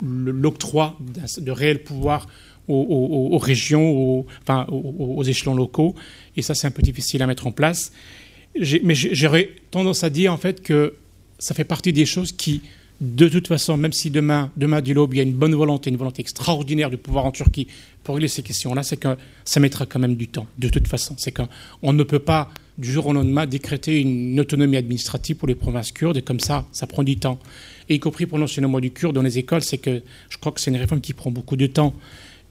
l'octroi 0.00 0.98
de 1.38 1.50
réels 1.50 1.82
pouvoirs 1.82 2.26
aux, 2.68 3.38
régions, 3.38 3.90
aux, 3.90 4.26
enfin, 4.42 4.66
aux, 4.68 5.22
échelons 5.22 5.54
locaux. 5.54 5.94
Et 6.36 6.42
ça, 6.42 6.54
c'est 6.54 6.66
un 6.66 6.70
peu 6.70 6.82
difficile 6.82 7.22
à 7.22 7.26
mettre 7.26 7.46
en 7.46 7.52
place. 7.52 7.92
Mais 8.82 8.94
j'aurais 8.94 9.50
tendance 9.70 10.04
à 10.04 10.10
dire 10.10 10.32
en 10.32 10.36
fait 10.36 10.62
que 10.62 10.94
ça 11.38 11.54
fait 11.54 11.64
partie 11.64 11.92
des 11.92 12.06
choses 12.06 12.32
qui, 12.32 12.62
de 13.00 13.28
toute 13.28 13.46
façon, 13.46 13.76
même 13.76 13.92
si 13.92 14.10
demain, 14.10 14.50
demain 14.56 14.80
du 14.80 14.92
l'aube, 14.92 15.14
il 15.14 15.18
y 15.18 15.20
a 15.20 15.22
une 15.22 15.34
bonne 15.34 15.54
volonté, 15.54 15.90
une 15.90 15.96
volonté 15.96 16.20
extraordinaire 16.20 16.90
du 16.90 16.96
pouvoir 16.96 17.24
en 17.24 17.32
Turquie 17.32 17.68
pour 18.02 18.16
régler 18.16 18.28
ces 18.28 18.42
questions-là, 18.42 18.82
c'est 18.82 18.96
que 18.96 19.16
ça 19.44 19.60
mettra 19.60 19.86
quand 19.86 19.98
même 20.00 20.16
du 20.16 20.28
temps, 20.28 20.46
de 20.58 20.68
toute 20.68 20.88
façon. 20.88 21.14
C'est 21.16 21.32
qu'on 21.32 21.92
ne 21.92 22.02
peut 22.02 22.18
pas, 22.18 22.50
du 22.78 22.90
jour 22.90 23.08
au 23.08 23.12
lendemain, 23.12 23.44
décréter 23.46 24.00
une 24.00 24.38
autonomie 24.38 24.76
administrative 24.76 25.36
pour 25.36 25.48
les 25.48 25.56
provinces 25.56 25.92
kurdes, 25.92 26.16
et 26.16 26.22
comme 26.22 26.40
ça, 26.40 26.66
ça 26.72 26.86
prend 26.86 27.02
du 27.02 27.16
temps. 27.18 27.38
Et 27.88 27.96
y 27.96 28.00
compris 28.00 28.26
pour 28.26 28.38
l'enseignement 28.38 28.80
du 28.80 28.90
kurde 28.90 29.14
dans 29.14 29.22
les 29.22 29.38
écoles, 29.38 29.62
c'est 29.62 29.78
que 29.78 30.02
je 30.28 30.38
crois 30.38 30.52
que 30.52 30.60
c'est 30.60 30.70
une 30.70 30.76
réforme 30.76 31.00
qui 31.00 31.12
prend 31.12 31.30
beaucoup 31.30 31.56
de 31.56 31.66
temps. 31.66 31.94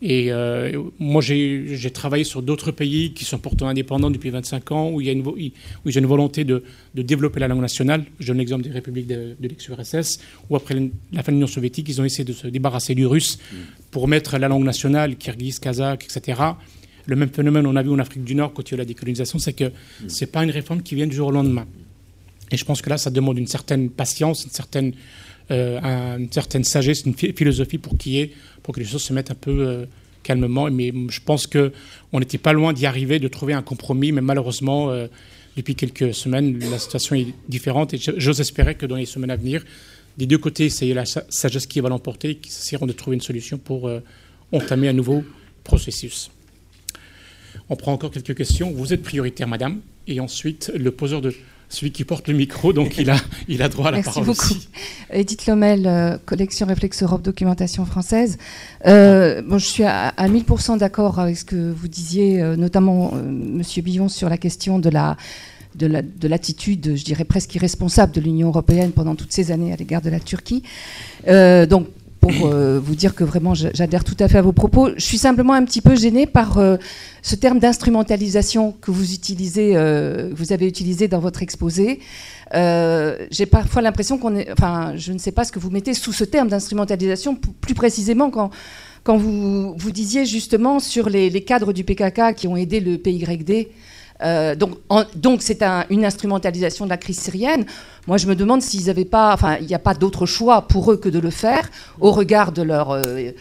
Et 0.01 0.31
euh, 0.31 0.83
moi, 0.99 1.21
j'ai 1.23 1.91
travaillé 1.91 2.23
sur 2.23 2.43
d'autres 2.43 2.71
pays 2.71 3.13
qui 3.13 3.25
sont 3.25 3.39
pourtant 3.39 3.67
indépendants 3.67 4.11
depuis 4.11 4.29
25 4.29 4.71
ans, 4.71 4.91
où 4.91 5.01
il 5.01 5.07
y 5.07 5.09
a 5.09 5.13
une, 5.13 5.25
où 5.25 5.89
j'ai 5.89 5.99
une 5.99 6.05
volonté 6.05 6.43
de, 6.43 6.63
de, 6.93 7.01
développer 7.01 7.39
la 7.39 7.47
langue 7.47 7.61
nationale. 7.61 8.05
Je 8.19 8.27
donne 8.27 8.37
l'exemple 8.37 8.63
des 8.63 8.69
républiques 8.69 9.07
de, 9.07 9.35
de 9.39 9.47
l'ex-URSS, 9.47 10.19
où 10.49 10.55
après 10.55 10.75
la 11.11 11.23
fin 11.23 11.31
de 11.31 11.37
l'Union 11.37 11.47
soviétique, 11.47 11.89
ils 11.89 11.99
ont 11.99 12.05
essayé 12.05 12.25
de 12.25 12.33
se 12.33 12.47
débarrasser 12.47 12.93
du 12.93 13.07
russe 13.07 13.39
pour 13.89 14.07
mettre 14.07 14.37
la 14.37 14.47
langue 14.47 14.65
nationale, 14.65 15.15
kirghiz, 15.15 15.57
kazakh, 15.57 16.03
etc. 16.03 16.41
Le 17.07 17.15
même 17.15 17.29
phénomène 17.29 17.65
on 17.65 17.75
a 17.75 17.81
vu 17.81 17.89
en 17.89 17.99
Afrique 17.99 18.23
du 18.23 18.35
Nord 18.35 18.53
quand 18.53 18.69
il 18.69 18.71
y 18.71 18.73
a 18.73 18.75
eu 18.75 18.79
la 18.79 18.85
décolonisation, 18.85 19.39
c'est 19.39 19.53
que 19.53 19.71
ce 20.07 20.23
n'est 20.23 20.31
pas 20.31 20.43
une 20.43 20.51
réforme 20.51 20.83
qui 20.83 20.93
vient 20.93 21.07
du 21.07 21.15
jour 21.15 21.29
au 21.29 21.31
lendemain. 21.31 21.65
Et 22.51 22.57
je 22.57 22.65
pense 22.65 22.81
que 22.81 22.89
là, 22.89 22.97
ça 22.97 23.09
demande 23.09 23.37
une 23.37 23.47
certaine 23.47 23.89
patience, 23.89 24.45
une 24.45 24.51
certaine, 24.51 24.93
euh, 25.51 26.17
une 26.17 26.31
certaine 26.31 26.63
sagesse, 26.63 27.03
une 27.05 27.15
philosophie 27.15 27.77
pour 27.77 27.97
qu'il 27.97 28.13
y 28.13 28.19
ait 28.19 28.31
pour 28.63 28.73
que 28.73 28.79
les 28.79 28.85
choses 28.85 29.03
se 29.03 29.13
mettent 29.13 29.31
un 29.31 29.35
peu 29.35 29.51
euh, 29.51 29.85
calmement. 30.23 30.69
Mais 30.71 30.93
je 31.09 31.19
pense 31.23 31.47
qu'on 31.47 32.19
n'était 32.19 32.37
pas 32.37 32.53
loin 32.53 32.73
d'y 32.73 32.85
arriver, 32.85 33.19
de 33.19 33.27
trouver 33.27 33.53
un 33.53 33.61
compromis, 33.61 34.11
mais 34.11 34.21
malheureusement, 34.21 34.91
euh, 34.91 35.07
depuis 35.55 35.75
quelques 35.75 36.13
semaines, 36.13 36.59
la 36.59 36.79
situation 36.79 37.15
est 37.15 37.27
différente 37.49 37.93
et 37.93 37.99
j'ose 38.17 38.39
espérer 38.39 38.75
que 38.75 38.85
dans 38.85 38.95
les 38.95 39.05
semaines 39.05 39.31
à 39.31 39.35
venir, 39.35 39.63
des 40.17 40.25
deux 40.25 40.37
côtés, 40.37 40.69
c'est 40.69 40.93
la 40.93 41.05
sagesse 41.05 41.67
qui 41.67 41.79
va 41.79 41.89
l'emporter 41.89 42.31
et 42.31 42.35
qu'ils 42.35 42.51
essaieront 42.51 42.85
de 42.85 42.93
trouver 42.93 43.15
une 43.15 43.21
solution 43.21 43.57
pour 43.57 43.89
entamer 44.51 44.87
un 44.87 44.93
nouveau 44.93 45.23
processus. 45.63 46.31
On 47.69 47.75
prend 47.75 47.93
encore 47.93 48.11
quelques 48.11 48.35
questions. 48.35 48.71
Vous 48.71 48.93
êtes 48.93 49.03
prioritaire, 49.03 49.47
madame. 49.47 49.79
Et 50.07 50.19
ensuite, 50.19 50.71
le 50.75 50.91
poseur 50.91 51.21
de, 51.21 51.33
celui 51.69 51.91
qui 51.91 52.05
porte 52.05 52.27
le 52.27 52.33
micro, 52.33 52.71
donc 52.71 52.97
il 52.97 53.09
a, 53.09 53.17
il 53.47 53.61
a 53.61 53.69
droit 53.69 53.89
à 53.89 53.91
la 53.91 53.97
Merci 53.97 54.09
parole 54.09 54.25
beaucoup. 54.25 54.53
Edith 55.09 55.47
Lomel, 55.47 55.85
euh, 55.85 56.17
collection 56.25 56.65
Réflexe 56.65 57.03
Europe 57.03 57.21
Documentation 57.21 57.85
française. 57.85 58.37
Euh, 58.85 59.41
bon, 59.41 59.57
je 59.57 59.65
suis 59.65 59.83
à, 59.83 60.13
1000% 60.17 60.77
d'accord 60.77 61.19
avec 61.19 61.37
ce 61.37 61.45
que 61.45 61.71
vous 61.71 61.87
disiez, 61.87 62.41
euh, 62.41 62.55
notamment 62.55 63.11
Monsieur 63.13 63.81
Billon, 63.81 64.07
sur 64.07 64.29
la 64.29 64.37
question 64.37 64.79
de 64.79 64.89
la 64.89 65.17
de 65.75 66.27
l'attitude, 66.27 66.95
je 66.95 67.03
dirais 67.03 67.23
presque 67.23 67.53
irresponsable 67.53 68.11
de 68.11 68.19
l'Union 68.19 68.47
européenne 68.47 68.93
pendant 68.93 69.13
toutes 69.13 69.31
ces 69.31 69.51
années 69.51 69.71
à 69.71 69.75
l'égard 69.75 70.01
de 70.01 70.09
la 70.09 70.19
Turquie. 70.19 70.63
donc 71.27 71.85
pour 72.19 72.47
euh, 72.47 72.79
vous 72.79 72.95
dire 72.95 73.15
que 73.15 73.23
vraiment 73.23 73.53
j'adhère 73.53 74.03
tout 74.03 74.15
à 74.19 74.27
fait 74.27 74.37
à 74.37 74.41
vos 74.41 74.51
propos. 74.51 74.89
Je 74.95 75.03
suis 75.03 75.17
simplement 75.17 75.53
un 75.53 75.63
petit 75.63 75.81
peu 75.81 75.95
gênée 75.95 76.25
par 76.25 76.57
euh, 76.57 76.77
ce 77.21 77.35
terme 77.35 77.59
d'instrumentalisation 77.59 78.73
que 78.81 78.91
vous 78.91 79.13
utilisez, 79.13 79.75
euh, 79.75 80.31
vous 80.35 80.53
avez 80.53 80.67
utilisé 80.67 81.07
dans 81.07 81.19
votre 81.19 81.43
exposé. 81.43 81.99
J'ai 82.53 83.45
parfois 83.45 83.81
l'impression 83.81 84.17
qu'on 84.17 84.35
est, 84.35 84.51
enfin, 84.51 84.93
je 84.95 85.11
ne 85.11 85.17
sais 85.17 85.31
pas 85.31 85.43
ce 85.43 85.51
que 85.51 85.59
vous 85.59 85.69
mettez 85.69 85.93
sous 85.93 86.13
ce 86.13 86.23
terme 86.23 86.47
d'instrumentalisation, 86.47 87.35
plus 87.35 87.73
précisément 87.73 88.29
quand 88.29 88.51
quand 89.03 89.15
vous, 89.15 89.73
vous 89.77 89.91
disiez 89.91 90.25
justement 90.25 90.81
sur 90.81 91.09
les, 91.09 91.29
les, 91.29 91.41
cadres 91.41 91.71
du 91.71 91.85
PKK 91.85 92.35
qui 92.35 92.45
ont 92.45 92.57
aidé 92.57 92.81
le 92.81 92.97
PYD 92.97 93.69
euh, 94.23 94.55
donc, 94.55 95.41
c'est 95.41 95.63
une 95.89 96.05
instrumentalisation 96.05 96.85
de 96.85 96.89
la 96.89 96.97
crise 96.97 97.19
syrienne. 97.19 97.65
Moi, 98.07 98.17
je 98.17 98.27
me 98.27 98.35
demande 98.35 98.61
s'ils 98.61 98.85
n'avaient 98.85 99.05
pas, 99.05 99.33
enfin, 99.33 99.57
il 99.59 99.67
n'y 99.67 99.75
a 99.75 99.79
pas 99.79 99.93
d'autre 99.93 100.25
choix 100.25 100.63
pour 100.63 100.91
eux 100.91 100.97
que 100.97 101.09
de 101.09 101.19
le 101.19 101.29
faire 101.29 101.69
au 101.99 102.11
regard 102.11 102.51
de 102.51 102.61
leur, 102.61 102.91
euh, 102.91 103.31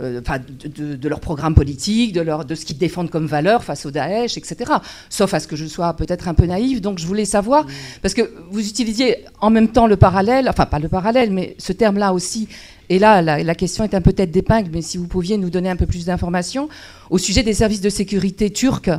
euh, 0.00 0.20
de, 0.20 1.08
leur 1.08 1.20
programme 1.20 1.54
politique, 1.54 2.12
de, 2.12 2.20
leur, 2.20 2.44
de 2.44 2.54
ce 2.54 2.64
qu'ils 2.64 2.76
défendent 2.76 3.08
comme 3.08 3.26
valeur 3.26 3.64
face 3.64 3.86
au 3.86 3.90
Daesh, 3.90 4.36
etc. 4.36 4.72
Sauf 5.08 5.32
à 5.32 5.40
ce 5.40 5.46
que 5.46 5.56
je 5.56 5.66
sois 5.66 5.94
peut-être 5.94 6.28
un 6.28 6.34
peu 6.34 6.44
naïve. 6.44 6.80
Donc, 6.80 6.98
je 6.98 7.06
voulais 7.06 7.24
savoir, 7.24 7.66
parce 8.02 8.12
que 8.12 8.30
vous 8.50 8.68
utilisiez 8.68 9.24
en 9.40 9.50
même 9.50 9.68
temps 9.68 9.86
le 9.86 9.96
parallèle, 9.96 10.48
enfin, 10.48 10.66
pas 10.66 10.80
le 10.80 10.88
parallèle, 10.88 11.30
mais 11.30 11.54
ce 11.58 11.72
terme-là 11.72 12.12
aussi. 12.12 12.48
Et 12.88 12.98
là, 12.98 13.22
la, 13.22 13.42
la 13.42 13.54
question 13.54 13.84
est 13.84 13.94
un 13.94 14.00
peu 14.00 14.12
tête 14.12 14.30
d'épingle, 14.30 14.70
mais 14.72 14.82
si 14.82 14.96
vous 14.96 15.06
pouviez 15.06 15.38
nous 15.38 15.50
donner 15.50 15.70
un 15.70 15.76
peu 15.76 15.86
plus 15.86 16.04
d'informations 16.04 16.68
au 17.10 17.18
sujet 17.18 17.42
des 17.42 17.54
services 17.54 17.80
de 17.80 17.90
sécurité 17.90 18.50
turcs. 18.50 18.90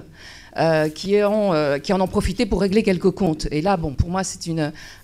Euh, 0.58 0.90
qui, 0.90 1.22
ont, 1.24 1.54
euh, 1.54 1.78
qui 1.78 1.94
en 1.94 2.02
ont 2.02 2.08
profité 2.08 2.48
pour 2.48 2.62
régler 2.62 2.82
quelques 2.82 3.12
comptes. 3.12 3.48
Et 3.52 3.62
là, 3.62 3.78
bon, 3.78 3.94
pour 3.94 4.10
moi, 4.10 4.24
c'est 4.24 4.40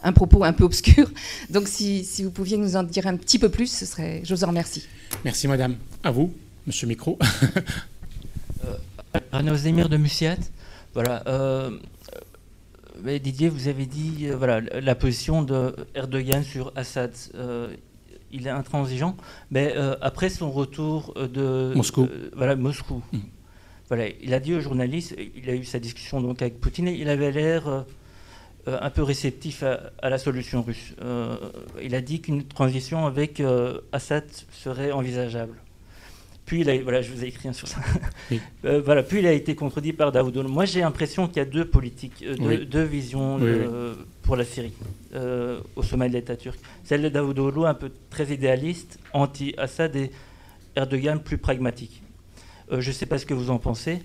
un 0.02 0.12
propos 0.12 0.44
un 0.44 0.54
peu 0.54 0.64
obscur. 0.64 1.12
Donc, 1.52 1.68
si, 1.68 2.04
si, 2.06 2.24
vous 2.24 2.32
pouviez 2.32 2.58
nous 2.58 2.76
en 2.76 2.82
dire 2.82 3.06
un 3.06 3.16
petit 3.18 3.38
peu 3.38 3.50
plus, 3.50 3.72
ce 3.72 3.86
serait, 3.86 4.22
je 4.24 4.34
vous 4.34 4.44
en 4.44 4.48
remercie. 4.48 4.88
Merci, 5.24 5.48
madame. 5.48 5.76
À 6.04 6.10
vous, 6.10 6.34
monsieur 6.66 6.88
Micro. 6.88 7.20
euh, 8.66 9.20
Arnaud 9.32 9.56
Zemir 9.56 9.90
de 9.90 9.98
Musiat. 9.98 10.38
Voilà. 10.96 11.22
Euh, 11.28 11.70
Didier, 13.22 13.50
vous 13.50 13.68
avez 13.68 13.86
dit 13.86 14.30
voilà, 14.36 14.60
la 14.60 14.96
position 14.96 15.44
de 15.44 15.76
Erdogan 15.94 16.44
sur 16.44 16.72
Assad 16.76 17.12
il 18.32 18.48
est 18.48 18.52
intransigeant, 18.52 19.18
mais 19.52 19.76
après 20.00 20.30
son 20.30 20.50
retour 20.52 21.14
de 21.16 21.74
Moscou, 21.76 22.08
voilà 22.34 22.56
Moscou, 22.56 23.04
il 24.22 24.34
a 24.34 24.40
dit 24.40 24.54
aux 24.54 24.62
journalistes, 24.62 25.16
il 25.36 25.50
a 25.50 25.56
eu 25.56 25.64
sa 25.64 25.80
discussion 25.80 26.22
donc 26.22 26.42
avec 26.42 26.60
Poutine, 26.60 26.88
et 26.88 26.94
il 26.94 27.10
avait 27.10 27.32
l'air 27.32 27.68
euh, 27.68 27.82
euh, 28.68 28.78
un 28.82 28.90
peu 28.90 29.04
réceptif 29.04 29.64
à, 29.64 30.10
la 30.10 30.18
solution 30.18 30.62
russe. 30.62 30.94
Euh, 31.02 31.36
il 31.82 31.96
a 31.96 32.02
dit 32.02 32.22
qu'une 32.22 32.44
transition 32.44 33.06
avec 33.06 33.42
Assad 33.92 34.26
serait 34.52 34.92
envisageable. 34.92 35.56
Puis 36.46 36.60
il 36.60 36.70
a, 36.70 36.82
voilà, 36.82 37.02
je 37.02 37.10
vous 37.10 37.24
ai 37.24 37.28
écrit 37.28 37.48
un 37.48 37.54
sur 37.54 37.70
ça. 37.70 37.80
voilà, 38.64 39.02
puis 39.02 39.20
il 39.20 39.28
a 39.28 39.32
été 39.32 39.56
contredit 39.56 39.94
par 39.94 40.12
Daoudolo. 40.12 40.50
Moi, 40.50 40.66
j'ai 40.66 40.82
l'impression 40.82 41.28
qu'il 41.28 41.38
y 41.38 41.40
a 41.40 41.46
deux 41.46 41.66
politiques, 41.66 42.24
deux, 42.24 42.84
visions 42.84 43.40
pour 44.24 44.36
la 44.36 44.44
Syrie 44.44 44.74
au 45.76 45.84
sommet 45.84 46.10
de 46.10 46.14
l'État 46.14 46.36
turc. 46.36 46.60
Celle 46.84 47.02
de 47.02 47.10
Daoudolo, 47.10 47.64
un 47.66 47.74
peu 47.74 47.92
très 48.10 48.26
idéaliste, 48.26 49.00
anti-Assad, 49.14 49.96
et 49.96 50.12
Erdogan 50.76 51.22
plus 51.22 51.38
pragmatique. 51.38 52.03
Euh, 52.74 52.82
je 52.82 52.90
ne 52.90 52.94
sais 52.94 53.06
pas 53.06 53.18
ce 53.18 53.26
que 53.26 53.34
vous 53.34 53.50
en 53.50 53.60
pensez. 53.60 54.00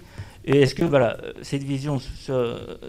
Et 0.45 0.61
est-ce 0.61 0.75
que 0.75 0.85
voilà, 0.85 1.19
cette 1.43 1.63
vision, 1.63 2.01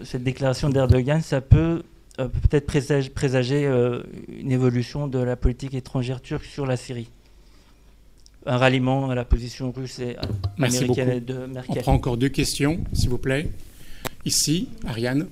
cette 0.04 0.22
déclaration 0.22 0.68
d'Erdogan, 0.68 1.20
ça 1.20 1.40
peut 1.40 1.82
euh, 2.18 2.28
peut-être 2.28 2.66
présager, 2.66 3.66
euh, 3.66 4.02
une 4.28 4.52
évolution 4.52 5.08
de 5.08 5.18
la 5.18 5.36
politique 5.36 5.74
étrangère 5.74 6.20
turque 6.20 6.44
sur 6.44 6.66
la 6.66 6.76
Syrie? 6.76 7.08
Un 8.46 8.56
ralliement 8.56 9.10
à 9.10 9.14
la 9.14 9.24
position 9.24 9.70
russe 9.70 9.98
et 9.98 10.16
Merci 10.56 10.84
américaine 10.84 11.20
de 11.20 11.46
Merkel. 11.46 11.76
On 11.78 11.82
prend 11.82 11.92
encore 11.92 12.16
deux 12.16 12.30
questions, 12.30 12.80
s'il 12.94 13.10
vous 13.10 13.18
plaît. 13.18 13.50
Ici, 14.24 14.68
Ariane. 14.86 15.26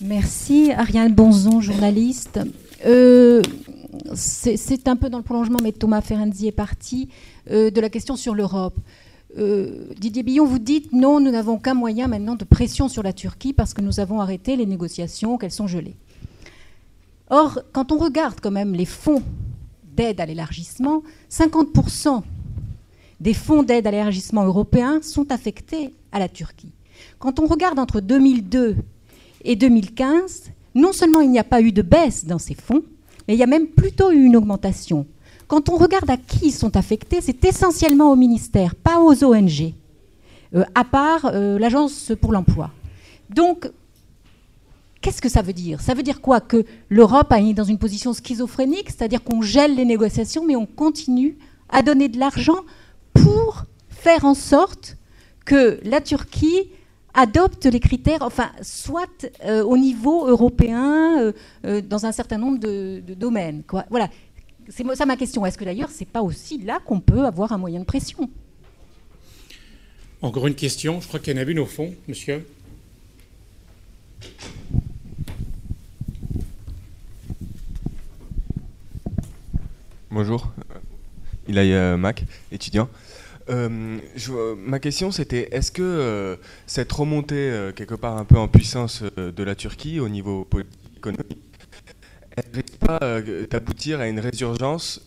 Merci. 0.00 0.70
Ariane 0.72 1.12
Bonzon, 1.12 1.60
journaliste 1.60 2.38
c'est 4.14 4.88
un 4.88 4.96
peu 4.96 5.08
dans 5.08 5.18
le 5.18 5.24
prolongement, 5.24 5.58
mais 5.62 5.72
Thomas 5.72 6.00
Ferenzi 6.00 6.46
est 6.46 6.52
parti, 6.52 7.08
euh, 7.50 7.70
de 7.70 7.80
la 7.80 7.88
question 7.90 8.16
sur 8.16 8.34
l'Europe. 8.34 8.78
Euh, 9.38 9.88
Didier 9.98 10.22
Billon, 10.22 10.46
vous 10.46 10.58
dites 10.58 10.92
non, 10.92 11.20
nous 11.20 11.30
n'avons 11.30 11.58
qu'un 11.58 11.74
moyen 11.74 12.08
maintenant 12.08 12.36
de 12.36 12.44
pression 12.44 12.88
sur 12.88 13.02
la 13.02 13.12
Turquie 13.12 13.52
parce 13.52 13.74
que 13.74 13.82
nous 13.82 14.00
avons 14.00 14.20
arrêté 14.20 14.56
les 14.56 14.66
négociations, 14.66 15.36
qu'elles 15.36 15.50
sont 15.50 15.66
gelées. 15.66 15.96
Or, 17.28 17.60
quand 17.72 17.92
on 17.92 17.98
regarde 17.98 18.40
quand 18.40 18.50
même 18.50 18.74
les 18.74 18.84
fonds 18.84 19.22
d'aide 19.96 20.20
à 20.20 20.26
l'élargissement, 20.26 21.02
50% 21.30 22.22
des 23.20 23.34
fonds 23.34 23.62
d'aide 23.62 23.86
à 23.86 23.90
l'élargissement 23.90 24.44
européens 24.44 25.00
sont 25.02 25.30
affectés 25.32 25.92
à 26.12 26.18
la 26.18 26.28
Turquie. 26.28 26.72
Quand 27.18 27.40
on 27.40 27.46
regarde 27.46 27.78
entre 27.78 28.00
2002 28.00 28.76
et 29.44 29.56
2015, 29.56 30.50
non 30.74 30.92
seulement 30.92 31.20
il 31.20 31.30
n'y 31.30 31.38
a 31.38 31.44
pas 31.44 31.60
eu 31.60 31.72
de 31.72 31.82
baisse 31.82 32.26
dans 32.26 32.38
ces 32.38 32.54
fonds, 32.54 32.82
mais 33.26 33.34
il 33.34 33.38
y 33.38 33.42
a 33.42 33.46
même 33.46 33.68
plutôt 33.68 34.10
eu 34.10 34.24
une 34.24 34.36
augmentation. 34.36 35.06
Quand 35.48 35.68
on 35.68 35.76
regarde 35.76 36.10
à 36.10 36.16
qui 36.16 36.46
ils 36.46 36.52
sont 36.52 36.76
affectés, 36.76 37.20
c'est 37.20 37.44
essentiellement 37.44 38.10
au 38.10 38.16
ministère, 38.16 38.74
pas 38.74 39.00
aux 39.00 39.24
ONG, 39.24 39.74
euh, 40.54 40.64
à 40.74 40.84
part 40.84 41.26
euh, 41.26 41.58
l'Agence 41.58 42.12
pour 42.20 42.32
l'emploi. 42.32 42.70
Donc, 43.30 43.70
qu'est-ce 45.00 45.22
que 45.22 45.28
ça 45.28 45.42
veut 45.42 45.52
dire? 45.52 45.80
Ça 45.80 45.94
veut 45.94 46.02
dire 46.02 46.20
quoi? 46.20 46.40
Que 46.40 46.64
l'Europe 46.88 47.32
est 47.32 47.54
dans 47.54 47.64
une 47.64 47.78
position 47.78 48.12
schizophrénique, 48.12 48.90
c'est-à-dire 48.90 49.22
qu'on 49.22 49.42
gèle 49.42 49.76
les 49.76 49.84
négociations, 49.84 50.44
mais 50.44 50.56
on 50.56 50.66
continue 50.66 51.36
à 51.68 51.82
donner 51.82 52.08
de 52.08 52.18
l'argent 52.18 52.58
pour 53.14 53.64
faire 53.88 54.24
en 54.24 54.34
sorte 54.34 54.96
que 55.44 55.78
la 55.84 56.00
Turquie 56.00 56.70
adopte 57.16 57.64
les 57.64 57.80
critères, 57.80 58.20
enfin, 58.20 58.52
soit 58.62 59.26
euh, 59.44 59.64
au 59.64 59.76
niveau 59.76 60.28
européen, 60.28 61.18
euh, 61.18 61.32
euh, 61.64 61.80
dans 61.80 62.06
un 62.06 62.12
certain 62.12 62.38
nombre 62.38 62.58
de, 62.60 63.02
domaines. 63.14 63.62
Quoi. 63.66 63.86
Voilà, 63.90 64.08
c'est 64.68 64.84
ça 64.94 65.06
ma 65.06 65.16
question. 65.16 65.44
Est-ce 65.44 65.58
que 65.58 65.64
d'ailleurs, 65.64 65.88
c'est 65.90 66.06
pas 66.06 66.22
aussi 66.22 66.58
là 66.58 66.78
qu'on 66.84 67.00
peut 67.00 67.24
avoir 67.24 67.52
un 67.52 67.58
moyen 67.58 67.80
de 67.80 67.84
pression? 67.84 68.30
Encore 70.22 70.46
une 70.46 70.54
question. 70.54 71.00
Je 71.00 71.08
crois 71.08 71.18
qu'il 71.18 71.34
y 71.34 71.38
en 71.38 71.42
a 71.42 71.50
une 71.50 71.58
au 71.58 71.66
fond, 71.66 71.92
monsieur. 72.06 72.46
Bonjour, 80.10 80.50
il 81.46 81.58
a 81.58 81.96
Mac, 81.98 82.24
étudiant. 82.50 82.88
Euh, 83.48 83.98
ma 84.56 84.80
question 84.80 85.12
c'était 85.12 85.48
est-ce 85.52 85.70
que 85.70 85.82
euh, 85.82 86.36
cette 86.66 86.90
remontée 86.90 87.36
euh, 87.36 87.70
quelque 87.70 87.94
part 87.94 88.16
un 88.16 88.24
peu 88.24 88.36
en 88.38 88.48
puissance 88.48 89.04
de 89.16 89.42
la 89.44 89.54
Turquie 89.54 90.00
au 90.00 90.08
niveau 90.08 90.44
politique 90.44 90.74
économique 90.96 91.38
elle 92.36 92.44
risque 92.52 92.76
pas 92.78 92.98
d'aboutir 93.48 94.00
à 94.00 94.08
une 94.08 94.18
résurgence 94.20 95.02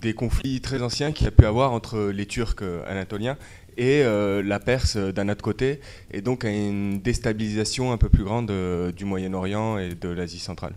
des 0.00 0.14
conflits 0.14 0.60
très 0.60 0.82
anciens 0.82 1.10
qu'il 1.10 1.24
y 1.24 1.28
a 1.28 1.32
pu 1.32 1.46
avoir 1.46 1.72
entre 1.72 2.12
les 2.14 2.26
Turcs 2.26 2.62
anatoliens 2.86 3.36
et 3.76 4.04
la 4.04 4.60
Perse 4.60 4.96
d'un 4.96 5.28
autre 5.30 5.42
côté, 5.42 5.80
et 6.12 6.20
donc 6.20 6.44
à 6.44 6.50
une 6.50 7.00
déstabilisation 7.00 7.90
un 7.90 7.96
peu 7.96 8.08
plus 8.08 8.22
grande 8.22 8.52
du 8.92 9.04
Moyen-Orient 9.04 9.78
et 9.78 9.96
de 9.96 10.08
l'Asie 10.10 10.38
centrale? 10.38 10.74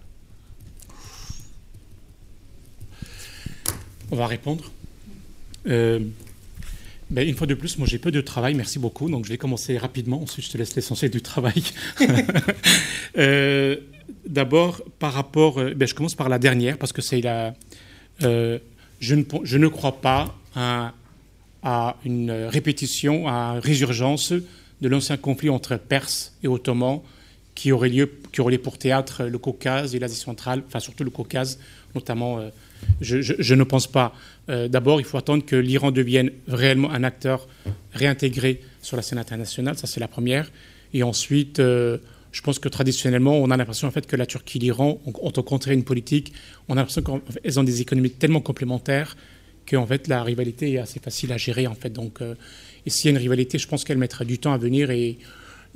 On 4.09 4.15
va 4.15 4.26
répondre. 4.26 4.72
Ben, 7.09 7.27
une 7.27 7.35
fois 7.35 7.47
de 7.47 7.53
plus, 7.53 7.77
moi 7.77 7.88
j'ai 7.88 7.99
peu 7.99 8.11
de 8.11 8.21
travail, 8.21 8.53
merci 8.53 8.79
beaucoup. 8.79 9.09
Donc 9.09 9.25
je 9.25 9.29
vais 9.29 9.38
commencer 9.38 9.77
rapidement, 9.77 10.21
ensuite 10.21 10.45
je 10.45 10.51
te 10.51 10.57
laisse 10.57 10.75
l'essentiel 10.75 11.11
du 11.11 11.21
travail. 11.21 11.63
euh, 13.17 13.77
D'abord, 14.25 14.81
par 14.99 15.13
rapport. 15.13 15.59
Euh, 15.59 15.73
ben, 15.73 15.88
je 15.88 15.95
commence 15.95 16.15
par 16.15 16.29
la 16.29 16.39
dernière, 16.39 16.77
parce 16.77 16.91
que 16.91 17.01
c'est 17.01 17.21
la. 17.21 17.53
Euh, 18.23 18.59
je, 18.99 19.15
ne, 19.15 19.23
je, 19.43 19.57
ne, 19.57 19.67
crois 19.67 20.01
pas 20.01 20.35
à, 20.55 20.93
à, 21.63 21.95
une 22.03 22.31
répétition, 22.31 23.27
à 23.27 23.53
une 23.55 23.59
résurgence 23.59 24.34
de 24.81 24.88
l'ancien 24.88 25.17
conflit 25.17 25.49
entre 25.49 25.77
Perses 25.77 26.34
et 26.43 26.47
Ottomans 26.47 27.01
qui 27.55 27.71
aurait 27.71 27.89
lieu, 27.89 28.11
qui 28.31 28.41
aurait 28.41 28.57
pour 28.57 28.77
théâtre 28.77 29.23
le 29.23 29.38
Caucase 29.38 29.95
et 29.95 29.99
l'Asie 29.99 30.19
centrale, 30.19 30.63
enfin 30.67 30.79
surtout 30.79 31.03
le 31.03 31.09
Caucase, 31.09 31.57
notamment. 31.95 32.39
Euh, 32.39 32.49
je, 33.01 33.53
ne 33.53 33.64
pense 33.64 33.88
pas. 33.88 34.14
Euh, 34.49 34.68
d'abord, 34.68 34.99
il 34.99 35.05
faut 35.05 35.18
attendre 35.18 35.45
que 35.45 35.55
l'Iran 35.55 35.91
devienne 35.91 36.31
réellement 36.47 36.91
un 36.91 37.03
acteur 37.03 37.47
réintégré 37.93 38.61
sur 38.81 38.95
la 38.95 39.03
scène 39.03 39.18
internationale. 39.18 39.77
Ça, 39.77 39.88
c'est 39.88 39.99
la 39.99 40.07
première. 40.07 40.51
Et 40.93 41.03
ensuite, 41.03 41.59
euh, 41.59 41.97
je 42.31 42.41
pense 42.41 42.59
que 42.59 42.69
traditionnellement, 42.69 43.38
on 43.38 43.49
a 43.51 43.57
l'impression 43.57 43.88
en 43.88 43.91
fait 43.91 44.05
que 44.05 44.15
la 44.15 44.26
Turquie 44.26 44.57
et 44.57 44.61
l'Iran 44.61 45.01
ont, 45.05 45.14
ont 45.22 45.31
rencontré 45.35 45.73
une 45.73 45.84
politique. 45.84 46.34
On 46.69 46.73
a 46.73 46.77
l'impression 46.77 47.01
qu'elles 47.01 47.59
ont 47.59 47.64
des 47.64 47.81
économies 47.81 48.11
tellement 48.11 48.41
complémentaires 48.41 49.15
qu'en 49.69 49.85
fait 49.85 50.07
la 50.07 50.23
rivalité 50.23 50.73
est 50.73 50.77
assez 50.77 50.99
facile 50.99 51.31
à 51.34 51.38
gérer 51.38 51.68
en 51.68 51.76
fait. 51.76 51.89
Donc, 51.89 52.22
euh, 52.22 52.35
et 52.85 52.89
s'il 52.89 53.05
y 53.05 53.07
a 53.09 53.11
une 53.11 53.22
rivalité, 53.22 53.57
je 53.57 53.68
pense 53.68 53.84
qu'elle 53.84 53.97
mettra 53.97 54.26
du 54.26 54.39
temps 54.39 54.53
à 54.53 54.57
venir. 54.57 54.91
Et, 54.91 55.18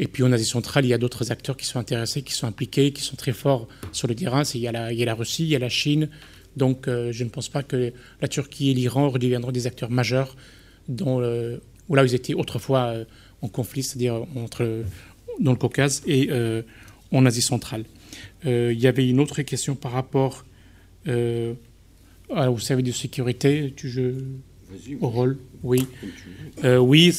et 0.02 0.08
puis 0.08 0.24
en 0.24 0.32
Asie 0.32 0.46
centrale, 0.46 0.84
il 0.84 0.88
y 0.88 0.96
a 0.96 0.98
d'autres 0.98 1.32
acteurs 1.32 1.56
qui 1.56 1.68
sont 1.68 1.78
intéressés, 1.78 2.24
qui 2.24 2.34
sont 2.34 2.48
impliqués, 2.48 2.92
qui 2.92 3.04
sont 3.04 3.16
très 3.16 3.34
forts 3.34 3.68
sur 3.92 4.08
le 4.08 4.16
terrain. 4.16 4.42
Il 4.56 4.60
y, 4.60 4.68
a 4.68 4.72
la, 4.72 4.92
il 4.92 4.98
y 4.98 5.04
a 5.04 5.06
la 5.06 5.14
Russie, 5.14 5.44
il 5.44 5.50
y 5.50 5.56
a 5.56 5.60
la 5.60 5.70
Chine, 5.70 6.10
donc 6.58 6.88
euh, 6.88 7.12
je 7.12 7.24
ne 7.24 7.30
pense 7.30 7.50
pas 7.50 7.62
que 7.62 7.94
la 8.20 8.28
Turquie 8.28 8.72
et 8.72 8.74
l'Iran 8.74 9.10
redeviendront 9.10 9.52
des 9.52 9.68
acteurs 9.68 9.92
majeurs 9.92 10.36
dans 10.88 11.20
où 11.20 11.96
là 11.96 12.02
où 12.02 12.06
ils 12.06 12.16
étaient 12.16 12.34
autrefois 12.34 12.86
euh, 12.88 13.06
en 13.44 13.48
conflit, 13.48 13.84
c'est-à-dire 13.84 14.26
entre 14.36 14.84
dans 15.40 15.52
le 15.52 15.58
Caucase 15.58 16.02
et 16.08 16.30
euh, 16.32 16.64
en 17.12 17.24
Asie 17.28 17.44
centrale. 17.44 17.86
il 18.44 18.80
y 18.80 18.88
avait 18.88 19.08
une 19.08 19.20
autre 19.20 19.44
question 19.44 19.76
par 19.76 19.92
rapport 19.92 20.46
au 21.08 22.58
service 22.60 22.86
de 22.86 22.92
sécurité 22.92 23.74
je, 23.78 24.14
au 25.00 25.10
rôle. 25.10 25.38
Oui. 25.64 25.88
oui, 26.64 27.14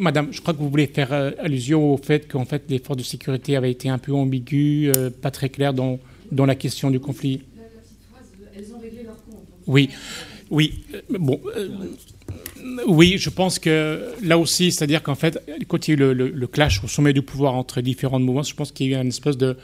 madame, 0.00 0.28
je 0.32 0.40
crois 0.40 0.54
que 0.54 0.58
vous 0.58 0.70
voulez 0.70 0.86
faire 0.86 1.12
allusion 1.38 1.92
au 1.92 1.96
fait 1.96 2.28
qu'en 2.28 2.44
fait 2.44 2.64
l'effort 2.68 2.96
de 2.96 3.02
sécurité 3.02 3.56
avait 3.56 3.70
été 3.70 3.88
un 3.88 3.98
peu 3.98 4.12
ambigu, 4.12 4.90
pas 5.20 5.30
très 5.30 5.48
clair 5.48 5.72
dans, 5.74 5.98
dans 6.30 6.46
la 6.46 6.54
question 6.54 6.90
du 6.90 7.00
conflit. 7.00 7.42
Oui, 9.66 9.90
oui. 10.50 10.84
Euh, 10.94 11.00
bon. 11.18 11.40
Euh, 11.56 11.68
oui, 12.86 13.16
je 13.18 13.30
pense 13.30 13.58
que 13.58 14.12
là 14.22 14.38
aussi, 14.38 14.72
c'est-à-dire 14.72 15.02
qu'en 15.02 15.14
fait, 15.14 15.42
quand 15.68 15.88
il 15.88 15.90
y 15.90 16.02
a 16.02 16.06
eu 16.06 16.14
le, 16.14 16.46
clash 16.46 16.82
au 16.84 16.88
sommet 16.88 17.12
du 17.12 17.22
pouvoir 17.22 17.54
entre 17.54 17.80
différents 17.80 18.20
mouvements, 18.20 18.42
je 18.42 18.54
pense 18.54 18.72
qu'il 18.72 18.90
y 18.90 18.94
a 18.94 18.98
eu 18.98 19.02
une 19.02 19.08
espèce 19.08 19.36
de. 19.36 19.56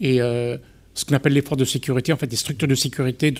Et 0.00 0.20
euh, 0.20 0.56
ce 0.96 1.04
qu'on 1.04 1.14
appelle 1.14 1.34
l'effort 1.34 1.58
de 1.58 1.66
sécurité, 1.66 2.12
en 2.12 2.16
fait, 2.16 2.26
des 2.26 2.36
structures 2.36 2.66
de 2.66 2.74
sécurité, 2.74 3.32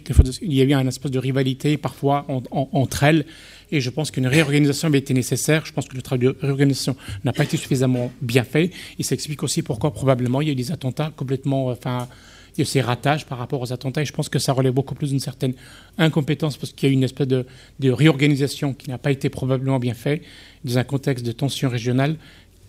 il 0.42 0.52
y 0.52 0.60
a 0.60 0.64
eu 0.64 0.74
une 0.74 0.88
espèce 0.88 1.10
de 1.10 1.18
rivalité 1.18 1.78
parfois 1.78 2.26
entre 2.50 3.02
elles. 3.02 3.24
Et 3.72 3.80
je 3.80 3.88
pense 3.88 4.10
qu'une 4.10 4.26
réorganisation 4.26 4.88
avait 4.88 4.98
été 4.98 5.14
nécessaire. 5.14 5.64
Je 5.64 5.72
pense 5.72 5.88
que 5.88 5.96
le 5.96 6.02
travail 6.02 6.26
de 6.26 6.36
réorganisation 6.38 6.96
n'a 7.24 7.32
pas 7.32 7.44
été 7.44 7.56
suffisamment 7.56 8.12
bien 8.20 8.44
fait. 8.44 8.70
Il 8.98 9.06
s'explique 9.06 9.42
aussi 9.42 9.62
pourquoi 9.62 9.92
probablement 9.92 10.42
il 10.42 10.48
y 10.48 10.50
a 10.50 10.52
eu 10.52 10.56
des 10.56 10.70
attentats 10.70 11.10
complètement. 11.16 11.68
Enfin, 11.68 12.08
il 12.56 12.60
y 12.60 12.62
a 12.62 12.66
ces 12.66 12.82
ratages 12.82 13.24
par 13.24 13.38
rapport 13.38 13.62
aux 13.62 13.72
attentats. 13.72 14.02
Et 14.02 14.04
je 14.04 14.12
pense 14.12 14.28
que 14.28 14.38
ça 14.38 14.52
relève 14.52 14.74
beaucoup 14.74 14.94
plus 14.94 15.10
d'une 15.10 15.20
certaine 15.20 15.54
incompétence 15.96 16.58
parce 16.58 16.74
qu'il 16.74 16.90
y 16.90 16.92
a 16.92 16.92
une 16.92 17.04
espèce 17.04 17.26
de, 17.26 17.46
réorganisation 17.82 18.74
qui 18.74 18.90
n'a 18.90 18.98
pas 18.98 19.10
été 19.10 19.30
probablement 19.30 19.78
bien 19.78 19.94
faite 19.94 20.22
dans 20.64 20.76
un 20.76 20.84
contexte 20.84 21.24
de 21.24 21.32
tension 21.32 21.70
régionale 21.70 22.16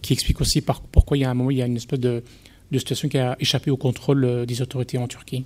qui 0.01 0.13
explique 0.13 0.39
aussi 0.39 0.61
pourquoi 0.61 1.17
il 1.17 1.21
y 1.21 1.23
a 1.25 1.29
un 1.29 1.33
moment, 1.33 1.51
il 1.51 1.57
y 1.57 1.61
a 1.61 1.65
une 1.65 1.75
espèce 1.75 1.99
de, 1.99 2.23
situation 2.71 3.09
qui 3.09 3.17
a 3.17 3.35
échappé 3.39 3.71
au 3.71 3.77
contrôle 3.77 4.23
euh, 4.25 4.45
des 4.45 4.61
autorités 4.61 4.97
en 4.97 5.07
Turquie. 5.07 5.45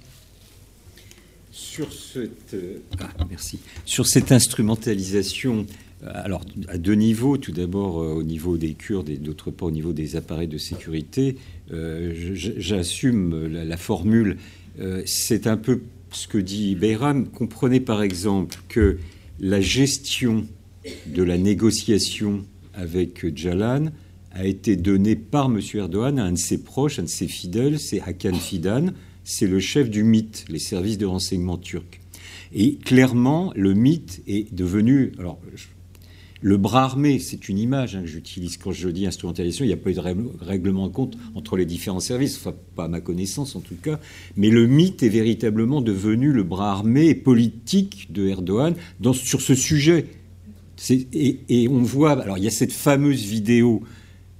Sur 1.51 1.91
cette, 1.91 2.53
euh, 2.53 2.79
ah, 2.99 3.09
merci. 3.29 3.59
Sur 3.85 4.07
cette 4.07 4.31
instrumentalisation, 4.31 5.65
euh, 6.03 6.11
alors 6.13 6.43
à 6.67 6.77
deux 6.77 6.93
niveaux, 6.95 7.37
tout 7.37 7.51
d'abord 7.51 7.95
au 7.97 8.23
niveau 8.23 8.57
des 8.57 8.73
Kurdes 8.73 9.09
et 9.09 9.17
d'autre 9.17 9.51
part 9.51 9.67
au 9.67 9.71
niveau 9.71 9.93
des 9.93 10.15
appareils 10.15 10.47
de 10.47 10.57
sécurité, 10.57 11.37
euh, 11.73 12.13
j'assume 12.35 13.47
la, 13.47 13.77
formule. 13.77 14.37
Euh, 14.79 15.03
c'est 15.05 15.47
un 15.47 15.57
peu 15.57 15.81
ce 16.11 16.27
que 16.27 16.37
dit 16.37 16.75
Beyram. 16.75 17.27
Comprenez 17.27 17.79
par 17.79 18.01
exemple 18.01 18.57
que 18.67 18.97
la 19.39 19.61
gestion 19.61 20.45
de 21.05 21.23
la 21.23 21.37
négociation 21.37 22.43
avec 22.73 23.35
Jalan 23.35 23.85
a 24.33 24.45
été 24.45 24.75
donnée 24.75 25.15
par 25.15 25.47
M. 25.47 25.59
Erdogan 25.73 26.19
à 26.19 26.25
un 26.25 26.31
de 26.33 26.37
ses 26.37 26.63
proches, 26.63 26.99
un 26.99 27.03
de 27.03 27.07
ses 27.07 27.27
fidèles, 27.27 27.79
c'est 27.79 28.01
Hakan 28.01 28.33
Fidan, 28.33 28.87
c'est 29.23 29.47
le 29.47 29.59
chef 29.59 29.89
du 29.89 30.03
MIT, 30.03 30.45
les 30.49 30.59
services 30.59 30.97
de 30.97 31.05
renseignement 31.05 31.57
turcs. 31.57 31.99
Et 32.53 32.75
clairement, 32.75 33.53
le 33.55 33.73
MIT 33.73 34.23
est 34.27 34.53
devenu, 34.53 35.13
alors 35.17 35.39
le 36.43 36.57
bras 36.57 36.83
armé, 36.83 37.19
c'est 37.19 37.49
une 37.49 37.59
image 37.59 37.95
hein, 37.95 38.01
que 38.01 38.07
j'utilise 38.07 38.57
quand 38.57 38.71
je 38.71 38.89
dis 38.89 39.05
instrumentalisation. 39.05 39.63
Il 39.63 39.67
n'y 39.67 39.75
a 39.75 39.77
pas 39.77 39.91
eu 39.91 39.93
de 39.93 39.99
règlement 40.41 40.87
de 40.87 40.91
compte 40.91 41.15
entre 41.35 41.55
les 41.55 41.65
différents 41.65 41.99
services, 41.99 42.35
enfin 42.37 42.55
pas 42.75 42.85
à 42.85 42.87
ma 42.87 42.99
connaissance 42.99 43.55
en 43.55 43.59
tout 43.59 43.75
cas. 43.75 43.99
Mais 44.37 44.49
le 44.49 44.65
mythe 44.65 45.03
est 45.03 45.09
véritablement 45.09 45.81
devenu 45.81 46.31
le 46.31 46.41
bras 46.41 46.71
armé 46.71 47.13
politique 47.13 48.11
de 48.11 48.27
Erdogan 48.27 48.73
sur 49.13 49.39
ce 49.39 49.53
sujet. 49.53 50.07
Et, 50.89 51.67
on 51.69 51.83
voit, 51.83 52.19
alors 52.19 52.39
il 52.39 52.43
y 52.43 52.47
a 52.47 52.51
cette 52.51 52.73
fameuse 52.73 53.23
vidéo 53.23 53.83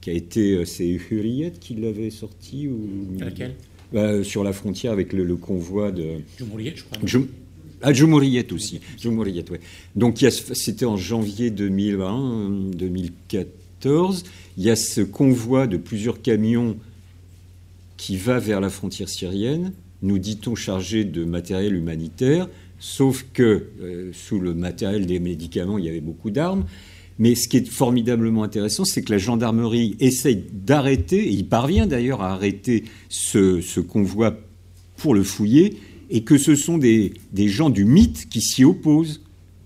qui 0.01 0.09
a 0.09 0.13
été. 0.13 0.55
euh, 0.57 0.65
C'est 0.65 0.87
Hurriyet 0.87 1.53
qui 1.59 1.75
l'avait 1.75 2.09
sorti 2.09 2.67
ou... 2.67 2.89
Laquelle 3.19 3.55
Bah, 3.93 4.23
Sur 4.23 4.43
la 4.43 4.51
frontière 4.53 4.91
avec 4.91 5.13
le, 5.13 5.23
le 5.23 5.35
convoi 5.35 5.91
de. 5.91 6.03
Jumhuriyet, 6.37 6.73
je 6.75 6.83
crois. 6.83 6.97
Jum- 7.05 7.27
Ah, 7.81 7.93
Jumhuriyet 7.93 8.51
aussi. 8.53 8.79
Jumhuriyet, 8.99 9.49
ouais. 9.51 9.59
Donc, 9.95 10.21
a 10.23 10.31
c'était 10.31 10.85
en 10.85 10.97
janvier 10.97 11.49
2001, 11.51 12.71
2014. 12.75 14.23
Il 14.57 14.63
y 14.63 14.69
a 14.69 14.75
ce 14.75 15.01
convoi 15.01 15.67
de 15.67 15.77
plusieurs 15.77 16.21
camions 16.21 16.77
qui 17.97 18.17
va 18.17 18.39
vers 18.39 18.61
la 18.61 18.69
frontière 18.69 19.09
syrienne, 19.09 19.73
nous 20.01 20.17
dit-on 20.17 20.55
chargé 20.55 21.03
de 21.05 21.23
matériel 21.23 21.75
humanitaire, 21.75 22.47
sauf 22.79 23.25
que 23.33 23.67
euh, 23.81 24.09
sous 24.13 24.39
le 24.39 24.53
matériel 24.55 25.05
des 25.05 25.19
médicaments, 25.19 25.77
il 25.77 25.85
y 25.85 25.89
avait 25.89 26.01
beaucoup 26.01 26.31
d'armes. 26.31 26.65
Mais 27.21 27.35
ce 27.35 27.47
qui 27.47 27.57
est 27.57 27.69
formidablement 27.69 28.41
intéressant, 28.41 28.83
c'est 28.83 29.03
que 29.03 29.11
la 29.11 29.19
gendarmerie 29.19 29.95
essaye 29.99 30.43
d'arrêter, 30.51 31.19
et 31.19 31.29
il 31.29 31.47
parvient 31.47 31.85
d'ailleurs 31.85 32.23
à 32.23 32.31
arrêter 32.31 32.85
ce, 33.09 33.79
convoi 33.79 34.39
pour 34.97 35.13
le 35.13 35.21
fouiller, 35.21 35.77
et 36.09 36.23
que 36.23 36.39
ce 36.39 36.55
sont 36.55 36.79
des, 36.79 37.13
des 37.31 37.47
gens 37.47 37.69
du 37.69 37.85
mythe 37.85 38.27
qui 38.27 38.41
s'y 38.41 38.63
opposent 38.63 39.21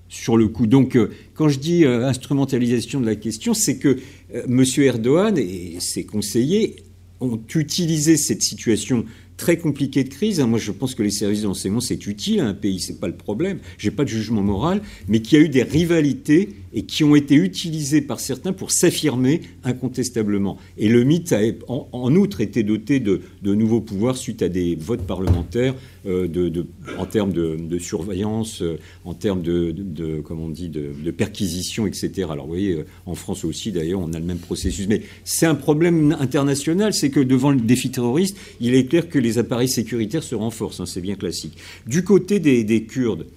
sur 0.09 0.35
le 0.35 0.49
coup. 0.49 0.67
Donc, 0.67 0.97
euh, 0.97 1.11
quand 1.33 1.47
je 1.47 1.59
dis 1.59 1.85
euh, 1.85 2.05
instrumentalisation 2.05 2.99
de 2.99 3.05
la 3.05 3.15
question, 3.15 3.53
c'est 3.53 3.77
que 3.77 3.99
euh, 4.35 4.43
M. 4.49 4.65
Erdogan 4.79 5.37
et 5.37 5.77
ses 5.79 6.03
conseillers 6.03 6.75
ont 7.21 7.39
utilisé 7.55 8.17
cette 8.17 8.43
situation 8.43 9.05
très 9.37 9.57
compliquée 9.57 10.03
de 10.03 10.09
crise. 10.09 10.39
Hein, 10.39 10.47
Moi, 10.47 10.59
je 10.59 10.71
pense 10.71 10.95
que 10.95 11.03
les 11.03 11.11
services 11.11 11.43
d'enseignement, 11.43 11.81
c'est 11.81 12.07
utile 12.07 12.39
à 12.39 12.47
un 12.47 12.53
pays, 12.53 12.79
c'est 12.79 12.99
pas 12.99 13.07
le 13.07 13.15
problème. 13.15 13.59
J'ai 13.77 13.91
pas 13.91 14.03
de 14.03 14.09
jugement 14.09 14.41
moral, 14.41 14.81
mais 15.07 15.21
qu'il 15.21 15.37
y 15.37 15.41
a 15.41 15.45
eu 15.45 15.49
des 15.49 15.63
rivalités 15.63 16.49
et 16.75 16.83
qui 16.83 17.05
ont 17.05 17.15
été 17.15 17.35
utilisées 17.35 18.01
par 18.01 18.19
certains 18.19 18.51
pour 18.51 18.71
s'affirmer 18.71 19.41
incontestablement. 19.63 20.57
Et 20.77 20.89
le 20.89 21.05
mythe 21.05 21.31
a, 21.31 21.39
en, 21.69 22.15
outre, 22.15 22.41
été 22.41 22.63
doté 22.63 22.99
de, 22.99 23.21
nouveaux 23.43 23.79
pouvoirs 23.79 24.17
suite 24.17 24.41
à 24.41 24.49
des 24.49 24.75
votes 24.75 25.07
parlementaires 25.07 25.73
euh, 26.05 26.27
en 26.97 27.05
termes 27.05 27.31
de, 27.31 27.79
surveillance, 27.79 28.61
euh, 28.61 28.77
en 29.05 29.13
termes 29.13 29.41
de, 29.41 30.21
comment 30.25 30.45
on 30.45 30.49
dit, 30.49 30.67
de 30.69 31.11
perquisition, 31.11 31.87
etc. 31.87 32.27
Alors, 32.29 32.45
vous 32.45 32.51
voyez, 32.51 32.73
euh, 32.73 32.85
en 33.05 33.15
France 33.15 33.45
aussi, 33.45 33.71
d'ailleurs, 33.71 34.01
on 34.01 34.11
a 34.11 34.19
le 34.19 34.25
même 34.25 34.37
processus. 34.37 34.87
Mais 34.89 35.01
c'est 35.23 35.45
un 35.45 35.55
problème 35.55 36.15
international, 36.19 36.93
c'est 36.93 37.09
que 37.09 37.21
devant 37.21 37.51
le 37.51 37.61
défi 37.61 37.89
terroriste, 37.89 38.37
il 38.59 38.75
est 38.75 38.85
clair 38.85 39.07
que 39.07 39.17
les 39.25 39.37
appareils 39.37 39.67
sécuritaires 39.67 40.23
se 40.23 40.35
renforcent. 40.35 40.79
hein, 40.79 40.85
c'est 40.85 41.01
bien 41.01 41.15
classique. 41.15 41.57
Du 41.85 42.03
côté 42.03 42.39
des, 42.39 42.63
des 42.63 42.83
Kurdes, 42.83 43.27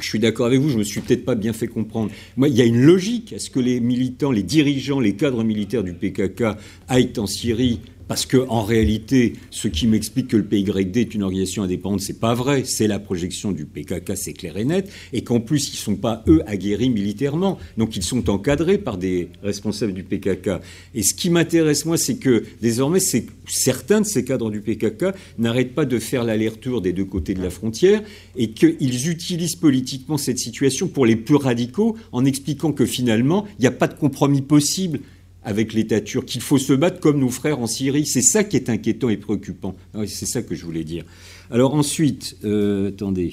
je 0.00 0.06
suis 0.06 0.18
d'accord 0.18 0.46
avec 0.46 0.60
vous, 0.60 0.70
je 0.70 0.78
me 0.78 0.84
suis 0.84 1.00
peut-être 1.00 1.24
pas 1.24 1.34
bien 1.34 1.52
fait 1.52 1.66
comprendre. 1.66 2.10
Il 2.36 2.54
y 2.54 2.62
a 2.62 2.64
une 2.64 2.80
logique 2.80 3.32
à 3.32 3.38
ce 3.38 3.50
que 3.50 3.60
les 3.60 3.80
militants, 3.80 4.30
les 4.30 4.42
dirigeants, 4.42 5.00
les 5.00 5.16
cadres 5.16 5.42
militaires 5.42 5.82
du 5.82 5.92
PKK 5.92 6.56
aillent 6.88 7.12
en 7.18 7.26
Syrie. 7.26 7.80
Parce 8.08 8.24
que, 8.24 8.38
en 8.48 8.62
réalité, 8.62 9.34
ce 9.50 9.68
qui 9.68 9.86
m'explique 9.86 10.28
que 10.28 10.36
le 10.36 10.44
PYD 10.44 10.96
est 10.96 11.14
une 11.14 11.22
organisation 11.22 11.62
indépendante, 11.62 12.00
c'est 12.00 12.18
pas 12.18 12.34
vrai. 12.34 12.62
C'est 12.64 12.86
la 12.86 12.98
projection 12.98 13.52
du 13.52 13.66
PKK, 13.66 14.16
c'est 14.16 14.32
clair 14.32 14.56
et 14.56 14.64
net. 14.64 14.90
Et 15.12 15.22
qu'en 15.22 15.40
plus, 15.40 15.68
ils 15.74 15.76
sont 15.76 15.96
pas, 15.96 16.24
eux, 16.26 16.42
aguerris 16.46 16.88
militairement. 16.88 17.58
Donc, 17.76 17.96
ils 17.96 18.02
sont 18.02 18.30
encadrés 18.30 18.78
par 18.78 18.96
des 18.96 19.28
responsables 19.42 19.92
du 19.92 20.04
PKK. 20.04 20.62
Et 20.94 21.02
ce 21.02 21.14
qui 21.14 21.28
m'intéresse, 21.28 21.84
moi, 21.84 21.98
c'est 21.98 22.16
que, 22.16 22.44
désormais, 22.62 23.00
c'est 23.00 23.26
certains 23.46 24.00
de 24.00 24.06
ces 24.06 24.24
cadres 24.24 24.50
du 24.50 24.62
PKK 24.62 25.14
n'arrêtent 25.38 25.74
pas 25.74 25.84
de 25.84 25.98
faire 25.98 26.24
l'aller-retour 26.24 26.80
des 26.80 26.94
deux 26.94 27.04
côtés 27.04 27.34
de 27.34 27.42
la 27.42 27.50
frontière 27.50 28.02
et 28.36 28.52
qu'ils 28.52 29.10
utilisent 29.10 29.56
politiquement 29.56 30.16
cette 30.16 30.38
situation 30.38 30.88
pour 30.88 31.04
les 31.04 31.16
plus 31.16 31.36
radicaux 31.36 31.96
en 32.12 32.24
expliquant 32.24 32.72
que 32.72 32.86
finalement, 32.86 33.46
il 33.58 33.62
n'y 33.62 33.66
a 33.66 33.72
pas 33.72 33.86
de 33.86 33.94
compromis 33.94 34.42
possible 34.42 35.00
avec 35.44 35.72
l'État 35.72 36.00
turc, 36.00 36.26
qu'il 36.26 36.40
faut 36.42 36.58
se 36.58 36.72
battre 36.72 37.00
comme 37.00 37.18
nos 37.20 37.30
frères 37.30 37.60
en 37.60 37.66
Syrie. 37.66 38.06
C'est 38.06 38.22
ça 38.22 38.44
qui 38.44 38.56
est 38.56 38.68
inquiétant 38.68 39.08
et 39.08 39.16
préoccupant. 39.16 39.74
Ah 39.94 40.06
C'est 40.06 40.26
ça 40.26 40.42
que 40.42 40.54
je 40.54 40.64
voulais 40.64 40.84
dire. 40.84 41.04
Alors 41.50 41.74
ensuite, 41.74 42.36
euh, 42.44 42.88
attendez, 42.88 43.32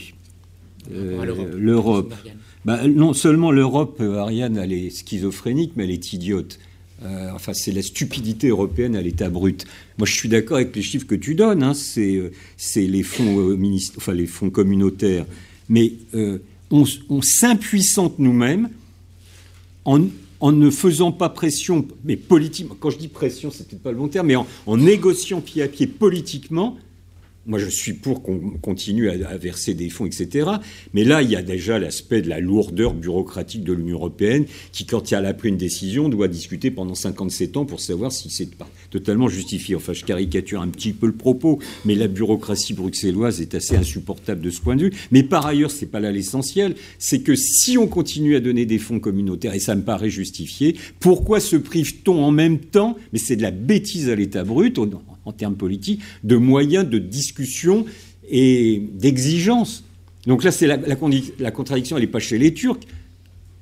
Euh, 0.92 1.56
l'Europe. 1.58 2.14
Bah, 2.64 2.88
non 2.88 3.14
seulement 3.14 3.52
l'Europe, 3.52 3.98
euh, 4.02 4.18
Ariane, 4.18 4.58
elle 4.58 4.72
est 4.72 4.90
schizophrénique, 4.92 5.74
mais 5.76 5.84
elle 5.86 5.92
est 5.92 6.14
idiote. 6.14 6.60
Euh, 7.04 7.30
enfin, 7.34 7.54
c'est 7.54 7.72
la 7.72 7.82
stupidité 7.82 8.50
européenne 8.50 8.96
à 8.96 9.02
l'état 9.02 9.30
brut. 9.30 9.66
Moi, 9.98 10.06
je 10.06 10.14
suis 10.14 10.30
d'accord 10.30 10.58
avec 10.58 10.76
les 10.76 10.84
chiffres 10.84 11.08
que 11.08 11.16
tu 11.16 11.34
donnes. 11.36 11.64
hein. 11.64 11.74
c'est, 11.74 12.32
les 12.76 13.04
fonds, 13.04 13.58
enfin, 13.98 14.14
les 14.14 14.28
fonds 14.28 14.52
communautaires. 14.52 15.26
Mais 15.70 15.94
on, 16.72 16.86
on 17.10 17.22
s'impuissante 17.22 18.20
nous-mêmes 18.20 18.70
en, 19.86 20.02
en 20.46 20.52
ne 20.52 20.70
faisant 20.70 21.12
pas 21.12 21.30
pression, 21.30 21.88
mais 22.04 22.16
politiquement, 22.18 22.76
quand 22.80 22.92
je 22.92 23.00
dis 23.00 23.08
pression, 23.08 23.50
c'est 23.50 23.68
peut-être 23.68 23.82
pas 23.82 23.90
le 23.90 23.98
bon 23.98 24.10
terme, 24.10 24.28
mais 24.28 24.36
en, 24.36 24.46
en 24.68 24.78
négociant 24.78 25.42
pied 25.42 25.64
à 25.64 25.68
pied 25.68 25.88
politiquement, 25.88 26.78
moi 27.46 27.60
je 27.60 27.68
suis 27.68 27.94
pour 27.94 28.24
qu'on 28.24 28.40
continue 28.62 29.10
à, 29.10 29.38
verser 29.38 29.74
des 29.74 29.90
fonds, 29.90 30.06
etc. 30.06 30.50
Mais 30.94 31.04
là, 31.04 31.22
il 31.22 31.30
y 31.30 31.36
a 31.36 31.44
déjà 31.44 31.80
l'aspect 31.80 32.22
de 32.22 32.30
la 32.30 32.40
lourdeur 32.40 32.94
bureaucratique 32.94 33.64
de 33.64 33.74
l'Union 33.74 33.98
européenne, 33.98 34.46
qui, 34.72 34.86
quand 34.86 35.12
elle 35.12 35.26
a 35.26 35.34
pris 35.34 35.50
une 35.50 35.58
décision, 35.58 36.10
doit 36.10 36.28
discuter 36.28 36.72
pendant 36.72 36.96
57 36.96 37.58
ans 37.58 37.66
pour 37.66 37.80
savoir 37.80 38.12
si 38.12 38.30
c'est 38.30 38.50
totalement 38.90 39.28
justifié. 39.28 39.76
Enfin, 39.76 39.94
je 39.94 40.04
caricature 40.04 40.62
un 40.62 40.68
petit 40.68 40.94
peu 40.94 41.08
le 41.08 41.14
propos, 41.14 41.60
mais 41.86 41.96
la 41.96 42.08
bureaucratie 42.08 42.74
bruxelloise 42.74 43.42
est 43.42 43.56
assez 43.56 43.76
insupportable 43.76 44.42
de 44.42 44.50
ce 44.50 44.62
point 44.62 44.76
de 44.76 44.86
vue. 44.86 44.94
Mais 45.12 45.24
par 45.24 45.46
ailleurs, 45.46 45.72
c'est 45.72 45.86
pas 45.86 46.00
là 46.00 46.12
l'essentiel, 46.12 46.76
c'est 46.98 47.20
que 47.20 47.36
si 47.36 47.78
on 47.78 47.88
continue 47.88 48.36
à 48.36 48.40
donner 48.40 48.66
des 48.66 48.80
fonds 48.80 49.00
communautaires, 49.00 49.54
et 49.54 49.60
ça 49.60 49.76
me 49.76 49.84
paraît 49.84 50.10
justifié, 50.10 50.76
pourquoi 51.00 51.40
se 51.40 51.56
prive-t-on 51.56 52.24
en 52.24 52.32
même 52.32 52.60
temps, 52.60 52.98
mais 53.14 53.20
c'est 53.20 53.36
de 53.36 53.42
la 53.42 53.52
bêtise 53.52 54.10
à 54.10 54.16
l'état 54.16 54.44
brut, 54.44 54.78
en 55.26 55.32
termes 55.32 55.56
politiques, 55.56 56.02
de 56.24 56.38
moyens 56.38 56.88
de 56.88 57.00
discussion 57.00 57.86
et 58.30 58.82
d'exigence 58.94 59.84
Donc 60.28 60.44
là, 60.44 60.52
la, 60.62 61.52
contradiction, 61.52 61.98
elle 61.98 62.04
n'est 62.04 62.10
pas 62.10 62.20
chez 62.20 62.38
les 62.38 62.54
Turcs. 62.54 62.80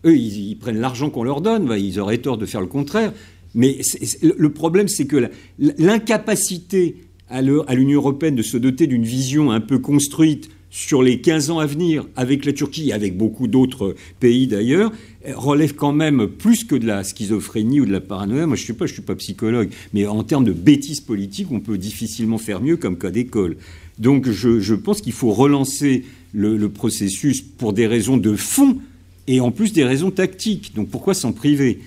Eux, 0.06 0.16
ils, 0.16 0.56
prennent 0.56 0.80
l'argent 0.80 1.10
qu'on 1.10 1.24
leur 1.24 1.42
donne, 1.42 1.74
ils 1.78 2.00
auraient 2.00 2.18
tort 2.18 2.38
de 2.38 2.46
faire 2.46 2.62
le 2.62 2.68
contraire. 2.68 3.14
Mais 3.56 3.80
le- 4.22 4.50
problème, 4.52 4.88
c'est 4.88 5.06
que 5.06 5.30
l'incapacité 5.60 6.98
à 7.30 7.42
l'Union 7.42 8.00
européenne 8.00 8.36
de 8.36 8.44
se 8.44 8.58
doter 8.58 8.88
d'une 8.88 9.06
vision 9.06 9.52
un 9.52 9.62
peu 9.62 9.80
construite 9.80 10.50
sur 10.76 11.04
les 11.04 11.22
15 11.22 11.52
ans 11.52 11.60
à 11.60 11.68
venir, 11.68 12.08
avec 12.16 12.46
la 12.46 12.52
Turquie 12.52 12.90
et 12.90 12.94
avec 12.94 13.16
beaucoup 13.16 13.48
d'autres 13.48 13.94
pays 14.20 14.48
d'ailleurs, 14.48 14.92
euh, 15.28 15.34
relève 15.36 15.76
quand 15.76 15.94
même 15.94 16.28
plus 16.28 16.64
que 16.64 16.74
de 16.74 16.88
la 16.88 17.04
schizophrénie 17.04 17.80
ou 17.80 17.86
de 17.86 17.92
la 17.92 18.02
paranoïa. 18.02 18.48
Moi, 18.48 18.56
je 18.56 18.62
ne 18.62 18.66
suis 18.66 18.74
pas, 18.74 18.88
je 18.88 18.94
suis 18.94 19.04
pas 19.04 19.14
psychologue, 19.14 19.70
mais 19.94 20.08
en 20.08 20.24
termes 20.24 20.46
de 20.46 20.52
bêtises 20.52 21.00
politiques, 21.00 21.50
on 21.52 21.60
peut 21.60 21.78
difficilement 21.78 22.40
faire 22.40 22.60
mieux 22.60 22.76
comme 22.76 22.98
cas 22.98 23.12
d'école. 23.12 23.58
Donc, 24.00 24.28
je, 24.32 24.60
je 24.60 24.74
pense 24.74 25.02
qu'il 25.02 25.14
faut 25.14 25.32
relancer 25.32 26.06
le, 26.34 26.58
le 26.58 26.70
processus 26.70 27.44
pour 27.44 27.74
des 27.74 27.86
raisons 27.86 28.18
de 28.18 28.36
fond 28.36 28.80
et 29.28 29.42
en 29.42 29.52
plus 29.52 29.74
des 29.74 29.84
raisons 29.84 30.10
tactiques. 30.10 30.74
Donc, 30.74 30.90
pourquoi 30.90 31.14
s'en 31.14 31.34
priver? 31.34 31.82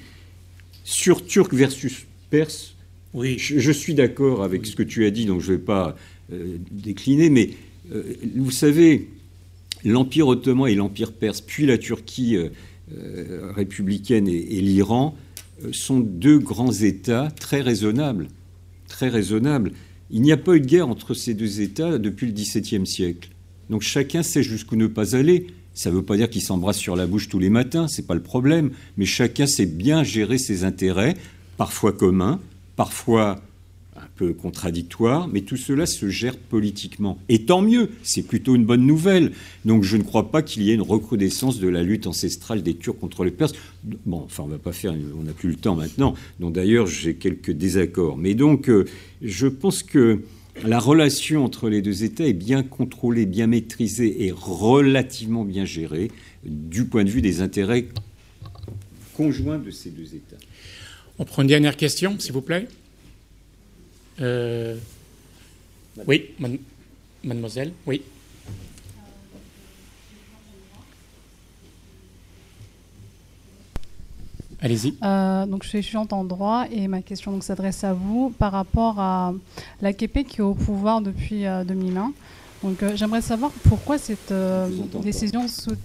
Sur 0.84 1.26
Turc 1.26 1.52
versus 1.52 2.06
Perse, 2.30 2.76
Oui. 3.14 3.34
je, 3.36 3.58
je 3.58 3.72
suis 3.72 3.94
d'accord 3.94 4.44
avec 4.44 4.64
ce 4.64 4.76
que 4.76 4.84
tu 4.84 5.04
as 5.06 5.10
dit, 5.10 5.24
donc 5.26 5.40
je 5.40 5.50
ne 5.50 5.56
vais 5.56 5.62
pas 5.62 5.96
euh, 6.32 6.56
décliner, 6.70 7.30
mais 7.30 7.50
vous 8.36 8.50
savez, 8.50 9.08
l'Empire 9.84 10.28
ottoman 10.28 10.68
et 10.68 10.74
l'Empire 10.74 11.12
perse, 11.12 11.40
puis 11.40 11.66
la 11.66 11.78
Turquie 11.78 12.36
euh, 12.36 12.48
euh, 12.92 13.52
républicaine 13.54 14.28
et, 14.28 14.60
l'Iran, 14.60 15.16
euh, 15.64 15.72
sont 15.72 16.00
deux 16.00 16.38
grands 16.38 16.72
États 16.72 17.30
très 17.30 17.60
raisonnables. 17.60 18.28
Très 18.88 19.08
raisonnables. 19.08 19.72
Il 20.10 20.22
n'y 20.22 20.32
a 20.32 20.36
pas 20.36 20.54
eu 20.54 20.60
de 20.60 20.66
guerre 20.66 20.88
entre 20.88 21.14
ces 21.14 21.34
deux 21.34 21.60
États 21.60 21.98
depuis 21.98 22.26
le 22.26 22.32
XVIIe 22.32 22.86
siècle. 22.86 23.30
Donc 23.70 23.82
chacun 23.82 24.22
sait 24.22 24.42
jusqu'où 24.42 24.76
ne 24.76 24.86
pas 24.86 25.16
aller. 25.16 25.48
Ça 25.74 25.90
ne 25.90 25.96
veut 25.96 26.02
pas 26.02 26.16
dire 26.16 26.30
qu'ils 26.30 26.42
s'embrassent 26.42 26.78
sur 26.78 26.96
la 26.96 27.06
bouche 27.06 27.28
tous 27.28 27.40
les 27.40 27.50
matins, 27.50 27.88
c'est 27.88 28.06
pas 28.06 28.14
le 28.14 28.22
problème. 28.22 28.70
Mais 28.96 29.04
chacun 29.04 29.46
sait 29.46 29.66
bien 29.66 30.04
gérer 30.04 30.38
ses 30.38 30.64
intérêts, 30.64 31.16
parfois 31.56 31.92
communs, 31.92 32.40
parfois 32.76 33.42
un 33.98 34.08
peu 34.16 34.32
contradictoires, 34.32 35.28
mais 35.28 35.40
tout 35.40 35.56
cela 35.56 35.86
se 35.86 36.08
gère 36.08 36.36
politiquement. 36.36 37.18
Et 37.28 37.44
tant 37.44 37.62
mieux, 37.62 37.90
c'est 38.02 38.22
plutôt 38.22 38.54
une 38.54 38.64
bonne 38.64 38.86
nouvelle. 38.86 39.32
Donc 39.64 39.82
je 39.82 39.96
ne 39.96 40.02
crois 40.02 40.30
pas 40.30 40.42
qu'il 40.42 40.62
y 40.62 40.70
ait 40.70 40.74
une 40.74 40.82
recrudescence 40.82 41.58
de 41.58 41.68
la 41.68 41.82
lutte 41.82 42.06
ancestrale 42.06 42.62
des 42.62 42.74
Turcs 42.74 42.98
contre 42.98 43.24
les 43.24 43.30
Perses. 43.30 43.52
Bon, 44.04 44.22
enfin, 44.24 44.42
on 44.44 44.48
va 44.48 44.58
pas 44.58 44.72
faire, 44.72 44.94
on 45.18 45.22
n'a 45.22 45.32
plus 45.32 45.50
le 45.50 45.56
temps 45.56 45.74
maintenant. 45.74 46.14
Donc 46.40 46.54
d'ailleurs, 46.54 46.86
j'ai 46.86 47.14
quelques 47.14 47.52
désaccords. 47.52 48.16
Mais 48.16 48.34
donc, 48.34 48.68
euh, 48.68 48.84
je 49.22 49.46
pense 49.46 49.82
que 49.82 50.22
la 50.64 50.78
relation 50.78 51.44
entre 51.44 51.68
les 51.68 51.82
deux 51.82 52.04
États 52.04 52.26
est 52.26 52.32
bien 52.32 52.62
contrôlée, 52.62 53.26
bien 53.26 53.46
maîtrisée 53.46 54.24
et 54.24 54.32
relativement 54.32 55.44
bien 55.44 55.64
gérée 55.64 56.10
du 56.44 56.84
point 56.84 57.04
de 57.04 57.10
vue 57.10 57.22
des 57.22 57.40
intérêts 57.40 57.88
conjoints 59.14 59.58
de 59.58 59.70
ces 59.70 59.90
deux 59.90 60.14
États. 60.14 60.36
On 61.18 61.24
prend 61.24 61.42
une 61.42 61.48
dernière 61.48 61.76
question, 61.76 62.18
s'il 62.18 62.32
vous 62.32 62.42
plaît. 62.42 62.68
Euh, 64.20 64.76
Oui, 66.06 66.30
man- 66.38 66.58
mademoiselle, 67.24 67.72
oui. 67.86 68.02
Allez-y. 74.60 74.94
Euh, 75.04 75.46
donc, 75.46 75.62
je 75.64 75.68
suis 75.68 75.78
étudiante 75.78 76.12
en 76.12 76.24
droit 76.24 76.64
et 76.70 76.88
ma 76.88 77.02
question 77.02 77.30
donc, 77.32 77.44
s'adresse 77.44 77.84
à 77.84 77.92
vous 77.92 78.30
par 78.38 78.52
rapport 78.52 78.98
à 78.98 79.34
l'AKP 79.82 80.24
qui 80.26 80.38
est 80.38 80.44
au 80.44 80.54
pouvoir 80.54 81.02
depuis 81.02 81.44
2001. 81.66 82.12
Donc, 82.62 82.82
j'aimerais 82.94 83.20
savoir 83.20 83.50
pourquoi 83.68 83.98
cette 83.98 84.32
décision 85.02 85.46
soudaine. 85.46 85.78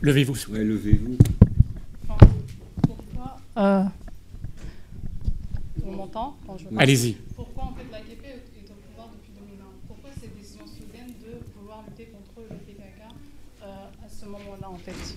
Levez-vous. 0.00 0.34
Ouais, 0.52 0.62
levez-vous. 0.62 1.16
Pourquoi 2.86 3.90
On 5.86 5.92
m'entend 5.92 6.36
Allez-y. 6.76 7.16
Pourquoi 7.36 7.64
en 7.64 7.74
fait 7.74 7.84
l'AKP 7.92 8.24
est 8.24 8.70
au 8.70 8.74
pouvoir 8.88 9.08
depuis 9.12 9.32
2001 9.38 9.64
Pourquoi 9.86 10.10
cette 10.20 10.36
décision 10.36 10.64
soudaine 10.66 11.12
de 11.22 11.40
vouloir 11.58 11.84
lutter 11.88 12.10
contre 12.10 12.48
le 12.48 12.56
PKK 12.56 13.02
à 13.62 14.08
ce 14.08 14.24
moment-là 14.26 14.70
en 14.70 14.78
fait? 14.78 15.16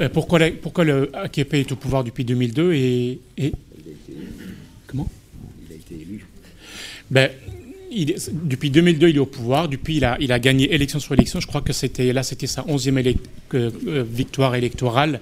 Euh, 0.00 0.08
pourquoi, 0.08 0.40
pourquoi, 0.62 0.84
le 0.84 1.10
AKP 1.14 1.54
est 1.54 1.72
au 1.72 1.76
pouvoir 1.76 2.04
depuis 2.04 2.24
2002 2.24 2.72
et, 2.74 3.20
comment? 4.86 5.08
Il 5.66 5.72
a 5.72 5.76
été 5.76 5.94
élu. 5.94 6.26
Ben, 7.10 7.30
il 7.90 8.14
depuis 8.32 8.70
2002, 8.70 9.08
il 9.08 9.16
est 9.16 9.20
au 9.20 9.26
pouvoir. 9.26 9.68
Depuis, 9.68 9.96
il 9.96 10.04
a, 10.04 10.16
il 10.20 10.32
a 10.32 10.38
gagné 10.38 10.72
élection 10.74 10.98
sur 10.98 11.14
élection. 11.14 11.40
Je 11.40 11.46
crois 11.46 11.60
que 11.60 11.72
c'était 11.72 12.12
là, 12.12 12.22
c'était 12.22 12.46
sa 12.46 12.66
onzième 12.68 12.98
euh, 12.98 13.12
euh, 13.54 14.04
victoire 14.06 14.54
électorale 14.54 15.20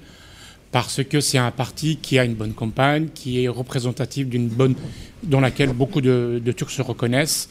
parce 0.73 1.05
que 1.05 1.21
c'est 1.21 1.39
un 1.39 1.51
parti 1.51 1.97
qui 1.97 2.19
a 2.19 2.25
une 2.25 2.35
bonne 2.35 2.55
campagne, 2.55 3.09
qui 3.15 3.45
est 3.45 3.49
représentatif 3.49 4.27
d'une 4.27 4.49
bonne, 4.49 4.75
dans 5.23 5.41
laquelle 5.41 5.73
beaucoup 5.73 6.01
de, 6.01 6.43
Turcs 6.57 6.71
se 6.71 6.83
reconnaissent. 6.83 7.51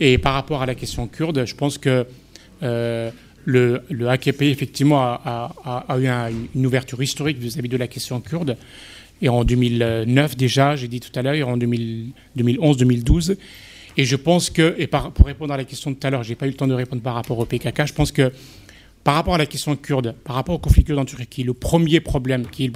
Et 0.00 0.18
par 0.18 0.34
rapport 0.34 0.62
à 0.62 0.66
la 0.66 0.74
question 0.74 1.06
kurde, 1.06 1.44
je 1.44 1.54
pense 1.54 1.78
que 1.78 2.06
le, 3.44 4.08
AKP, 4.08 4.42
effectivement, 4.42 5.02
a, 5.02 5.98
eu 5.98 6.08
une 6.54 6.66
ouverture 6.66 7.02
historique 7.02 7.38
vis-à-vis 7.38 7.68
de 7.68 7.76
la 7.76 7.86
question 7.86 8.20
kurde. 8.20 8.56
Et 9.22 9.28
en 9.28 9.44
2009 9.44 10.36
déjà, 10.36 10.76
j'ai 10.76 10.88
dit 10.88 11.00
tout 11.00 11.16
à 11.18 11.22
l'heure, 11.22 11.48
en 11.48 11.56
2011-2012. 11.56 13.36
Et 13.96 14.04
je 14.04 14.16
pense 14.16 14.50
que, 14.50 14.74
et 14.76 14.88
pour 14.88 15.24
répondre 15.24 15.54
à 15.54 15.56
la 15.56 15.64
question 15.64 15.92
de 15.92 15.96
tout 15.96 16.06
à 16.06 16.10
l'heure, 16.10 16.24
je 16.24 16.30
n'ai 16.30 16.34
pas 16.34 16.46
eu 16.46 16.50
le 16.50 16.56
temps 16.56 16.66
de 16.66 16.74
répondre 16.74 17.00
par 17.00 17.14
rapport 17.14 17.38
au 17.38 17.44
PKK, 17.44 17.86
je 17.86 17.92
pense 17.92 18.10
que 18.10 18.32
par 19.04 19.14
rapport 19.14 19.34
à 19.34 19.38
la 19.38 19.46
question 19.46 19.76
kurde, 19.76 20.14
par 20.24 20.34
rapport 20.36 20.54
au 20.54 20.58
conflit 20.58 20.82
kurde 20.82 20.98
en 20.98 21.04
Turquie, 21.04 21.44
le 21.44 21.54
premier 21.54 22.00
problème 22.00 22.46
qui 22.50 22.64
est 22.64 22.68
le 22.68 22.72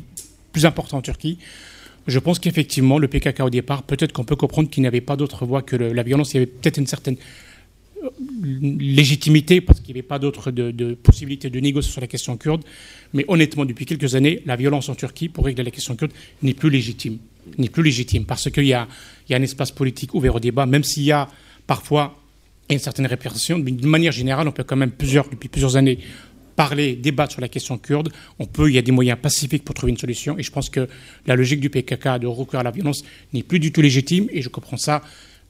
plus 0.52 0.66
important 0.66 0.98
en 0.98 1.02
Turquie, 1.02 1.38
je 2.06 2.18
pense 2.18 2.38
qu'effectivement, 2.38 2.98
le 2.98 3.08
PKK 3.08 3.40
au 3.40 3.50
départ, 3.50 3.82
peut-être 3.82 4.12
qu'on 4.12 4.24
peut 4.24 4.36
comprendre 4.36 4.70
qu'il 4.70 4.82
n'y 4.82 4.86
avait 4.86 5.00
pas 5.00 5.16
d'autre 5.16 5.44
voie 5.44 5.62
que 5.62 5.76
la 5.76 6.02
violence. 6.02 6.32
Il 6.32 6.34
y 6.34 6.36
avait 6.38 6.46
peut-être 6.46 6.78
une 6.78 6.86
certaine 6.86 7.16
légitimité, 8.42 9.60
parce 9.60 9.80
qu'il 9.80 9.94
n'y 9.94 10.00
avait 10.00 10.06
pas 10.06 10.18
d'autre 10.18 10.50
de, 10.50 10.70
de, 10.70 10.94
possibilité 10.94 11.50
de 11.50 11.60
négocier 11.60 11.92
sur 11.92 12.00
la 12.00 12.06
question 12.06 12.36
kurde. 12.36 12.64
Mais 13.12 13.24
honnêtement, 13.28 13.64
depuis 13.64 13.86
quelques 13.86 14.14
années, 14.14 14.42
la 14.46 14.56
violence 14.56 14.88
en 14.88 14.94
Turquie 14.94 15.28
pour 15.28 15.44
régler 15.44 15.64
la 15.64 15.70
question 15.70 15.96
kurde 15.96 16.12
n'est 16.42 16.54
plus 16.54 16.70
légitime. 16.70 17.18
N'est 17.56 17.68
plus 17.68 17.82
légitime 17.82 18.24
parce 18.24 18.50
qu'il 18.50 18.66
y 18.66 18.74
a, 18.74 18.88
un 19.30 19.42
espace 19.42 19.72
politique 19.72 20.14
ouvert 20.14 20.34
au 20.34 20.40
débat, 20.40 20.66
même 20.66 20.84
s'il 20.84 21.04
y 21.04 21.12
a 21.12 21.28
parfois 21.66 22.17
une 22.74 22.78
certaine 22.78 23.06
répression. 23.06 23.58
Mais 23.58 23.70
d'une 23.70 23.88
manière 23.88 24.12
générale, 24.12 24.48
on 24.48 24.52
peut 24.52 24.64
quand 24.64 24.76
même 24.76 24.90
plusieurs, 24.90 25.28
depuis 25.28 25.48
plusieurs 25.48 25.76
années 25.76 25.98
parler, 26.56 26.96
débattre 26.96 27.32
sur 27.32 27.40
la 27.40 27.48
question 27.48 27.78
kurde. 27.78 28.10
On 28.38 28.46
peut, 28.46 28.68
il 28.68 28.74
y 28.74 28.78
a 28.78 28.82
des 28.82 28.90
moyens 28.90 29.18
pacifiques 29.20 29.64
pour 29.64 29.74
trouver 29.74 29.92
une 29.92 29.98
solution. 29.98 30.36
Et 30.38 30.42
je 30.42 30.50
pense 30.50 30.68
que 30.68 30.88
la 31.26 31.36
logique 31.36 31.60
du 31.60 31.70
PKK 31.70 32.18
de 32.20 32.26
recourir 32.26 32.60
à 32.60 32.64
la 32.64 32.72
violence 32.72 33.04
n'est 33.32 33.44
plus 33.44 33.60
du 33.60 33.70
tout 33.70 33.80
légitime. 33.80 34.26
Et 34.32 34.42
je 34.42 34.48
comprends 34.48 34.76
ça 34.76 35.02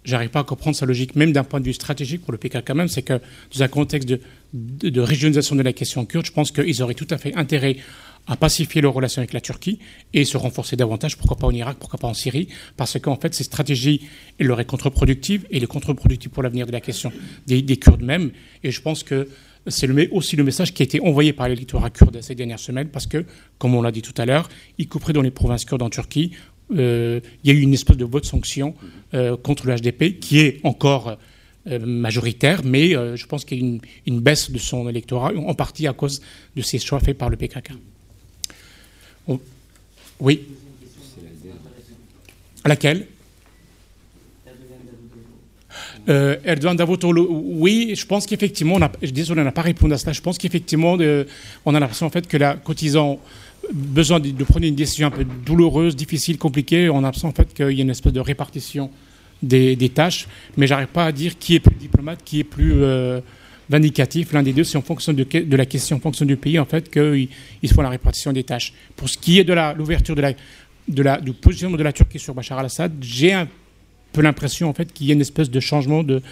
j'arrive 0.04 0.30
pas 0.30 0.40
à 0.40 0.44
comprendre 0.44 0.76
sa 0.76 0.86
logique, 0.86 1.16
même 1.16 1.32
d'un 1.32 1.44
point 1.44 1.60
de 1.60 1.66
vue 1.66 1.74
stratégique 1.74 2.22
pour 2.22 2.32
le 2.32 2.38
PKK 2.38 2.70
même, 2.70 2.88
c'est 2.88 3.02
que 3.02 3.20
dans 3.54 3.62
un 3.62 3.68
contexte 3.68 4.08
de, 4.08 5.00
régionalisation 5.00 5.54
de 5.54 5.62
la 5.62 5.72
question 5.72 6.04
kurde, 6.06 6.26
je 6.26 6.32
pense 6.32 6.50
qu'ils 6.50 6.82
auraient 6.82 6.94
tout 6.94 7.06
à 7.10 7.18
fait 7.18 7.34
intérêt 7.34 7.76
à 8.28 8.36
pacifier 8.36 8.80
leurs 8.80 8.92
relations 8.92 9.20
avec 9.20 9.32
la 9.32 9.40
Turquie 9.40 9.78
et 10.12 10.24
se 10.24 10.36
renforcer 10.36 10.76
davantage, 10.76 11.16
pourquoi 11.16 11.36
pas 11.36 11.46
en 11.46 11.52
Irak, 11.52 11.78
pourquoi 11.80 11.98
pas 11.98 12.08
en 12.08 12.14
Syrie, 12.14 12.48
parce 12.76 12.98
qu'en 13.00 13.16
fait, 13.16 13.34
ces 13.34 13.44
stratégies, 13.44 14.02
elles 14.38 14.46
leur 14.46 14.64
contre 14.66 14.90
productives 14.90 15.46
et 15.50 15.58
les 15.58 15.66
contre-productives 15.66 16.30
pour 16.30 16.42
l'avenir 16.42 16.66
de 16.66 16.72
la 16.72 16.80
question 16.80 17.10
des, 17.46 17.64
Kurdes 17.76 18.02
même. 18.02 18.30
Et 18.62 18.70
je 18.70 18.80
pense 18.82 19.02
que 19.02 19.28
c'est 19.66 19.88
aussi 20.10 20.36
le 20.36 20.44
message 20.44 20.74
qui 20.74 20.82
a 20.82 20.84
été 20.84 21.00
envoyé 21.00 21.32
par 21.32 21.48
l'électorat 21.48 21.90
kurde 21.90 22.20
ces 22.20 22.34
dernières 22.34 22.58
semaines, 22.58 22.88
parce 22.88 23.06
que, 23.06 23.24
comme 23.58 23.74
on 23.74 23.82
l'a 23.82 23.92
dit 23.92 24.02
tout 24.02 24.14
à 24.20 24.26
l'heure, 24.26 24.48
y 24.78 24.86
compris 24.86 25.12
dans 25.12 25.22
les 25.22 25.30
provinces 25.30 25.64
kurdes 25.64 25.82
en 25.82 25.90
Turquie, 25.90 26.32
euh, 26.76 27.20
il 27.42 27.50
y 27.50 27.56
a 27.56 27.58
eu 27.58 27.62
une 27.62 27.72
espèce 27.72 27.96
de 27.96 28.04
vote 28.04 28.26
sanction 28.26 28.74
euh, 29.14 29.36
contre 29.38 29.66
le 29.66 29.74
HDP 29.74 30.20
qui 30.20 30.40
est 30.40 30.60
encore 30.64 31.16
euh, 31.66 31.78
majoritaire, 31.78 32.62
mais 32.64 32.90
je 32.90 33.26
pense 33.26 33.44
qu'il 33.44 33.58
y 33.58 33.60
a 33.62 33.64
une, 33.64 33.80
une, 34.06 34.20
baisse 34.20 34.50
de 34.50 34.58
son 34.58 34.88
électorat, 34.88 35.32
en 35.34 35.54
partie 35.54 35.86
à 35.86 35.92
cause 35.92 36.20
de 36.56 36.62
ces 36.62 36.78
choix 36.78 37.00
faits 37.00 37.16
par 37.16 37.30
le 37.30 37.36
PKK. 37.36 37.72
Oui. 40.20 40.46
Laquelle? 42.64 43.06
Euh, 46.08 46.36
Erdogan 46.44 46.74
Davutoglu, 46.74 47.20
oui, 47.28 47.94
je 47.94 48.06
pense 48.06 48.26
qu'effectivement, 48.26 48.78
désolé, 49.02 49.42
on 49.42 49.44
n'a 49.44 49.52
pas 49.52 49.62
répondu 49.62 49.92
à 49.92 49.98
cela. 49.98 50.12
Je 50.12 50.22
pense 50.22 50.38
qu'effectivement, 50.38 50.96
on 51.66 51.74
a 51.74 51.80
l'impression 51.80 52.06
en 52.06 52.10
fait 52.10 52.26
que 52.26 52.36
la 52.36 52.54
cotisant 52.54 53.20
besoin 53.72 54.18
de, 54.18 54.44
prendre 54.44 54.64
une 54.64 54.74
décision 54.74 55.08
un 55.08 55.10
peu 55.10 55.24
douloureuse, 55.24 55.94
difficile, 55.94 56.38
compliquée, 56.38 56.88
en 56.88 57.04
absent 57.04 57.28
en 57.28 57.32
fait 57.32 57.52
qu'il 57.52 57.72
y 57.72 57.80
a 57.80 57.82
une 57.82 57.90
espèce 57.90 58.12
de 58.12 58.20
répartition 58.20 58.90
des, 59.42 59.90
tâches, 59.94 60.26
mais 60.56 60.66
j'arrive 60.66 60.88
pas 60.88 61.04
à 61.04 61.12
dire 61.12 61.38
qui 61.38 61.54
est 61.56 61.60
plus 61.60 61.74
diplomate, 61.74 62.20
qui 62.24 62.40
est 62.40 62.44
plus 62.44 62.82
euh, 62.82 63.20
vindicatif. 63.70 64.32
L'un 64.32 64.42
des 64.42 64.52
deux, 64.52 64.64
c'est 64.64 64.78
en 64.78 64.82
fonction 64.82 65.12
de, 65.12 65.56
la 65.56 65.66
question, 65.66 65.96
en 65.96 66.00
fonction 66.00 66.24
du 66.24 66.36
pays, 66.36 66.58
en 66.58 66.64
fait, 66.64 66.90
qu'ils 66.90 67.72
font 67.72 67.82
la 67.82 67.90
répartition 67.90 68.32
des 68.32 68.44
tâches. 68.44 68.72
Pour 68.96 69.08
ce 69.08 69.18
qui 69.18 69.38
est 69.38 69.44
de 69.44 69.54
l'ouverture 69.76 70.14
de 70.14 70.22
la, 70.22 70.32
de 70.88 71.02
la, 71.02 71.20
du 71.20 71.32
positionnement 71.32 71.76
de 71.76 71.82
la 71.82 71.92
Turquie 71.92 72.18
sur 72.18 72.34
Bachar 72.34 72.58
al-Assad, 72.58 72.92
j'ai 73.00 73.32
un 73.32 73.48
peu 74.12 74.22
l'impression 74.22 74.68
en 74.68 74.74
fait 74.74 74.92
qu'il 74.92 75.06
y 75.06 75.10
a 75.10 75.14
une 75.14 75.20
espèce 75.20 75.50
de 75.50 75.60
changement, 75.60 76.02
de 76.02 76.22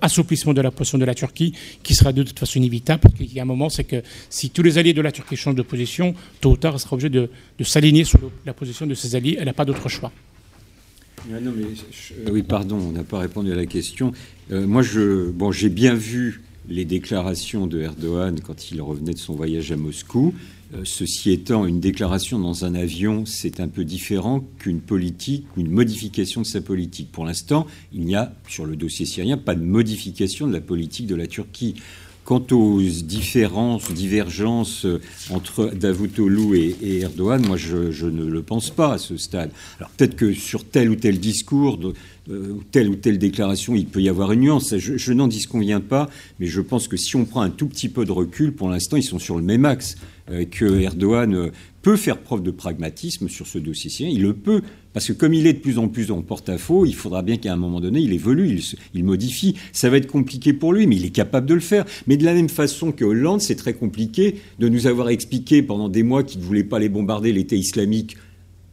assouplissement 0.00 0.52
de 0.52 0.60
la 0.60 0.70
position 0.70 0.98
de 0.98 1.04
la 1.04 1.14
Turquie 1.14 1.54
qui 1.82 1.94
sera 1.94 2.12
de 2.12 2.22
toute 2.22 2.38
façon 2.38 2.58
inévitable 2.58 3.00
parce 3.00 3.14
qu'il 3.14 3.32
y 3.32 3.38
a 3.38 3.42
un 3.42 3.46
moment, 3.46 3.68
c'est 3.68 3.84
que 3.84 4.02
si 4.28 4.50
tous 4.50 4.62
les 4.62 4.78
alliés 4.78 4.92
de 4.92 5.00
la 5.00 5.12
Turquie 5.12 5.36
changent 5.36 5.54
de 5.54 5.62
position, 5.62 6.14
tôt 6.40 6.52
ou 6.52 6.56
tard, 6.56 6.74
elle 6.74 6.80
sera 6.80 6.94
obligée 6.94 7.10
de, 7.10 7.30
s'aligner 7.62 8.04
sur 8.04 8.18
la 8.44 8.52
position 8.52 8.86
de 8.86 8.94
ses 8.94 9.14
alliés. 9.14 9.36
Elle 9.38 9.46
n'a 9.46 9.52
pas 9.52 9.64
d'autre 9.64 9.88
choix. 9.88 10.12
Mais 11.28 11.38
oui, 12.32 12.42
pardon, 12.42 12.76
on 12.76 12.90
n'a 12.90 13.04
pas 13.04 13.20
répondu 13.20 13.52
à 13.52 13.54
la 13.54 13.66
question. 13.66 14.12
Euh, 14.50 14.66
moi, 14.66 14.82
je, 14.82 15.30
bon, 15.30 15.52
j'ai 15.52 15.68
bien 15.68 15.94
vu 15.94 16.42
les 16.68 16.84
déclarations 16.84 17.66
de 17.66 17.80
Erdogan 17.80 18.40
quand 18.40 18.70
il 18.70 18.80
revenait 18.80 19.14
de 19.14 19.18
son 19.18 19.34
voyage 19.34 19.72
à 19.72 19.76
Moscou. 19.76 20.34
Euh, 20.74 20.82
ceci 20.84 21.30
étant, 21.30 21.66
une 21.66 21.80
déclaration 21.80 22.38
dans 22.38 22.64
un 22.64 22.74
avion, 22.74 23.26
c'est 23.26 23.60
un 23.60 23.68
peu 23.68 23.84
différent 23.84 24.42
qu'une 24.58 24.80
politique 24.80 25.44
ou 25.56 25.60
une 25.60 25.70
modification 25.70 26.40
de 26.40 26.46
sa 26.46 26.60
politique. 26.62 27.12
Pour 27.12 27.26
l'instant, 27.26 27.66
il 27.92 28.04
n'y 28.04 28.16
a, 28.16 28.32
sur 28.48 28.64
le 28.64 28.76
dossier 28.76 29.04
syrien, 29.04 29.36
pas 29.36 29.54
de 29.54 29.62
modification 29.62 30.46
de 30.46 30.52
la 30.52 30.60
politique 30.60 31.06
de 31.06 31.14
la 31.14 31.26
Turquie. 31.26 31.74
Quant 32.24 32.46
aux 32.52 32.80
différences, 32.80 33.90
divergences 33.90 34.86
euh, 34.86 35.00
entre 35.30 35.66
Davutoglu 35.74 36.56
et, 36.56 37.00
Erdogan, 37.00 37.44
moi 37.44 37.56
je, 37.56 38.06
ne 38.06 38.24
le 38.24 38.42
pense 38.42 38.70
pas 38.70 38.94
à 38.94 38.98
ce 38.98 39.16
stade. 39.16 39.50
Alors 39.78 39.90
peut-être 39.90 40.14
que 40.14 40.32
sur 40.32 40.64
tel 40.64 40.88
ou 40.88 40.94
tel 40.94 41.18
discours, 41.18 41.78
euh, 42.30 42.56
telle 42.70 42.88
ou 42.88 42.94
telle 42.94 43.18
déclaration, 43.18 43.74
il 43.74 43.86
peut 43.86 44.00
y 44.00 44.08
avoir 44.08 44.32
une 44.32 44.40
nuance. 44.40 44.76
Je, 44.76 44.96
je 44.96 45.12
n'en 45.12 45.28
disconviens 45.28 45.80
pas, 45.80 46.08
mais 46.38 46.46
je 46.46 46.60
pense 46.60 46.88
que 46.88 46.96
si 46.96 47.16
on 47.16 47.24
prend 47.24 47.42
un 47.42 47.50
tout 47.50 47.66
petit 47.66 47.88
peu 47.88 48.04
de 48.04 48.12
recul, 48.12 48.52
pour 48.52 48.68
l'instant, 48.68 48.96
ils 48.96 49.02
sont 49.02 49.18
sur 49.18 49.36
le 49.36 49.42
même 49.42 49.64
axe. 49.64 49.96
Euh, 50.30 50.44
que 50.44 50.80
Erdogan 50.80 51.34
euh, 51.34 51.50
peut 51.82 51.96
faire 51.96 52.18
preuve 52.18 52.44
de 52.44 52.52
pragmatisme 52.52 53.28
sur 53.28 53.48
ce 53.48 53.58
dossier. 53.58 54.06
Il 54.08 54.22
le 54.22 54.34
peut, 54.34 54.62
parce 54.92 55.08
que 55.08 55.12
comme 55.12 55.34
il 55.34 55.48
est 55.48 55.52
de 55.54 55.58
plus 55.58 55.78
en 55.78 55.88
plus 55.88 56.12
en 56.12 56.22
porte-à-faux, 56.22 56.86
il 56.86 56.94
faudra 56.94 57.22
bien 57.22 57.38
qu'à 57.38 57.52
un 57.52 57.56
moment 57.56 57.80
donné, 57.80 58.00
il 58.00 58.12
évolue, 58.12 58.60
il, 58.94 59.04
modifie. 59.04 59.56
Ça 59.72 59.90
va 59.90 59.96
être 59.96 60.06
compliqué 60.06 60.52
pour 60.52 60.72
lui, 60.72 60.86
mais 60.86 60.94
il 60.94 61.04
est 61.04 61.10
capable 61.10 61.48
de 61.48 61.54
le 61.54 61.60
faire. 61.60 61.84
Mais 62.06 62.16
de 62.16 62.24
la 62.24 62.34
même 62.34 62.48
façon 62.48 62.92
que 62.92 63.04
Hollande, 63.04 63.40
c'est 63.40 63.56
très 63.56 63.74
compliqué 63.74 64.36
de 64.60 64.68
nous 64.68 64.86
avoir 64.86 65.08
expliqué 65.08 65.60
pendant 65.60 65.88
des 65.88 66.04
mois 66.04 66.22
qu'il 66.22 66.40
ne 66.40 66.44
voulait 66.44 66.62
pas 66.62 66.78
les 66.78 66.88
bombarder, 66.88 67.32
l'État 67.32 67.56
islamique 67.56 68.16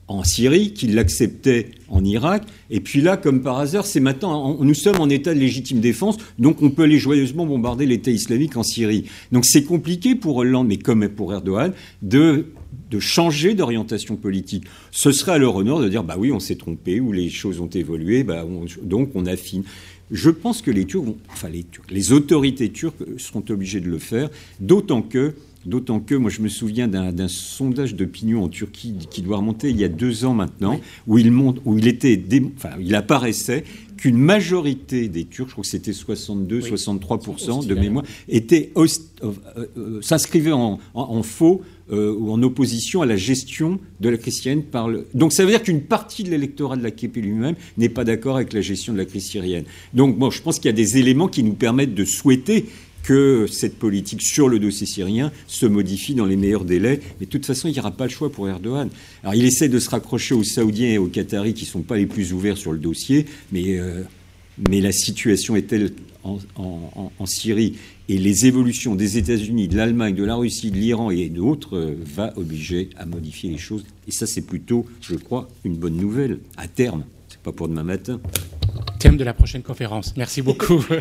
en 0.10 0.24
Syrie, 0.24 0.74
qu'il 0.74 0.96
l'acceptait 0.96 1.70
en 1.88 2.04
Irak. 2.04 2.44
Et 2.72 2.82
puis 2.82 3.00
là, 3.00 3.16
comme 3.16 3.42
par 3.42 3.60
hasard, 3.60 3.86
c'est 3.86 4.00
maintenant, 4.00 4.58
nous 4.60 4.74
sommes 4.74 5.00
en 5.00 5.08
état 5.08 5.34
de 5.34 5.40
légitime 5.40 5.80
défense, 5.80 6.18
donc 6.40 6.62
on 6.62 6.72
peut 6.72 6.84
aller 6.84 6.98
joyeusement 6.98 7.46
bombarder 7.46 7.86
l'État 7.86 8.12
islamique 8.12 8.58
en 8.58 8.64
Syrie. 8.64 9.06
Donc 9.32 9.46
c'est 9.46 9.64
compliqué 9.64 10.16
pour 10.16 10.38
Hollande, 10.38 10.68
mais 10.68 10.78
comme 10.78 11.08
pour 11.10 11.32
Erdogan, 11.32 11.74
de, 12.02 12.48
de 12.90 13.00
changer 13.00 13.54
d'orientation 13.54 14.16
politique. 14.16 14.66
Ce 14.92 15.12
serait 15.12 15.34
à 15.34 15.38
leur 15.38 15.56
honneur 15.56 15.80
de 15.80 15.88
dire, 15.88 16.04
bah 16.04 16.16
oui, 16.18 16.32
on 16.32 16.40
s'est 16.40 16.56
trompé, 16.56 17.00
ou 17.00 17.12
les 17.12 17.30
choses 17.30 17.60
ont 17.60 17.70
évolué, 17.70 18.24
bah 18.24 18.46
donc 18.82 19.12
on 19.14 19.28
affine. 19.28 19.64
Je 20.10 20.32
pense 20.32 20.64
que 20.64 20.72
les 20.72 20.86
Turcs, 20.86 21.06
enfin 21.32 21.50
les 21.50 21.64
Turcs, 21.64 21.86
les 21.92 22.14
autorités 22.14 22.70
turques 22.70 23.04
seront 23.18 23.44
obligées 23.50 23.80
de 23.80 23.90
le 23.90 24.00
faire, 24.00 24.30
d'autant 24.60 25.04
que 25.04 25.36
D'autant 25.66 26.00
que, 26.00 26.16
moi, 26.16 26.32
je 26.32 26.42
me 26.42 26.48
souviens 26.48 26.88
d'un 26.88 27.28
sondage 27.28 27.96
d'opinion 27.96 28.44
en 28.44 28.48
Turquie 28.48 28.96
qui 29.10 29.22
doit 29.22 29.38
remonter 29.38 29.70
il 29.70 29.78
y 29.78 29.84
a 29.84 29.90
deux 29.90 30.24
ans 30.24 30.34
maintenant, 30.34 30.80
où, 31.06 31.18
il 31.18 31.32
monte, 31.32 31.62
où 31.66 31.78
il, 31.78 31.88
était 31.88 32.22
enfin, 32.56 32.70
il 32.80 32.96
apparaissait 32.96 33.66
qu'une 33.98 34.18
majorité 34.18 35.10
des 35.10 35.26
Turcs, 35.26 35.48
je 35.50 35.52
crois 35.52 35.64
que 35.64 35.70
c'était 35.70 35.92
62-63% 35.92 37.68
de 37.68 37.76
mémoire, 37.76 38.06
étaient 38.30 38.72
euh, 38.78 38.88
euh, 39.78 40.02
s'inscrivaient 40.02 40.54
en, 40.54 40.80
faux 41.24 41.62
euh, 41.92 42.16
ou 42.18 42.32
en 42.32 42.42
opposition 42.42 43.02
à 43.02 43.06
la 43.06 43.18
gestion 43.18 43.80
de 44.00 44.08
la 44.08 44.18
crise 44.18 44.36
syrienne 44.36 44.64
par 44.64 44.88
le. 44.88 45.08
Donc 45.14 45.34
ça 45.34 45.44
veut 45.44 45.50
dire 45.50 45.62
qu'une 45.62 45.82
partie 45.82 46.24
de 46.24 46.30
l'électorat 46.30 46.78
de 46.78 46.84
la 46.84 46.92
KP 46.92 47.18
lui-même 47.18 47.56
n'est 47.78 47.90
pas 47.90 48.06
d'accord 48.06 48.38
avec 48.38 48.54
la 48.54 48.62
gestion 48.62 48.94
de 48.94 48.98
la 48.98 49.06
crise 49.06 49.26
syrienne. 49.26 49.66
Donc 49.94 50.18
moi, 50.18 50.30
je 50.32 50.42
pense 50.42 50.60
qu'il 50.60 50.68
y 50.68 50.74
a 50.74 50.78
des 50.78 50.98
éléments 50.98 51.28
qui 51.28 51.44
nous 51.44 51.56
permettent 51.56 51.96
de 51.96 52.06
souhaiter 52.06 52.68
que 53.10 53.48
cette 53.52 53.80
politique 53.80 54.22
sur 54.22 54.50
le 54.50 54.60
dossier 54.60 54.86
syrien 54.86 55.32
se 55.48 55.66
modifie 55.66 56.14
dans 56.14 56.28
les 56.28 56.36
meilleurs 56.36 56.64
délais. 56.64 57.00
Mais 57.20 57.26
de 57.26 57.32
toute 57.32 57.44
façon, 57.44 57.68
il 57.68 57.72
n'y 57.72 57.80
aura 57.80 57.90
pas 57.90 58.04
le 58.04 58.12
choix 58.12 58.32
pour 58.32 58.48
Erdogan. 58.48 58.88
Alors 59.24 59.34
il 59.34 59.46
essaie 59.46 59.68
de 59.68 59.80
se 59.80 59.90
raccrocher 59.90 60.36
aux 60.36 60.44
Saoudiens 60.44 60.90
et 60.90 61.00
aux 61.00 61.08
Qataris 61.08 61.56
qui 61.56 61.66
ne 61.66 61.70
sont 61.70 61.82
pas 61.82 61.98
les 61.98 62.06
plus 62.06 62.34
ouverts 62.34 62.58
sur 62.58 62.72
le 62.72 62.78
dossier, 62.78 63.26
mais, 63.52 63.80
euh, 63.80 64.04
mais 64.70 64.80
la 64.80 64.92
situation 64.92 65.56
est 65.56 65.64
telle 65.64 65.92
en, 66.24 66.38
en, 66.56 67.12
en, 67.18 67.26
Syrie 67.26 67.78
et 68.10 68.20
les 68.20 68.46
évolutions 68.46 68.94
des 68.94 69.18
États-Unis, 69.18 69.68
de 69.68 69.78
l'Allemagne, 69.78 70.14
de 70.14 70.24
la 70.24 70.36
Russie, 70.36 70.70
de 70.70 70.78
l'Iran 70.78 71.10
et 71.10 71.30
d'autres 71.30 71.78
euh, 71.78 71.96
va 72.16 72.32
obliger 72.38 72.92
à 72.96 73.08
modifier 73.08 73.50
les 73.50 73.58
choses. 73.58 73.86
Et 74.08 74.12
ça, 74.12 74.28
c'est 74.28 74.44
plutôt, 74.44 74.86
je 75.02 75.16
crois, 75.16 75.50
une 75.64 75.78
bonne 75.78 75.98
nouvelle 75.98 76.42
à 76.58 76.68
terme. 76.68 77.06
C'est 77.28 77.40
pas 77.40 77.54
pour 77.54 77.70
demain 77.70 77.82
matin. 77.82 78.22
Thème 79.00 79.18
de 79.18 79.24
la 79.24 79.34
prochaine 79.34 79.64
conférence. 79.64 80.14
Merci 80.16 80.44
beaucoup. 80.44 80.86